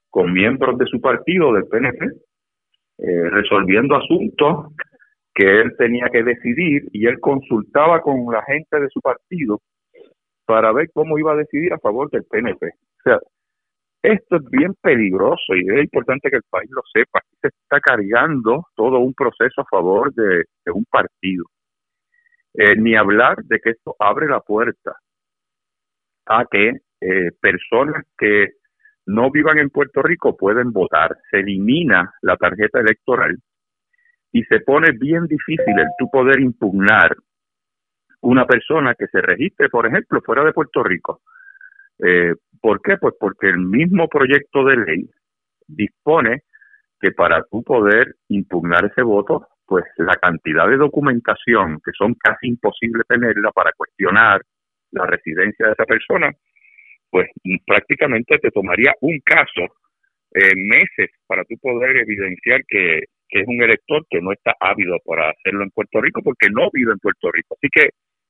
con 0.10 0.34
miembros 0.34 0.78
de 0.78 0.86
su 0.86 1.00
partido, 1.00 1.54
del 1.54 1.68
PNP, 1.68 2.06
eh, 3.00 3.30
resolviendo 3.30 3.96
asuntos 3.96 4.74
que 5.34 5.62
él 5.62 5.76
tenía 5.78 6.10
que 6.10 6.24
decidir 6.24 6.88
y 6.92 7.06
él 7.06 7.20
consultaba 7.20 8.02
con 8.02 8.26
la 8.32 8.42
gente 8.44 8.80
de 8.80 8.90
su 8.90 9.00
partido 9.02 9.60
para 10.46 10.72
ver 10.72 10.90
cómo 10.94 11.20
iba 11.20 11.34
a 11.34 11.36
decidir 11.36 11.74
a 11.74 11.80
favor 11.80 12.10
del 12.10 12.24
PNP. 12.24 12.66
O 12.66 13.04
sea, 13.04 13.20
esto 14.02 14.38
es 14.38 14.50
bien 14.50 14.74
peligroso 14.82 15.56
y 15.56 15.70
es 15.70 15.84
importante 15.84 16.30
que 16.30 16.38
el 16.38 16.44
país 16.50 16.70
lo 16.72 16.82
sepa. 16.92 17.22
Se 17.42 17.50
está 17.50 17.80
cargando 17.80 18.64
todo 18.76 19.00
un 19.00 19.14
proceso 19.14 19.62
a 19.62 19.66
favor 19.66 20.14
de 20.14 20.46
un 20.74 20.86
partido. 20.86 21.46
Eh, 22.60 22.76
ni 22.76 22.96
hablar 22.96 23.44
de 23.44 23.60
que 23.60 23.70
esto 23.70 23.96
abre 24.00 24.28
la 24.28 24.40
puerta 24.40 24.98
a 26.26 26.44
que 26.50 26.72
eh, 27.00 27.32
personas 27.40 28.04
que 28.18 28.54
no 29.06 29.30
vivan 29.30 29.60
en 29.60 29.70
Puerto 29.70 30.02
Rico 30.02 30.36
pueden 30.36 30.72
votar. 30.72 31.16
Se 31.30 31.38
elimina 31.38 32.12
la 32.24 32.36
tarjeta 32.36 32.80
electoral 32.80 33.38
y 34.32 34.44
se 34.46 34.60
pone 34.62 34.92
bien 34.92 35.28
difícil 35.28 35.78
el 35.78 35.88
tú 36.00 36.10
poder 36.10 36.40
impugnar 36.40 37.16
una 38.22 38.48
persona 38.48 38.96
que 38.96 39.06
se 39.06 39.22
registre, 39.22 39.70
por 39.70 39.86
ejemplo, 39.86 40.20
fuera 40.22 40.44
de 40.44 40.52
Puerto 40.52 40.84
Rico. 40.84 41.22
Eh, 42.00 42.34
¿Por 42.60 42.82
qué? 42.82 42.98
Pues 42.98 43.14
porque 43.20 43.50
el 43.50 43.60
mismo 43.60 44.08
proyecto 44.08 44.66
de 44.66 44.78
ley 44.78 45.10
dispone 45.68 46.42
que 47.00 47.12
para 47.12 47.44
tú 47.44 47.62
poder 47.62 48.16
impugnar 48.30 48.86
ese 48.86 49.04
voto 49.04 49.48
pues 49.68 49.84
la 49.98 50.16
cantidad 50.16 50.68
de 50.68 50.78
documentación 50.78 51.80
que 51.84 51.92
son 51.92 52.16
casi 52.16 52.48
imposible 52.48 53.04
tenerla 53.08 53.52
para 53.52 53.72
cuestionar 53.76 54.42
la 54.92 55.06
residencia 55.06 55.68
de 55.68 55.74
esa 55.74 55.86
persona, 55.86 56.32
pues 57.10 57.30
prácticamente 57.66 58.40
te 58.40 58.50
tomaría 58.52 58.94
un 59.02 59.20
caso, 59.26 59.76
eh, 60.34 60.56
meses, 60.56 61.12
para 61.28 61.44
tú 61.44 61.56
poder 61.62 61.98
evidenciar 61.98 62.62
que, 62.68 63.02
que 63.28 63.42
es 63.42 63.48
un 63.48 63.62
elector 63.62 64.06
que 64.10 64.22
no 64.22 64.32
está 64.32 64.56
ávido 64.60 64.98
para 65.06 65.32
hacerlo 65.32 65.64
en 65.64 65.72
Puerto 65.72 66.00
Rico 66.00 66.22
porque 66.24 66.48
no 66.50 66.70
vive 66.72 66.94
en 66.94 67.00
Puerto 67.00 67.30
Rico. 67.32 67.56
Así 67.58 67.68
que 67.70 67.90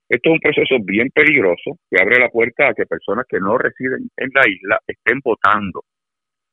esto 0.10 0.30
es 0.30 0.34
un 0.34 0.40
proceso 0.40 0.76
bien 0.84 1.10
peligroso 1.14 1.78
que 1.90 2.02
abre 2.02 2.20
la 2.20 2.30
puerta 2.30 2.70
a 2.70 2.74
que 2.74 2.86
personas 2.86 3.26
que 3.30 3.40
no 3.40 3.58
residen 3.58 4.10
en 4.18 4.30
la 4.34 4.42
isla 4.50 4.80
estén 4.88 5.20
votando 5.24 5.84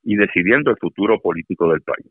y 0.03 0.17
decidiendo 0.17 0.71
el 0.71 0.77
futuro 0.77 1.21
político 1.21 1.71
del 1.71 1.81
país. 1.81 2.11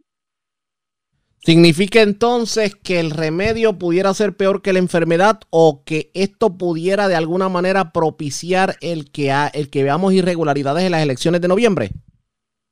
¿Significa 1.45 2.01
entonces 2.01 2.73
que 2.73 3.01
el 3.01 3.11
remedio 3.11 3.77
pudiera 3.77 4.13
ser 4.13 4.31
peor 4.31 4.61
que 4.61 4.71
la 4.71 4.79
enfermedad 4.79 5.41
o 5.49 5.83
que 5.85 6.09
esto 6.13 6.57
pudiera 6.57 7.09
de 7.09 7.17
alguna 7.17 7.49
manera 7.49 7.91
propiciar 7.91 8.75
el 8.79 9.11
que, 9.11 9.29
el 9.53 9.69
que 9.69 9.83
veamos 9.83 10.13
irregularidades 10.13 10.85
en 10.85 10.91
las 10.91 11.03
elecciones 11.03 11.41
de 11.41 11.49
noviembre? 11.49 11.89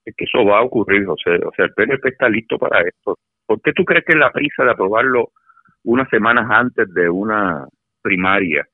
Es 0.06 0.16
que 0.16 0.24
eso 0.24 0.46
va 0.46 0.60
a 0.60 0.64
ocurrir, 0.64 1.06
José. 1.06 1.32
O 1.46 1.52
sea, 1.54 1.66
el 1.66 1.74
PNP 1.74 2.08
está 2.08 2.30
listo 2.30 2.58
para 2.58 2.80
esto. 2.88 3.18
¿Por 3.46 3.62
qué 3.62 3.74
tú 3.74 3.84
crees 3.84 4.06
que 4.06 4.16
la 4.16 4.32
prisa 4.32 4.64
de 4.64 4.72
aprobarlo 4.72 5.34
unas 5.84 6.08
semanas 6.08 6.48
antes 6.50 6.88
de 6.94 7.10
una 7.10 7.68
primaria 8.02 8.66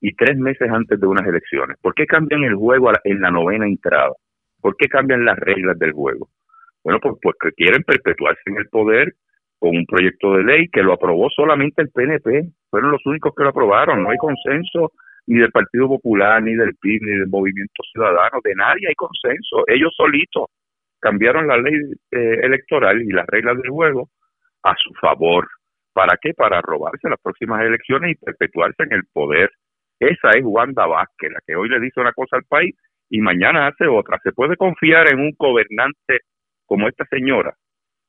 y 0.00 0.14
tres 0.14 0.38
meses 0.38 0.70
antes 0.70 1.00
de 1.00 1.06
unas 1.08 1.26
elecciones? 1.26 1.78
¿Por 1.82 1.94
qué 1.94 2.06
cambian 2.06 2.44
el 2.44 2.54
juego 2.54 2.92
en 3.02 3.20
la 3.20 3.32
novena 3.32 3.66
entrada? 3.66 4.12
¿Por 4.60 4.76
qué 4.76 4.86
cambian 4.86 5.24
las 5.24 5.36
reglas 5.36 5.76
del 5.80 5.90
juego? 5.90 6.28
Bueno, 6.84 7.00
pues 7.00 7.16
porque 7.20 7.50
quieren 7.56 7.82
perpetuarse 7.82 8.42
en 8.46 8.58
el 8.58 8.68
poder 8.68 9.16
con 9.62 9.76
un 9.76 9.86
proyecto 9.86 10.32
de 10.32 10.42
ley 10.42 10.68
que 10.72 10.82
lo 10.82 10.92
aprobó 10.92 11.30
solamente 11.30 11.82
el 11.82 11.90
PNP, 11.90 12.50
fueron 12.68 12.90
los 12.90 13.06
únicos 13.06 13.32
que 13.32 13.44
lo 13.44 13.50
aprobaron, 13.50 14.02
no 14.02 14.10
hay 14.10 14.16
consenso 14.16 14.90
ni 15.28 15.38
del 15.38 15.52
Partido 15.52 15.86
Popular, 15.86 16.42
ni 16.42 16.56
del 16.56 16.74
PIB, 16.74 17.00
ni 17.00 17.12
del 17.12 17.28
Movimiento 17.28 17.80
Ciudadano, 17.92 18.40
de 18.42 18.56
nadie 18.56 18.88
hay 18.88 18.94
consenso, 18.96 19.62
ellos 19.68 19.94
solitos 19.96 20.46
cambiaron 20.98 21.46
la 21.46 21.58
ley 21.58 21.74
eh, 22.10 22.40
electoral 22.42 23.02
y 23.02 23.12
las 23.12 23.24
reglas 23.28 23.56
del 23.58 23.70
juego 23.70 24.08
a 24.64 24.74
su 24.74 24.92
favor. 24.94 25.46
¿Para 25.92 26.18
qué? 26.20 26.34
Para 26.34 26.60
robarse 26.60 27.08
las 27.08 27.20
próximas 27.22 27.62
elecciones 27.62 28.10
y 28.10 28.24
perpetuarse 28.24 28.82
en 28.82 28.94
el 28.94 29.04
poder 29.12 29.48
Esa 30.00 30.30
es 30.30 30.42
Wanda 30.42 30.86
Vázquez, 30.86 31.30
la 31.30 31.38
que 31.46 31.54
hoy 31.54 31.68
le 31.68 31.78
dice 31.78 32.00
una 32.00 32.12
cosa 32.12 32.34
al 32.34 32.44
país 32.48 32.74
y 33.08 33.20
mañana 33.20 33.68
hace 33.68 33.86
otra. 33.86 34.18
¿Se 34.24 34.32
puede 34.32 34.56
confiar 34.56 35.06
en 35.08 35.20
un 35.20 35.32
gobernante 35.38 36.22
como 36.66 36.88
esta 36.88 37.04
señora? 37.04 37.54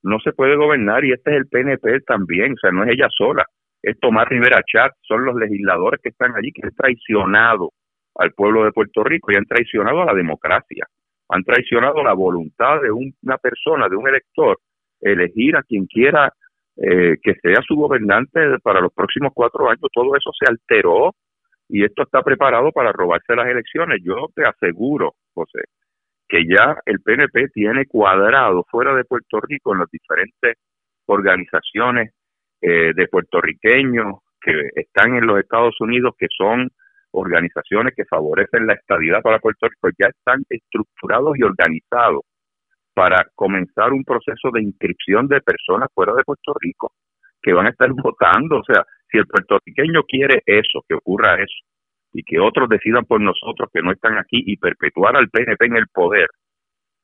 No 0.03 0.19
se 0.19 0.33
puede 0.33 0.55
gobernar 0.55 1.03
y 1.05 1.13
este 1.13 1.31
es 1.31 1.37
el 1.37 1.47
PNP 1.47 2.01
también, 2.01 2.53
o 2.53 2.57
sea, 2.57 2.71
no 2.71 2.83
es 2.83 2.91
ella 2.91 3.07
sola, 3.09 3.45
es 3.81 3.99
Tomás 3.99 4.27
Rivera 4.27 4.61
Chat, 4.65 4.91
son 5.01 5.25
los 5.25 5.35
legisladores 5.35 5.99
que 6.01 6.09
están 6.09 6.35
allí 6.35 6.51
que 6.51 6.65
han 6.65 6.75
traicionado 6.75 7.71
al 8.15 8.31
pueblo 8.31 8.65
de 8.65 8.71
Puerto 8.71 9.03
Rico 9.03 9.31
y 9.31 9.35
han 9.35 9.45
traicionado 9.45 10.01
a 10.01 10.05
la 10.05 10.13
democracia, 10.13 10.85
han 11.29 11.43
traicionado 11.43 12.03
la 12.03 12.13
voluntad 12.13 12.81
de 12.81 12.91
una 12.91 13.37
persona, 13.37 13.87
de 13.89 13.95
un 13.95 14.07
elector, 14.07 14.59
elegir 15.01 15.55
a 15.55 15.63
quien 15.63 15.85
quiera 15.85 16.31
eh, 16.75 17.17
que 17.21 17.35
sea 17.35 17.61
su 17.67 17.75
gobernante 17.75 18.39
para 18.63 18.81
los 18.81 18.91
próximos 18.93 19.31
cuatro 19.33 19.69
años. 19.69 19.89
Todo 19.93 20.15
eso 20.15 20.31
se 20.37 20.49
alteró 20.49 21.13
y 21.69 21.83
esto 21.83 22.03
está 22.03 22.21
preparado 22.21 22.71
para 22.71 22.91
robarse 22.91 23.35
las 23.35 23.47
elecciones. 23.47 24.01
Yo 24.03 24.27
te 24.35 24.45
aseguro, 24.45 25.13
José, 25.33 25.61
que 26.33 26.45
ya 26.49 26.75
el 26.87 26.99
PNP 26.99 27.49
tiene 27.49 27.85
cuadrado 27.85 28.65
fuera 28.71 28.95
de 28.95 29.05
Puerto 29.05 29.39
Rico 29.39 29.71
en 29.71 29.81
las 29.81 29.89
diferentes 29.91 30.55
organizaciones 31.05 32.11
eh, 32.59 32.91
de 32.95 33.07
puertorriqueños 33.07 34.15
que 34.41 34.69
están 34.73 35.13
en 35.13 35.27
los 35.27 35.39
Estados 35.39 35.79
Unidos, 35.79 36.15
que 36.17 36.25
son 36.35 36.71
organizaciones 37.11 37.93
que 37.95 38.05
favorecen 38.05 38.65
la 38.65 38.73
estabilidad 38.73 39.21
para 39.21 39.37
Puerto 39.37 39.67
Rico, 39.67 39.95
ya 39.99 40.07
están 40.07 40.43
estructurados 40.49 41.37
y 41.37 41.43
organizados 41.43 42.21
para 42.95 43.27
comenzar 43.35 43.93
un 43.93 44.03
proceso 44.03 44.49
de 44.51 44.63
inscripción 44.63 45.27
de 45.27 45.39
personas 45.39 45.87
fuera 45.93 46.15
de 46.15 46.23
Puerto 46.23 46.53
Rico 46.59 46.93
que 47.43 47.53
van 47.53 47.67
a 47.67 47.69
estar 47.69 47.89
votando. 47.93 48.57
O 48.57 48.63
sea, 48.63 48.83
si 49.11 49.19
el 49.19 49.27
puertorriqueño 49.27 50.01
quiere 50.07 50.41
eso, 50.47 50.83
que 50.89 50.95
ocurra 50.95 51.35
eso, 51.35 51.59
y 52.13 52.23
que 52.23 52.39
otros 52.39 52.69
decidan 52.69 53.05
por 53.05 53.19
nosotros 53.19 53.69
que 53.73 53.81
no 53.81 53.91
están 53.91 54.17
aquí 54.17 54.43
y 54.45 54.57
perpetuar 54.57 55.17
al 55.17 55.29
PNP 55.29 55.65
en 55.65 55.77
el 55.77 55.87
poder 55.87 56.27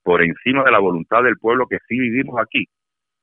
por 0.04 0.24
encima 0.24 0.64
de 0.64 0.72
la 0.72 0.80
voluntad 0.80 1.24
del 1.24 1.38
pueblo 1.38 1.68
que 1.68 1.78
sí 1.88 2.00
vivimos 2.00 2.40
aquí, 2.40 2.66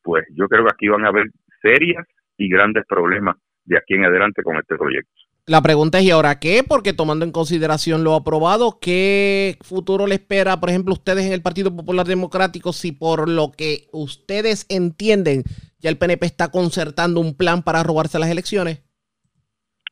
pues 0.02 0.24
yo 0.34 0.46
creo 0.48 0.64
que 0.64 0.72
aquí 0.74 0.88
van 0.88 1.04
a 1.04 1.08
haber 1.08 1.26
serias 1.62 2.06
y 2.36 2.48
grandes 2.48 2.84
problemas 2.86 3.36
de 3.64 3.78
aquí 3.78 3.94
en 3.94 4.04
adelante 4.04 4.42
con 4.42 4.56
este 4.56 4.76
proyecto. 4.76 5.12
La 5.48 5.62
pregunta 5.62 5.98
es, 5.98 6.04
¿y 6.04 6.10
ahora 6.10 6.40
qué? 6.40 6.64
Porque 6.66 6.92
tomando 6.92 7.24
en 7.24 7.30
consideración 7.30 8.02
lo 8.02 8.14
aprobado, 8.14 8.78
¿qué 8.80 9.56
futuro 9.60 10.08
le 10.08 10.16
espera, 10.16 10.58
por 10.58 10.70
ejemplo, 10.70 10.92
ustedes 10.92 11.24
en 11.24 11.32
el 11.32 11.40
Partido 11.40 11.74
Popular 11.74 12.04
Democrático 12.04 12.72
si 12.72 12.90
por 12.90 13.28
lo 13.28 13.52
que 13.52 13.86
ustedes 13.92 14.66
entienden 14.68 15.44
ya 15.78 15.90
el 15.90 15.98
PNP 15.98 16.26
está 16.26 16.50
concertando 16.50 17.20
un 17.20 17.36
plan 17.36 17.62
para 17.62 17.84
robarse 17.84 18.18
las 18.18 18.28
elecciones? 18.28 18.85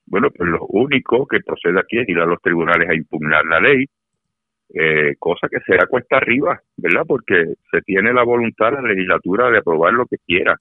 Bueno, 0.06 0.30
pues 0.30 0.48
lo 0.48 0.66
único 0.68 1.26
que 1.26 1.40
procede 1.40 1.80
aquí 1.80 1.98
es 1.98 2.08
ir 2.08 2.18
a 2.18 2.26
los 2.26 2.40
tribunales 2.42 2.88
a 2.88 2.94
impugnar 2.94 3.44
la 3.46 3.60
ley, 3.60 3.86
eh, 4.74 5.14
cosa 5.18 5.48
que 5.48 5.60
será 5.60 5.86
cuesta 5.86 6.16
arriba, 6.16 6.60
¿verdad? 6.76 7.04
Porque 7.06 7.54
se 7.70 7.80
tiene 7.82 8.12
la 8.12 8.22
voluntad 8.22 8.72
la 8.72 8.82
legislatura 8.82 9.50
de 9.50 9.58
aprobar 9.58 9.92
lo 9.92 10.06
que 10.06 10.16
quiera. 10.26 10.56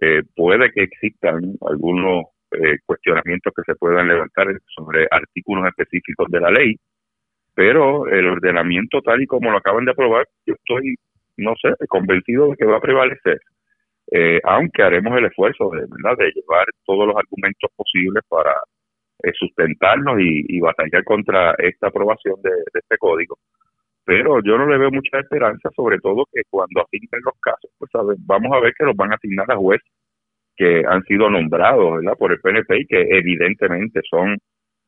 Eh, 0.00 0.22
puede 0.34 0.70
que 0.72 0.82
existan 0.82 1.54
algunos 1.60 2.26
eh, 2.52 2.78
cuestionamientos 2.86 3.52
que 3.54 3.62
se 3.64 3.74
puedan 3.74 4.08
levantar 4.08 4.46
sobre 4.74 5.06
artículos 5.10 5.66
específicos 5.68 6.28
de 6.30 6.40
la 6.40 6.50
ley, 6.50 6.76
pero 7.54 8.06
el 8.06 8.26
ordenamiento 8.26 9.02
tal 9.02 9.22
y 9.22 9.26
como 9.26 9.50
lo 9.50 9.58
acaban 9.58 9.84
de 9.84 9.92
aprobar, 9.92 10.26
yo 10.46 10.54
estoy, 10.54 10.96
no 11.36 11.54
sé, 11.60 11.70
convencido 11.88 12.50
de 12.50 12.56
que 12.56 12.64
va 12.64 12.78
a 12.78 12.80
prevalecer. 12.80 13.40
Eh, 14.10 14.40
aunque 14.44 14.82
haremos 14.82 15.16
el 15.16 15.26
esfuerzo 15.26 15.70
de, 15.70 15.80
¿verdad? 15.80 16.18
de 16.18 16.32
llevar 16.34 16.66
todos 16.84 17.06
los 17.06 17.16
argumentos 17.16 17.70
posibles 17.76 18.24
para 18.28 18.52
eh, 19.22 19.32
sustentarnos 19.38 20.18
y, 20.20 20.58
batallar 20.60 21.04
contra 21.04 21.54
esta 21.58 21.88
aprobación 21.88 22.34
de, 22.42 22.50
este 22.74 22.96
código. 22.98 23.38
Pero 24.04 24.42
yo 24.42 24.58
no 24.58 24.66
le 24.66 24.78
veo 24.78 24.90
mucha 24.90 25.20
esperanza, 25.20 25.68
sobre 25.76 25.98
todo 25.98 26.24
que 26.32 26.42
cuando 26.50 26.82
asignen 26.82 27.20
los 27.24 27.34
casos, 27.40 27.70
pues 27.78 27.90
vamos 28.26 28.52
a 28.52 28.60
ver 28.60 28.72
que 28.76 28.84
los 28.84 28.96
van 28.96 29.12
a 29.12 29.16
asignar 29.16 29.50
a 29.50 29.56
jueces 29.56 29.86
que 30.56 30.82
han 30.86 31.02
sido 31.04 31.30
nombrados 31.30 31.96
¿verdad? 31.96 32.18
por 32.18 32.32
el 32.32 32.40
PNP 32.40 32.80
y 32.80 32.86
que 32.86 33.00
evidentemente 33.16 34.00
son 34.10 34.36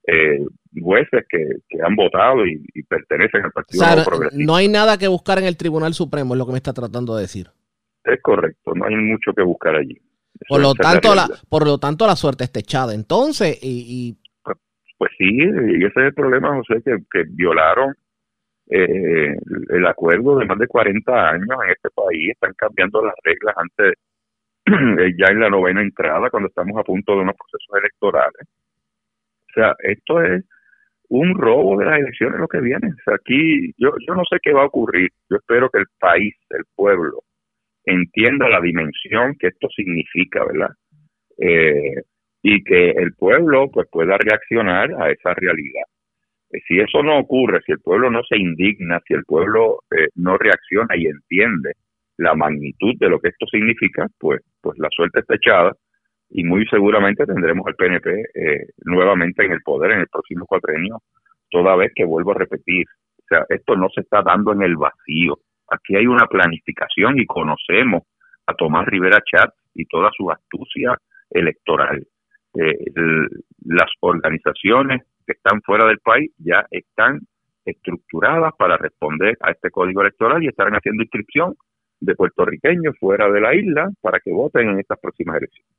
eh, 0.07 0.45
jueces 0.81 1.25
que, 1.29 1.81
han 1.83 1.95
votado 1.95 2.45
y, 2.47 2.61
pertenecen 2.89 3.45
al 3.45 3.53
Partido 3.53 3.85
Progresista. 4.05 4.45
No 4.45 4.57
hay 4.57 4.69
nada 4.69 4.99
que 4.99 5.09
buscar 5.09 5.39
en 5.39 5.45
el 5.45 5.57
Tribunal 5.57 5.95
Supremo, 5.95 6.35
es 6.35 6.39
lo 6.39 6.47
que 6.47 6.53
me 6.53 6.59
está 6.59 6.73
tratando 6.73 7.15
de 7.17 7.23
decir. 7.23 7.49
Es 8.05 8.21
correcto, 8.21 8.75
no 8.75 8.87
hay 8.87 8.97
mucho 8.97 9.33
que 9.33 9.43
buscar 9.43 9.77
allí. 9.77 9.97
por 10.49 10.61
lo, 10.61 10.75
tanto, 10.75 11.15
la, 11.15 11.29
por 11.49 11.65
lo 11.65 11.79
tanto, 11.79 12.07
la 12.07 12.17
suerte 12.17 12.45
está 12.45 12.61
echada. 12.61 12.95
Entonces, 12.95 13.59
y, 13.63 14.17
Pues, 14.43 14.59
pues 14.99 15.13
sí, 15.19 15.29
y 15.31 15.85
ese 15.85 15.87
es 15.87 16.07
el 16.07 16.15
problema, 16.15 16.57
José, 16.57 16.83
que, 16.85 16.97
que 17.11 17.25
violaron 17.29 17.95
eh, 18.69 19.37
el 19.69 19.87
acuerdo 19.87 20.39
de 20.39 20.47
más 20.47 20.59
de 20.59 20.67
40 20.67 21.29
años 21.29 21.59
en 21.65 21.71
este 21.71 21.91
país, 21.91 22.31
están 22.31 22.55
cambiando 22.55 23.05
las 23.05 23.15
reglas 23.23 23.55
antes, 23.57 23.95
ya 25.19 25.29
en 25.29 25.41
la 25.41 25.51
novena 25.51 25.83
entrada, 25.83 26.31
cuando 26.31 26.49
estamos 26.49 26.79
a 26.79 26.85
punto 26.85 27.13
de 27.13 27.21
unos 27.21 27.37
procesos 27.37 27.79
electorales. 27.79 28.49
O 29.51 29.53
sea, 29.55 29.75
esto 29.81 30.23
es 30.23 30.45
un 31.09 31.35
robo 31.37 31.79
de 31.79 31.85
las 31.85 31.99
elecciones 31.99 32.41
lo 32.41 32.49
que 32.49 32.61
viene. 32.61 32.89
O 32.89 33.03
sea, 33.05 33.17
aquí 33.17 33.73
yo, 33.77 33.91
yo 34.07 34.15
no 34.15 34.23
sé 34.31 34.39
qué 34.43 34.53
va 34.55 34.63
a 34.63 34.67
ocurrir. 34.67 35.11
Yo 35.29 35.37
espero 35.37 35.69
que 35.69 35.79
el 35.79 35.87
país, 35.99 36.35
el 36.51 36.65
pueblo, 36.75 37.23
entienda 37.85 38.49
la 38.49 38.61
dimensión 38.61 39.37
que 39.39 39.49
esto 39.49 39.69
significa, 39.75 40.45
¿verdad? 40.45 40.71
Eh, 41.39 42.03
y 42.43 42.63
que 42.65 42.91
el 42.91 43.15
pueblo 43.15 43.71
pues 43.71 43.89
pueda 43.91 44.17
reaccionar 44.19 44.91
a 45.01 45.11
esa 45.11 45.35
realidad. 45.35 45.85
Eh, 46.51 46.61
si 46.67 46.79
eso 46.79 47.03
no 47.03 47.19
ocurre, 47.19 47.61
si 47.65 47.73
el 47.73 47.81
pueblo 47.81 48.11
no 48.11 48.23
se 48.25 48.37
indigna, 48.37 49.01
si 49.07 49.15
el 49.15 49.25
pueblo 49.25 49.81
eh, 49.91 50.09
no 50.17 50.37
reacciona 50.39 50.97
y 50.97 51.07
entiende 51.07 51.73
la 52.19 52.35
magnitud 52.35 52.95
de 52.99 53.09
lo 53.09 53.19
que 53.21 53.29
esto 53.29 53.47
significa, 53.47 54.07
pues, 54.19 54.41
pues 54.61 54.79
la 54.79 54.89
suerte 54.91 55.21
está 55.21 55.35
echada 55.35 55.73
y 56.31 56.45
muy 56.45 56.67
seguramente 56.67 57.27
tendremos 57.27 57.67
al 57.67 57.75
PNP 57.75 58.11
nuevamente 58.85 59.45
en 59.45 59.53
el 59.53 59.63
poder 59.63 59.93
en 59.93 60.01
el 60.01 60.09
próximo 60.09 60.47
cuatrenio, 60.47 60.99
toda 61.51 61.77
vez 61.77 61.93
que 61.95 62.05
vuelvo 62.05 62.33
a 62.33 62.39
repetir, 62.39 62.87
o 63.19 63.23
sea, 63.29 63.45
esto 63.49 63.77
no 63.77 63.89
se 63.91 64.01
está 64.01 64.23
dando 64.23 64.53
en 64.53 64.63
el 64.63 64.77
vacío, 64.77 65.39
Aquí 65.73 65.97
hay 65.97 66.07
una 66.07 66.27
planificación 66.27 67.19
y 67.19 67.27
conocemos 67.27 68.03
a 68.47 68.55
Tomás 68.55 68.87
Rivera 68.87 69.23
Chat 69.25 69.51
y 69.75 69.87
toda 69.87 70.11
su 70.17 70.31
astucia 70.31 70.99
electoral. 71.31 72.07
Eh, 72.55 72.77
las 73.65 73.91
organizaciones 74.01 75.03
que 75.27 75.33
están 75.33 75.63
fuera 75.63 75.87
del 75.87 75.99
país 75.99 76.31
ya 76.37 76.67
están 76.71 77.21
estructuradas 77.65 78.53
para 78.59 78.77
responder 78.77 79.39
a 79.41 79.53
este 79.53 79.71
código 79.71 80.03
electoral 80.03 80.43
y 80.43 80.49
estarán 80.49 80.75
haciendo 80.75 81.03
inscripción 81.03 81.55
de 82.01 82.15
puertorriqueños 82.15 82.97
fuera 82.99 83.31
de 83.31 83.41
la 83.41 83.55
isla 83.55 83.89
para 84.01 84.19
que 84.21 84.33
voten 84.33 84.69
en 84.69 84.81
estas 84.81 84.99
próximas 84.99 85.37
elecciones. 85.37 85.73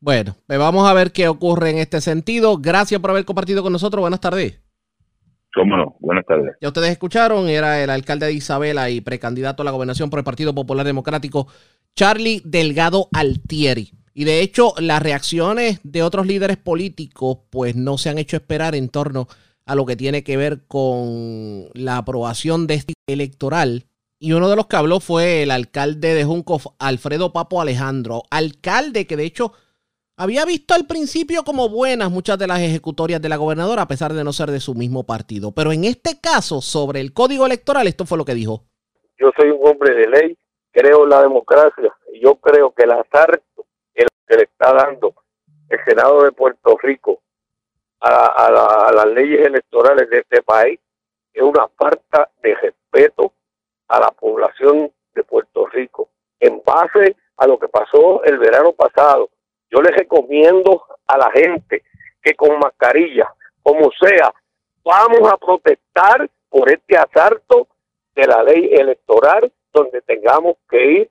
Bueno, 0.00 0.34
pues 0.46 0.58
vamos 0.58 0.88
a 0.88 0.94
ver 0.94 1.12
qué 1.12 1.28
ocurre 1.28 1.70
en 1.70 1.78
este 1.78 2.00
sentido. 2.00 2.58
Gracias 2.58 3.00
por 3.00 3.10
haber 3.10 3.24
compartido 3.24 3.62
con 3.62 3.72
nosotros. 3.72 4.00
Buenas 4.00 4.20
tardes. 4.20 4.65
¿Cómo 5.56 5.74
no? 5.78 5.96
Buenas 6.00 6.26
tardes. 6.26 6.54
Ya 6.60 6.68
ustedes 6.68 6.90
escucharon, 6.90 7.48
era 7.48 7.82
el 7.82 7.88
alcalde 7.88 8.26
de 8.26 8.34
Isabela 8.34 8.90
y 8.90 9.00
precandidato 9.00 9.62
a 9.62 9.64
la 9.64 9.70
gobernación 9.70 10.10
por 10.10 10.18
el 10.18 10.24
Partido 10.24 10.54
Popular 10.54 10.84
Democrático, 10.84 11.48
Charlie 11.94 12.42
Delgado 12.44 13.08
Altieri. 13.14 13.90
Y 14.12 14.24
de 14.24 14.42
hecho, 14.42 14.74
las 14.78 15.02
reacciones 15.02 15.80
de 15.82 16.02
otros 16.02 16.26
líderes 16.26 16.58
políticos, 16.58 17.38
pues 17.48 17.74
no 17.74 17.96
se 17.96 18.10
han 18.10 18.18
hecho 18.18 18.36
esperar 18.36 18.74
en 18.74 18.90
torno 18.90 19.28
a 19.64 19.74
lo 19.74 19.86
que 19.86 19.96
tiene 19.96 20.22
que 20.22 20.36
ver 20.36 20.66
con 20.66 21.68
la 21.72 21.96
aprobación 21.96 22.66
de 22.66 22.74
este 22.74 22.92
electoral. 23.08 23.86
Y 24.18 24.32
uno 24.32 24.50
de 24.50 24.56
los 24.56 24.66
que 24.66 24.76
habló 24.76 25.00
fue 25.00 25.42
el 25.42 25.50
alcalde 25.50 26.12
de 26.12 26.24
Junco, 26.24 26.60
Alfredo 26.78 27.32
Papo 27.32 27.62
Alejandro, 27.62 28.24
alcalde 28.30 29.06
que 29.06 29.16
de 29.16 29.24
hecho 29.24 29.54
había 30.16 30.44
visto 30.44 30.74
al 30.74 30.86
principio 30.86 31.44
como 31.44 31.68
buenas 31.68 32.10
muchas 32.10 32.38
de 32.38 32.46
las 32.46 32.60
ejecutorias 32.60 33.20
de 33.20 33.28
la 33.28 33.36
gobernadora, 33.36 33.82
a 33.82 33.88
pesar 33.88 34.12
de 34.12 34.24
no 34.24 34.32
ser 34.32 34.50
de 34.50 34.60
su 34.60 34.74
mismo 34.74 35.04
partido. 35.04 35.52
Pero 35.52 35.72
en 35.72 35.84
este 35.84 36.20
caso, 36.20 36.60
sobre 36.60 37.00
el 37.00 37.12
código 37.12 37.44
electoral, 37.44 37.86
esto 37.86 38.06
fue 38.06 38.18
lo 38.18 38.24
que 38.24 38.34
dijo. 38.34 38.62
Yo 39.18 39.30
soy 39.36 39.50
un 39.50 39.66
hombre 39.66 39.94
de 39.94 40.08
ley, 40.08 40.38
creo 40.72 41.04
en 41.04 41.10
la 41.10 41.22
democracia, 41.22 41.94
y 42.12 42.20
yo 42.20 42.36
creo 42.36 42.72
que 42.72 42.84
el 42.84 42.92
azar 42.92 43.42
que 43.94 44.36
le 44.36 44.42
está 44.42 44.72
dando 44.72 45.14
el 45.68 45.78
Senado 45.84 46.24
de 46.24 46.32
Puerto 46.32 46.76
Rico 46.82 47.20
a, 48.00 48.90
las 48.94 49.06
leyes 49.06 49.46
electorales 49.46 50.08
de 50.10 50.18
este 50.18 50.42
país 50.42 50.78
es 51.32 51.42
una 51.42 51.68
falta 51.68 52.30
de 52.42 52.54
respeto 52.54 53.32
a 53.88 54.00
la 54.00 54.10
población 54.10 54.90
de 55.14 55.24
Puerto 55.24 55.66
Rico 55.66 56.08
en 56.40 56.62
base 56.64 57.16
a 57.36 57.46
lo 57.46 57.58
que 57.58 57.68
pasó 57.68 58.22
el 58.24 58.38
verano 58.38 58.72
pasado 58.72 59.30
yo 59.70 59.80
les 59.80 59.94
recomiendo 59.96 60.82
a 61.06 61.18
la 61.18 61.30
gente 61.32 61.82
que 62.22 62.34
con 62.34 62.58
mascarilla, 62.58 63.32
como 63.62 63.90
sea, 64.00 64.32
vamos 64.84 65.30
a 65.30 65.36
protestar 65.36 66.28
por 66.48 66.70
este 66.70 66.96
asalto 66.96 67.68
de 68.14 68.26
la 68.26 68.42
ley 68.42 68.70
electoral 68.72 69.52
donde 69.72 70.00
tengamos 70.02 70.56
que 70.68 70.92
ir 70.92 71.10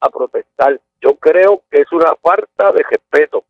a 0.00 0.08
protestar. 0.08 0.80
Yo 1.00 1.16
creo 1.16 1.62
que 1.70 1.80
es 1.80 1.92
una 1.92 2.14
falta 2.22 2.72
de 2.72 2.82
respeto. 2.88 3.44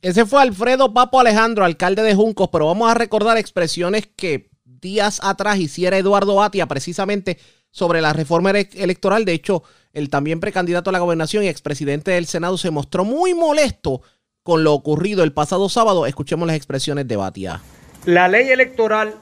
Ese 0.00 0.24
fue 0.24 0.40
Alfredo 0.40 0.94
Papo 0.94 1.20
Alejandro, 1.20 1.64
alcalde 1.64 2.02
de 2.02 2.14
Juncos, 2.14 2.48
pero 2.50 2.66
vamos 2.66 2.90
a 2.90 2.94
recordar 2.94 3.36
expresiones 3.36 4.06
que 4.06 4.48
días 4.64 5.20
atrás 5.22 5.58
hiciera 5.58 5.98
Eduardo 5.98 6.36
Batia 6.36 6.66
precisamente 6.66 7.38
sobre 7.70 8.00
la 8.00 8.12
reforma 8.12 8.50
electoral. 8.50 9.24
De 9.24 9.32
hecho, 9.32 9.62
el 9.92 10.10
también 10.10 10.40
precandidato 10.40 10.90
a 10.90 10.92
la 10.92 10.98
gobernación 10.98 11.44
y 11.44 11.48
expresidente 11.48 12.12
del 12.12 12.26
Senado 12.26 12.58
se 12.58 12.70
mostró 12.70 13.04
muy 13.04 13.34
molesto 13.34 14.02
con 14.42 14.64
lo 14.64 14.72
ocurrido 14.72 15.22
el 15.22 15.32
pasado 15.32 15.68
sábado. 15.68 16.06
Escuchemos 16.06 16.46
las 16.46 16.56
expresiones 16.56 17.06
de 17.06 17.16
Batia. 17.16 17.60
La 18.04 18.28
ley 18.28 18.48
electoral 18.48 19.14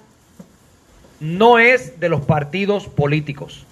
no 1.20 1.58
es 1.58 1.98
de 1.98 2.08
los 2.08 2.22
partidos 2.22 2.86
políticos. 2.86 3.64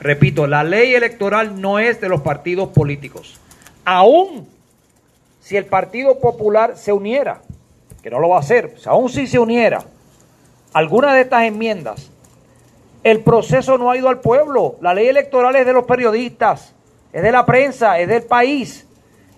Repito, 0.00 0.46
la 0.46 0.64
ley 0.64 0.94
electoral 0.94 1.60
no 1.60 1.78
es 1.78 2.00
de 2.00 2.08
los 2.08 2.22
partidos 2.22 2.70
políticos. 2.70 3.38
Aún 3.84 4.48
si 5.42 5.56
el 5.56 5.66
Partido 5.66 6.18
Popular 6.20 6.76
se 6.76 6.92
uniera, 6.92 7.42
que 8.02 8.10
no 8.10 8.20
lo 8.20 8.28
va 8.28 8.36
a 8.36 8.40
hacer, 8.40 8.74
aún 8.86 9.10
si 9.10 9.26
se 9.26 9.38
uniera, 9.38 9.84
alguna 10.72 11.14
de 11.14 11.22
estas 11.22 11.44
enmiendas, 11.44 12.10
el 13.04 13.20
proceso 13.20 13.78
no 13.78 13.90
ha 13.90 13.96
ido 13.96 14.08
al 14.08 14.20
pueblo. 14.20 14.76
La 14.80 14.94
ley 14.94 15.08
electoral 15.08 15.56
es 15.56 15.66
de 15.66 15.72
los 15.72 15.84
periodistas, 15.84 16.74
es 17.12 17.22
de 17.22 17.32
la 17.32 17.44
prensa, 17.44 17.98
es 17.98 18.08
del 18.08 18.22
país. 18.22 18.86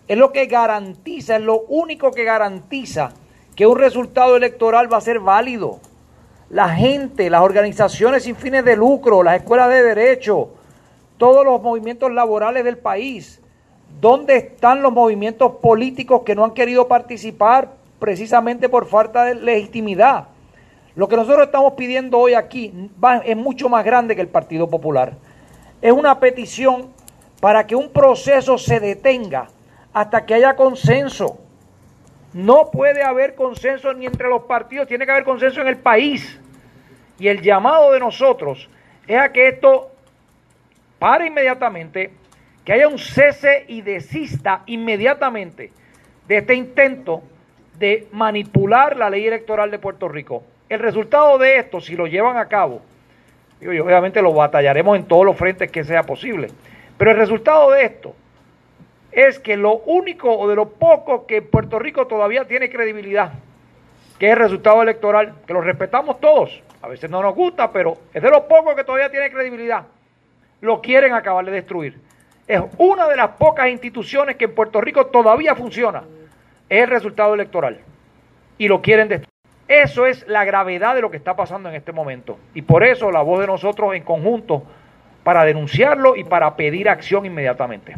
Es 0.07 0.19
lo 0.19 0.33
que 0.33 0.47
garantiza, 0.47 1.37
es 1.37 1.43
lo 1.43 1.61
único 1.63 2.11
que 2.11 2.25
garantiza 2.25 3.13
que 3.57 3.67
un 3.67 3.79
resultado 3.79 4.37
electoral 4.37 4.93
va 4.93 4.99
a 4.99 5.01
ser 5.01 5.19
válido. 5.21 5.81
La 6.51 6.69
gente, 6.69 7.31
las 7.31 7.41
organizaciones 7.41 8.25
sin 8.25 8.37
fines 8.37 8.65
de 8.65 8.77
lucro, 8.77 9.23
las 9.23 9.37
escuelas 9.37 9.71
de 9.71 9.83
derecho, 9.83 10.51
todos 11.17 11.45
los 11.45 11.63
movimientos 11.63 12.13
laborales 12.13 12.65
del 12.65 12.77
país. 12.77 13.41
¿Dónde 14.01 14.37
están 14.37 14.83
los 14.83 14.93
movimientos 14.93 15.53
políticos 15.63 16.23
que 16.25 16.35
no 16.35 16.45
han 16.45 16.53
querido 16.53 16.87
participar 16.87 17.71
precisamente 17.99 18.69
por 18.69 18.87
falta 18.87 19.25
de 19.25 19.37
legitimidad? 19.37 20.29
Lo 20.97 21.09
que 21.09 21.17
nosotros 21.17 21.47
estamos 21.47 21.73
pidiendo 21.73 22.19
hoy 22.19 22.35
aquí 22.35 22.73
es 23.25 23.37
mucho 23.37 23.69
más 23.69 23.85
grande 23.85 24.15
que 24.15 24.23
el 24.23 24.29
Partido 24.29 24.69
Popular. 24.69 25.15
Es 25.83 25.93
una 25.93 26.21
petición 26.21 26.93
para 27.41 27.67
que 27.67 27.75
un 27.75 27.91
proceso 27.91 28.59
se 28.59 28.79
detenga 28.79 29.49
hasta 29.93 30.25
que 30.25 30.35
haya 30.35 30.55
consenso. 30.55 31.39
No 32.33 32.71
puede 32.71 33.03
haber 33.03 33.35
consenso 33.35 33.93
ni 33.93 34.07
entre 34.07 34.29
los 34.29 34.45
partidos, 34.45 34.87
tiene 34.87 35.05
que 35.05 35.11
haber 35.11 35.25
consenso 35.25 35.61
en 35.61 35.67
el 35.67 35.79
país. 35.79 36.41
Y 37.19 37.27
el 37.27 37.43
llamado 37.43 37.93
de 37.93 37.99
nosotros 37.99 38.69
es 39.07 39.19
a 39.19 39.33
que 39.33 39.49
esto 39.49 39.91
pare 41.01 41.27
inmediatamente, 41.27 42.13
que 42.65 42.73
haya 42.73 42.89
un 42.89 42.99
cese 42.99 43.65
y 43.67 43.83
desista 43.83 44.63
inmediatamente 44.67 45.73
de 46.29 46.39
este 46.39 46.55
intento 46.55 47.23
de 47.79 48.09
manipular 48.13 48.97
la 48.97 49.11
ley 49.11 49.27
electoral 49.27 49.71
de 49.73 49.79
Puerto 49.81 50.09
Rico. 50.09 50.45
El 50.69 50.81
resultado 50.81 51.39
de 51.39 51.59
esto, 51.59 51.81
si 51.81 51.95
lo 51.95 52.07
llevan 52.07 52.37
a 52.39 52.49
cabo, 52.49 52.81
y 53.61 53.79
obviamente 53.79 54.23
lo 54.23 54.33
batallaremos 54.33 54.97
en 54.97 55.05
todos 55.05 55.25
los 55.25 55.37
frentes 55.37 55.71
que 55.71 55.85
sea 55.85 56.03
posible, 56.03 56.49
pero 56.97 57.11
el 57.11 57.17
resultado 57.17 57.71
de 57.71 57.85
esto 57.85 58.15
es 59.13 59.39
que 59.39 59.57
lo 59.57 59.77
único 59.87 60.33
o 60.33 60.49
de 60.49 60.57
lo 60.57 60.69
poco 60.71 61.27
que 61.27 61.43
Puerto 61.43 61.79
Rico 61.79 62.07
todavía 62.07 62.47
tiene 62.47 62.71
credibilidad, 62.71 63.33
que 64.19 64.27
es 64.27 64.33
el 64.33 64.39
resultado 64.39 64.83
electoral, 64.83 65.35
que 65.47 65.53
lo 65.53 65.61
respetamos 65.61 66.21
todos, 66.21 66.63
a 66.83 66.89
veces 66.89 67.11
no 67.11 67.23
nos 67.23 67.35
gusta, 67.35 67.71
pero 67.71 67.97
es 68.13 68.23
de 68.23 68.31
lo 68.31 68.49
poco 68.49 68.75
que 68.75 68.85
todavía 68.85 69.11
tiene 69.11 69.31
credibilidad, 69.31 69.85
lo 70.61 70.81
quieren 70.81 71.13
acabar 71.13 71.45
de 71.45 71.53
destruir. 71.53 71.99
Es 72.47 72.61
una 72.79 73.09
de 73.09 73.17
las 73.17 73.31
pocas 73.31 73.69
instituciones 73.69 74.37
que 74.37 74.45
en 74.45 74.55
Puerto 74.55 74.81
Rico 74.81 75.07
todavía 75.07 75.55
funciona, 75.55 76.05
es 76.69 76.83
el 76.83 76.91
resultado 76.91 77.35
electoral, 77.35 77.81
y 78.59 78.69
lo 78.69 78.83
quieren 78.83 79.09
destruir. 79.09 79.34
Eso 79.69 80.07
es 80.07 80.27
la 80.29 80.45
gravedad 80.45 80.95
de 80.95 81.01
lo 81.01 81.11
que 81.11 81.17
está 81.17 81.37
pasando 81.37 81.69
en 81.69 81.75
este 81.75 81.93
momento. 81.93 82.39
Y 82.55 82.63
por 82.63 82.85
eso 82.85 83.11
la 83.11 83.23
voz 83.23 83.41
de 83.41 83.47
nosotros 83.47 83.95
en 83.95 84.03
conjunto 84.03 84.63
para 85.23 85.45
denunciarlo 85.45 86.17
y 86.17 86.25
para 86.25 86.55
pedir 86.55 86.89
acción 86.89 87.25
inmediatamente. 87.25 87.95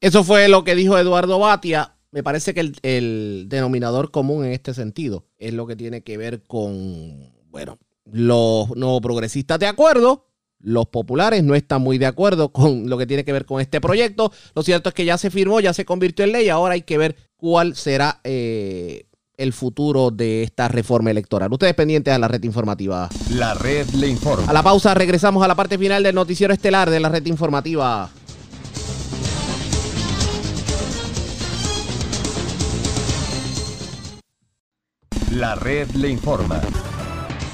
Eso 0.00 0.24
fue 0.24 0.48
lo 0.48 0.64
que 0.64 0.74
dijo 0.74 0.96
Eduardo 0.96 1.38
Batia. 1.38 1.96
Me 2.12 2.22
parece 2.22 2.54
que 2.54 2.72
el, 2.82 3.44
denominador 3.48 4.10
común 4.10 4.44
en 4.44 4.52
este 4.52 4.72
sentido 4.72 5.26
es 5.38 5.52
lo 5.52 5.66
que 5.66 5.76
tiene 5.76 6.02
que 6.02 6.16
ver 6.16 6.42
con, 6.44 7.32
bueno, 7.50 7.78
los 8.04 8.74
no 8.76 9.00
progresistas 9.00 9.58
de 9.58 9.66
acuerdo, 9.66 10.26
los 10.58 10.86
populares 10.86 11.44
no 11.44 11.54
están 11.54 11.82
muy 11.82 11.98
de 11.98 12.06
acuerdo 12.06 12.50
con 12.52 12.88
lo 12.88 12.98
que 12.98 13.06
tiene 13.06 13.24
que 13.24 13.32
ver 13.32 13.44
con 13.44 13.60
este 13.60 13.80
proyecto. 13.80 14.32
Lo 14.54 14.62
cierto 14.62 14.88
es 14.88 14.94
que 14.94 15.04
ya 15.04 15.18
se 15.18 15.30
firmó, 15.30 15.60
ya 15.60 15.72
se 15.72 15.84
convirtió 15.84 16.24
en 16.24 16.32
ley, 16.32 16.48
ahora 16.48 16.74
hay 16.74 16.82
que 16.82 16.98
ver 16.98 17.16
cuál 17.36 17.76
será 17.76 18.20
eh, 18.24 19.06
el 19.40 19.54
futuro 19.54 20.10
de 20.10 20.42
esta 20.42 20.68
reforma 20.68 21.10
electoral. 21.10 21.50
Ustedes 21.50 21.72
pendientes 21.74 22.12
a 22.12 22.18
la 22.18 22.28
red 22.28 22.42
informativa. 22.44 23.08
La 23.30 23.54
red 23.54 23.88
le 23.94 24.06
informa. 24.06 24.44
A 24.46 24.52
la 24.52 24.62
pausa 24.62 24.92
regresamos 24.92 25.42
a 25.42 25.48
la 25.48 25.54
parte 25.54 25.78
final 25.78 26.02
del 26.02 26.14
noticiero 26.14 26.52
estelar 26.52 26.90
de 26.90 27.00
la 27.00 27.08
red 27.08 27.24
informativa. 27.24 28.10
La 35.32 35.54
red 35.54 35.88
le 35.92 36.10
informa. 36.10 36.60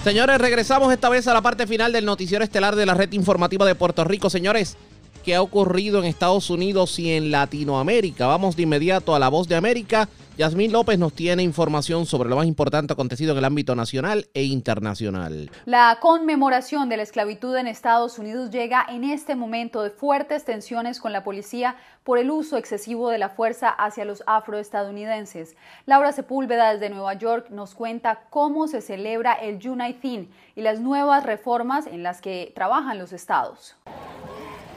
Señores, 0.03 0.39
regresamos 0.39 0.93
esta 0.93 1.09
vez 1.09 1.29
a 1.29 1.35
la 1.35 1.41
parte 1.41 1.69
final 1.69 1.93
del 1.93 2.05
noticiero 2.05 2.43
estelar 2.43 2.75
de 2.75 2.85
la 2.85 2.95
red 2.95 3.13
informativa 3.13 3.65
de 3.65 3.77
Puerto 3.77 4.03
Rico. 4.03 4.29
Señores, 4.29 4.77
¿qué 5.25 5.37
ha 5.37 5.43
ocurrido 5.43 6.01
en 6.01 6.07
Estados 6.07 6.51
Unidos 6.51 6.99
y 6.99 7.13
en 7.13 7.31
Latinoamérica? 7.31 8.27
Vamos 8.27 8.57
de 8.57 8.65
inmediato 8.65 9.15
a 9.15 9.21
la 9.21 9.29
voz 9.29 9.47
de 9.47 9.55
América 9.55 10.09
Yasmín 10.37 10.71
López 10.71 10.99
nos 10.99 11.15
tiene 11.15 11.43
información 11.43 12.05
sobre 12.05 12.29
lo 12.29 12.37
más 12.37 12.45
importante 12.45 12.93
acontecido 12.93 13.33
en 13.33 13.39
el 13.39 13.47
ámbito 13.47 13.75
nacional 13.75 14.29
e 14.35 14.43
internacional. 14.43 15.51
La 15.65 15.97
conmemoración 15.99 16.91
de 16.91 16.99
la 16.99 17.05
esclavitud 17.05 17.57
en 17.57 17.67
Estados 17.67 18.19
Unidos 18.19 18.51
llega 18.51 18.85
en 18.87 19.05
este 19.05 19.35
momento 19.35 19.83
de 19.83 19.89
fuertes 19.89 20.45
tensiones 20.45 21.01
con 21.01 21.15
la 21.15 21.25
policía 21.25 21.77
por 22.05 22.19
el 22.19 22.31
uso 22.31 22.59
excesivo 22.59 23.09
de 23.09 23.17
la 23.17 23.31
fuerza 23.31 23.71
hacia 23.71 24.05
los 24.05 24.23
afroestadounidenses. 24.27 25.57
Laura 25.87 26.13
Sepúlveda 26.13 26.71
desde 26.71 26.91
Nueva 26.91 27.15
York 27.15 27.49
nos 27.49 27.75
cuenta 27.75 28.25
cómo 28.29 28.69
se 28.69 28.83
celebra 28.83 29.33
el 29.33 29.59
Juneteenth 29.63 30.31
y 30.55 30.61
las 30.61 30.81
nuevas 30.81 31.25
reformas 31.25 31.87
en 31.87 32.03
las 32.03 32.21
que 32.21 32.53
trabajan 32.55 32.99
los 32.99 33.15
estados. 33.15 33.75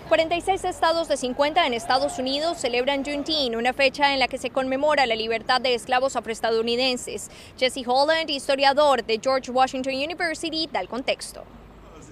46 0.10 0.64
estados 0.64 1.08
de 1.08 1.18
50 1.18 1.68
en 1.68 1.74
Estados 1.76 2.18
Unidos 2.18 2.58
celebran 2.58 3.06
Juneteenth, 3.06 3.56
una 3.56 3.74
fecha 3.74 4.12
en 4.12 4.18
la 4.18 4.28
que 4.28 4.40
se 4.40 4.50
conmemora 4.50 5.06
la 5.06 5.16
libertad 5.16 5.62
de 5.62 5.76
esclavos 5.76 6.16
afroestadounidenses. 6.16 7.30
Jesse 7.60 7.86
Holland, 7.86 8.28
historiador 8.32 9.06
de 9.06 9.20
George 9.22 9.52
Washington 9.52 9.94
University, 9.94 10.68
da 10.74 10.80
el 10.80 10.88
contexto. 10.88 11.46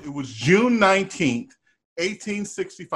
It 0.05 0.13
was 0.13 0.27
June 0.27 0.79
19th, 0.79 1.56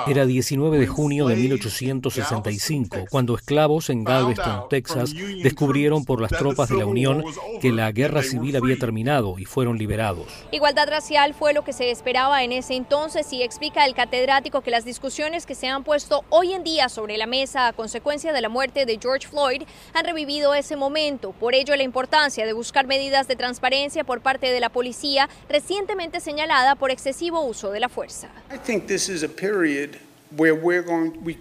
era 0.07 0.25
19 0.27 0.77
de 0.77 0.85
junio 0.85 1.27
de 1.27 1.35
1865, 1.35 3.05
cuando 3.09 3.35
esclavos 3.35 3.89
en 3.89 4.03
Galveston, 4.03 4.69
Texas, 4.69 5.11
descubrieron 5.41 6.05
por 6.05 6.21
las 6.21 6.29
tropas 6.29 6.69
de 6.69 6.77
la 6.77 6.85
Unión 6.85 7.23
que 7.61 7.71
la 7.71 7.91
guerra 7.91 8.21
civil 8.21 8.55
había 8.55 8.77
terminado 8.77 9.39
y 9.39 9.45
fueron 9.45 9.79
liberados. 9.79 10.27
Igualdad 10.51 10.87
racial 10.87 11.33
fue 11.33 11.53
lo 11.53 11.63
que 11.63 11.73
se 11.73 11.89
esperaba 11.89 12.43
en 12.43 12.51
ese 12.51 12.75
entonces 12.75 13.33
y 13.33 13.41
explica 13.41 13.85
el 13.85 13.95
catedrático 13.95 14.61
que 14.61 14.69
las 14.69 14.85
discusiones 14.85 15.47
que 15.47 15.55
se 15.55 15.67
han 15.67 15.83
puesto 15.83 16.23
hoy 16.29 16.53
en 16.53 16.63
día 16.63 16.87
sobre 16.87 17.17
la 17.17 17.25
mesa 17.25 17.67
a 17.67 17.73
consecuencia 17.73 18.33
de 18.33 18.41
la 18.41 18.49
muerte 18.49 18.85
de 18.85 18.99
George 19.01 19.27
Floyd 19.27 19.63
han 19.93 20.05
revivido 20.05 20.53
ese 20.53 20.75
momento. 20.75 21.31
Por 21.31 21.55
ello, 21.55 21.75
la 21.75 21.83
importancia 21.83 22.45
de 22.45 22.53
buscar 22.53 22.85
medidas 22.85 23.27
de 23.27 23.35
transparencia 23.35 24.03
por 24.03 24.21
parte 24.21 24.51
de 24.51 24.59
la 24.59 24.69
policía 24.69 25.27
recientemente 25.49 26.19
señalada 26.19 26.75
por 26.75 26.91
excesivo 26.91 27.41
uso 27.41 27.71
de 27.71 27.79
la 27.79 27.89
fuerza. 27.89 28.29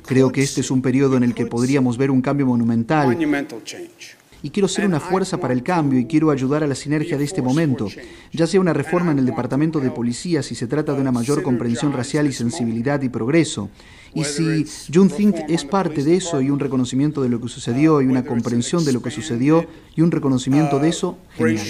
Creo 0.06 0.32
que 0.32 0.42
este 0.42 0.60
es 0.60 0.70
un 0.70 0.82
periodo 0.82 1.16
en 1.16 1.22
el 1.22 1.34
que 1.34 1.46
podríamos 1.46 1.96
ver 1.96 2.10
un 2.10 2.20
cambio 2.20 2.46
monumental. 2.46 3.16
Y 4.42 4.50
quiero 4.50 4.68
ser 4.68 4.86
una 4.86 5.00
fuerza 5.00 5.38
para 5.38 5.52
el 5.52 5.62
cambio 5.62 6.00
y 6.00 6.06
quiero 6.06 6.30
ayudar 6.30 6.64
a 6.64 6.66
la 6.66 6.74
sinergia 6.74 7.18
de 7.18 7.24
este 7.24 7.42
momento, 7.42 7.88
ya 8.32 8.46
sea 8.46 8.60
una 8.60 8.72
reforma 8.72 9.12
en 9.12 9.18
el 9.18 9.26
Departamento 9.26 9.80
de 9.80 9.90
Policía 9.90 10.42
si 10.42 10.54
se 10.54 10.66
trata 10.66 10.94
de 10.94 11.00
una 11.00 11.12
mayor 11.12 11.42
comprensión 11.42 11.92
racial 11.92 12.26
y 12.26 12.32
sensibilidad 12.32 13.02
y 13.02 13.10
progreso, 13.10 13.68
y 14.14 14.24
si 14.24 14.66
Juneteenth 14.92 15.48
es 15.48 15.64
parte 15.64 16.02
de 16.02 16.16
eso 16.16 16.40
y 16.40 16.50
un 16.50 16.58
reconocimiento 16.58 17.22
de 17.22 17.28
lo 17.28 17.40
que 17.40 17.48
sucedió 17.48 18.00
y 18.02 18.06
una 18.06 18.24
comprensión 18.24 18.84
de 18.84 18.92
lo 18.92 19.02
que 19.02 19.10
sucedió 19.10 19.66
y 19.94 20.02
un 20.02 20.10
reconocimiento 20.10 20.78
de 20.78 20.88
eso, 20.88 21.16
genial. 21.36 21.66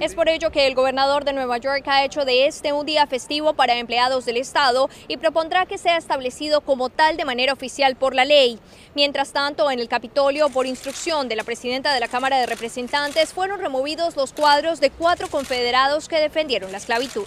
Es 0.00 0.14
por 0.14 0.28
ello 0.28 0.50
que 0.50 0.66
el 0.66 0.74
gobernador 0.74 1.24
de 1.24 1.32
Nueva 1.32 1.58
York 1.58 1.82
ha 1.86 2.04
hecho 2.04 2.24
de 2.24 2.46
este 2.46 2.72
un 2.72 2.86
día 2.86 3.06
festivo 3.06 3.54
para 3.54 3.78
empleados 3.78 4.24
del 4.26 4.36
Estado 4.36 4.88
y 5.08 5.16
propondrá 5.16 5.66
que 5.66 5.78
sea 5.78 5.96
establecido 5.96 6.60
como 6.60 6.88
tal 6.88 7.16
de 7.16 7.24
manera 7.24 7.52
oficial 7.52 7.96
por 7.96 8.14
la 8.14 8.24
ley. 8.24 8.58
Mientras 8.94 9.32
tanto, 9.32 9.70
en 9.70 9.78
el 9.78 9.88
Capitolio, 9.88 10.48
por 10.50 10.66
instrucción 10.66 11.28
de 11.28 11.36
la 11.36 11.44
presidenta 11.44 11.94
de 11.94 12.00
la 12.00 12.08
Cámara 12.08 12.38
de 12.38 12.46
Representantes, 12.46 13.32
fueron 13.32 13.60
removidos 13.60 14.16
los 14.16 14.32
cuadros 14.32 14.80
de 14.80 14.90
cuatro 14.90 15.28
confederados 15.28 16.08
que 16.08 16.16
defendieron 16.16 16.72
la 16.72 16.78
esclavitud. 16.78 17.24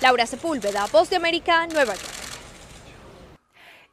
Laura 0.00 0.26
Sepúlveda, 0.26 0.86
Voz 0.92 1.10
de 1.10 1.16
América, 1.16 1.66
Nueva 1.68 1.94
York. 1.94 2.23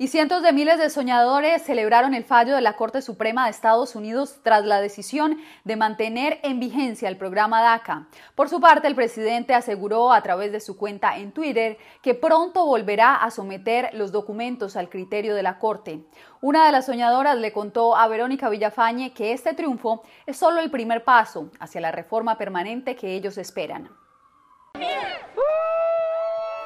Y 0.01 0.07
cientos 0.07 0.41
de 0.41 0.51
miles 0.51 0.79
de 0.79 0.89
soñadores 0.89 1.61
celebraron 1.61 2.15
el 2.15 2.23
fallo 2.23 2.55
de 2.55 2.61
la 2.61 2.75
Corte 2.75 3.03
Suprema 3.03 3.45
de 3.45 3.51
Estados 3.51 3.95
Unidos 3.95 4.39
tras 4.41 4.65
la 4.65 4.81
decisión 4.81 5.37
de 5.63 5.75
mantener 5.75 6.39
en 6.41 6.59
vigencia 6.59 7.07
el 7.07 7.17
programa 7.17 7.61
DACA. 7.61 8.07
Por 8.33 8.49
su 8.49 8.59
parte, 8.59 8.87
el 8.87 8.95
presidente 8.95 9.53
aseguró 9.53 10.11
a 10.11 10.23
través 10.23 10.51
de 10.51 10.59
su 10.59 10.75
cuenta 10.75 11.17
en 11.17 11.31
Twitter 11.31 11.77
que 12.01 12.15
pronto 12.15 12.65
volverá 12.65 13.13
a 13.13 13.29
someter 13.29 13.91
los 13.93 14.11
documentos 14.11 14.75
al 14.75 14.89
criterio 14.89 15.35
de 15.35 15.43
la 15.43 15.59
Corte. 15.59 16.03
Una 16.41 16.65
de 16.65 16.71
las 16.71 16.87
soñadoras 16.87 17.37
le 17.37 17.53
contó 17.53 17.95
a 17.95 18.07
Verónica 18.07 18.49
Villafañe 18.49 19.13
que 19.13 19.33
este 19.33 19.53
triunfo 19.53 20.01
es 20.25 20.35
solo 20.35 20.61
el 20.61 20.71
primer 20.71 21.03
paso 21.03 21.51
hacia 21.59 21.79
la 21.79 21.91
reforma 21.91 22.39
permanente 22.39 22.95
que 22.95 23.13
ellos 23.13 23.37
esperan. 23.37 23.91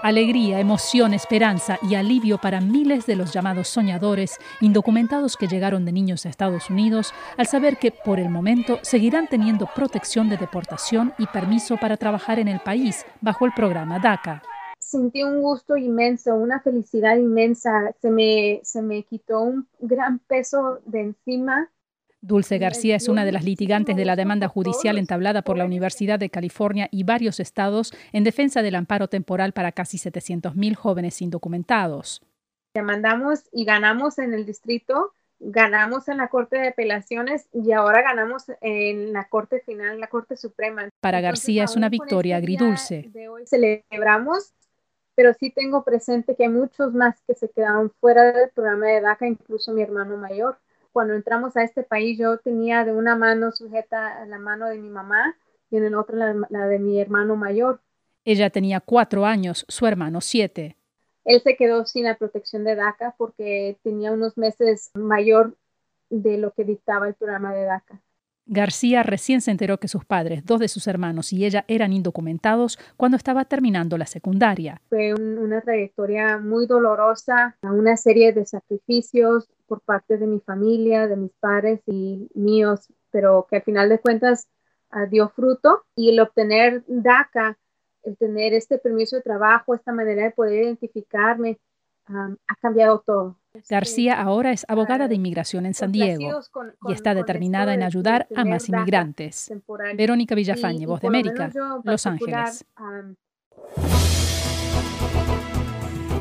Alegría, 0.06 0.60
emoción, 0.60 1.16
esperanza 1.16 1.80
y 1.82 1.96
alivio 1.96 2.38
para 2.38 2.62
miles 2.62 3.08
de 3.08 3.16
los 3.16 3.34
llamados 3.34 3.70
soñadores 3.70 4.38
indocumentados 4.62 5.36
que 5.36 5.48
llegaron 5.48 5.84
de 5.84 5.94
niños 5.94 6.28
a 6.28 6.30
Estados 6.30 6.70
Unidos 6.70 7.12
al 7.38 7.48
saber 7.48 7.78
que 7.78 7.90
por 7.90 8.20
el 8.20 8.30
momento 8.30 8.78
seguirán 8.84 9.26
teniendo 9.28 9.68
protección 9.74 10.30
de 10.30 10.38
deportación 10.38 11.12
y 11.18 11.26
permiso 11.26 11.78
para 11.78 11.98
trabajar 11.98 12.38
en 12.38 12.50
el 12.50 12.60
país 12.60 13.04
bajo 13.20 13.48
el 13.48 13.54
programa 13.56 13.98
DACA. 13.98 14.44
Sentí 14.78 15.24
un 15.24 15.42
gusto 15.42 15.76
inmenso, 15.76 16.36
una 16.36 16.60
felicidad 16.60 17.18
inmensa, 17.18 17.92
se 18.00 18.12
me, 18.12 18.60
se 18.62 18.84
me 18.84 19.02
quitó 19.02 19.42
un 19.42 19.68
gran 19.80 20.20
peso 20.20 20.82
de 20.86 21.02
encima 21.02 21.72
Dulce 22.26 22.58
García 22.58 22.96
es 22.96 23.08
una 23.08 23.24
de 23.24 23.32
las 23.32 23.44
litigantes 23.44 23.96
de 23.96 24.04
la 24.04 24.16
demanda 24.16 24.48
judicial 24.48 24.98
entablada 24.98 25.44
por 25.44 25.58
la 25.58 25.66
Universidad 25.66 26.18
de 26.18 26.32
California 26.32 26.88
y 26.92 27.04
varios 27.04 27.40
estados 27.40 27.94
en 28.14 28.24
defensa 28.24 28.64
del 28.64 28.74
amparo 28.74 29.08
temporal 29.08 29.54
para 29.54 29.72
casi 29.72 29.98
700.000 29.98 30.76
jóvenes 30.76 31.22
indocumentados. 31.22 32.24
Demandamos 32.74 33.44
y 33.52 33.64
ganamos 33.64 34.18
en 34.18 34.34
el 34.34 34.48
distrito, 34.48 35.14
ganamos 35.40 36.08
en 36.08 36.18
la 36.18 36.30
Corte 36.30 36.58
de 36.58 36.70
Apelaciones 36.70 37.48
y 37.54 37.72
ahora 37.74 38.02
ganamos 38.02 38.46
en 38.62 39.14
la 39.14 39.26
Corte 39.26 39.60
Final, 39.60 40.00
la 40.00 40.08
Corte 40.08 40.36
Suprema. 40.36 40.90
Para 41.02 41.22
García 41.22 41.66
es 41.66 41.76
una 41.76 41.90
victoria 41.90 42.38
este 42.38 42.44
agridulce. 42.44 43.10
De 43.14 43.30
hoy 43.30 43.46
celebramos, 43.46 44.52
pero 45.14 45.32
sí 45.36 45.52
tengo 45.52 45.84
presente 45.84 46.36
que 46.36 46.46
hay 46.46 46.50
muchos 46.50 46.92
más 46.92 47.22
que 47.28 47.36
se 47.36 47.50
quedaron 47.50 47.92
fuera 48.02 48.32
del 48.32 48.50
programa 48.50 48.88
de 48.88 49.02
DACA, 49.02 49.28
incluso 49.28 49.72
mi 49.74 49.84
hermano 49.84 50.18
mayor 50.18 50.58
cuando 50.96 51.14
entramos 51.14 51.58
a 51.58 51.64
este 51.64 51.84
país 51.84 52.18
yo 52.18 52.38
tenía 52.38 52.86
de 52.86 52.94
una 52.94 53.18
mano 53.18 53.52
sujeta 53.52 54.26
la 54.28 54.40
mano 54.40 54.68
de 54.68 54.78
mi 54.78 54.88
mamá 54.88 55.36
y 55.70 55.76
en 55.76 55.84
el 55.84 55.94
otro 55.94 56.16
la, 56.16 56.68
de 56.68 56.80
mi 56.80 57.02
hermano 57.02 57.36
mayor. 57.36 57.82
Ella 58.24 58.50
tenía 58.50 58.80
cuatro 58.80 59.26
años, 59.26 59.66
su 59.68 59.86
hermano 59.88 60.22
siete. 60.22 60.78
Él 61.26 61.42
se 61.42 61.58
quedó 61.58 61.86
sin 61.86 62.06
la 62.06 62.18
protección 62.18 62.64
de 62.64 62.76
DACA 62.76 63.14
porque 63.18 63.78
tenía 63.84 64.14
unos 64.14 64.38
meses 64.38 64.92
mayor 64.94 65.58
de 66.10 66.38
lo 66.38 66.54
que 66.54 66.64
dictaba 66.64 67.10
el 67.10 67.16
programa 67.16 67.54
de 67.54 67.66
DACA. 67.66 68.02
García 68.48 69.04
recién 69.04 69.42
se 69.42 69.52
enteró 69.52 69.80
que 69.80 69.88
sus 69.88 70.06
padres, 70.06 70.46
dos 70.46 70.60
de 70.60 70.68
sus 70.68 70.88
hermanos 70.88 71.34
y 71.34 71.46
ella 71.46 71.66
eran 71.68 71.94
indocumentados 71.94 72.78
cuando 72.96 73.18
estaba 73.18 73.46
terminando 73.46 73.98
la 73.98 74.06
secundaria. 74.06 74.82
Fue 74.90 75.14
una 75.14 75.62
trayectoria 75.62 76.38
muy 76.38 76.68
dolorosa, 76.68 77.58
una 77.64 77.98
serie 77.98 78.34
de 78.34 78.46
sacrificios, 78.46 79.50
por 79.68 79.82
parte 79.82 80.18
de 80.18 80.28
mi 80.28 80.40
familia, 80.40 81.08
de 81.08 81.16
mis 81.16 81.32
padres 81.40 81.82
y 81.86 82.30
míos, 82.34 82.88
pero 83.12 83.48
que 83.50 83.58
al 83.58 83.64
final 83.64 83.90
de 83.90 84.00
cuentas 84.00 84.48
uh, 84.94 85.10
dio 85.10 85.30
fruto 85.30 85.84
y 85.96 86.10
el 86.10 86.20
obtener 86.20 86.84
DACA, 86.88 87.58
el 88.04 88.18
tener 88.18 88.54
este 88.54 88.78
permiso 88.78 89.16
de 89.16 89.24
trabajo, 89.24 89.74
esta 89.74 89.92
manera 89.92 90.24
de 90.24 90.32
poder 90.32 90.64
identificarme, 90.64 91.60
ha 92.08 92.56
cambiado 92.62 93.00
todo. 93.06 93.38
García 93.70 94.22
ahora 94.22 94.52
es 94.52 94.66
abogada 94.68 95.08
de 95.08 95.16
inmigración 95.16 95.66
en 95.66 95.74
San 95.74 95.92
Diego 95.92 96.42
y 96.88 96.94
está 96.94 97.14
determinada 97.14 97.74
en 97.74 97.84
ayudar 97.84 98.28
a 98.36 98.44
más 98.44 98.68
inmigrantes. 98.70 99.52
Verónica 99.96 100.36
Villafañe, 100.36 100.86
Voz 100.86 101.02
de 101.02 101.08
América, 101.08 101.52
Los 101.84 102.06
Ángeles. 102.06 102.66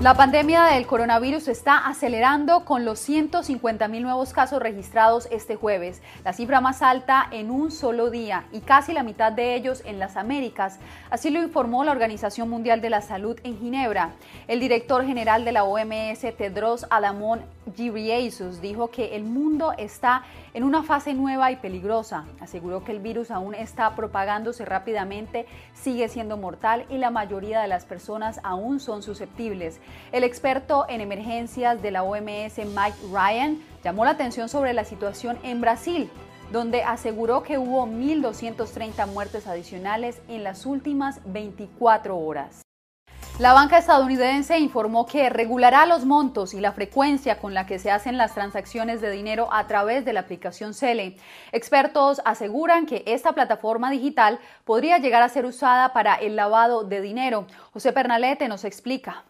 La 0.04 0.12
pandemia 0.12 0.64
del 0.64 0.86
coronavirus 0.86 1.48
está 1.48 1.78
acelerando 1.78 2.66
con 2.66 2.84
los 2.84 2.98
150 2.98 3.88
mil 3.88 4.02
nuevos 4.02 4.34
casos 4.34 4.60
registrados 4.60 5.26
este 5.30 5.56
jueves, 5.56 6.02
la 6.26 6.34
cifra 6.34 6.60
más 6.60 6.82
alta 6.82 7.26
en 7.30 7.50
un 7.50 7.70
solo 7.70 8.10
día 8.10 8.44
y 8.52 8.60
casi 8.60 8.92
la 8.92 9.02
mitad 9.02 9.32
de 9.32 9.54
ellos 9.54 9.80
en 9.86 9.98
las 9.98 10.18
Américas. 10.18 10.78
Así 11.08 11.30
lo 11.30 11.42
informó 11.42 11.84
la 11.84 11.92
Organización 11.92 12.50
Mundial 12.50 12.82
de 12.82 12.90
la 12.90 13.00
Salud 13.00 13.40
en 13.44 13.58
Ginebra. 13.58 14.10
El 14.46 14.60
director 14.60 15.06
general 15.06 15.46
de 15.46 15.52
la 15.52 15.64
OMS, 15.64 16.20
Tedros 16.36 16.84
Adhanom 16.90 17.38
Ghebreyesus, 17.74 18.60
dijo 18.60 18.90
que 18.90 19.16
el 19.16 19.24
mundo 19.24 19.72
está 19.78 20.24
en 20.54 20.62
una 20.62 20.82
fase 20.82 21.12
nueva 21.12 21.50
y 21.50 21.56
peligrosa. 21.56 22.24
Aseguró 22.40 22.84
que 22.84 22.92
el 22.92 23.00
virus 23.00 23.30
aún 23.30 23.54
está 23.54 23.94
propagándose 23.94 24.64
rápidamente, 24.64 25.46
sigue 25.74 26.08
siendo 26.08 26.36
mortal 26.36 26.86
y 26.88 26.98
la 26.98 27.10
mayoría 27.10 27.60
de 27.60 27.68
las 27.68 27.84
personas 27.84 28.40
aún 28.42 28.80
son 28.80 29.02
susceptibles. 29.02 29.80
El 30.12 30.24
experto 30.24 30.86
en 30.88 31.00
emergencias 31.00 31.82
de 31.82 31.90
la 31.90 32.02
OMS, 32.04 32.58
Mike 32.58 32.98
Ryan, 33.12 33.60
llamó 33.82 34.04
la 34.04 34.12
atención 34.12 34.48
sobre 34.48 34.72
la 34.72 34.84
situación 34.84 35.38
en 35.42 35.60
Brasil, 35.60 36.08
donde 36.52 36.82
aseguró 36.84 37.42
que 37.42 37.58
hubo 37.58 37.86
1.230 37.86 39.06
muertes 39.08 39.46
adicionales 39.46 40.22
en 40.28 40.44
las 40.44 40.66
últimas 40.66 41.20
24 41.26 42.16
horas. 42.16 42.63
La 43.40 43.52
banca 43.52 43.78
estadounidense 43.78 44.60
informó 44.60 45.06
que 45.06 45.28
regulará 45.28 45.86
los 45.86 46.04
montos 46.04 46.54
y 46.54 46.60
la 46.60 46.70
frecuencia 46.70 47.40
con 47.40 47.52
la 47.52 47.66
que 47.66 47.80
se 47.80 47.90
hacen 47.90 48.16
las 48.16 48.32
transacciones 48.32 49.00
de 49.00 49.10
dinero 49.10 49.48
a 49.52 49.66
través 49.66 50.04
de 50.04 50.12
la 50.12 50.20
aplicación 50.20 50.72
Cele. 50.72 51.16
Expertos 51.50 52.22
aseguran 52.24 52.86
que 52.86 53.02
esta 53.06 53.32
plataforma 53.32 53.90
digital 53.90 54.38
podría 54.64 54.98
llegar 54.98 55.24
a 55.24 55.28
ser 55.28 55.46
usada 55.46 55.92
para 55.92 56.14
el 56.14 56.36
lavado 56.36 56.84
de 56.84 57.00
dinero. 57.00 57.48
José 57.72 57.92
Pernalete 57.92 58.46
nos 58.46 58.64
explica. 58.64 59.24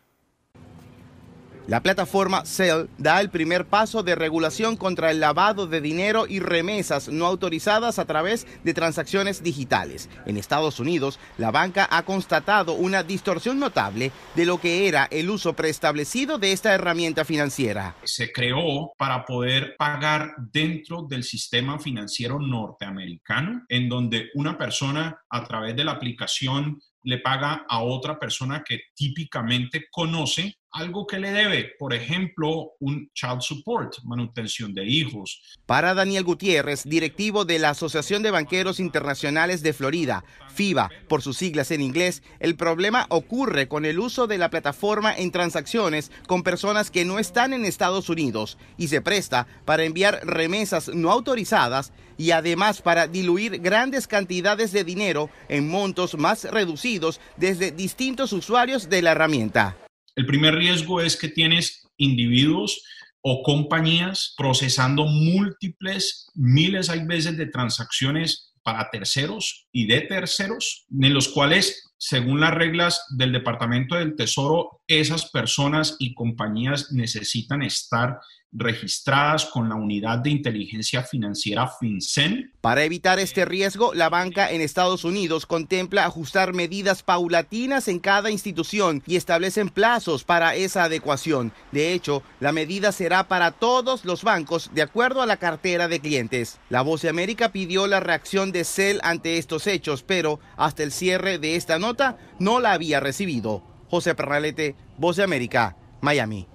La 1.66 1.82
plataforma 1.82 2.44
Cell 2.44 2.88
da 2.98 3.22
el 3.22 3.30
primer 3.30 3.64
paso 3.64 4.02
de 4.02 4.14
regulación 4.14 4.76
contra 4.76 5.10
el 5.10 5.20
lavado 5.20 5.66
de 5.66 5.80
dinero 5.80 6.26
y 6.28 6.38
remesas 6.38 7.08
no 7.08 7.24
autorizadas 7.24 7.98
a 7.98 8.04
través 8.04 8.46
de 8.64 8.74
transacciones 8.74 9.42
digitales. 9.42 10.10
En 10.26 10.36
Estados 10.36 10.78
Unidos, 10.78 11.18
la 11.38 11.50
banca 11.50 11.88
ha 11.90 12.02
constatado 12.02 12.74
una 12.74 13.02
distorsión 13.02 13.58
notable 13.58 14.12
de 14.34 14.44
lo 14.44 14.60
que 14.60 14.88
era 14.88 15.08
el 15.10 15.30
uso 15.30 15.54
preestablecido 15.54 16.36
de 16.36 16.52
esta 16.52 16.74
herramienta 16.74 17.24
financiera. 17.24 17.96
Se 18.04 18.30
creó 18.30 18.92
para 18.98 19.24
poder 19.24 19.74
pagar 19.78 20.34
dentro 20.52 21.06
del 21.08 21.24
sistema 21.24 21.78
financiero 21.78 22.38
norteamericano, 22.38 23.62
en 23.70 23.88
donde 23.88 24.28
una 24.34 24.58
persona 24.58 25.18
a 25.30 25.44
través 25.44 25.74
de 25.74 25.84
la 25.84 25.92
aplicación 25.92 26.78
le 27.04 27.18
paga 27.18 27.64
a 27.68 27.82
otra 27.82 28.18
persona 28.18 28.62
que 28.66 28.80
típicamente 28.94 29.86
conoce 29.90 30.56
algo 30.74 31.06
que 31.06 31.20
le 31.20 31.30
debe, 31.30 31.72
por 31.78 31.94
ejemplo, 31.94 32.72
un 32.80 33.08
child 33.14 33.40
support, 33.40 33.94
manutención 34.02 34.74
de 34.74 34.84
hijos. 34.84 35.40
Para 35.66 35.94
Daniel 35.94 36.24
Gutiérrez, 36.24 36.82
directivo 36.82 37.44
de 37.44 37.60
la 37.60 37.70
Asociación 37.70 38.24
de 38.24 38.32
Banqueros 38.32 38.80
Internacionales 38.80 39.62
de 39.62 39.72
Florida, 39.72 40.24
FIBA, 40.52 40.90
por 41.08 41.22
sus 41.22 41.36
siglas 41.36 41.70
en 41.70 41.80
inglés, 41.80 42.24
el 42.40 42.56
problema 42.56 43.06
ocurre 43.08 43.68
con 43.68 43.84
el 43.84 44.00
uso 44.00 44.26
de 44.26 44.36
la 44.36 44.50
plataforma 44.50 45.14
en 45.16 45.30
transacciones 45.30 46.10
con 46.26 46.42
personas 46.42 46.90
que 46.90 47.04
no 47.04 47.20
están 47.20 47.52
en 47.52 47.64
Estados 47.64 48.08
Unidos 48.08 48.58
y 48.76 48.88
se 48.88 49.00
presta 49.00 49.46
para 49.64 49.84
enviar 49.84 50.22
remesas 50.24 50.88
no 50.88 51.12
autorizadas 51.12 51.92
y 52.18 52.32
además 52.32 52.82
para 52.82 53.06
diluir 53.06 53.60
grandes 53.60 54.08
cantidades 54.08 54.72
de 54.72 54.82
dinero 54.82 55.30
en 55.48 55.68
montos 55.68 56.16
más 56.18 56.42
reducidos 56.44 57.20
desde 57.36 57.70
distintos 57.70 58.32
usuarios 58.32 58.88
de 58.88 59.02
la 59.02 59.12
herramienta. 59.12 59.76
El 60.16 60.26
primer 60.26 60.54
riesgo 60.54 61.00
es 61.00 61.16
que 61.16 61.28
tienes 61.28 61.82
individuos 61.96 62.82
o 63.20 63.42
compañías 63.42 64.34
procesando 64.36 65.06
múltiples, 65.06 66.30
miles 66.34 66.90
hay 66.90 67.06
veces 67.06 67.36
de 67.36 67.46
transacciones 67.46 68.52
para 68.62 68.90
terceros 68.90 69.66
y 69.72 69.86
de 69.86 70.02
terceros, 70.02 70.86
en 70.90 71.14
los 71.14 71.28
cuales, 71.28 71.93
según 71.98 72.40
las 72.40 72.52
reglas 72.52 73.06
del 73.16 73.32
Departamento 73.32 73.96
del 73.96 74.16
Tesoro, 74.16 74.82
esas 74.86 75.30
personas 75.30 75.96
y 75.98 76.14
compañías 76.14 76.92
necesitan 76.92 77.62
estar 77.62 78.20
registradas 78.54 79.46
con 79.46 79.68
la 79.68 79.74
Unidad 79.74 80.18
de 80.18 80.30
Inteligencia 80.30 81.02
Financiera 81.02 81.68
FinCEN. 81.68 82.52
Para 82.60 82.84
evitar 82.84 83.18
este 83.18 83.44
riesgo, 83.44 83.92
la 83.94 84.08
banca 84.08 84.50
en 84.50 84.60
Estados 84.60 85.04
Unidos 85.04 85.44
contempla 85.44 86.04
ajustar 86.04 86.54
medidas 86.54 87.02
paulatinas 87.02 87.88
en 87.88 87.98
cada 87.98 88.30
institución 88.30 89.02
y 89.06 89.16
establecen 89.16 89.68
plazos 89.68 90.24
para 90.24 90.54
esa 90.54 90.84
adecuación. 90.84 91.52
De 91.72 91.92
hecho, 91.92 92.22
la 92.38 92.52
medida 92.52 92.92
será 92.92 93.26
para 93.26 93.50
todos 93.50 94.04
los 94.04 94.22
bancos 94.22 94.70
de 94.72 94.82
acuerdo 94.82 95.20
a 95.20 95.26
la 95.26 95.36
cartera 95.36 95.88
de 95.88 96.00
clientes. 96.00 96.58
La 96.70 96.82
Voz 96.82 97.02
de 97.02 97.08
América 97.08 97.50
pidió 97.50 97.86
la 97.86 98.00
reacción 98.00 98.52
de 98.52 98.64
CEL 98.64 99.00
ante 99.02 99.38
estos 99.38 99.66
hechos, 99.66 100.04
pero 100.04 100.38
hasta 100.56 100.84
el 100.84 100.92
cierre 100.92 101.38
de 101.38 101.56
esta 101.56 101.78
nota 101.84 102.16
no 102.38 102.60
la 102.60 102.72
había 102.72 103.00
recibido. 103.00 103.62
José 103.90 104.14
Perralete, 104.14 104.74
Voz 104.96 105.16
de 105.16 105.22
América, 105.22 105.76
Miami. 106.00 106.48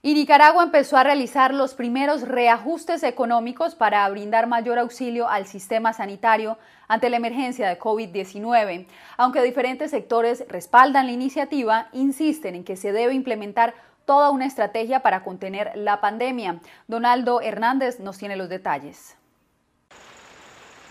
Y 0.00 0.12
Nicaragua 0.12 0.62
empezó 0.62 0.98
a 0.98 1.02
realizar 1.02 1.54
los 1.54 1.74
primeros 1.74 2.22
reajustes 2.22 3.02
económicos 3.02 3.74
para 3.74 4.08
brindar 4.10 4.46
mayor 4.46 4.78
auxilio 4.78 5.28
al 5.28 5.46
sistema 5.46 5.94
sanitario 5.94 6.58
ante 6.88 7.08
la 7.08 7.16
emergencia 7.16 7.68
de 7.68 7.78
COVID-19. 7.78 8.86
Aunque 9.16 9.42
diferentes 9.42 9.90
sectores 9.90 10.44
respaldan 10.48 11.06
la 11.06 11.12
iniciativa, 11.12 11.88
insisten 11.92 12.54
en 12.54 12.64
que 12.64 12.76
se 12.76 12.92
debe 12.92 13.14
implementar 13.14 13.74
toda 14.04 14.30
una 14.30 14.44
estrategia 14.44 15.00
para 15.00 15.24
contener 15.24 15.72
la 15.74 16.02
pandemia. 16.02 16.60
Donaldo 16.86 17.40
Hernández 17.40 17.98
nos 17.98 18.18
tiene 18.18 18.36
los 18.36 18.50
detalles. 18.50 19.16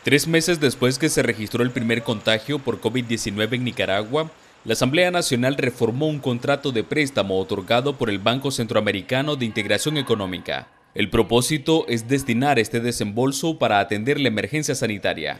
Tres 0.03 0.27
meses 0.27 0.59
después 0.59 0.99
que 0.99 1.07
se 1.07 1.23
registró 1.23 1.63
el 1.63 1.71
primer 1.71 2.03
contagio 2.03 2.59
por 2.59 2.81
COVID-19 2.81 3.53
en 3.53 3.63
Nicaragua, 3.63 4.29
la 4.65 4.73
Asamblea 4.73 5.11
Nacional 5.11 5.55
reformó 5.55 6.07
un 6.07 6.19
contrato 6.19 6.73
de 6.73 6.83
préstamo 6.83 7.39
otorgado 7.39 7.97
por 7.97 8.09
el 8.09 8.19
Banco 8.19 8.51
Centroamericano 8.51 9.37
de 9.37 9.45
Integración 9.45 9.95
Económica. 9.95 10.67
El 10.93 11.09
propósito 11.09 11.85
es 11.87 12.09
destinar 12.09 12.59
este 12.59 12.81
desembolso 12.81 13.57
para 13.57 13.79
atender 13.79 14.19
la 14.19 14.27
emergencia 14.27 14.75
sanitaria. 14.75 15.39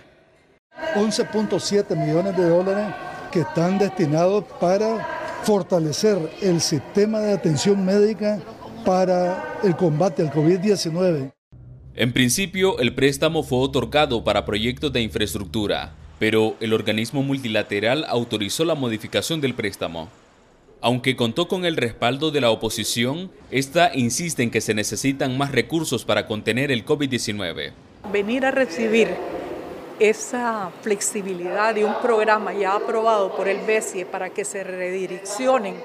11.7 0.95 1.98
millones 1.98 2.38
de 2.38 2.48
dólares 2.48 2.95
que 3.34 3.41
están 3.41 3.77
destinados 3.77 4.45
para 4.61 5.41
fortalecer 5.44 6.18
el 6.41 6.61
sistema 6.61 7.19
de 7.19 7.34
atención 7.34 7.84
médica 7.84 8.40
para 8.85 9.60
el 9.61 9.76
combate 9.76 10.22
al 10.22 10.31
COVID-19. 10.31 11.34
En 11.95 12.11
principio, 12.11 12.80
el 12.80 12.95
préstamo 12.95 13.44
fue 13.44 13.60
otorgado 13.60 14.24
para 14.24 14.45
proyectos 14.45 14.91
de 14.91 15.02
infraestructura, 15.02 15.94
pero 16.18 16.56
el 16.60 16.74
organismo 16.74 17.22
multilateral 17.22 18.03
autorizó 18.10 18.65
la 18.65 18.74
modificación 18.74 19.41
del 19.41 19.53
préstamo. 19.53 20.10
Aunque 20.82 21.15
contó 21.15 21.48
con 21.48 21.65
el 21.65 21.78
respaldo 21.78 22.32
de 22.32 22.41
la 22.41 22.49
oposición, 22.49 23.30
esta 23.52 23.91
insiste 23.94 24.41
en 24.41 24.49
que 24.49 24.60
se 24.60 24.74
necesitan 24.74 25.38
más 25.38 25.52
recursos 25.52 26.03
para 26.03 26.26
contener 26.26 26.72
el 26.72 26.84
COVID-19. 26.84 27.74
Venir 28.11 28.48
a 28.48 28.52
recibir 28.52 29.10
esa 29.99 30.72
flexibilidad 30.82 31.76
de 31.76 31.86
un 31.86 31.94
programa 32.02 32.53
ya 32.53 32.74
aprobado 32.74 33.36
por 33.36 33.48
el 33.48 33.64
BESIE 33.68 34.07
para 34.07 34.32
que 34.32 34.45
se 34.45 34.64
redireccionen 34.64 35.76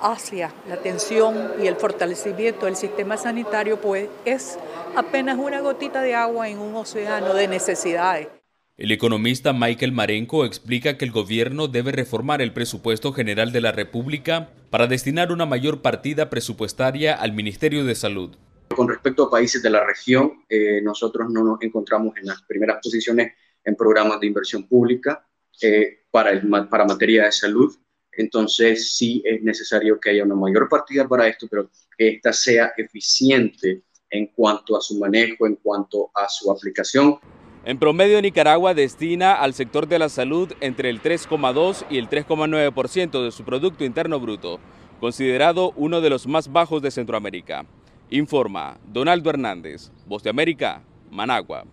hacia 0.00 0.52
la 0.68 0.74
atención 0.74 1.52
y 1.62 1.66
el 1.66 1.76
fortalecimiento 1.76 2.66
del 2.66 2.76
sistema 2.76 3.16
sanitario, 3.16 3.80
pues 3.80 4.08
es 4.24 4.58
apenas 4.96 5.38
una 5.38 5.60
gotita 5.60 6.02
de 6.02 6.14
agua 6.14 6.48
en 6.48 6.58
un 6.58 6.74
océano 6.76 7.34
de 7.34 7.48
necesidades. 7.48 8.28
El 8.76 8.90
economista 8.90 9.52
Michael 9.52 9.92
Marenco 9.92 10.44
explica 10.44 10.98
que 10.98 11.04
el 11.04 11.12
gobierno 11.12 11.68
debe 11.68 11.92
reformar 11.92 12.42
el 12.42 12.52
presupuesto 12.52 13.12
general 13.12 13.52
de 13.52 13.60
la 13.60 13.70
República 13.70 14.50
para 14.70 14.88
destinar 14.88 15.30
una 15.30 15.46
mayor 15.46 15.80
partida 15.80 16.28
presupuestaria 16.28 17.14
al 17.14 17.32
Ministerio 17.32 17.84
de 17.84 17.94
Salud. 17.94 18.36
Con 18.74 18.88
respecto 18.88 19.22
a 19.22 19.30
países 19.30 19.62
de 19.62 19.70
la 19.70 19.84
región, 19.86 20.44
eh, 20.48 20.80
nosotros 20.82 21.30
no 21.30 21.44
nos 21.44 21.62
encontramos 21.62 22.16
en 22.16 22.26
las 22.26 22.42
primeras 22.42 22.78
posiciones 22.82 23.34
en 23.64 23.76
programas 23.76 24.18
de 24.18 24.26
inversión 24.26 24.66
pública 24.66 25.24
eh, 25.62 26.00
para, 26.10 26.30
el, 26.30 26.42
para 26.68 26.84
materia 26.84 27.26
de 27.26 27.32
salud. 27.32 27.72
Entonces 28.16 28.96
sí 28.96 29.22
es 29.24 29.42
necesario 29.42 29.98
que 30.00 30.10
haya 30.10 30.24
una 30.24 30.34
mayor 30.34 30.68
partida 30.68 31.06
para 31.06 31.28
esto, 31.28 31.46
pero 31.50 31.70
que 31.96 32.08
ésta 32.08 32.32
sea 32.32 32.72
eficiente 32.76 33.82
en 34.10 34.28
cuanto 34.28 34.76
a 34.76 34.80
su 34.80 34.98
manejo, 34.98 35.46
en 35.46 35.56
cuanto 35.56 36.10
a 36.14 36.28
su 36.28 36.50
aplicación. 36.50 37.18
En 37.64 37.78
promedio, 37.78 38.20
Nicaragua 38.20 38.74
destina 38.74 39.34
al 39.34 39.54
sector 39.54 39.88
de 39.88 39.98
la 39.98 40.08
salud 40.08 40.52
entre 40.60 40.90
el 40.90 41.00
3,2 41.00 41.86
y 41.88 41.98
el 41.98 42.08
3,9% 42.08 43.24
de 43.24 43.32
su 43.32 43.44
Producto 43.44 43.84
Interno 43.84 44.20
Bruto, 44.20 44.60
considerado 45.00 45.72
uno 45.76 46.00
de 46.00 46.10
los 46.10 46.26
más 46.26 46.52
bajos 46.52 46.82
de 46.82 46.90
Centroamérica. 46.90 47.64
Informa 48.10 48.78
Donaldo 48.86 49.30
Hernández, 49.30 49.90
Voz 50.06 50.22
de 50.22 50.30
América, 50.30 50.82
Managua. 51.10 51.64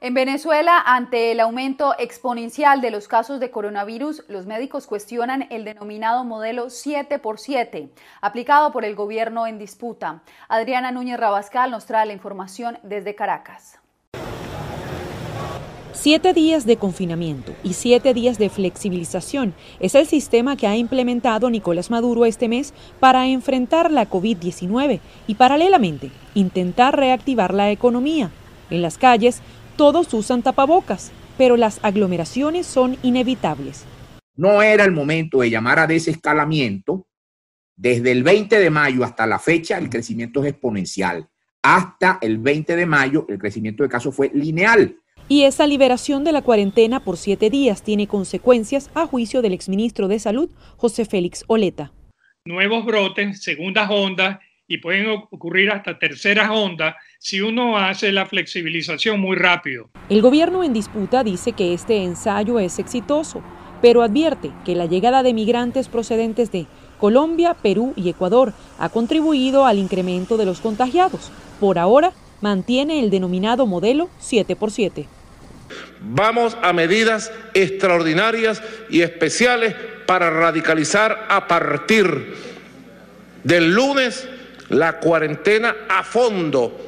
En 0.00 0.12
Venezuela, 0.12 0.82
ante 0.84 1.32
el 1.32 1.40
aumento 1.40 1.94
exponencial 1.98 2.82
de 2.82 2.90
los 2.90 3.08
casos 3.08 3.40
de 3.40 3.50
coronavirus, 3.50 4.24
los 4.28 4.44
médicos 4.44 4.86
cuestionan 4.86 5.46
el 5.50 5.64
denominado 5.64 6.22
modelo 6.22 6.68
7 6.68 7.14
x 7.14 7.24
7, 7.36 7.88
aplicado 8.20 8.72
por 8.72 8.84
el 8.84 8.94
gobierno 8.94 9.46
en 9.46 9.58
disputa. 9.58 10.22
Adriana 10.48 10.92
Núñez 10.92 11.18
Rabascal 11.18 11.70
nos 11.70 11.86
trae 11.86 12.04
la 12.04 12.12
información 12.12 12.78
desde 12.82 13.14
Caracas. 13.14 13.78
Siete 15.94 16.34
días 16.34 16.66
de 16.66 16.76
confinamiento 16.76 17.54
y 17.64 17.72
siete 17.72 18.12
días 18.12 18.36
de 18.36 18.50
flexibilización 18.50 19.54
es 19.80 19.94
el 19.94 20.06
sistema 20.06 20.54
que 20.58 20.66
ha 20.66 20.76
implementado 20.76 21.48
Nicolás 21.48 21.90
Maduro 21.90 22.26
este 22.26 22.48
mes 22.48 22.74
para 23.00 23.26
enfrentar 23.28 23.90
la 23.90 24.10
COVID-19 24.10 25.00
y 25.26 25.34
paralelamente 25.36 26.10
intentar 26.34 26.98
reactivar 26.98 27.54
la 27.54 27.70
economía. 27.70 28.30
En 28.68 28.82
las 28.82 28.98
calles 28.98 29.40
todos 29.76 30.12
usan 30.14 30.42
tapabocas, 30.42 31.12
pero 31.38 31.56
las 31.56 31.78
aglomeraciones 31.82 32.66
son 32.66 32.96
inevitables. 33.02 33.84
No 34.34 34.62
era 34.62 34.84
el 34.84 34.92
momento 34.92 35.40
de 35.40 35.50
llamar 35.50 35.78
a 35.78 35.86
desescalamiento. 35.86 37.06
Desde 37.76 38.12
el 38.12 38.22
20 38.22 38.58
de 38.58 38.70
mayo 38.70 39.04
hasta 39.04 39.26
la 39.26 39.38
fecha 39.38 39.78
el 39.78 39.90
crecimiento 39.90 40.42
es 40.42 40.50
exponencial. 40.50 41.28
Hasta 41.62 42.18
el 42.20 42.38
20 42.38 42.76
de 42.76 42.86
mayo 42.86 43.26
el 43.28 43.38
crecimiento 43.38 43.82
de 43.82 43.88
casos 43.88 44.14
fue 44.14 44.30
lineal. 44.32 44.96
Y 45.28 45.42
esa 45.42 45.66
liberación 45.66 46.22
de 46.22 46.32
la 46.32 46.42
cuarentena 46.42 47.00
por 47.02 47.16
siete 47.16 47.50
días 47.50 47.82
tiene 47.82 48.06
consecuencias 48.06 48.90
a 48.94 49.06
juicio 49.06 49.42
del 49.42 49.52
exministro 49.52 50.06
de 50.06 50.20
Salud, 50.20 50.50
José 50.76 51.04
Félix 51.04 51.44
Oleta. 51.48 51.92
Nuevos 52.44 52.84
brotes, 52.84 53.42
segundas 53.42 53.90
ondas 53.90 54.38
y 54.68 54.78
pueden 54.78 55.08
ocurrir 55.08 55.70
hasta 55.70 55.98
terceras 55.98 56.50
ondas 56.50 56.94
si 57.18 57.40
uno 57.40 57.78
hace 57.78 58.12
la 58.12 58.26
flexibilización 58.26 59.20
muy 59.20 59.36
rápido. 59.36 59.88
El 60.08 60.22
gobierno 60.22 60.62
en 60.62 60.72
disputa 60.72 61.24
dice 61.24 61.52
que 61.52 61.74
este 61.74 62.02
ensayo 62.02 62.58
es 62.58 62.78
exitoso, 62.78 63.42
pero 63.82 64.02
advierte 64.02 64.52
que 64.64 64.74
la 64.74 64.86
llegada 64.86 65.22
de 65.22 65.34
migrantes 65.34 65.88
procedentes 65.88 66.50
de 66.50 66.66
Colombia, 66.98 67.54
Perú 67.54 67.92
y 67.96 68.08
Ecuador 68.08 68.52
ha 68.78 68.88
contribuido 68.88 69.66
al 69.66 69.78
incremento 69.78 70.36
de 70.36 70.46
los 70.46 70.60
contagiados. 70.60 71.30
Por 71.60 71.78
ahora, 71.78 72.12
mantiene 72.40 73.00
el 73.00 73.10
denominado 73.10 73.66
modelo 73.66 74.08
7x7. 74.20 75.06
Vamos 76.00 76.56
a 76.62 76.72
medidas 76.72 77.32
extraordinarias 77.54 78.62
y 78.88 79.02
especiales 79.02 79.74
para 80.06 80.30
radicalizar 80.30 81.26
a 81.28 81.48
partir 81.48 82.34
del 83.42 83.72
lunes 83.72 84.28
la 84.68 85.00
cuarentena 85.00 85.74
a 85.88 86.04
fondo. 86.04 86.85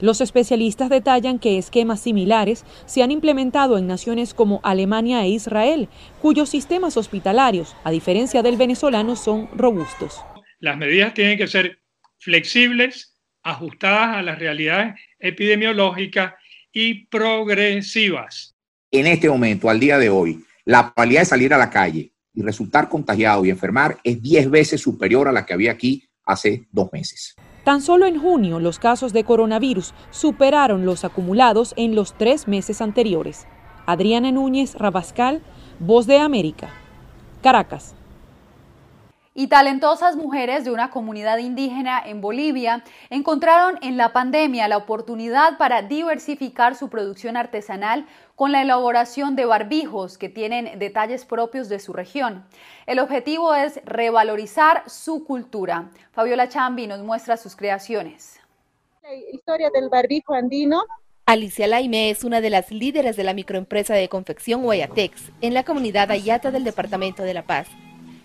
Los 0.00 0.20
especialistas 0.20 0.88
detallan 0.88 1.38
que 1.38 1.58
esquemas 1.58 2.00
similares 2.00 2.64
se 2.86 3.02
han 3.02 3.10
implementado 3.10 3.76
en 3.76 3.86
naciones 3.86 4.32
como 4.32 4.60
Alemania 4.62 5.22
e 5.24 5.28
Israel, 5.28 5.88
cuyos 6.22 6.48
sistemas 6.48 6.96
hospitalarios, 6.96 7.76
a 7.84 7.90
diferencia 7.90 8.42
del 8.42 8.56
venezolano, 8.56 9.14
son 9.14 9.48
robustos. 9.54 10.20
Las 10.58 10.78
medidas 10.78 11.12
tienen 11.12 11.36
que 11.36 11.48
ser 11.48 11.80
flexibles, 12.18 13.14
ajustadas 13.42 14.16
a 14.16 14.22
las 14.22 14.38
realidades 14.38 14.94
epidemiológicas 15.18 16.34
y 16.72 17.06
progresivas. 17.06 18.54
En 18.90 19.06
este 19.06 19.28
momento, 19.28 19.68
al 19.68 19.80
día 19.80 19.98
de 19.98 20.08
hoy, 20.08 20.44
la 20.64 20.92
probabilidad 20.92 21.22
de 21.22 21.26
salir 21.26 21.54
a 21.54 21.58
la 21.58 21.70
calle 21.70 22.12
y 22.34 22.42
resultar 22.42 22.88
contagiado 22.88 23.44
y 23.44 23.50
enfermar 23.50 23.98
es 24.02 24.22
10 24.22 24.50
veces 24.50 24.80
superior 24.80 25.28
a 25.28 25.32
la 25.32 25.44
que 25.44 25.52
había 25.52 25.72
aquí 25.72 26.08
hace 26.24 26.64
dos 26.70 26.92
meses. 26.92 27.34
Tan 27.64 27.82
solo 27.82 28.06
en 28.06 28.20
junio 28.20 28.58
los 28.58 28.78
casos 28.78 29.12
de 29.12 29.24
coronavirus 29.24 29.94
superaron 30.10 30.86
los 30.86 31.04
acumulados 31.04 31.74
en 31.76 31.94
los 31.94 32.14
tres 32.14 32.48
meses 32.48 32.80
anteriores. 32.80 33.46
Adriana 33.86 34.32
Núñez 34.32 34.74
Rabascal, 34.76 35.42
Voz 35.78 36.06
de 36.06 36.18
América, 36.18 36.70
Caracas 37.42 37.94
y 39.40 39.46
talentosas 39.46 40.16
mujeres 40.16 40.64
de 40.64 40.70
una 40.70 40.90
comunidad 40.90 41.38
indígena 41.38 42.02
en 42.04 42.20
Bolivia 42.20 42.82
encontraron 43.10 43.78
en 43.80 43.96
la 43.96 44.12
pandemia 44.12 44.68
la 44.68 44.76
oportunidad 44.76 45.56
para 45.56 45.82
diversificar 45.82 46.74
su 46.74 46.88
producción 46.88 47.36
artesanal 47.36 48.06
con 48.40 48.52
la 48.52 48.62
elaboración 48.62 49.36
de 49.36 49.44
barbijos 49.44 50.16
que 50.16 50.30
tienen 50.30 50.78
detalles 50.78 51.26
propios 51.26 51.68
de 51.68 51.78
su 51.78 51.92
región. 51.92 52.46
El 52.86 52.98
objetivo 52.98 53.54
es 53.54 53.82
revalorizar 53.84 54.82
su 54.86 55.26
cultura. 55.26 55.90
Fabiola 56.12 56.48
Chambi 56.48 56.86
nos 56.86 57.02
muestra 57.02 57.36
sus 57.36 57.54
creaciones. 57.54 58.40
La 59.02 59.14
historia 59.14 59.68
del 59.74 59.90
barbijo 59.90 60.32
andino 60.32 60.84
Alicia 61.26 61.66
Laime 61.66 62.08
es 62.08 62.24
una 62.24 62.40
de 62.40 62.48
las 62.48 62.70
líderes 62.70 63.14
de 63.14 63.24
la 63.24 63.34
microempresa 63.34 63.92
de 63.92 64.08
confección 64.08 64.62
Guayatex 64.62 65.32
en 65.42 65.52
la 65.52 65.64
comunidad 65.64 66.10
Ayata 66.10 66.50
del 66.50 66.64
departamento 66.64 67.22
de 67.24 67.34
La 67.34 67.42
Paz. 67.42 67.68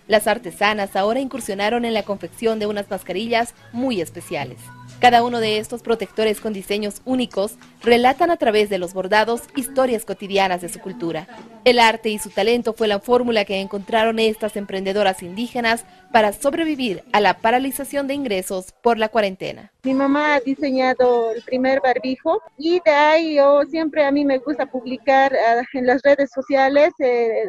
Las 0.08 0.26
artesanas 0.26 0.96
ahora 0.96 1.20
incursionaron 1.20 1.84
en 1.84 1.92
la 1.92 2.04
confección 2.04 2.58
de 2.58 2.66
unas 2.66 2.88
mascarillas 2.88 3.54
muy 3.70 4.00
especiales. 4.00 4.60
Cada 5.00 5.22
uno 5.22 5.40
de 5.40 5.58
estos 5.58 5.82
protectores 5.82 6.40
con 6.40 6.54
diseños 6.54 7.02
únicos 7.04 7.56
relatan 7.82 8.30
a 8.30 8.38
través 8.38 8.70
de 8.70 8.78
los 8.78 8.94
bordados 8.94 9.42
historias 9.54 10.06
cotidianas 10.06 10.62
de 10.62 10.70
su 10.70 10.80
cultura. 10.80 11.28
El 11.64 11.78
arte 11.78 12.08
y 12.08 12.18
su 12.18 12.30
talento 12.30 12.72
fue 12.72 12.88
la 12.88 12.98
fórmula 12.98 13.44
que 13.44 13.60
encontraron 13.60 14.18
estas 14.18 14.56
emprendedoras 14.56 15.22
indígenas 15.22 15.84
para 16.12 16.32
sobrevivir 16.32 17.04
a 17.12 17.20
la 17.20 17.38
paralización 17.38 18.06
de 18.06 18.14
ingresos 18.14 18.72
por 18.82 18.96
la 18.96 19.10
cuarentena. 19.10 19.70
Mi 19.82 19.92
mamá 19.92 20.36
ha 20.36 20.40
diseñado 20.40 21.30
el 21.32 21.42
primer 21.42 21.80
barbijo 21.82 22.40
y 22.56 22.80
de 22.80 22.90
ahí 22.90 23.34
yo 23.36 23.64
siempre 23.68 24.02
a 24.02 24.10
mí 24.10 24.24
me 24.24 24.38
gusta 24.38 24.64
publicar 24.64 25.34
ah, 25.34 25.62
en 25.74 25.86
las 25.86 26.00
redes 26.02 26.30
sociales 26.34 26.94
eh, 27.00 27.44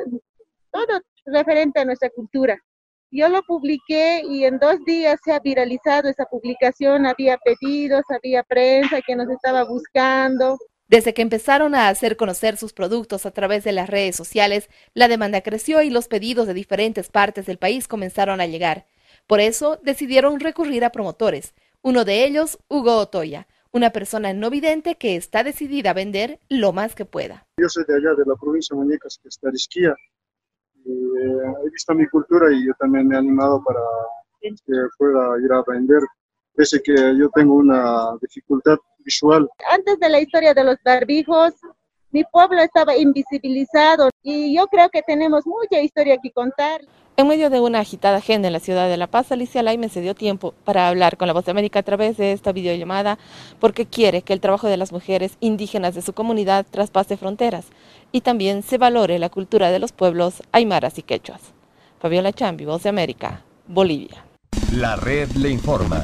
todo 0.70 1.00
referente 1.26 1.80
a 1.80 1.86
nuestra 1.86 2.10
cultura. 2.10 2.62
Yo 3.10 3.30
lo 3.30 3.42
publiqué 3.44 4.22
y 4.30 4.44
en 4.44 4.60
dos 4.60 4.84
días 4.86 5.20
se 5.24 5.32
ha 5.32 5.40
viralizado 5.40 6.10
esa 6.10 6.26
publicación, 6.26 7.06
había 7.06 7.38
pedidos, 7.38 8.04
había 8.10 8.44
prensa 8.44 9.00
que 9.06 9.16
nos 9.16 9.30
estaba 9.30 9.64
buscando. 9.64 10.58
Desde 10.90 11.14
que 11.14 11.22
empezaron 11.22 11.74
a 11.74 11.88
hacer 11.88 12.18
conocer 12.18 12.58
sus 12.58 12.74
productos 12.74 13.26
a 13.26 13.32
través 13.32 13.64
de 13.64 13.72
las 13.72 13.90
redes 13.90 14.16
sociales, 14.16 14.70
la 14.94 15.08
demanda 15.08 15.42
creció 15.42 15.82
y 15.82 15.90
los 15.90 16.08
pedidos 16.08 16.48
de 16.48 16.54
diferentes 16.54 17.10
partes 17.10 17.46
del 17.46 17.58
país 17.58 17.88
comenzaron 17.88 18.42
a 18.42 18.46
llegar. 18.46 18.88
Por 19.26 19.40
eso 19.40 19.80
decidieron 19.84 20.40
recurrir 20.40 20.84
a 20.84 20.92
promotores. 20.92 21.54
Uno 21.82 22.04
de 22.04 22.26
ellos, 22.26 22.60
Hugo 22.68 22.98
Otoya, 22.98 23.48
una 23.72 23.92
persona 23.92 24.34
no 24.34 24.50
vidente 24.50 24.96
que 24.96 25.16
está 25.16 25.44
decidida 25.44 25.92
a 25.92 25.94
vender 25.94 26.40
lo 26.50 26.74
más 26.74 26.96
que 26.96 27.06
pueda. 27.06 27.48
Yo 27.58 27.70
soy 27.70 27.84
de 27.88 27.96
allá, 27.96 28.16
de 28.16 28.24
la 28.26 28.36
provincia 28.36 28.76
de 28.76 28.84
Muñecas, 28.84 29.20
que 29.22 29.30
está 29.30 29.50
Isquía. 29.54 29.96
Eh, 30.88 31.54
he 31.66 31.70
visto 31.70 31.94
mi 31.94 32.08
cultura 32.08 32.52
y 32.54 32.66
yo 32.66 32.74
también 32.80 33.08
me 33.08 33.16
he 33.16 33.18
animado 33.18 33.62
para 33.64 33.80
que 34.42 34.74
pueda 34.98 35.42
ir 35.44 35.52
a 35.52 35.60
aprender, 35.60 36.02
pese 36.56 36.82
que 36.82 36.96
yo 37.18 37.30
tengo 37.34 37.56
una 37.56 38.16
dificultad 38.22 38.78
visual. 39.00 39.50
Antes 39.70 40.00
de 40.00 40.10
la 40.10 40.22
historia 40.22 40.54
de 40.54 40.64
los 40.64 40.78
barbijos, 40.84 41.56
mi 42.12 42.24
pueblo 42.24 42.62
estaba 42.62 42.96
invisibilizado 42.96 44.10
y 44.24 44.56
yo 44.56 44.68
creo 44.68 44.90
que 44.90 45.02
tenemos 45.02 45.46
mucha 45.46 45.82
historia 45.82 46.18
que 46.22 46.32
contar. 46.32 46.82
En 47.18 47.28
medio 47.28 47.50
de 47.50 47.60
una 47.60 47.80
agitada 47.80 48.18
agenda 48.18 48.48
en 48.48 48.54
la 48.54 48.60
ciudad 48.60 48.88
de 48.88 48.96
La 48.96 49.08
Paz, 49.08 49.32
Alicia 49.32 49.64
Laime 49.64 49.90
se 49.90 50.02
dio 50.02 50.14
tiempo 50.14 50.54
para 50.64 50.88
hablar 50.88 51.18
con 51.18 51.28
la 51.28 51.34
Voz 51.34 51.46
de 51.46 51.52
América 51.52 51.80
a 51.80 51.84
través 51.84 52.16
de 52.18 52.32
esta 52.32 52.52
videollamada 52.52 53.18
porque 53.60 53.88
quiere 53.88 54.22
que 54.22 54.34
el 54.34 54.40
trabajo 54.40 54.68
de 54.68 54.78
las 54.78 54.92
mujeres 54.92 55.36
indígenas 55.40 55.96
de 55.96 56.04
su 56.04 56.14
comunidad 56.14 56.66
traspase 56.70 57.18
fronteras 57.18 57.66
y 58.12 58.22
también 58.22 58.62
se 58.62 58.78
valore 58.78 59.18
la 59.18 59.30
cultura 59.30 59.72
de 59.72 59.80
los 59.80 59.94
pueblos 59.94 60.44
aymaras 60.52 61.00
y 61.00 61.02
quechuas. 61.02 61.42
Fabiola 62.00 62.32
Chambi, 62.32 62.66
Voz 62.66 62.84
de 62.84 62.90
América, 62.90 63.42
Bolivia. 63.68 64.24
La 64.74 64.96
red 64.96 65.32
le 65.32 65.50
informa. 65.50 66.02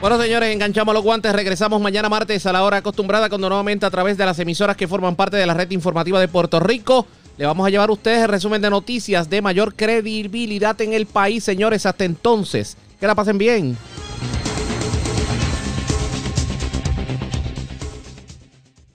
Bueno, 0.00 0.18
señores, 0.18 0.50
enganchamos 0.50 0.94
los 0.94 1.04
guantes. 1.04 1.30
Regresamos 1.30 1.78
mañana 1.78 2.08
martes 2.08 2.46
a 2.46 2.52
la 2.52 2.64
hora 2.64 2.78
acostumbrada, 2.78 3.28
cuando 3.28 3.50
nuevamente 3.50 3.84
a 3.84 3.90
través 3.90 4.16
de 4.16 4.24
las 4.24 4.38
emisoras 4.38 4.74
que 4.74 4.88
forman 4.88 5.14
parte 5.14 5.36
de 5.36 5.44
la 5.44 5.52
red 5.52 5.70
informativa 5.72 6.18
de 6.18 6.26
Puerto 6.26 6.58
Rico 6.58 7.06
le 7.36 7.44
vamos 7.44 7.66
a 7.66 7.70
llevar 7.70 7.90
a 7.90 7.92
ustedes 7.92 8.22
el 8.22 8.28
resumen 8.28 8.62
de 8.62 8.70
noticias 8.70 9.28
de 9.28 9.42
mayor 9.42 9.74
credibilidad 9.74 10.80
en 10.80 10.94
el 10.94 11.04
país, 11.04 11.44
señores. 11.44 11.84
Hasta 11.84 12.06
entonces, 12.06 12.78
que 12.98 13.06
la 13.06 13.14
pasen 13.14 13.36
bien. 13.36 13.76